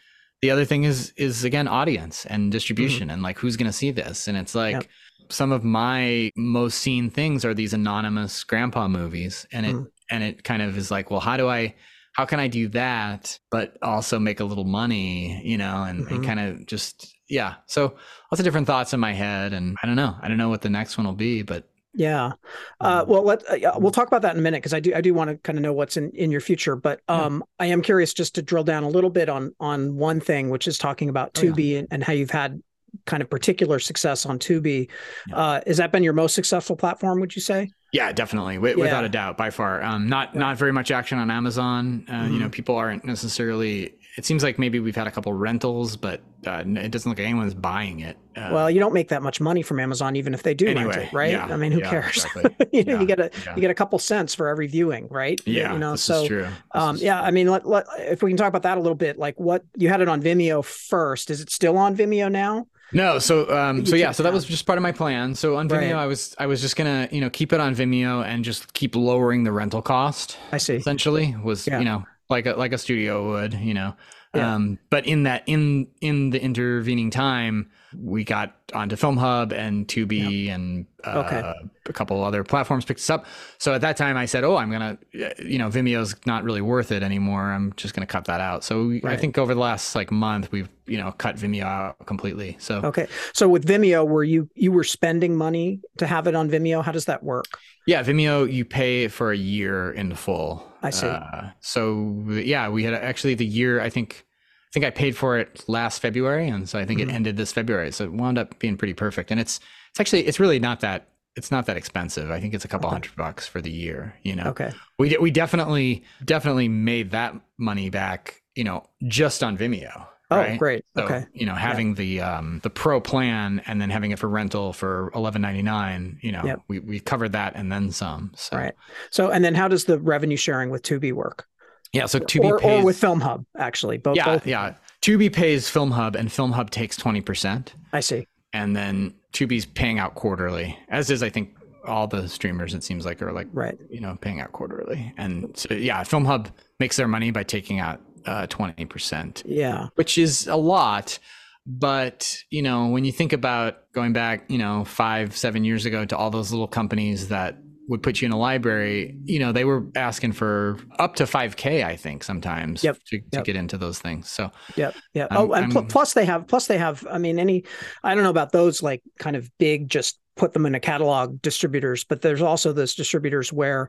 the 0.42 0.50
other 0.50 0.64
thing 0.64 0.84
is 0.84 1.12
is 1.16 1.42
again 1.42 1.66
audience 1.66 2.24
and 2.26 2.52
distribution 2.52 3.08
mm-hmm. 3.08 3.14
and 3.14 3.22
like 3.22 3.36
who's 3.38 3.56
going 3.56 3.66
to 3.66 3.72
see 3.72 3.90
this 3.90 4.28
and 4.28 4.38
it's 4.38 4.54
like 4.54 4.74
yep. 4.74 4.86
some 5.28 5.50
of 5.50 5.64
my 5.64 6.30
most 6.36 6.78
seen 6.78 7.10
things 7.10 7.44
are 7.44 7.52
these 7.52 7.74
anonymous 7.74 8.44
grandpa 8.44 8.86
movies 8.86 9.44
and 9.50 9.66
it 9.66 9.74
mm-hmm. 9.74 9.84
and 10.10 10.22
it 10.22 10.44
kind 10.44 10.62
of 10.62 10.78
is 10.78 10.90
like 10.90 11.10
well 11.10 11.20
how 11.20 11.36
do 11.36 11.48
i 11.48 11.74
how 12.12 12.24
can 12.24 12.38
i 12.38 12.46
do 12.46 12.68
that 12.68 13.38
but 13.50 13.76
also 13.82 14.20
make 14.20 14.38
a 14.38 14.44
little 14.44 14.64
money 14.64 15.42
you 15.44 15.58
know 15.58 15.82
and, 15.82 16.04
mm-hmm. 16.04 16.14
and 16.14 16.24
kind 16.24 16.38
of 16.38 16.64
just 16.66 17.12
yeah 17.28 17.56
so 17.66 17.94
lots 18.30 18.38
of 18.38 18.44
different 18.44 18.68
thoughts 18.68 18.94
in 18.94 19.00
my 19.00 19.12
head 19.12 19.52
and 19.52 19.76
i 19.82 19.86
don't 19.86 19.96
know 19.96 20.14
i 20.22 20.28
don't 20.28 20.38
know 20.38 20.48
what 20.48 20.62
the 20.62 20.70
next 20.70 20.96
one 20.96 21.06
will 21.06 21.12
be 21.12 21.42
but 21.42 21.67
yeah. 21.94 22.32
Uh, 22.80 23.02
mm-hmm. 23.02 23.10
well, 23.10 23.22
let 23.22 23.64
uh, 23.64 23.78
we'll 23.78 23.92
talk 23.92 24.06
about 24.06 24.22
that 24.22 24.34
in 24.34 24.38
a 24.38 24.42
minute 24.42 24.58
because 24.58 24.74
I 24.74 24.80
do 24.80 24.94
I 24.94 25.00
do 25.00 25.14
want 25.14 25.30
to 25.30 25.36
kind 25.38 25.58
of 25.58 25.62
know 25.62 25.72
what's 25.72 25.96
in 25.96 26.10
in 26.10 26.30
your 26.30 26.40
future. 26.40 26.76
But 26.76 27.00
um, 27.08 27.42
yeah. 27.60 27.64
I 27.64 27.66
am 27.70 27.82
curious 27.82 28.12
just 28.12 28.34
to 28.36 28.42
drill 28.42 28.64
down 28.64 28.84
a 28.84 28.88
little 28.88 29.10
bit 29.10 29.28
on 29.28 29.54
on 29.60 29.96
one 29.96 30.20
thing, 30.20 30.50
which 30.50 30.68
is 30.68 30.78
talking 30.78 31.08
about 31.08 31.34
Tubi 31.34 31.52
oh, 31.52 31.58
yeah. 31.58 31.78
and, 31.78 31.88
and, 31.90 32.04
how 32.04 32.12
you've 32.12 32.30
had 32.30 32.62
kind 33.06 33.22
of 33.22 33.30
particular 33.30 33.78
success 33.78 34.26
on 34.26 34.38
Tubi. 34.38 34.88
Yeah. 35.28 35.36
Uh, 35.36 35.60
has 35.66 35.78
that 35.78 35.92
been 35.92 36.02
your 36.02 36.12
most 36.12 36.34
successful 36.34 36.76
platform? 36.76 37.20
Would 37.20 37.34
you 37.34 37.42
say? 37.42 37.70
Yeah, 37.92 38.12
definitely, 38.12 38.56
w- 38.56 38.78
without 38.78 39.04
a 39.04 39.08
doubt, 39.08 39.38
by 39.38 39.48
far. 39.50 39.82
Um, 39.82 40.08
not 40.08 40.34
not 40.34 40.58
very 40.58 40.72
much 40.72 40.90
action 40.90 41.18
on 41.18 41.30
Amazon. 41.30 42.04
Uh, 42.06 42.12
mm-hmm. 42.12 42.34
You 42.34 42.40
know, 42.40 42.48
people 42.50 42.76
aren't 42.76 43.04
necessarily 43.04 43.94
it 44.16 44.24
seems 44.24 44.42
like 44.42 44.58
maybe 44.58 44.80
we've 44.80 44.96
had 44.96 45.06
a 45.06 45.10
couple 45.10 45.32
rentals, 45.32 45.96
but 45.96 46.20
uh, 46.46 46.64
it 46.66 46.90
doesn't 46.90 47.08
look 47.08 47.18
like 47.18 47.26
anyone's 47.26 47.54
buying 47.54 48.00
it. 48.00 48.16
Uh, 48.36 48.50
well, 48.52 48.70
you 48.70 48.80
don't 48.80 48.92
make 48.92 49.08
that 49.08 49.22
much 49.22 49.40
money 49.40 49.62
from 49.62 49.78
Amazon, 49.78 50.16
even 50.16 50.34
if 50.34 50.42
they 50.42 50.54
do 50.54 50.66
anyway, 50.66 50.86
rent 50.86 51.02
it, 51.02 51.12
right? 51.12 51.32
Yeah, 51.32 51.46
I 51.46 51.56
mean, 51.56 51.72
who 51.72 51.80
yeah, 51.80 51.90
cares? 51.90 52.24
Exactly. 52.24 52.68
you, 52.72 52.84
know, 52.84 52.94
yeah, 52.94 53.00
you 53.00 53.06
get 53.06 53.20
a 53.20 53.30
you 53.54 53.60
get 53.60 53.70
a 53.70 53.74
couple 53.74 53.98
cents 53.98 54.34
for 54.34 54.48
every 54.48 54.66
viewing, 54.66 55.08
right? 55.08 55.40
Yeah, 55.46 55.72
you 55.72 55.78
know. 55.78 55.94
so, 55.96 56.50
um, 56.72 56.96
yeah, 56.96 57.22
I 57.22 57.30
mean, 57.30 57.48
let, 57.48 57.66
let, 57.66 57.86
if 57.98 58.22
we 58.22 58.30
can 58.30 58.36
talk 58.36 58.48
about 58.48 58.62
that 58.62 58.78
a 58.78 58.80
little 58.80 58.96
bit, 58.96 59.18
like 59.18 59.38
what 59.38 59.64
you 59.76 59.88
had 59.88 60.00
it 60.00 60.08
on 60.08 60.22
Vimeo 60.22 60.64
first. 60.64 61.30
Is 61.30 61.40
it 61.40 61.50
still 61.50 61.78
on 61.78 61.96
Vimeo 61.96 62.30
now? 62.30 62.66
No, 62.92 63.18
so 63.18 63.56
um, 63.56 63.84
so 63.84 63.96
yeah, 63.96 64.12
so 64.12 64.22
that 64.22 64.32
was 64.32 64.46
just 64.46 64.64
part 64.66 64.78
of 64.78 64.82
my 64.82 64.92
plan. 64.92 65.34
So 65.34 65.56
on 65.56 65.68
Vimeo, 65.68 65.94
right. 65.94 66.02
I 66.02 66.06
was 66.06 66.34
I 66.38 66.46
was 66.46 66.60
just 66.60 66.74
gonna 66.74 67.08
you 67.12 67.20
know 67.20 67.30
keep 67.30 67.52
it 67.52 67.60
on 67.60 67.74
Vimeo 67.74 68.24
and 68.24 68.44
just 68.44 68.72
keep 68.72 68.96
lowering 68.96 69.44
the 69.44 69.52
rental 69.52 69.82
cost. 69.82 70.38
I 70.52 70.58
see. 70.58 70.76
Essentially, 70.76 71.36
was 71.42 71.66
you 71.66 71.84
know 71.84 72.04
like 72.30 72.46
a 72.46 72.52
like 72.52 72.72
a 72.72 72.78
studio 72.78 73.28
would, 73.30 73.54
you 73.54 73.74
know. 73.74 73.96
Yeah. 74.34 74.54
Um, 74.54 74.78
but 74.90 75.06
in 75.06 75.22
that 75.24 75.42
in 75.46 75.88
in 76.00 76.30
the 76.30 76.42
intervening 76.42 77.10
time, 77.10 77.70
we 77.96 78.24
got 78.24 78.54
onto 78.74 78.96
Film 78.96 79.16
Hub 79.16 79.52
and 79.52 79.86
Tubi 79.88 80.46
yeah. 80.46 80.54
and 80.54 80.86
uh, 81.04 81.24
okay. 81.24 81.54
a 81.86 81.92
couple 81.92 82.22
other 82.22 82.44
platforms 82.44 82.84
picked 82.84 83.00
us 83.00 83.08
up. 83.08 83.24
So 83.58 83.72
at 83.72 83.80
that 83.80 83.96
time, 83.96 84.16
I 84.16 84.26
said, 84.26 84.44
"Oh, 84.44 84.56
I'm 84.56 84.70
gonna, 84.70 84.98
you 85.12 85.58
know, 85.58 85.68
Vimeo's 85.68 86.14
not 86.26 86.44
really 86.44 86.60
worth 86.60 86.92
it 86.92 87.02
anymore. 87.02 87.52
I'm 87.52 87.72
just 87.76 87.94
gonna 87.94 88.06
cut 88.06 88.26
that 88.26 88.40
out." 88.40 88.64
So 88.64 88.88
right. 88.88 89.06
I 89.06 89.16
think 89.16 89.38
over 89.38 89.54
the 89.54 89.60
last 89.60 89.94
like 89.94 90.10
month, 90.10 90.52
we've 90.52 90.68
you 90.86 90.98
know 90.98 91.12
cut 91.12 91.36
Vimeo 91.36 91.62
out 91.62 92.06
completely. 92.06 92.56
So 92.58 92.80
okay, 92.84 93.06
so 93.32 93.48
with 93.48 93.66
Vimeo, 93.66 94.06
were 94.06 94.24
you 94.24 94.50
you 94.54 94.70
were 94.70 94.84
spending 94.84 95.36
money 95.36 95.80
to 95.98 96.06
have 96.06 96.26
it 96.26 96.34
on 96.34 96.50
Vimeo? 96.50 96.84
How 96.84 96.92
does 96.92 97.06
that 97.06 97.22
work? 97.22 97.58
Yeah, 97.86 98.02
Vimeo, 98.02 98.50
you 98.52 98.64
pay 98.66 99.08
for 99.08 99.32
a 99.32 99.36
year 99.36 99.92
in 99.92 100.14
full. 100.14 100.66
I 100.82 100.90
see. 100.90 101.06
Uh, 101.06 101.50
so 101.60 102.22
yeah, 102.28 102.68
we 102.68 102.84
had 102.84 102.92
actually 102.92 103.34
the 103.34 103.46
year. 103.46 103.80
I 103.80 103.88
think 103.88 104.26
I 104.68 104.70
think 104.72 104.84
I 104.84 104.90
paid 104.90 105.16
for 105.16 105.38
it 105.38 105.64
last 105.66 106.00
February, 106.00 106.46
and 106.46 106.68
so 106.68 106.78
I 106.78 106.84
think 106.84 107.00
mm-hmm. 107.00 107.10
it 107.10 107.14
ended 107.14 107.36
this 107.38 107.52
February. 107.52 107.90
So 107.90 108.04
it 108.04 108.12
wound 108.12 108.36
up 108.36 108.58
being 108.58 108.76
pretty 108.76 108.92
perfect. 108.92 109.30
And 109.30 109.40
it's 109.40 109.60
it's 109.90 110.00
actually 110.00 110.26
it's 110.26 110.38
really 110.38 110.58
not 110.58 110.80
that 110.80 111.08
it's 111.36 111.50
not 111.50 111.66
that 111.66 111.76
expensive. 111.76 112.30
I 112.30 112.40
think 112.40 112.52
it's 112.52 112.64
a 112.64 112.68
couple 112.68 112.88
okay. 112.88 112.94
hundred 112.94 113.16
bucks 113.16 113.46
for 113.46 113.62
the 113.62 113.70
year. 113.70 114.14
You 114.22 114.36
know. 114.36 114.44
Okay. 114.48 114.72
We 114.98 115.16
we 115.18 115.30
definitely 115.30 116.04
definitely 116.24 116.68
made 116.68 117.12
that 117.12 117.34
money 117.56 117.88
back. 117.88 118.42
You 118.54 118.64
know, 118.64 118.84
just 119.06 119.42
on 119.42 119.56
Vimeo. 119.56 120.06
Oh, 120.30 120.36
right? 120.36 120.58
great. 120.58 120.84
So, 120.94 121.04
okay. 121.04 121.24
You 121.32 121.46
know, 121.46 121.54
having 121.54 121.90
yeah. 121.90 121.94
the 121.94 122.20
um 122.20 122.60
the 122.62 122.70
pro 122.70 123.00
plan 123.00 123.62
and 123.66 123.80
then 123.80 123.88
having 123.88 124.10
it 124.10 124.18
for 124.18 124.28
rental 124.28 124.74
for 124.74 125.10
eleven 125.14 125.40
ninety 125.40 125.62
nine. 125.62 126.18
You 126.20 126.32
know, 126.32 126.42
yep. 126.44 126.60
we 126.68 126.80
we 126.80 127.00
covered 127.00 127.32
that 127.32 127.54
and 127.56 127.72
then 127.72 127.90
some. 127.90 128.32
So. 128.36 128.56
Right. 128.56 128.74
So 129.10 129.30
and 129.30 129.42
then 129.42 129.54
how 129.54 129.68
does 129.68 129.84
the 129.86 129.98
revenue 129.98 130.36
sharing 130.36 130.68
with 130.68 130.82
Tubi 130.82 131.12
work? 131.12 131.46
Yeah, 131.92 132.06
so 132.06 132.20
Tubi 132.20 132.44
or, 132.44 132.58
pays, 132.58 132.82
or 132.82 132.84
with 132.84 132.98
Film 132.98 133.20
Hub 133.20 133.44
actually. 133.56 133.98
Both. 133.98 134.16
Yeah, 134.16 134.24
both. 134.24 134.46
yeah. 134.46 134.74
Tubi 135.02 135.32
pays 135.32 135.68
Film 135.68 135.90
Hub, 135.90 136.16
and 136.16 136.30
Film 136.30 136.52
Hub 136.52 136.70
takes 136.70 136.96
twenty 136.96 137.20
percent. 137.20 137.74
I 137.92 138.00
see. 138.00 138.26
And 138.52 138.74
then 138.74 139.14
Tubi's 139.32 139.66
paying 139.66 139.98
out 139.98 140.14
quarterly, 140.14 140.78
as 140.88 141.10
is 141.10 141.22
I 141.22 141.30
think 141.30 141.54
all 141.84 142.06
the 142.06 142.28
streamers. 142.28 142.74
It 142.74 142.84
seems 142.84 143.04
like 143.04 143.22
are 143.22 143.32
like 143.32 143.48
right, 143.52 143.78
you 143.90 144.00
know, 144.00 144.16
paying 144.20 144.40
out 144.40 144.52
quarterly. 144.52 145.12
And 145.16 145.56
so, 145.56 145.74
yeah, 145.74 146.02
Film 146.04 146.24
Hub 146.24 146.48
makes 146.80 146.96
their 146.96 147.08
money 147.08 147.30
by 147.30 147.42
taking 147.42 147.78
out 147.78 148.00
uh, 148.26 148.46
twenty 148.48 148.84
uh, 148.84 148.86
percent. 148.86 149.42
Yeah, 149.46 149.88
which 149.94 150.18
is 150.18 150.46
a 150.46 150.56
lot. 150.56 151.18
But 151.66 152.38
you 152.50 152.62
know, 152.62 152.86
when 152.86 153.04
you 153.04 153.12
think 153.12 153.32
about 153.32 153.92
going 153.92 154.12
back, 154.12 154.44
you 154.48 154.58
know, 154.58 154.84
five, 154.84 155.36
seven 155.36 155.64
years 155.64 155.84
ago 155.84 156.04
to 156.04 156.16
all 156.16 156.30
those 156.30 156.50
little 156.50 156.68
companies 156.68 157.28
that 157.28 157.58
would 157.88 158.02
put 158.02 158.20
you 158.20 158.26
in 158.26 158.32
a 158.32 158.38
library, 158.38 159.16
you 159.24 159.38
know, 159.38 159.50
they 159.50 159.64
were 159.64 159.86
asking 159.96 160.32
for 160.32 160.78
up 160.98 161.16
to 161.16 161.24
5k, 161.24 161.84
I 161.84 161.96
think 161.96 162.22
sometimes 162.22 162.84
yep. 162.84 162.98
to, 163.06 163.18
to 163.18 163.24
yep. 163.32 163.44
get 163.44 163.56
into 163.56 163.78
those 163.78 163.98
things. 163.98 164.28
So, 164.28 164.50
yeah. 164.76 164.92
Yeah. 165.14 165.26
oh, 165.30 165.52
and 165.52 165.72
pl- 165.72 165.84
plus 165.84 166.12
they 166.12 166.26
have, 166.26 166.46
plus 166.46 166.66
they 166.66 166.76
have, 166.78 167.06
I 167.10 167.16
mean, 167.16 167.38
any, 167.38 167.64
I 168.04 168.14
don't 168.14 168.24
know 168.24 168.30
about 168.30 168.52
those 168.52 168.82
like 168.82 169.02
kind 169.18 169.36
of 169.36 169.50
big, 169.58 169.88
just 169.88 170.20
put 170.36 170.52
them 170.52 170.66
in 170.66 170.74
a 170.74 170.80
catalog 170.80 171.40
distributors, 171.40 172.04
but 172.04 172.20
there's 172.20 172.42
also 172.42 172.72
those 172.72 172.94
distributors 172.94 173.52
where 173.52 173.88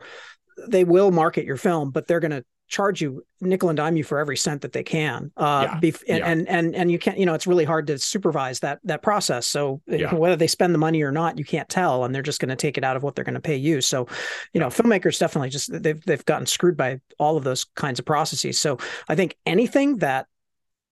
they 0.68 0.86
will 0.86 1.12
market 1.12 1.45
your 1.45 1.58
film, 1.58 1.91
but 1.91 2.08
they're 2.08 2.22
going 2.22 2.32
to 2.32 2.43
charge 2.70 3.01
you 3.01 3.26
nickel 3.41 3.70
and 3.70 3.78
dime 3.78 3.97
you 3.97 4.03
for 4.03 4.20
every 4.20 4.38
cent 4.38 4.61
that 4.61 4.72
they 4.72 4.84
can. 4.84 5.32
Uh, 5.36 5.67
yeah. 5.67 5.80
Bef- 5.80 6.03
and, 6.07 6.20
yeah. 6.20 6.32
and, 6.32 6.47
and 6.47 6.76
and 6.76 6.91
you 6.91 6.99
can't, 6.99 7.17
you 7.17 7.26
know, 7.26 7.34
it's 7.34 7.47
really 7.47 7.65
hard 7.65 7.88
to 7.88 7.97
supervise 7.97 8.59
that 8.59 8.80
that 8.84 9.01
process. 9.01 9.47
So 9.47 9.82
yeah. 9.88 10.13
whether 10.13 10.36
they 10.36 10.47
spend 10.47 10.74
the 10.74 10.80
money 10.80 11.01
or 11.01 11.11
not, 11.11 11.38
you 11.38 11.43
can't 11.43 11.67
tell, 11.67 12.05
and 12.05 12.13
they're 12.13 12.22
just 12.22 12.39
going 12.39 12.49
to 12.49 12.55
take 12.55 12.78
it 12.78 12.84
out 12.84 12.95
of 12.95 13.03
what 13.03 13.15
they're 13.15 13.26
going 13.26 13.34
to 13.34 13.41
pay 13.41 13.55
you. 13.55 13.82
So, 13.82 14.07
you 14.53 14.59
know, 14.59 14.67
filmmakers 14.67 15.20
definitely 15.20 15.49
just 15.49 15.70
they've 15.72 16.01
they've 16.05 16.26
gotten 16.26 16.45
screwed 16.45 16.78
by 16.78 17.01
all 17.17 17.36
of 17.36 17.43
those 17.43 17.65
kinds 17.76 17.99
of 17.99 18.05
processes. 18.05 18.59
So 18.59 18.78
I 19.07 19.15
think 19.15 19.36
anything 19.45 19.97
that 19.97 20.28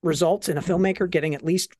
results 0.03 0.49
in 0.49 0.57
a 0.57 0.61
filmmaker 0.61 1.09
getting 1.09 1.35
at 1.35 1.45
least 1.45 1.75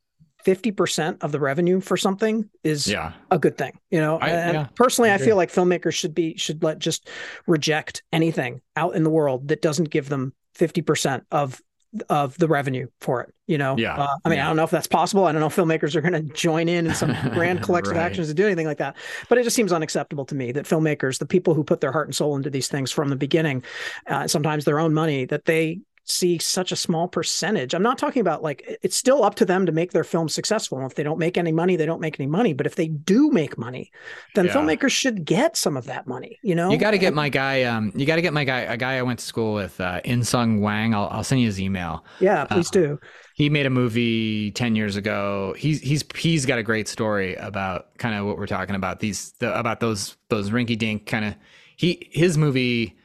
50% 0.45 1.23
of 1.23 1.31
the 1.31 1.39
revenue 1.39 1.81
for 1.81 1.97
something 1.97 2.49
is 2.63 2.88
yeah. 2.88 3.13
a 3.31 3.39
good 3.39 3.57
thing 3.57 3.77
you 3.89 3.99
know 3.99 4.17
I, 4.17 4.29
yeah, 4.29 4.67
personally 4.75 5.09
I, 5.09 5.15
I, 5.15 5.17
feel 5.17 5.35
like 5.35 5.51
filmmakers 5.51 5.93
should 5.93 6.13
be 6.13 6.38
should 6.38 6.63
let 6.63 6.79
just 6.79 7.09
reject 7.47 8.03
anything 8.13 8.61
out 8.75 8.95
in 8.95 9.03
the 9.03 9.09
world 9.09 9.49
that 9.49 9.61
doesn't 9.61 9.89
give 9.89 10.09
them 10.09 10.33
50% 10.57 11.23
of 11.31 11.61
of 12.09 12.38
the 12.38 12.47
revenue 12.47 12.88
for 12.99 13.21
it 13.21 13.33
you 13.47 13.57
know 13.57 13.75
yeah 13.77 13.95
uh, 13.95 14.07
i 14.25 14.29
mean 14.29 14.38
yeah. 14.38 14.45
i 14.45 14.47
don't 14.47 14.57
know 14.57 14.63
if 14.65 14.69
that's 14.69 14.88
possible 14.88 15.25
i 15.25 15.31
don't 15.31 15.39
know 15.39 15.47
if 15.47 15.55
filmmakers 15.55 15.95
are 15.95 16.01
going 16.01 16.13
to 16.13 16.33
join 16.33 16.67
in 16.67 16.85
in 16.85 16.93
some 16.93 17.15
grand 17.33 17.63
collective 17.63 17.93
right. 17.93 18.01
actions 18.01 18.27
to 18.27 18.33
do 18.33 18.45
anything 18.45 18.67
like 18.67 18.77
that 18.77 18.95
but 19.29 19.38
it 19.38 19.43
just 19.43 19.55
seems 19.55 19.71
unacceptable 19.71 20.25
to 20.25 20.35
me 20.35 20.51
that 20.51 20.65
filmmakers 20.65 21.17
the 21.17 21.25
people 21.25 21.53
who 21.53 21.63
put 21.63 21.79
their 21.79 21.91
heart 21.91 22.07
and 22.07 22.15
soul 22.15 22.35
into 22.35 22.49
these 22.49 22.67
things 22.67 22.91
from 22.91 23.07
the 23.07 23.15
beginning 23.15 23.63
uh, 24.07 24.27
sometimes 24.27 24.65
their 24.65 24.79
own 24.79 24.93
money 24.93 25.25
that 25.25 25.45
they 25.45 25.79
see 26.10 26.39
such 26.39 26.72
a 26.72 26.76
small 26.76 27.08
percentage. 27.08 27.74
I'm 27.74 27.84
not 27.84 27.97
talking 27.97 28.22
about 28.22 28.41
like 28.41 28.80
it's 28.82 28.95
still 28.95 29.24
up 29.24 29.36
to 29.36 29.45
them 29.45 29.66
to 29.66 29.72
make 29.72 29.91
their 29.91 30.03
film 30.03 30.30
successful. 30.30 30.86
if 30.86 30.95
they 30.95 31.03
don't 31.03 31.20
make 31.20 31.38
any 31.38 31.51
money, 31.51 31.76
they 31.76 31.86
don't 31.86 31.99
make 31.99 32.20
any 32.20 32.28
money. 32.28 32.53
But 32.53 32.66
if 32.66 32.76
they 32.76 32.88
do 32.88 33.30
make 33.30 33.58
money, 33.58 33.91
then 34.36 34.45
yeah. 34.45 34.53
filmmakers 34.53 34.91
should 34.91 35.26
get 35.26 35.58
some 35.58 35.76
of 35.76 35.86
that 35.86 36.08
money. 36.08 36.39
You 36.41 36.55
know, 36.55 36.72
you 36.72 36.78
got 36.78 36.91
to 36.91 36.97
get 36.97 37.14
my 37.14 37.30
guy. 37.30 37.64
Um, 37.64 37.91
you 37.95 38.05
got 38.05 38.16
to 38.16 38.22
get 38.22 38.34
my 38.34 38.45
guy. 38.45 38.62
A 38.62 38.78
guy 38.78 38.97
I 38.97 39.01
went 39.01 39.20
to 39.20 39.26
school 39.26 39.53
with, 39.53 39.80
uh, 39.82 40.01
Insung 40.05 40.62
Wang. 40.62 40.93
I'll, 40.93 41.08
I'll 41.12 41.24
send 41.24 41.41
you 41.41 41.47
his 41.47 41.60
email. 41.60 42.05
Yeah, 42.20 42.45
please 42.45 42.70
uh, 42.70 42.80
do. 42.80 42.99
He 43.36 43.49
made 43.49 43.66
a 43.66 43.70
movie 43.70 44.51
ten 44.51 44.76
years 44.76 44.95
ago. 44.95 45.53
He's 45.58 45.82
he's 45.82 46.03
he's 46.16 46.45
got 46.45 46.58
a 46.58 46.64
great 46.64 46.88
story 46.88 47.36
about 47.36 47.97
kind 47.97 48.16
of 48.16 48.26
what 48.26 48.38
we're 48.38 48.47
talking 48.47 48.76
about. 48.76 48.99
These 48.99 49.34
the, 49.39 49.58
about 49.58 49.80
those 49.80 50.16
those 50.30 50.49
rinky 50.51 50.78
dink 50.78 51.05
kind 51.05 51.26
of. 51.26 51.36
He 51.76 52.10
his 52.12 52.39
movie 52.39 52.97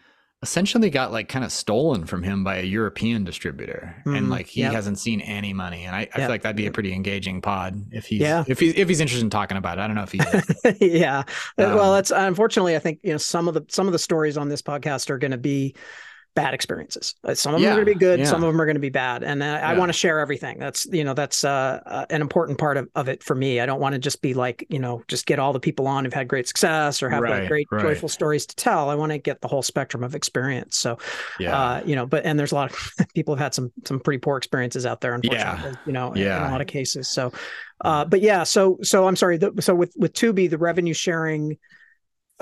essentially 0.43 0.91
got 0.91 1.13
like 1.13 1.29
kind 1.29 1.45
of 1.45 1.53
stolen 1.53 2.05
from 2.05 2.23
him 2.23 2.43
by 2.43 2.57
a 2.57 2.63
European 2.63 3.25
distributor, 3.25 3.95
mm, 4.05 4.17
and 4.17 4.29
like 4.29 4.47
he 4.47 4.61
yep. 4.61 4.73
hasn't 4.73 4.99
seen 4.99 5.21
any 5.21 5.53
money. 5.53 5.85
And 5.85 5.95
I, 5.95 6.01
I 6.01 6.03
yep. 6.03 6.15
feel 6.15 6.29
like 6.29 6.43
that'd 6.43 6.57
be 6.57 6.67
a 6.67 6.73
pretty 6.73 6.93
engaging 6.93 7.41
pod 7.41 7.87
if 7.93 8.07
he's 8.07 8.21
yeah. 8.21 8.45
if 8.49 8.59
he's 8.59 8.75
if 8.75 8.89
he's 8.89 9.01
interested 9.01 9.25
in 9.25 9.31
talking 9.31 9.57
about 9.57 9.79
it. 9.79 9.83
I 9.83 9.87
don't 9.87 9.97
know 9.97 10.03
if 10.03 10.13
he. 10.13 10.81
yeah, 10.99 11.19
um, 11.59 11.75
well, 11.75 11.93
that's 11.95 12.11
unfortunately 12.11 12.77
I 12.77 12.81
think 12.81 13.01
you 13.03 13.13
know 13.13 13.19
some 13.19 13.49
of 13.49 13.55
the 13.55 13.65
some 13.69 13.87
of 13.87 13.93
the 13.93 13.99
stories 13.99 14.37
on 14.37 14.49
this 14.49 14.63
podcast 14.63 15.11
are 15.11 15.19
going 15.19 15.31
to 15.31 15.39
be 15.39 15.75
bad 16.35 16.55
experiences. 16.55 17.15
Uh, 17.25 17.35
some 17.35 17.55
of 17.55 17.61
them 17.61 17.65
yeah, 17.65 17.73
are 17.73 17.77
going 17.77 17.87
to 17.87 17.93
be 17.93 17.99
good, 17.99 18.21
yeah. 18.21 18.25
some 18.25 18.43
of 18.43 18.53
them 18.53 18.61
are 18.61 18.65
going 18.65 18.77
to 18.77 18.81
be 18.81 18.89
bad, 18.89 19.23
and 19.23 19.43
I, 19.43 19.47
yeah. 19.47 19.69
I 19.71 19.79
want 19.79 19.91
to 19.91 19.93
share 19.93 20.19
everything. 20.21 20.59
That's 20.59 20.87
you 20.87 21.05
know 21.05 21.15
that's 21.15 21.45
uh, 21.45 21.81
uh, 21.85 22.07
an 22.11 22.21
important 22.21 22.59
part 22.59 22.77
of, 22.77 22.89
of 22.95 23.09
it 23.09 23.23
for 23.23 23.35
me. 23.35 23.61
I 23.61 23.67
don't 23.67 23.81
want 23.81 23.95
to 23.95 23.99
just 23.99 24.23
be 24.23 24.35
like 24.35 24.67
you 24.69 24.79
know 24.79 25.03
just 25.09 25.27
get 25.27 25.39
all 25.39 25.53
the 25.53 25.61
people 25.61 25.87
on 25.87 26.05
who've 26.05 26.15
had 26.15 26.29
great 26.29 26.49
success 26.49 27.03
or 27.03 27.11
have 27.11 27.23
right, 27.23 27.41
like 27.41 27.49
great 27.49 27.67
right. 27.71 27.83
joyful 27.83 28.09
stories 28.09 28.47
to 28.47 28.57
tell. 28.57 28.89
I 28.89 28.95
want 28.95 29.13
to 29.13 29.19
get 29.19 29.41
the 29.41 29.49
whole 29.49 29.63
spectrum 29.63 30.03
of 30.03 30.15
experience. 30.15 30.79
So, 30.79 30.99
yeah, 31.39 31.59
uh, 31.59 31.83
you 31.85 31.97
know, 31.97 32.07
but 32.07 32.25
and 32.25 32.39
there's 32.39 32.53
a 32.53 32.57
lot 32.57 32.73
of 32.73 33.07
people 33.15 33.35
have 33.35 33.43
had 33.43 33.55
some 33.55 33.73
some 33.85 34.01
pretty 34.01 34.19
poor 34.19 34.37
experiences 34.37 34.87
out 34.87 35.01
there, 35.01 35.15
unfortunately. 35.15 35.73
You 35.87 35.93
know, 35.93 36.13
in, 36.13 36.23
in 36.23 36.29
a 36.29 36.51
lot 36.51 36.61
of 36.61 36.67
cases. 36.67 37.09
So, 37.09 37.33
uh, 37.83 38.05
but 38.05 38.21
yeah, 38.21 38.45
so 38.45 38.79
so 38.83 39.07
I'm 39.07 39.17
sorry. 39.17 39.39
The, 39.39 39.53
so 39.61 39.75
with 39.75 39.93
with 39.97 40.13
Tubi, 40.15 40.49
the 40.49 40.59
revenue 40.59 40.95
sharing 40.95 41.59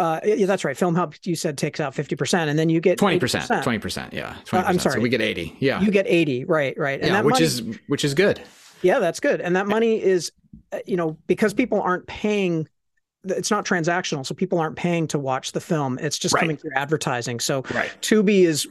uh, 0.01 0.21
yeah, 0.25 0.47
that's 0.47 0.65
right. 0.65 0.77
Film 0.77 0.95
Hub, 0.95 1.15
you 1.25 1.37
said 1.37 1.59
takes 1.59 1.79
out 1.79 1.95
fifty 1.95 2.17
percent, 2.17 2.49
and 2.49 2.59
then 2.59 2.71
you 2.71 2.81
get 2.81 2.99
twenty 2.99 3.19
percent. 3.19 3.47
Twenty 3.63 3.79
percent, 3.79 4.15
yeah. 4.15 4.37
20%. 4.47 4.55
Uh, 4.55 4.67
I'm 4.67 4.79
sorry, 4.79 4.95
so 4.95 5.01
we 5.01 5.11
get 5.11 5.21
eighty. 5.21 5.55
Yeah, 5.61 5.81
you 5.83 5.91
get 5.91 6.07
eighty. 6.09 6.45
Right, 6.45 6.77
right. 6.79 6.99
And 7.01 7.11
yeah, 7.11 7.21
which 7.21 7.35
money, 7.35 7.45
is 7.45 7.63
which 7.87 8.05
is 8.05 8.15
good. 8.15 8.41
Yeah, 8.83 8.99
that's 8.99 9.21
good. 9.21 9.43
And 9.43 9.57
that 9.57 9.67
money 9.67 10.03
is, 10.03 10.33
uh, 10.73 10.79
you 10.87 10.97
know, 10.97 11.19
because 11.27 11.53
people 11.53 11.83
aren't 11.83 12.07
paying. 12.07 12.67
It's 13.25 13.51
not 13.51 13.67
transactional, 13.67 14.25
so 14.25 14.35
people 14.35 14.59
aren't 14.59 14.77
paying 14.77 15.07
to 15.09 15.19
watch 15.19 15.53
the 15.53 15.61
film. 15.61 15.99
It's 15.99 16.19
just 16.19 16.35
right. 16.35 16.41
coming 16.41 16.57
through 16.57 16.71
advertising. 16.75 17.39
So 17.39 17.63
right. 17.75 17.91
Tubi 18.01 18.47
is 18.47 18.67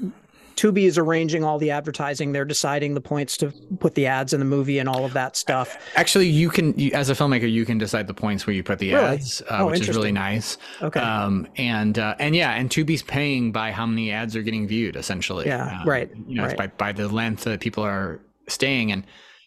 Tubi 0.60 0.84
is 0.84 0.97
arranging 0.97 1.45
all 1.45 1.57
the 1.57 1.72
advertising. 1.72 2.34
They're 2.34 2.43
deciding 2.43 2.93
the 2.93 2.99
points 2.99 3.38
to 3.38 3.51
put 3.80 3.95
the 3.95 4.07
ads 4.07 4.34
in 4.34 4.39
the 4.39 4.45
movie 4.45 4.78
and 4.78 4.89
all 4.89 5.05
of 5.05 5.14
that 5.14 5.38
stuff. 5.38 5.78
Actually, 5.95 6.28
you 6.28 6.49
can, 6.49 6.78
you, 6.78 6.91
as 6.91 7.10
a 7.10 7.14
filmmaker, 7.14 7.49
you 7.49 7.66
can 7.66 7.78
decide 7.78 8.07
the 8.07 8.14
points 8.14 8.45
where 8.45 8.53
you 8.53 8.62
put 8.62 8.78
the 8.80 8.93
really? 8.93 9.05
ads, 9.05 9.41
uh, 9.43 9.60
oh, 9.60 9.68
which 9.68 9.80
is 9.80 9.88
really 9.88 10.12
nice. 10.12 10.57
Okay. 10.82 10.99
Um, 10.99 11.47
and 11.55 11.97
uh, 11.97 12.16
and 12.20 12.36
yeah, 12.36 12.51
and 12.55 12.70
Tubi's 12.70 13.01
paying 13.01 13.53
by 13.53 13.72
how 13.72 13.86
many 13.86 14.12
ads 14.12 14.36
are 14.36 14.41
getting 14.41 14.68
viewed, 14.68 14.97
essentially. 14.97 15.45
Yeah. 15.45 15.80
Um, 15.80 15.88
right. 15.88 16.12
You 16.28 16.36
know, 16.36 16.47
right. 16.47 16.57
by 16.57 16.68
by 16.68 16.91
the 16.91 17.07
length 17.07 17.45
that 17.45 17.62
people 17.62 17.86
are 17.86 18.20
staying, 18.49 18.91
and 18.91 19.05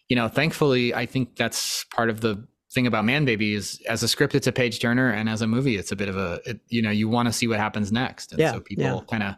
you 0.09 0.15
know, 0.15 0.27
thankfully, 0.27 0.95
I 0.95 1.05
think 1.05 1.35
that's 1.35 1.83
part 1.95 2.09
of 2.09 2.21
the 2.21 2.43
thing 2.71 2.87
about 2.87 3.05
Manbaby 3.05 3.53
is 3.53 3.79
as 3.87 4.01
a 4.01 4.07
script, 4.07 4.33
it's 4.33 4.47
a 4.47 4.51
page 4.51 4.79
turner, 4.79 5.11
and 5.11 5.29
as 5.29 5.43
a 5.43 5.47
movie, 5.47 5.77
it's 5.77 5.91
a 5.91 5.95
bit 5.95 6.09
of 6.09 6.17
a 6.17 6.41
it, 6.43 6.59
you 6.69 6.81
know 6.81 6.89
you 6.89 7.07
want 7.07 7.27
to 7.27 7.33
see 7.33 7.47
what 7.47 7.59
happens 7.59 7.91
next, 7.91 8.31
and 8.31 8.41
Yeah, 8.41 8.53
so 8.53 8.61
people 8.61 8.83
yeah. 8.83 8.99
kind 9.07 9.21
of 9.21 9.35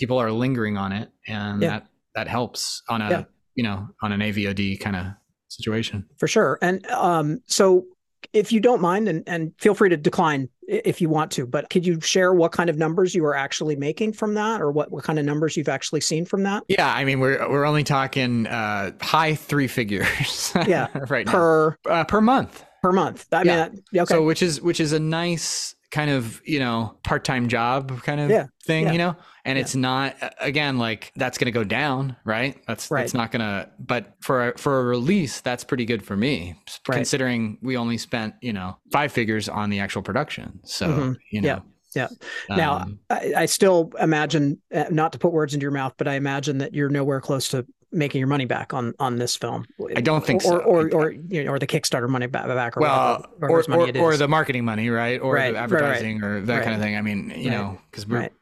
people 0.00 0.18
are 0.18 0.32
lingering 0.32 0.76
on 0.76 0.90
it, 0.92 1.10
and 1.28 1.62
Yeah. 1.62 1.68
that 1.70 1.86
that 2.16 2.26
helps 2.28 2.82
on 2.88 3.00
a 3.02 3.10
Yeah. 3.10 3.24
you 3.54 3.62
know 3.62 3.88
on 4.02 4.10
an 4.12 4.20
AVOD 4.20 4.80
kind 4.80 4.96
of 4.96 5.06
situation. 5.48 6.06
for 6.18 6.26
sure. 6.28 6.58
And 6.62 6.84
um, 6.90 7.40
so, 7.46 7.84
if 8.32 8.52
you 8.52 8.60
don't 8.60 8.80
mind, 8.80 9.08
and 9.08 9.22
and 9.26 9.52
feel 9.58 9.74
free 9.74 9.88
to 9.90 9.96
decline 9.96 10.48
if 10.68 11.00
you 11.00 11.08
want 11.08 11.32
to, 11.32 11.46
but 11.46 11.68
could 11.70 11.84
you 11.84 12.00
share 12.00 12.32
what 12.32 12.52
kind 12.52 12.70
of 12.70 12.76
numbers 12.78 13.12
you 13.14 13.24
are 13.24 13.34
actually 13.34 13.74
making 13.76 14.12
from 14.12 14.34
that, 14.34 14.60
or 14.60 14.70
what 14.70 14.90
what 14.92 15.02
kind 15.04 15.18
of 15.18 15.24
numbers 15.24 15.56
you've 15.56 15.68
actually 15.68 16.00
seen 16.00 16.24
from 16.24 16.42
that 16.44 16.62
Yeah, 16.68 16.92
I 16.92 17.04
mean 17.04 17.18
we're 17.20 17.48
we're 17.50 17.64
only 17.64 17.82
talking 17.84 18.46
uh, 18.46 18.92
high 19.00 19.34
three 19.34 19.66
figures. 19.68 20.52
Yeah, 20.66 20.86
right 21.08 21.26
now 21.26 21.32
per 21.32 21.76
uh, 21.88 22.04
per 22.04 22.20
month. 22.20 22.64
per 22.82 22.92
month? 22.92 23.26
I 23.32 23.42
Yeah. 23.42 23.68
mean, 23.68 23.82
that- 23.92 24.02
okay, 24.02 24.14
So 24.14 24.22
which 24.24 24.42
is 24.42 24.60
which 24.60 24.80
is 24.80 24.92
a 24.92 25.00
nice 25.00 25.74
kind 25.90 26.10
of 26.10 26.40
you 26.44 26.60
know 26.60 26.96
part 27.02 27.24
time 27.24 27.48
job 27.48 28.00
kind 28.02 28.20
of 28.20 28.30
Yeah, 28.30 28.46
thing, 28.64 28.84
yeah. 28.84 28.92
you 28.92 28.98
know. 28.98 29.16
And 29.50 29.56
Yeah. 29.58 29.62
it's 29.62 29.74
not 29.74 30.14
again 30.40 30.78
like 30.78 31.10
that's 31.16 31.36
going 31.38 31.46
to 31.46 31.50
go 31.52 31.64
down, 31.64 32.14
right? 32.24 32.56
That's 32.68 32.88
Right. 32.88 33.00
that's 33.00 33.14
not 33.14 33.32
going 33.32 33.40
to. 33.40 33.68
But 33.80 34.14
for 34.20 34.50
a, 34.50 34.58
for 34.58 34.78
a 34.80 34.84
release, 34.84 35.40
that's 35.40 35.64
pretty 35.64 35.84
good 35.84 36.04
for 36.04 36.16
me, 36.16 36.54
Right. 36.88 36.94
considering 36.96 37.58
we 37.60 37.76
only 37.76 37.98
spent 37.98 38.34
you 38.42 38.52
know 38.52 38.76
five 38.92 39.10
figures 39.10 39.48
on 39.48 39.70
the 39.70 39.80
actual 39.80 40.02
production. 40.02 40.60
So 40.64 40.86
Mhm. 40.88 41.16
you 41.32 41.40
know. 41.40 41.48
Yeah. 41.48 41.58
Yeah. 41.96 42.56
Now, 42.56 42.76
um, 42.76 43.00
I, 43.10 43.32
I 43.38 43.46
still 43.46 43.90
imagine, 44.00 44.60
uh, 44.72 44.84
not 44.92 45.10
to 45.10 45.18
put 45.18 45.32
words 45.32 45.54
into 45.54 45.64
your 45.64 45.72
mouth, 45.72 45.94
but 45.98 46.06
I 46.06 46.14
imagine 46.14 46.58
that 46.58 46.72
you're 46.72 46.88
nowhere 46.88 47.20
close 47.20 47.48
to 47.48 47.66
making 47.90 48.20
your 48.20 48.28
money 48.28 48.44
back 48.44 48.72
on 48.72 48.94
on 49.00 49.16
this 49.16 49.34
film. 49.34 49.64
I 49.96 50.00
don't 50.00 50.24
think 50.24 50.44
or, 50.44 50.48
so. 50.48 50.58
Or 50.58 50.88
or 50.94 51.10
you 51.10 51.42
know, 51.42 51.50
or 51.50 51.58
the 51.58 51.66
Kickstarter 51.66 52.08
money 52.08 52.28
back, 52.28 52.46
back 52.46 52.76
or 52.76 52.80
well, 52.82 53.26
whatever, 53.38 53.72
or, 53.72 53.88
or, 53.88 54.12
or 54.12 54.16
the 54.16 54.28
marketing 54.28 54.64
money, 54.64 54.88
right? 54.90 55.20
Or 55.20 55.34
Right, 55.34 55.48
the 55.48 55.54
right, 55.54 55.58
right. 55.58 55.62
advertising 55.64 56.22
or 56.22 56.40
that 56.42 56.62
kind 56.62 56.76
of 56.76 56.80
thing. 56.80 56.96
I 56.96 57.02
mean, 57.02 57.30
you 57.34 57.50
Right. 57.50 57.58
know, 57.58 57.80
because 57.90 58.06
we're 58.06 58.18
Right. 58.18 58.32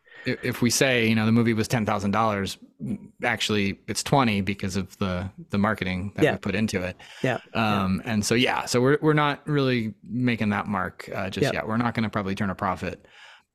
If 0.43 0.63
we 0.63 0.71
say 0.71 1.09
you 1.09 1.15
know 1.15 1.27
the 1.27 1.33
movie 1.33 1.55
was 1.55 1.69
ten 1.69 1.85
thousand 1.87 2.11
dollars, 2.13 2.59
actually 3.23 3.79
it's 3.89 4.03
twenty 4.03 4.41
because 4.41 4.77
of 4.77 4.97
the 4.99 5.31
the 5.51 5.59
marketing 5.59 6.13
that 6.17 6.25
Yeah. 6.25 6.33
we 6.33 6.39
put 6.39 6.55
into 6.55 6.83
it. 6.83 6.97
Yeah, 7.23 7.39
Um, 7.55 8.03
and 8.05 8.25
so 8.25 8.35
yeah, 8.35 8.65
so 8.67 8.81
we're 8.81 8.99
we're 9.01 9.13
not 9.15 9.47
really 9.47 9.95
making 10.03 10.51
that 10.51 10.67
mark 10.67 11.09
uh, 11.15 11.31
just 11.31 11.45
Yeah. 11.45 11.53
yet. 11.61 11.69
We're 11.69 11.77
not 11.77 11.95
going 11.95 12.05
to 12.05 12.11
probably 12.11 12.35
turn 12.35 12.51
a 12.51 12.55
profit, 12.55 13.07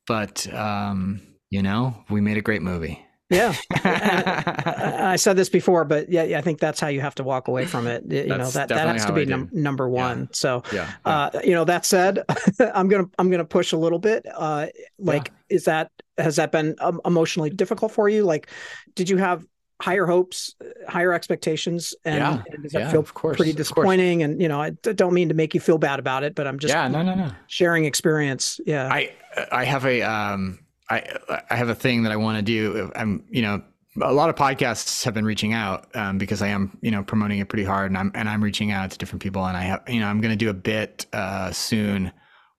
but 0.07 0.51
um, 0.53 1.21
you 1.49 1.61
know, 1.61 2.03
we 2.09 2.21
made 2.21 2.38
a 2.38 2.41
great 2.41 2.61
movie. 2.61 3.03
Yeah. 3.30 3.55
I 3.74 5.13
I 5.13 5.15
said 5.15 5.36
this 5.36 5.49
before, 5.49 5.86
but 5.86 6.09
yeah, 6.09 6.24
yeah, 6.24 6.38
I 6.38 6.41
think 6.41 6.59
that's 6.59 6.80
how 6.80 6.88
you 6.88 7.01
have 7.01 7.15
to 7.15 7.24
walk 7.24 7.47
away 7.47 7.65
from 7.65 7.88
it. 7.88 8.03
You 8.09 8.26
know 8.26 8.49
that 8.51 8.69
that 8.69 8.88
has 8.88 9.05
to 9.05 9.13
be 9.13 9.26
num- 9.26 9.49
number 9.51 9.88
one. 9.88 10.30
So, 10.34 10.63
yeah. 10.74 10.91
uh, 11.05 11.30
you 11.43 11.51
know, 11.51 11.65
that 11.65 11.86
said, 11.86 12.24
I'm 12.59 12.88
gonna 12.88 13.05
I'm 13.17 13.30
gonna 13.30 13.45
push 13.45 13.71
a 13.71 13.78
little 13.78 13.99
bit. 13.99 14.26
Uh, 14.34 14.67
like, 14.97 15.32
is 15.49 15.65
that 15.65 15.91
has 16.17 16.36
that 16.38 16.51
been 16.51 16.76
um, 16.80 17.01
emotionally 17.05 17.49
difficult 17.49 17.91
for 17.91 18.09
you? 18.09 18.24
Like, 18.24 18.49
did 18.95 19.09
you 19.09 19.17
have 19.17 19.45
higher 19.82 20.05
hopes, 20.05 20.55
higher 20.88 21.13
expectations, 21.13 21.93
and, 22.05 22.15
Yeah, 22.15 22.43
and 22.51 22.63
does 22.63 22.71
that 22.71 22.80
yeah, 22.80 22.91
feel 22.91 23.01
of 23.01 23.13
course, 23.13 23.38
pretty 23.38 23.51
of 23.51 23.57
course. 23.57 23.67
disappointing? 23.67 24.24
And 24.24 24.41
you 24.41 24.47
know, 24.47 24.61
I 24.61 24.69
don't 24.69 25.13
mean 25.13 25.30
to 25.30 25.36
make 25.36 25.53
you 25.53 25.59
feel 25.59 25.78
bad 25.78 25.99
about 25.99 26.24
it, 26.24 26.36
but 26.36 26.47
I'm 26.47 26.59
just 26.59 26.74
yeah, 26.74 26.88
no, 26.88 27.01
no, 27.01 27.15
no. 27.15 27.32
sharing 27.47 27.86
experience. 27.86 28.59
Yeah, 28.65 28.88
I 28.91 29.13
I 29.51 29.63
have 29.65 29.86
a 29.86 30.01
um 30.01 30.59
I 30.93 31.43
I 31.49 31.55
have 31.55 31.69
a 31.69 31.75
thing 31.75 32.03
that 32.03 32.11
I 32.11 32.15
want 32.15 32.37
to 32.37 32.43
do. 32.43 32.91
I'm 32.95 33.23
you 33.29 33.41
know 33.41 33.61
a 34.01 34.13
lot 34.13 34.29
of 34.29 34.35
podcasts 34.35 35.03
have 35.03 35.13
been 35.13 35.25
reaching 35.25 35.53
out 35.53 35.87
um, 35.95 36.17
because 36.17 36.41
I 36.41 36.47
am 36.47 36.77
you 36.81 36.91
know 36.91 37.03
promoting 37.03 37.39
it 37.39 37.49
pretty 37.49 37.63
hard 37.63 37.91
and 37.91 37.97
I'm 37.97 38.11
and 38.15 38.29
I'm 38.29 38.43
reaching 38.43 38.71
out 38.71 38.91
to 38.91 38.97
different 38.97 39.21
people 39.21 39.45
and 39.45 39.55
I 39.55 39.61
have 39.63 39.83
you 39.87 39.99
know 39.99 40.07
I'm 40.07 40.21
going 40.21 40.31
to 40.31 40.37
do 40.37 40.49
a 40.49 40.53
bit 40.53 41.05
uh, 41.13 41.51
soon 41.51 42.11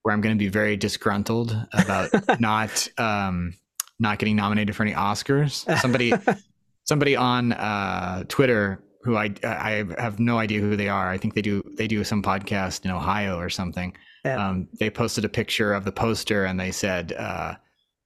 where 0.03 0.13
I'm 0.13 0.21
going 0.21 0.35
to 0.35 0.39
be 0.39 0.49
very 0.49 0.77
disgruntled 0.77 1.57
about 1.73 2.11
not 2.41 2.89
um 2.99 3.55
not 3.99 4.19
getting 4.19 4.37
nominated 4.37 4.75
for 4.75 4.83
any 4.83 4.93
Oscars. 4.93 5.65
Somebody 5.79 6.13
somebody 6.85 7.17
on 7.17 7.53
uh, 7.53 8.25
Twitter 8.29 8.83
who 9.03 9.17
I 9.17 9.35
I 9.43 9.85
have 9.99 10.19
no 10.19 10.39
idea 10.39 10.61
who 10.61 10.77
they 10.77 10.89
are. 10.89 11.11
I 11.11 11.19
think 11.19 11.35
they 11.35 11.43
do 11.43 11.63
they 11.77 11.87
do 11.87 12.05
some 12.05 12.23
podcast 12.23 12.85
in 12.85 12.91
Ohio 12.91 13.39
or 13.39 13.51
something. 13.51 13.95
Yeah. 14.25 14.49
Um, 14.49 14.69
they 14.79 14.89
posted 14.89 15.25
a 15.25 15.29
picture 15.29 15.75
of 15.75 15.85
the 15.85 15.93
poster 15.93 16.47
and 16.47 16.59
they 16.59 16.71
said 16.71 17.13
uh, 17.13 17.55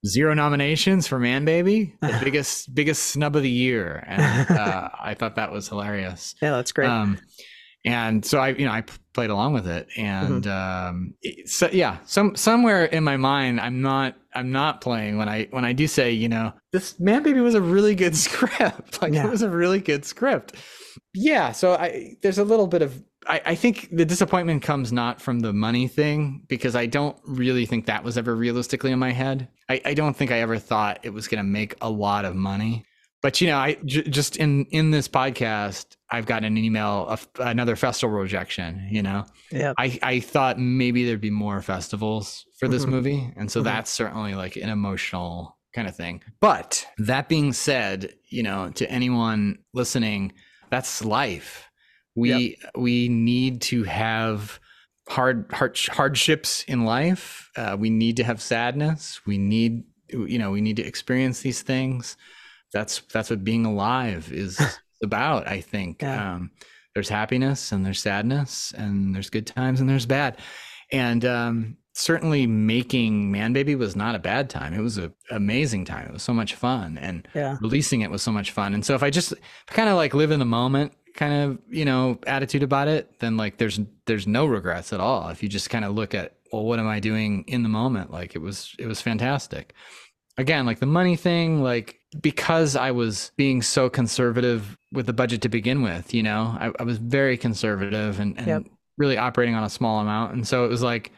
zero 0.06 0.34
nominations 0.34 1.06
for 1.06 1.18
Manbaby, 1.18 1.92
the 2.00 2.20
biggest 2.24 2.74
biggest 2.74 3.04
snub 3.04 3.36
of 3.36 3.42
the 3.42 3.50
year, 3.50 4.04
and 4.06 4.50
uh, 4.50 4.88
I 5.00 5.14
thought 5.14 5.36
that 5.36 5.52
was 5.52 5.68
hilarious. 5.68 6.34
yeah, 6.42 6.50
that's 6.52 6.72
great. 6.72 6.88
Um, 6.88 7.18
and 7.84 8.24
so 8.24 8.38
I, 8.38 8.48
you 8.48 8.66
know, 8.66 8.72
I 8.72 8.82
played 9.14 9.30
along 9.30 9.54
with 9.54 9.66
it, 9.66 9.88
and 9.96 10.44
Mm-hmm. 10.44 10.90
um, 10.90 11.14
so 11.46 11.68
yeah, 11.72 11.98
some 12.04 12.34
somewhere 12.36 12.84
in 12.84 13.04
my 13.04 13.16
mind, 13.16 13.60
I'm 13.60 13.80
not, 13.82 14.16
I'm 14.34 14.50
not 14.52 14.80
playing 14.80 15.16
when 15.16 15.28
I 15.28 15.46
when 15.50 15.64
I 15.64 15.72
do 15.72 15.86
say, 15.86 16.12
you 16.12 16.28
know, 16.28 16.52
this 16.72 16.94
Manbaby 16.94 17.42
was 17.42 17.54
a 17.54 17.60
really 17.62 17.94
good 17.94 18.16
script, 18.26 19.00
like 19.00 19.12
Yeah. 19.14 19.26
it 19.26 19.30
was 19.30 19.42
a 19.42 19.48
really 19.50 19.80
good 19.80 20.04
script. 20.04 20.54
Yeah, 21.14 21.52
so 21.52 21.74
I 21.74 22.16
there's 22.22 22.38
a 22.38 22.44
little 22.44 22.66
bit 22.66 22.82
of 22.82 23.02
I, 23.28 23.40
I 23.46 23.54
think 23.54 23.88
the 23.92 24.04
disappointment 24.04 24.62
comes 24.62 24.92
not 24.92 25.20
from 25.20 25.40
the 25.40 25.52
money 25.52 25.86
thing 25.86 26.42
because 26.48 26.74
I 26.74 26.86
don't 26.86 27.16
really 27.24 27.66
think 27.66 27.86
that 27.86 28.02
was 28.02 28.16
ever 28.18 28.34
realistically 28.34 28.90
in 28.90 28.98
my 28.98 29.12
head. 29.12 29.48
I, 29.68 29.80
I 29.84 29.94
don't 29.94 30.16
think 30.16 30.30
I 30.30 30.40
ever 30.40 30.58
thought 30.58 31.00
it 31.02 31.10
was 31.10 31.28
going 31.28 31.38
to 31.44 31.48
make 31.48 31.74
a 31.80 31.90
lot 31.90 32.24
of 32.24 32.34
money. 32.34 32.84
But 33.20 33.40
you 33.40 33.48
know, 33.48 33.56
I 33.58 33.74
j- 33.84 34.04
just 34.08 34.36
in 34.36 34.64
in 34.66 34.92
this 34.92 35.08
podcast, 35.08 35.96
I've 36.10 36.24
gotten 36.26 36.44
an 36.44 36.56
email 36.56 37.04
of 37.08 37.26
another 37.40 37.74
festival 37.74 38.16
rejection. 38.16 38.88
You 38.92 39.02
know, 39.02 39.26
yeah, 39.50 39.72
I 39.76 39.98
I 40.02 40.20
thought 40.20 40.58
maybe 40.58 41.04
there'd 41.04 41.20
be 41.20 41.30
more 41.30 41.60
festivals 41.60 42.44
for 42.60 42.68
this 42.68 42.84
Mhm. 42.84 42.88
movie, 42.90 43.32
and 43.36 43.50
so 43.50 43.60
Mhm. 43.60 43.64
that's 43.64 43.90
certainly 43.90 44.34
like 44.36 44.54
an 44.54 44.68
emotional 44.68 45.58
kind 45.74 45.88
of 45.88 45.96
thing. 45.96 46.22
But 46.40 46.86
that 46.98 47.28
being 47.28 47.52
said, 47.52 48.14
you 48.30 48.44
know, 48.44 48.70
to 48.76 48.88
anyone 48.90 49.58
listening, 49.74 50.32
that's 50.70 51.04
life. 51.04 51.67
We 52.18 52.58
we 52.76 53.08
need 53.08 53.60
to 53.62 53.84
have 53.84 54.60
hard, 55.08 55.46
hard 55.52 55.78
hardships 55.90 56.64
in 56.68 56.84
life. 56.84 57.50
Uh, 57.56 57.76
we 57.78 57.90
need 57.90 58.16
to 58.18 58.24
have 58.24 58.40
sadness. 58.42 59.20
We 59.26 59.38
need 59.38 59.84
you 60.10 60.38
know 60.38 60.50
we 60.50 60.60
need 60.60 60.76
to 60.76 60.82
experience 60.84 61.40
these 61.40 61.62
things. 61.62 62.16
That's 62.72 63.00
that's 63.12 63.30
what 63.30 63.44
being 63.44 63.64
alive 63.64 64.30
is 64.32 64.60
about. 65.02 65.46
I 65.48 65.60
think 65.60 66.02
Yeah. 66.02 66.34
um, 66.34 66.50
there's 66.94 67.08
happiness 67.08 67.72
and 67.72 67.84
there's 67.86 68.00
sadness 68.00 68.72
and 68.76 69.14
there's 69.14 69.30
good 69.30 69.46
times 69.46 69.80
and 69.80 69.88
there's 69.88 70.06
bad. 70.06 70.38
And 70.90 71.24
um, 71.24 71.76
certainly 71.92 72.46
making 72.46 73.30
Manbaby 73.32 73.76
was 73.78 73.94
not 73.94 74.14
a 74.14 74.18
bad 74.18 74.50
time. 74.50 74.74
It 74.74 74.80
was 74.80 74.96
an 74.98 75.12
amazing 75.30 75.84
time. 75.84 76.06
It 76.08 76.12
was 76.12 76.22
so 76.22 76.32
much 76.34 76.54
fun 76.54 76.98
and 76.98 77.28
yeah, 77.34 77.56
releasing 77.60 78.00
it 78.00 78.10
was 78.10 78.22
so 78.22 78.32
much 78.32 78.50
fun. 78.50 78.74
And 78.74 78.84
so 78.84 78.94
if 78.94 79.02
I 79.02 79.10
just 79.10 79.32
kind 79.68 79.88
of 79.88 79.96
like 79.96 80.12
live 80.14 80.30
in 80.30 80.38
the 80.40 80.44
moment 80.46 80.92
kind 81.18 81.34
of, 81.42 81.58
you 81.68 81.84
know, 81.84 82.18
attitude 82.28 82.62
about 82.62 82.86
it, 82.86 83.18
then 83.18 83.36
like 83.36 83.58
there's 83.58 83.80
there's 84.06 84.26
no 84.26 84.46
regrets 84.46 84.92
at 84.92 85.00
all. 85.00 85.28
If 85.30 85.42
you 85.42 85.48
just 85.48 85.68
kind 85.68 85.84
of 85.84 85.94
look 85.94 86.14
at, 86.14 86.36
well, 86.52 86.64
what 86.64 86.78
am 86.78 86.86
I 86.86 87.00
doing 87.00 87.44
in 87.48 87.64
the 87.64 87.68
moment? 87.68 88.12
Like 88.12 88.36
it 88.36 88.38
was 88.38 88.74
it 88.78 88.86
was 88.86 89.00
fantastic. 89.02 89.74
Again, 90.38 90.64
like 90.66 90.78
the 90.78 90.86
money 90.86 91.16
thing, 91.16 91.60
like 91.64 91.98
because 92.22 92.76
I 92.76 92.92
was 92.92 93.32
being 93.36 93.62
so 93.62 93.90
conservative 93.90 94.78
with 94.92 95.06
the 95.06 95.12
budget 95.12 95.42
to 95.42 95.48
begin 95.48 95.82
with, 95.82 96.14
you 96.14 96.22
know, 96.22 96.56
I, 96.58 96.70
I 96.78 96.84
was 96.84 96.98
very 96.98 97.36
conservative 97.36 98.20
and, 98.20 98.38
and 98.38 98.46
Yep. 98.46 98.62
really 98.96 99.18
operating 99.18 99.56
on 99.56 99.64
a 99.64 99.68
small 99.70 99.98
amount. 100.00 100.34
And 100.34 100.46
so 100.46 100.64
it 100.64 100.68
was 100.68 100.82
like, 100.82 101.10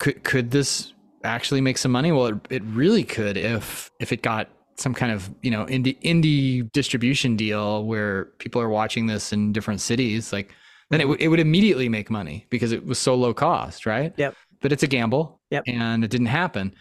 could 0.00 0.24
could 0.24 0.50
this 0.50 0.92
actually 1.22 1.60
make 1.60 1.78
some 1.78 1.92
money? 1.92 2.10
Well, 2.10 2.26
it, 2.26 2.36
it 2.50 2.62
really 2.64 3.04
could 3.04 3.36
if 3.36 3.92
if 4.00 4.12
it 4.12 4.22
got 4.22 4.48
some 4.76 4.94
kind 4.94 5.12
of 5.12 5.30
you 5.42 5.50
know 5.50 5.66
indie 5.66 6.00
indie 6.02 6.70
distribution 6.72 7.36
deal 7.36 7.84
where 7.84 8.26
people 8.38 8.60
are 8.60 8.68
watching 8.68 9.06
this 9.06 9.32
in 9.32 9.52
different 9.52 9.80
cities. 9.80 10.32
Like 10.32 10.52
then 10.90 11.00
it, 11.00 11.04
w- 11.04 11.18
it 11.20 11.28
would 11.28 11.40
immediately 11.40 11.88
make 11.88 12.10
money 12.10 12.46
because 12.50 12.72
it 12.72 12.84
was 12.84 12.98
so 12.98 13.14
low 13.14 13.32
cost, 13.34 13.86
right? 13.86 14.12
Yep. 14.16 14.34
But 14.60 14.72
it's 14.72 14.82
a 14.82 14.86
gamble. 14.86 15.40
Yep. 15.50 15.64
And 15.66 16.04
it 16.04 16.10
didn't 16.10 16.26
happen. 16.26 16.74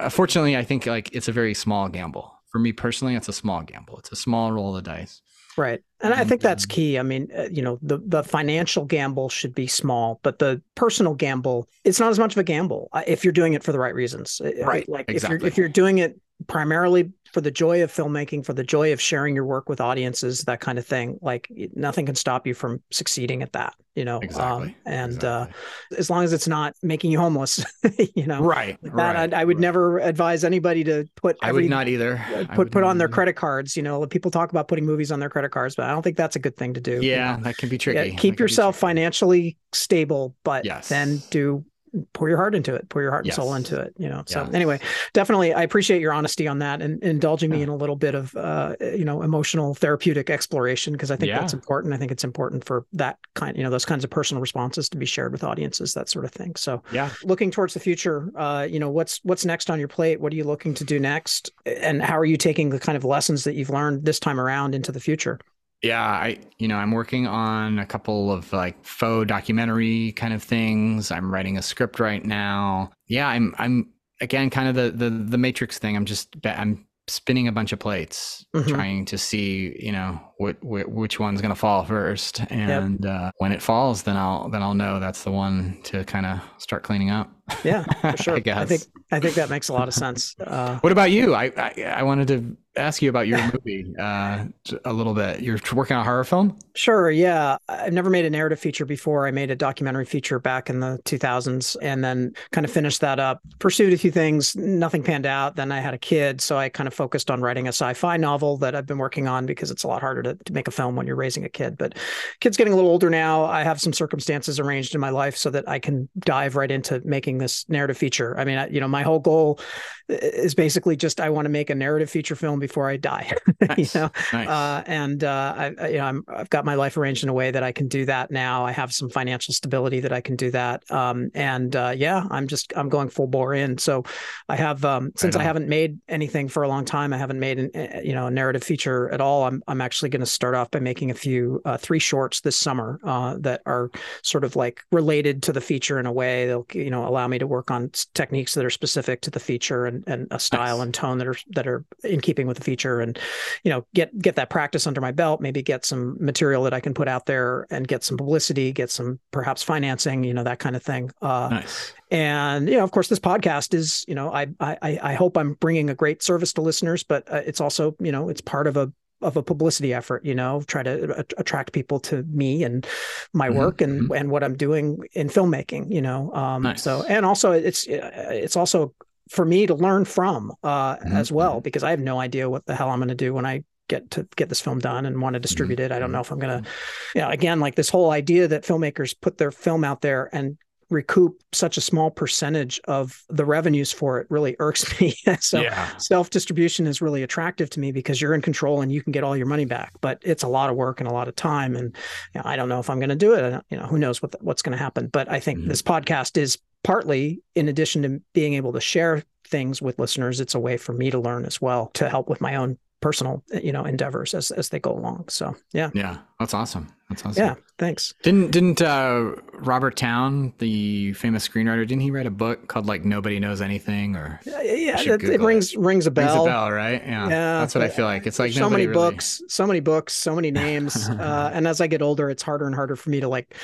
Uh, 0.00 0.08
Fortunately, 0.08 0.56
I 0.56 0.62
think 0.64 0.86
like 0.86 1.14
it's 1.14 1.28
a 1.28 1.32
very 1.32 1.54
small 1.54 1.88
gamble. 1.88 2.32
For 2.50 2.58
me 2.58 2.72
personally, 2.72 3.16
it's 3.16 3.28
a 3.28 3.32
small 3.32 3.62
gamble. 3.62 3.98
It's 3.98 4.12
a 4.12 4.16
small 4.16 4.52
roll 4.52 4.76
of 4.76 4.84
the 4.84 4.90
dice. 4.90 5.20
right. 5.56 5.80
And 6.00 6.12
I 6.14 6.24
think 6.24 6.40
that's 6.42 6.66
key. 6.66 6.98
I 6.98 7.02
mean, 7.02 7.28
uh, 7.36 7.48
you 7.50 7.62
know, 7.62 7.78
the 7.82 7.98
the 8.06 8.22
financial 8.22 8.84
gamble 8.84 9.28
should 9.28 9.54
be 9.54 9.66
small, 9.66 10.20
but 10.22 10.38
the 10.38 10.60
personal 10.74 11.14
gamble, 11.14 11.68
it's 11.82 11.98
not 11.98 12.10
as 12.10 12.18
much 12.18 12.32
of 12.32 12.38
a 12.38 12.44
gamble 12.44 12.88
uh, 12.92 13.02
if 13.06 13.24
you're 13.24 13.32
doing 13.32 13.54
it 13.54 13.62
for 13.64 13.72
the 13.72 13.78
right 13.78 13.94
reasons. 13.94 14.40
Uh, 14.44 14.52
Right, 14.64 14.88
Like 14.88 15.06
if 15.08 15.22
you're 15.28 15.44
if 15.44 15.56
you're 15.56 15.68
doing 15.68 15.98
it 15.98 16.20
primarily 16.46 17.12
for 17.34 17.40
the 17.40 17.50
joy 17.50 17.82
of 17.82 17.92
filmmaking, 17.92 18.46
for 18.46 18.52
the 18.52 18.62
joy 18.62 18.92
of 18.92 19.00
sharing 19.00 19.34
your 19.34 19.44
work 19.44 19.68
with 19.68 19.80
audiences, 19.80 20.42
that 20.42 20.60
kind 20.60 20.78
of 20.78 20.86
thing. 20.86 21.18
Like 21.20 21.48
nothing 21.74 22.06
can 22.06 22.14
stop 22.14 22.46
you 22.46 22.54
from 22.54 22.80
succeeding 22.92 23.42
at 23.42 23.52
that, 23.54 23.74
you 23.96 24.04
know. 24.04 24.20
Exactly. 24.20 24.68
Um, 24.68 24.74
and 24.86 25.14
exactly. 25.14 25.54
uh, 25.90 25.98
as 25.98 26.08
long 26.08 26.22
as 26.22 26.32
it's 26.32 26.46
not 26.46 26.74
making 26.80 27.10
you 27.10 27.18
homeless, 27.18 27.64
you 28.14 28.28
know. 28.28 28.40
Right. 28.40 28.78
Like 28.84 28.94
right 28.94 29.34
I, 29.34 29.40
I, 29.40 29.44
would 29.44 29.56
right. 29.56 29.62
never 29.62 29.98
advise 29.98 30.44
anybody 30.44 30.84
to 30.84 31.06
put. 31.16 31.36
Every, 31.42 31.48
I 31.48 31.52
would 31.64 31.70
not 31.70 31.88
either. 31.88 32.24
Put 32.54 32.70
put 32.70 32.84
on 32.84 32.98
their 32.98 33.08
credit 33.08 33.34
cards. 33.34 33.76
You 33.76 33.82
know, 33.82 34.06
people 34.06 34.30
talk 34.30 34.50
about 34.50 34.68
putting 34.68 34.86
movies 34.86 35.10
on 35.10 35.18
their 35.18 35.28
credit 35.28 35.50
cards, 35.50 35.74
but 35.74 35.86
I 35.86 35.90
don't 35.90 36.02
think 36.02 36.16
that's 36.16 36.36
a 36.36 36.40
good 36.40 36.56
thing 36.56 36.72
to 36.74 36.80
do. 36.80 37.02
Yeah, 37.02 37.32
you 37.32 37.38
know? 37.38 37.44
that 37.44 37.56
can 37.56 37.68
be 37.68 37.78
tricky. 37.78 38.10
Yeah, 38.10 38.16
keep 38.16 38.38
yourself 38.38 38.76
financially 38.76 39.56
stable, 39.72 40.36
but 40.44 40.64
yes. 40.64 40.88
then 40.88 41.20
do 41.30 41.64
pour 42.12 42.28
your 42.28 42.38
heart 42.38 42.54
into 42.54 42.74
it 42.74 42.88
pour 42.88 43.02
your 43.02 43.10
heart 43.10 43.26
yes. 43.26 43.36
and 43.36 43.44
soul 43.44 43.54
into 43.54 43.80
it 43.80 43.94
you 43.98 44.08
know? 44.08 44.22
So 44.26 44.42
yes. 44.42 44.54
anyway 44.54 44.80
definitely 45.12 45.52
i 45.52 45.62
appreciate 45.62 46.00
your 46.00 46.12
honesty 46.12 46.46
on 46.46 46.58
that 46.58 46.82
and 46.82 47.02
indulging 47.02 47.50
me 47.50 47.62
in 47.62 47.68
a 47.68 47.76
little 47.76 47.96
bit 47.96 48.14
of 48.14 48.36
uh, 48.36 48.76
you 48.80 49.04
know 49.04 49.22
emotional 49.22 49.74
therapeutic 49.74 50.30
exploration 50.30 50.92
because 50.92 51.10
i 51.10 51.16
think 51.16 51.28
yeah. 51.28 51.40
that's 51.40 51.54
important. 51.54 51.94
I 51.94 51.96
think 51.96 52.12
it's 52.12 52.24
important 52.24 52.64
for 52.64 52.84
that 52.92 53.18
kind 53.34 53.56
you 53.56 53.62
know 53.62 53.70
those 53.70 53.84
kinds 53.84 54.04
of 54.04 54.10
personal 54.10 54.40
responses 54.40 54.88
to 54.90 54.96
be 54.96 55.06
shared 55.06 55.32
with 55.32 55.42
audiences 55.42 55.94
that 55.94 56.08
sort 56.08 56.24
of 56.24 56.32
thing. 56.32 56.54
So 56.56 56.82
yeah. 56.92 57.10
looking 57.24 57.50
towards 57.50 57.74
the 57.74 57.80
future 57.80 58.30
uh, 58.36 58.66
you 58.68 58.78
know 58.78 58.90
what's 58.90 59.20
what's 59.22 59.44
next 59.44 59.70
on 59.70 59.78
your 59.78 59.88
plate? 59.88 60.20
What 60.20 60.32
are 60.32 60.36
you 60.36 60.44
looking 60.44 60.74
to 60.74 60.84
do 60.84 60.98
next? 60.98 61.50
And 61.66 62.02
how 62.02 62.18
are 62.18 62.24
you 62.24 62.36
taking 62.36 62.70
the 62.70 62.78
kind 62.78 62.96
of 62.96 63.04
lessons 63.04 63.44
that 63.44 63.54
you've 63.54 63.70
learned 63.70 64.04
this 64.04 64.20
time 64.20 64.38
around 64.38 64.74
into 64.74 64.92
the 64.92 65.00
future 65.00 65.38
yeah 65.84 66.02
i 66.02 66.38
you 66.58 66.66
know 66.66 66.76
i'm 66.76 66.90
working 66.90 67.26
on 67.26 67.78
a 67.78 67.86
couple 67.86 68.32
of 68.32 68.52
like 68.52 68.82
faux 68.84 69.26
documentary 69.26 70.12
kind 70.12 70.32
of 70.32 70.42
things. 70.42 71.10
I'm 71.10 71.32
writing 71.32 71.58
a 71.58 71.62
script 71.62 72.00
right 72.00 72.24
now. 72.24 72.90
Yeah 73.06 73.28
i'm 73.28 73.54
i'm 73.58 73.90
again 74.20 74.50
kind 74.50 74.68
of 74.68 74.74
the 74.74 74.90
the, 74.90 75.10
the 75.10 75.38
matrix 75.38 75.78
thing. 75.78 75.96
I'm 75.96 76.06
just 76.06 76.34
i'm 76.44 76.86
spinning 77.06 77.48
a 77.48 77.52
bunch 77.52 77.72
of 77.72 77.78
plates 77.78 78.46
mm-hmm. 78.54 78.68
trying 78.68 79.04
to 79.04 79.18
see 79.18 79.76
you 79.78 79.92
know 79.92 80.18
which 80.38 81.20
one's 81.20 81.40
going 81.40 81.54
to 81.54 81.58
fall 81.58 81.84
first 81.84 82.40
and 82.50 83.04
yep. 83.04 83.10
uh, 83.10 83.30
when 83.38 83.52
it 83.52 83.62
falls 83.62 84.02
then 84.02 84.16
i'll 84.16 84.48
then 84.48 84.62
i'll 84.62 84.74
know 84.74 84.98
that's 84.98 85.22
the 85.22 85.30
one 85.30 85.78
to 85.84 86.04
kind 86.04 86.26
of 86.26 86.40
start 86.58 86.82
cleaning 86.82 87.10
up 87.10 87.32
yeah 87.62 87.84
for 88.00 88.16
sure 88.22 88.34
I. 88.34 88.62
I 88.62 88.66
think 88.66 88.82
i 89.12 89.20
think 89.20 89.34
that 89.34 89.50
makes 89.50 89.68
a 89.68 89.72
lot 89.72 89.88
of 89.88 89.94
sense 89.94 90.34
uh, 90.40 90.78
what 90.80 90.92
about 90.92 91.10
you 91.10 91.34
I, 91.34 91.52
I 91.56 91.82
i 91.82 92.02
wanted 92.02 92.28
to 92.28 92.56
ask 92.76 93.02
you 93.02 93.10
about 93.10 93.26
your 93.26 93.40
movie 93.52 93.94
uh, 93.98 94.46
a 94.84 94.92
little 94.92 95.14
bit. 95.14 95.40
You're 95.40 95.58
working 95.72 95.96
on 95.96 96.02
a 96.02 96.04
horror 96.04 96.24
film? 96.24 96.58
Sure. 96.74 97.10
Yeah. 97.10 97.56
I've 97.68 97.92
never 97.92 98.10
made 98.10 98.24
a 98.24 98.30
narrative 98.30 98.58
feature 98.58 98.84
before. 98.84 99.26
I 99.26 99.30
made 99.30 99.50
a 99.50 99.56
documentary 99.56 100.04
feature 100.04 100.38
back 100.38 100.70
in 100.70 100.80
the 100.80 100.98
2000s 101.04 101.76
and 101.82 102.02
then 102.02 102.34
kind 102.52 102.64
of 102.64 102.70
finished 102.70 103.00
that 103.00 103.20
up, 103.20 103.40
pursued 103.58 103.92
a 103.92 103.98
few 103.98 104.10
things, 104.10 104.56
nothing 104.56 105.02
panned 105.02 105.26
out. 105.26 105.56
Then 105.56 105.72
I 105.72 105.80
had 105.80 105.94
a 105.94 105.98
kid. 105.98 106.40
So 106.40 106.56
I 106.56 106.68
kind 106.68 106.86
of 106.86 106.94
focused 106.94 107.30
on 107.30 107.40
writing 107.40 107.66
a 107.66 107.72
sci 107.72 107.94
fi 107.94 108.16
novel 108.16 108.56
that 108.58 108.74
I've 108.74 108.86
been 108.86 108.98
working 108.98 109.28
on 109.28 109.46
because 109.46 109.70
it's 109.70 109.84
a 109.84 109.88
lot 109.88 110.00
harder 110.00 110.22
to, 110.24 110.34
to 110.34 110.52
make 110.52 110.68
a 110.68 110.70
film 110.70 110.96
when 110.96 111.06
you're 111.06 111.16
raising 111.16 111.44
a 111.44 111.48
kid. 111.48 111.76
But 111.78 111.96
kid's 112.40 112.56
getting 112.56 112.72
a 112.72 112.76
little 112.76 112.90
older 112.90 113.10
now. 113.10 113.44
I 113.44 113.62
have 113.62 113.80
some 113.80 113.92
circumstances 113.92 114.58
arranged 114.58 114.94
in 114.94 115.00
my 115.00 115.10
life 115.10 115.36
so 115.36 115.50
that 115.50 115.68
I 115.68 115.78
can 115.78 116.08
dive 116.18 116.56
right 116.56 116.70
into 116.70 117.00
making 117.04 117.38
this 117.38 117.68
narrative 117.68 117.96
feature. 117.96 118.38
I 118.38 118.44
mean, 118.44 118.68
you 118.72 118.80
know, 118.80 118.88
my 118.88 119.02
whole 119.02 119.20
goal 119.20 119.60
is 120.08 120.54
basically 120.54 120.96
just 120.96 121.20
I 121.20 121.30
want 121.30 121.46
to 121.46 121.50
make 121.50 121.70
a 121.70 121.74
narrative 121.74 122.10
feature 122.10 122.36
film 122.36 122.58
before 122.58 122.88
I 122.88 122.96
die. 122.96 123.32
Nice. 123.64 123.94
you 123.94 124.00
know, 124.02 124.10
nice. 124.32 124.48
uh, 124.48 124.82
and 124.86 125.24
uh, 125.24 125.54
I, 125.56 125.88
you 125.88 125.96
know, 125.96 126.04
I'm, 126.04 126.24
I've 126.28 126.50
got 126.50 126.66
my 126.66 126.74
life 126.74 126.98
arranged 126.98 127.22
in 127.22 127.30
a 127.30 127.32
way 127.32 127.50
that 127.50 127.62
I 127.62 127.72
can 127.72 127.88
do 127.88 128.04
that 128.04 128.30
now. 128.30 128.66
I 128.66 128.72
have 128.72 128.92
some 128.92 129.08
financial 129.08 129.54
stability 129.54 130.00
that 130.00 130.12
I 130.12 130.20
can 130.20 130.36
do 130.36 130.50
that. 130.50 130.82
Um, 130.90 131.30
and 131.34 131.74
uh, 131.74 131.94
yeah, 131.96 132.26
I'm 132.30 132.46
just 132.46 132.74
I'm 132.76 132.90
going 132.90 133.08
full 133.08 133.26
bore 133.26 133.54
in. 133.54 133.78
So 133.78 134.04
I 134.50 134.56
have 134.56 134.84
um, 134.84 135.12
since 135.16 135.34
I, 135.34 135.40
I, 135.40 135.44
haven't 135.44 135.68
made 135.68 135.98
anything 136.08 136.48
for 136.48 136.62
a 136.62 136.68
long 136.68 136.84
time, 136.84 137.14
I 137.14 137.16
haven't 137.16 137.40
made 137.40 137.58
an, 137.58 137.70
you 138.04 138.12
know 138.12 138.26
a 138.26 138.30
narrative 138.30 138.62
feature 138.62 139.08
at 139.10 139.22
all. 139.22 139.44
I'm 139.44 139.62
I'm 139.66 139.80
actually 139.80 140.10
going 140.10 140.20
to 140.20 140.26
start 140.26 140.54
off 140.54 140.70
by 140.70 140.80
making 140.80 141.10
a 141.10 141.14
few 141.14 141.62
uh, 141.64 141.78
three 141.78 141.98
shorts 141.98 142.42
this 142.42 142.56
summer 142.56 143.00
uh, 143.02 143.36
that 143.40 143.62
are 143.64 143.90
sort 144.22 144.44
of 144.44 144.56
like 144.56 144.82
related 144.92 145.42
to 145.44 145.52
the 145.52 145.60
feature 145.60 145.98
in 145.98 146.04
a 146.04 146.12
way. 146.12 146.46
They'll 146.46 146.66
you 146.74 146.90
know 146.90 147.08
allow 147.08 147.28
me 147.28 147.38
to 147.38 147.46
work 147.46 147.70
on 147.70 147.90
techniques 148.12 148.52
that 148.54 148.64
are 148.64 148.70
specific 148.70 149.22
to 149.22 149.30
the 149.30 149.40
feature 149.40 149.86
and, 149.86 149.93
and 150.06 150.26
a 150.30 150.38
style 150.38 150.78
nice. 150.78 150.84
and 150.84 150.94
tone 150.94 151.18
that 151.18 151.26
are 151.26 151.36
that 151.50 151.66
are 151.66 151.84
in 152.02 152.20
keeping 152.20 152.46
with 152.46 152.56
the 152.56 152.64
feature 152.64 153.00
and 153.00 153.18
you 153.62 153.70
know 153.70 153.86
get 153.94 154.16
get 154.18 154.36
that 154.36 154.50
practice 154.50 154.86
under 154.86 155.00
my 155.00 155.12
belt 155.12 155.40
maybe 155.40 155.62
get 155.62 155.84
some 155.84 156.16
material 156.18 156.64
that 156.64 156.74
i 156.74 156.80
can 156.80 156.94
put 156.94 157.06
out 157.06 157.26
there 157.26 157.66
and 157.70 157.86
get 157.86 158.02
some 158.02 158.16
publicity 158.16 158.72
get 158.72 158.90
some 158.90 159.18
perhaps 159.30 159.62
financing 159.62 160.24
you 160.24 160.34
know 160.34 160.44
that 160.44 160.58
kind 160.58 160.76
of 160.76 160.82
thing 160.82 161.10
uh, 161.22 161.48
nice. 161.50 161.92
and 162.10 162.68
you 162.68 162.76
know 162.76 162.84
of 162.84 162.90
course 162.90 163.08
this 163.08 163.20
podcast 163.20 163.74
is 163.74 164.04
you 164.08 164.14
know 164.14 164.32
i 164.32 164.46
i 164.60 164.98
i 165.02 165.14
hope 165.14 165.36
i'm 165.36 165.54
bringing 165.54 165.90
a 165.90 165.94
great 165.94 166.22
service 166.22 166.52
to 166.52 166.60
listeners 166.60 167.02
but 167.02 167.30
uh, 167.32 167.42
it's 167.44 167.60
also 167.60 167.94
you 168.00 168.12
know 168.12 168.28
it's 168.28 168.40
part 168.40 168.66
of 168.66 168.76
a 168.76 168.92
of 169.24 169.36
a 169.36 169.42
publicity 169.42 169.92
effort, 169.92 170.24
you 170.24 170.34
know, 170.34 170.62
try 170.66 170.82
to 170.82 171.24
attract 171.38 171.72
people 171.72 171.98
to 171.98 172.22
me 172.24 172.62
and 172.62 172.86
my 173.32 173.48
mm-hmm. 173.48 173.58
work 173.58 173.80
and 173.80 174.10
and 174.12 174.30
what 174.30 174.44
I'm 174.44 174.56
doing 174.56 174.98
in 175.14 175.28
filmmaking, 175.28 175.90
you 175.90 176.02
know. 176.02 176.32
Um, 176.32 176.62
nice. 176.62 176.82
So 176.82 177.04
and 177.08 177.26
also 177.26 177.52
it's 177.52 177.86
it's 177.88 178.56
also 178.56 178.94
for 179.30 179.44
me 179.44 179.66
to 179.66 179.74
learn 179.74 180.04
from 180.04 180.52
uh, 180.62 180.96
mm-hmm. 180.96 181.16
as 181.16 181.32
well 181.32 181.60
because 181.60 181.82
I 181.82 181.90
have 181.90 182.00
no 182.00 182.18
idea 182.18 182.48
what 182.48 182.66
the 182.66 182.74
hell 182.74 182.90
I'm 182.90 182.98
going 182.98 183.08
to 183.08 183.14
do 183.14 183.34
when 183.34 183.46
I 183.46 183.64
get 183.88 184.10
to 184.12 184.26
get 184.36 184.48
this 184.48 184.60
film 184.60 184.78
done 184.78 185.06
and 185.06 185.20
want 185.20 185.34
to 185.34 185.40
distribute 185.40 185.76
mm-hmm. 185.76 185.92
it. 185.92 185.96
I 185.96 185.98
don't 185.98 186.12
know 186.12 186.20
if 186.20 186.30
I'm 186.30 186.38
going 186.38 186.62
to, 186.62 186.70
you 187.14 187.20
know, 187.20 187.30
again, 187.30 187.60
like 187.60 187.74
this 187.74 187.88
whole 187.88 188.10
idea 188.10 188.48
that 188.48 188.64
filmmakers 188.64 189.14
put 189.20 189.38
their 189.38 189.50
film 189.50 189.84
out 189.84 190.00
there 190.00 190.28
and 190.32 190.56
recoup 190.90 191.42
such 191.52 191.76
a 191.76 191.80
small 191.80 192.10
percentage 192.10 192.80
of 192.84 193.22
the 193.28 193.44
revenues 193.44 193.90
for 193.90 194.20
it 194.20 194.26
really 194.30 194.54
irks 194.58 195.00
me. 195.00 195.14
so 195.40 195.60
yeah. 195.60 195.96
self 195.96 196.30
distribution 196.30 196.86
is 196.86 197.00
really 197.00 197.22
attractive 197.22 197.70
to 197.70 197.80
me 197.80 197.92
because 197.92 198.20
you're 198.20 198.34
in 198.34 198.42
control 198.42 198.80
and 198.80 198.92
you 198.92 199.02
can 199.02 199.12
get 199.12 199.24
all 199.24 199.36
your 199.36 199.46
money 199.46 199.64
back. 199.64 199.92
But 200.00 200.18
it's 200.22 200.42
a 200.42 200.48
lot 200.48 200.70
of 200.70 200.76
work 200.76 201.00
and 201.00 201.08
a 201.08 201.12
lot 201.12 201.28
of 201.28 201.36
time, 201.36 201.76
and 201.76 201.94
you 202.34 202.40
know, 202.40 202.42
I 202.44 202.56
don't 202.56 202.68
know 202.68 202.80
if 202.80 202.90
I'm 202.90 202.98
going 202.98 203.10
to 203.10 203.16
do 203.16 203.34
it. 203.34 203.62
you 203.70 203.78
know, 203.78 203.86
who 203.86 203.98
knows 203.98 204.22
what 204.22 204.32
the, 204.32 204.38
what's 204.40 204.62
going 204.62 204.76
to 204.76 204.82
happen. 204.82 205.08
But 205.08 205.30
I 205.30 205.40
think 205.40 205.60
mm-hmm. 205.60 205.68
this 205.68 205.82
podcast 205.82 206.36
is 206.36 206.58
partly 206.84 207.42
in 207.56 207.68
addition 207.68 208.02
to 208.02 208.22
being 208.32 208.54
able 208.54 208.72
to 208.72 208.80
share 208.80 209.22
things 209.48 209.82
with 209.82 209.98
listeners, 209.98 210.40
it's 210.40 210.54
a 210.54 210.60
way 210.60 210.76
for 210.76 210.92
me 210.92 211.10
to 211.10 211.18
learn 211.18 211.44
as 211.44 211.60
well 211.60 211.90
to 211.94 212.08
help 212.08 212.28
with 212.28 212.40
my 212.40 212.54
own 212.54 212.78
personal 213.00 213.44
you 213.62 213.70
know 213.70 213.84
endeavors 213.84 214.32
as 214.32 214.50
as 214.52 214.68
they 214.68 214.78
go 214.78 214.92
along. 214.92 215.26
So 215.28 215.56
yeah. 215.72 215.90
Yeah 215.92 216.18
that's 216.38 216.54
awesome. 216.54 216.92
That's 217.08 217.24
awesome. 217.24 217.44
Yeah 217.44 217.54
thanks. 217.78 218.14
Didn't 218.22 218.50
didn't 218.52 218.80
uh 218.82 219.32
robert 219.52 219.96
towne 219.96 220.52
the 220.58 221.12
famous 221.14 221.46
screenwriter 221.46 221.86
didn't 221.86 222.02
he 222.02 222.10
write 222.10 222.26
a 222.26 222.30
book 222.30 222.68
called 222.68 222.86
like 222.86 223.04
nobody 223.04 223.38
knows 223.38 223.60
anything 223.60 224.16
or 224.16 224.40
yeah, 224.44 224.62
yeah 224.62 225.00
it, 225.00 225.22
it, 225.22 225.40
rings 225.40 225.76
rings 225.76 226.06
a 226.06 226.10
bell 226.10 226.44
rings 226.44 226.46
a 226.46 226.50
bell. 226.50 226.70
right? 226.70 227.02
Yeah, 227.04 227.28
yeah 227.28 227.60
that's 227.60 227.74
what 227.74 227.82
i 227.82 227.88
feel 227.88 228.04
like. 228.04 228.26
It's 228.26 228.38
like 228.38 228.52
so 228.52 228.68
many 228.68 228.86
really... 228.86 228.94
books 228.94 229.42
so 229.48 229.66
many 229.66 229.80
books 229.80 230.12
so 230.12 230.34
many 230.34 230.50
names 230.50 231.08
uh 231.08 231.50
and 231.52 231.66
as 231.66 231.80
i 231.80 231.86
get 231.86 232.02
older 232.02 232.30
it's 232.30 232.42
harder 232.42 232.66
and 232.66 232.74
harder 232.74 232.96
for 232.96 233.10
me 233.10 233.20
to 233.20 233.28
like 233.28 233.54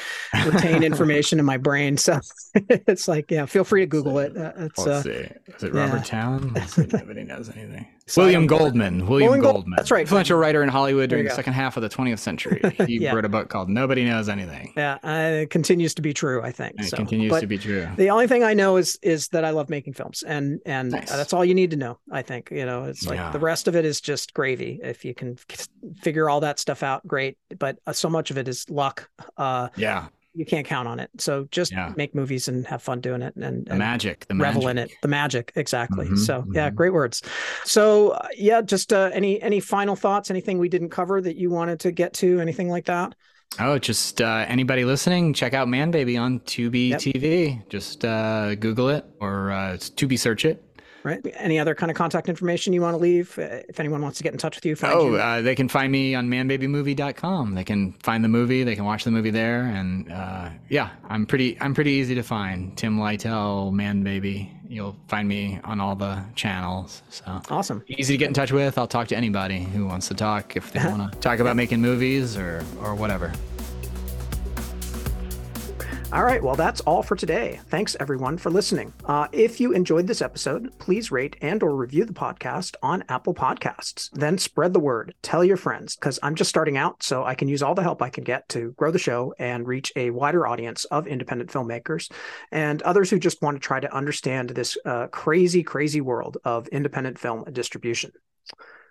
retain 0.47 0.83
information 0.83 1.39
in 1.39 1.45
my 1.45 1.57
brain 1.57 1.97
so 1.97 2.21
it's 2.55 3.09
like 3.09 3.31
yeah 3.31 3.47
feel 3.47 3.65
free 3.65 3.83
to 3.83 3.87
google 3.87 4.19
it. 4.19 4.37
Uh, 4.37 4.53
it's 4.57 4.79
Let's 4.79 4.89
uh, 4.89 5.03
see. 5.03 5.11
Is 5.11 5.63
it 5.63 5.75
robert 5.75 5.99
yeah. 5.99 6.03
towne 6.03 6.55
nobody 6.93 7.25
knows 7.25 7.49
anything. 7.51 7.87
William 8.17 8.47
goldman. 8.47 9.07
William 9.07 9.31
William 9.31 9.43
Goldman. 9.43 9.77
That's 9.77 9.91
right. 9.91 10.03
Influential 10.03 10.39
writer 10.39 10.63
in 10.63 10.69
Hollywood 10.69 11.11
during 11.11 11.25
the 11.25 11.35
second 11.35 11.53
half 11.53 11.77
of 11.77 11.83
the 11.83 11.89
20th 11.89 12.19
century. 12.19 12.60
He 12.87 12.99
yeah. 12.99 13.13
wrote 13.13 13.25
a 13.25 13.29
book 13.29 13.49
called 13.49 13.69
Nobody 13.69 14.05
Knows 14.05 14.29
Anything. 14.29 14.73
Yeah, 14.77 14.99
uh, 15.03 15.43
it 15.43 15.51
continues 15.51 15.95
to 15.95 16.03
be 16.03 16.13
true. 16.13 16.43
I 16.43 16.51
think 16.51 16.83
so. 16.83 16.95
it 16.95 16.97
continues 16.97 17.31
but 17.31 17.41
to 17.41 17.47
be 17.47 17.59
true. 17.59 17.89
The 17.97 18.11
only 18.11 18.27
thing 18.27 18.43
I 18.43 18.55
know 18.55 18.77
is 18.77 18.99
is 19.03 19.29
that 19.29 19.45
I 19.45 19.51
love 19.51 19.69
making 19.69 19.95
films, 19.95 20.23
and 20.23 20.61
and 20.67 20.91
nice. 20.93 21.11
that's 21.11 21.33
all 21.33 21.45
you 21.45 21.55
need 21.55 21.71
to 21.73 21.77
know. 21.77 21.99
I 22.11 22.23
think 22.23 22.51
you 22.51 22.65
know 22.65 22.85
it's 22.85 23.07
like 23.07 23.19
yeah. 23.19 23.31
the 23.31 23.39
rest 23.39 23.69
of 23.69 23.77
it 23.77 23.85
is 23.85 24.01
just 24.01 24.35
gravy. 24.35 24.81
If 24.83 25.05
you 25.05 25.15
can 25.15 25.37
figure 26.01 26.29
all 26.29 26.41
that 26.41 26.59
stuff 26.59 26.83
out, 26.83 27.07
great. 27.07 27.39
But 27.59 27.79
uh, 27.87 27.93
so 27.93 28.09
much 28.09 28.31
of 28.31 28.39
it 28.39 28.49
is 28.49 28.69
luck. 28.71 29.09
Uh, 29.37 29.69
yeah 29.77 30.09
you 30.35 30.45
can't 30.45 30.67
count 30.67 30.87
on 30.87 31.01
it. 31.01 31.11
So 31.19 31.49
just 31.51 31.73
yeah. 31.73 31.93
make 31.97 32.15
movies 32.15 32.49
and 32.49 32.67
have 32.67 32.83
fun 32.83 33.01
doing 33.01 33.23
it 33.23 33.35
and, 33.37 33.67
the 33.67 33.75
magic, 33.75 34.27
the 34.29 34.37
revel 34.37 34.63
magic. 34.63 34.71
in 34.71 34.79
it. 34.79 34.91
The 35.03 35.09
magic, 35.09 35.53
exactly. 35.57 36.07
Mm-hmm, 36.07 36.17
so 36.17 36.43
mm-hmm. 36.43 36.55
yeah, 36.55 36.71
great 36.71 36.93
words. 36.93 37.23
So 37.65 38.11
uh, 38.11 38.29
yeah, 38.37 38.63
just 38.63 38.93
uh, 38.93 39.11
any 39.13 39.41
any 39.43 39.61
final 39.61 39.97
thoughts? 39.97 40.31
Anything 40.31 40.59
we 40.59 40.69
didn't 40.69 40.91
cover 40.91 41.21
that 41.21 41.37
you 41.37 41.51
wanted 41.51 41.81
to 41.81 41.93
get 41.93 42.13
to? 42.15 42.41
Anything 42.41 42.69
like 42.69 42.87
that? 42.87 43.15
Oh, 43.59 43.79
just 43.79 44.23
uh, 44.23 44.45
anybody 44.47 44.85
listening, 44.85 45.33
check 45.33 45.55
out 45.55 45.67
Manbaby 45.67 46.21
on 46.21 46.39
Tubi 46.41 46.91
Yep. 46.91 47.01
TV. 47.01 47.69
Just 47.69 48.05
uh, 48.05 48.55
Google 48.55 48.91
it 48.91 49.05
or 49.21 49.51
uh, 49.51 49.73
Tubi 49.73 50.19
search 50.19 50.45
it. 50.45 50.63
Right. 51.03 51.21
Any 51.37 51.59
other 51.59 51.75
kind 51.75 51.91
of 51.91 51.97
contact 51.97 52.29
information 52.29 52.73
you 52.73 52.83
want 52.83 52.95
to 52.95 52.99
leave? 53.03 53.39
Uh, 53.39 53.61
If 53.69 53.81
anyone 53.81 54.03
wants 54.03 54.19
to 54.19 54.23
get 54.25 54.33
in 54.33 54.39
touch 54.39 54.57
with 54.57 54.67
you, 54.67 54.77
find 54.77 54.93
Oh, 54.95 55.07
you. 55.13 55.17
uh, 55.17 55.41
they 55.41 55.55
can 55.55 55.69
find 55.69 55.91
me 55.91 56.15
on 56.15 56.29
manbabymovie.com. 56.29 57.55
They 57.55 57.65
can 57.65 57.93
find 58.03 58.23
the 58.23 58.29
movie. 58.29 58.65
They 58.65 58.75
can 58.77 58.85
watch 58.85 59.05
the 59.05 59.11
movie 59.11 59.31
there, 59.31 59.63
and 59.65 60.11
uh, 60.13 60.51
yeah, 60.69 60.91
I'm 61.09 61.25
pretty. 61.27 61.57
I'm 61.61 61.75
pretty 61.75 61.93
easy 61.93 62.15
to 62.17 62.23
find. 62.23 62.77
Tim 62.77 62.99
Lightell, 62.99 63.73
Man 63.73 64.03
Baby. 64.03 64.53
You'll 64.69 64.95
find 65.09 65.27
me 65.27 65.59
on 65.65 65.81
all 65.81 65.97
the 65.97 66.23
channels. 66.37 67.03
So 67.09 67.41
awesome. 67.51 67.83
easy 67.89 68.15
to 68.15 68.19
get 68.19 68.29
in 68.29 68.35
touch 68.35 68.53
with. 68.53 68.79
I'll 68.79 68.87
talk 68.87 69.09
to 69.09 69.17
anybody 69.17 69.59
who 69.61 69.87
wants 69.87 70.07
to 70.09 70.15
talk 70.15 70.55
if 70.57 70.73
they 70.73 70.85
want 70.85 71.13
to 71.13 71.19
talk 71.19 71.41
about 71.41 71.57
making 71.57 71.81
movies 71.81 72.37
or 72.37 72.63
or 72.83 72.95
whatever. 72.95 73.33
All 76.13 76.25
right. 76.25 76.43
Well, 76.43 76.57
that's 76.57 76.81
all 76.81 77.05
for 77.05 77.15
today. 77.15 77.61
Thanks 77.69 77.97
everyone 78.01 78.37
for 78.37 78.51
listening. 78.51 78.93
Uh, 79.05 79.29
if 79.31 79.61
you 79.61 79.71
enjoyed 79.71 80.09
this 80.09 80.21
episode, 80.21 80.77
please 80.81 81.13
rate 81.13 81.37
and 81.41 81.63
or 81.63 81.77
review 81.77 82.05
the 82.05 82.13
podcast 82.13 82.75
on 82.83 83.05
Apple 83.09 83.33
Podcasts. 83.33 84.11
Then 84.11 84.37
spread 84.37 84.73
the 84.73 84.81
word. 84.81 85.15
Tell 85.23 85.45
your 85.45 85.57
friends 85.57 85.95
because 85.95 86.19
I'm 86.21 86.35
just 86.35 86.51
starting 86.51 86.77
out, 86.77 87.05
so 87.05 87.23
I 87.23 87.37
can 87.37 87.47
use 87.47 87.63
all 87.63 87.77
the 87.77 87.85
help 87.85 88.03
I 88.03 88.11
can 88.11 88.25
get 88.25 88.49
to 88.49 88.73
grow 88.73 88.91
the 88.91 88.99
show 88.99 89.35
and 89.39 89.69
reach 89.69 89.93
a 89.95 90.11
wider 90.11 90.49
audience 90.49 90.85
of 90.87 91.07
independent 91.07 91.51
filmmakers 91.51 92.11
and 92.51 92.83
others 92.83 93.09
who 93.09 93.21
just 93.21 93.41
want 93.41 93.55
to 93.55 93.65
try 93.65 93.79
to 93.79 93.95
understand 93.95 94.51
this 94.51 94.77
uh, 94.85 95.07
crazy, 95.13 95.63
crazy 95.63 96.01
world 96.01 96.39
of 96.45 96.67
independent 96.69 97.21
film 97.21 97.45
distribution. 97.53 98.11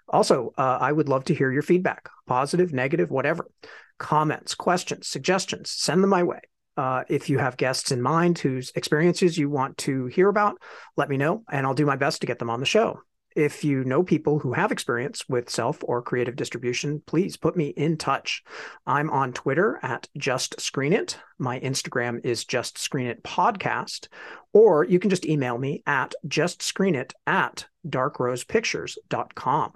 Also, 0.07 0.53
uh, 0.57 0.77
I 0.79 0.93
would 0.93 1.09
love 1.09 1.25
to 1.25 1.35
hear 1.35 1.51
your 1.51 1.63
feedback, 1.63 2.07
positive, 2.27 2.71
negative, 2.71 3.11
whatever. 3.11 3.51
Comments, 3.97 4.55
questions, 4.55 5.05
suggestions, 5.05 5.69
send 5.69 6.01
them 6.01 6.11
my 6.11 6.23
way. 6.23 6.39
Uh, 6.79 7.03
if 7.09 7.29
you 7.29 7.37
have 7.37 7.57
guests 7.57 7.91
in 7.91 8.01
mind 8.01 8.39
whose 8.39 8.71
experiences 8.73 9.37
you 9.37 9.49
want 9.49 9.77
to 9.77 10.05
hear 10.05 10.29
about, 10.29 10.57
let 10.95 11.09
me 11.09 11.17
know 11.17 11.43
and 11.51 11.65
I'll 11.65 11.73
do 11.73 11.85
my 11.85 11.97
best 11.97 12.21
to 12.21 12.27
get 12.27 12.39
them 12.39 12.49
on 12.49 12.61
the 12.61 12.65
show. 12.65 13.01
If 13.35 13.65
you 13.65 13.83
know 13.83 14.01
people 14.01 14.39
who 14.39 14.53
have 14.53 14.71
experience 14.71 15.27
with 15.27 15.49
self 15.49 15.79
or 15.83 16.01
creative 16.01 16.37
distribution, 16.37 17.03
please 17.05 17.35
put 17.35 17.57
me 17.57 17.67
in 17.67 17.97
touch. 17.97 18.43
I'm 18.87 19.09
on 19.09 19.33
Twitter 19.33 19.77
at 19.83 20.07
Just 20.17 20.61
Screen 20.61 20.93
It. 20.93 21.17
My 21.37 21.59
Instagram 21.59 22.25
is 22.25 22.45
Just 22.45 22.77
Screen 22.77 23.07
It 23.07 23.23
Podcast, 23.23 24.07
or 24.53 24.85
you 24.85 24.99
can 24.99 25.09
just 25.09 25.25
email 25.25 25.57
me 25.57 25.83
at 25.85 26.13
justscreenit 26.29 27.11
at 27.27 27.67
darkrosepictures.com. 27.85 29.73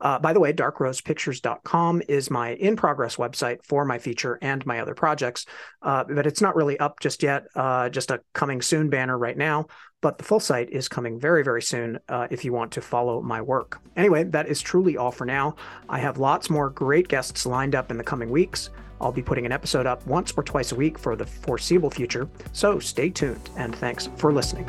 Uh, 0.00 0.18
by 0.18 0.32
the 0.32 0.40
way, 0.40 0.52
darkrosepictures.com 0.52 2.02
is 2.08 2.30
my 2.30 2.50
in 2.54 2.76
progress 2.76 3.16
website 3.16 3.64
for 3.64 3.84
my 3.84 3.98
feature 3.98 4.38
and 4.42 4.64
my 4.66 4.80
other 4.80 4.94
projects, 4.94 5.46
uh, 5.82 6.04
but 6.04 6.26
it's 6.26 6.40
not 6.40 6.56
really 6.56 6.78
up 6.78 7.00
just 7.00 7.22
yet, 7.22 7.46
uh, 7.54 7.88
just 7.88 8.10
a 8.10 8.20
coming 8.32 8.62
soon 8.62 8.90
banner 8.90 9.18
right 9.18 9.36
now. 9.36 9.66
But 10.00 10.18
the 10.18 10.24
full 10.24 10.38
site 10.38 10.70
is 10.70 10.88
coming 10.88 11.18
very, 11.18 11.42
very 11.42 11.62
soon 11.62 11.98
uh, 12.08 12.28
if 12.30 12.44
you 12.44 12.52
want 12.52 12.70
to 12.72 12.80
follow 12.80 13.20
my 13.20 13.42
work. 13.42 13.80
Anyway, 13.96 14.24
that 14.24 14.46
is 14.46 14.60
truly 14.60 14.96
all 14.96 15.10
for 15.10 15.24
now. 15.24 15.56
I 15.88 15.98
have 15.98 16.18
lots 16.18 16.50
more 16.50 16.70
great 16.70 17.08
guests 17.08 17.44
lined 17.46 17.74
up 17.74 17.90
in 17.90 17.98
the 17.98 18.04
coming 18.04 18.30
weeks. 18.30 18.70
I'll 19.00 19.12
be 19.12 19.22
putting 19.22 19.46
an 19.46 19.52
episode 19.52 19.86
up 19.86 20.06
once 20.06 20.32
or 20.36 20.42
twice 20.42 20.72
a 20.72 20.76
week 20.76 20.98
for 20.98 21.16
the 21.16 21.26
foreseeable 21.26 21.90
future, 21.90 22.28
so 22.52 22.78
stay 22.78 23.10
tuned 23.10 23.50
and 23.56 23.74
thanks 23.74 24.08
for 24.16 24.32
listening. 24.32 24.66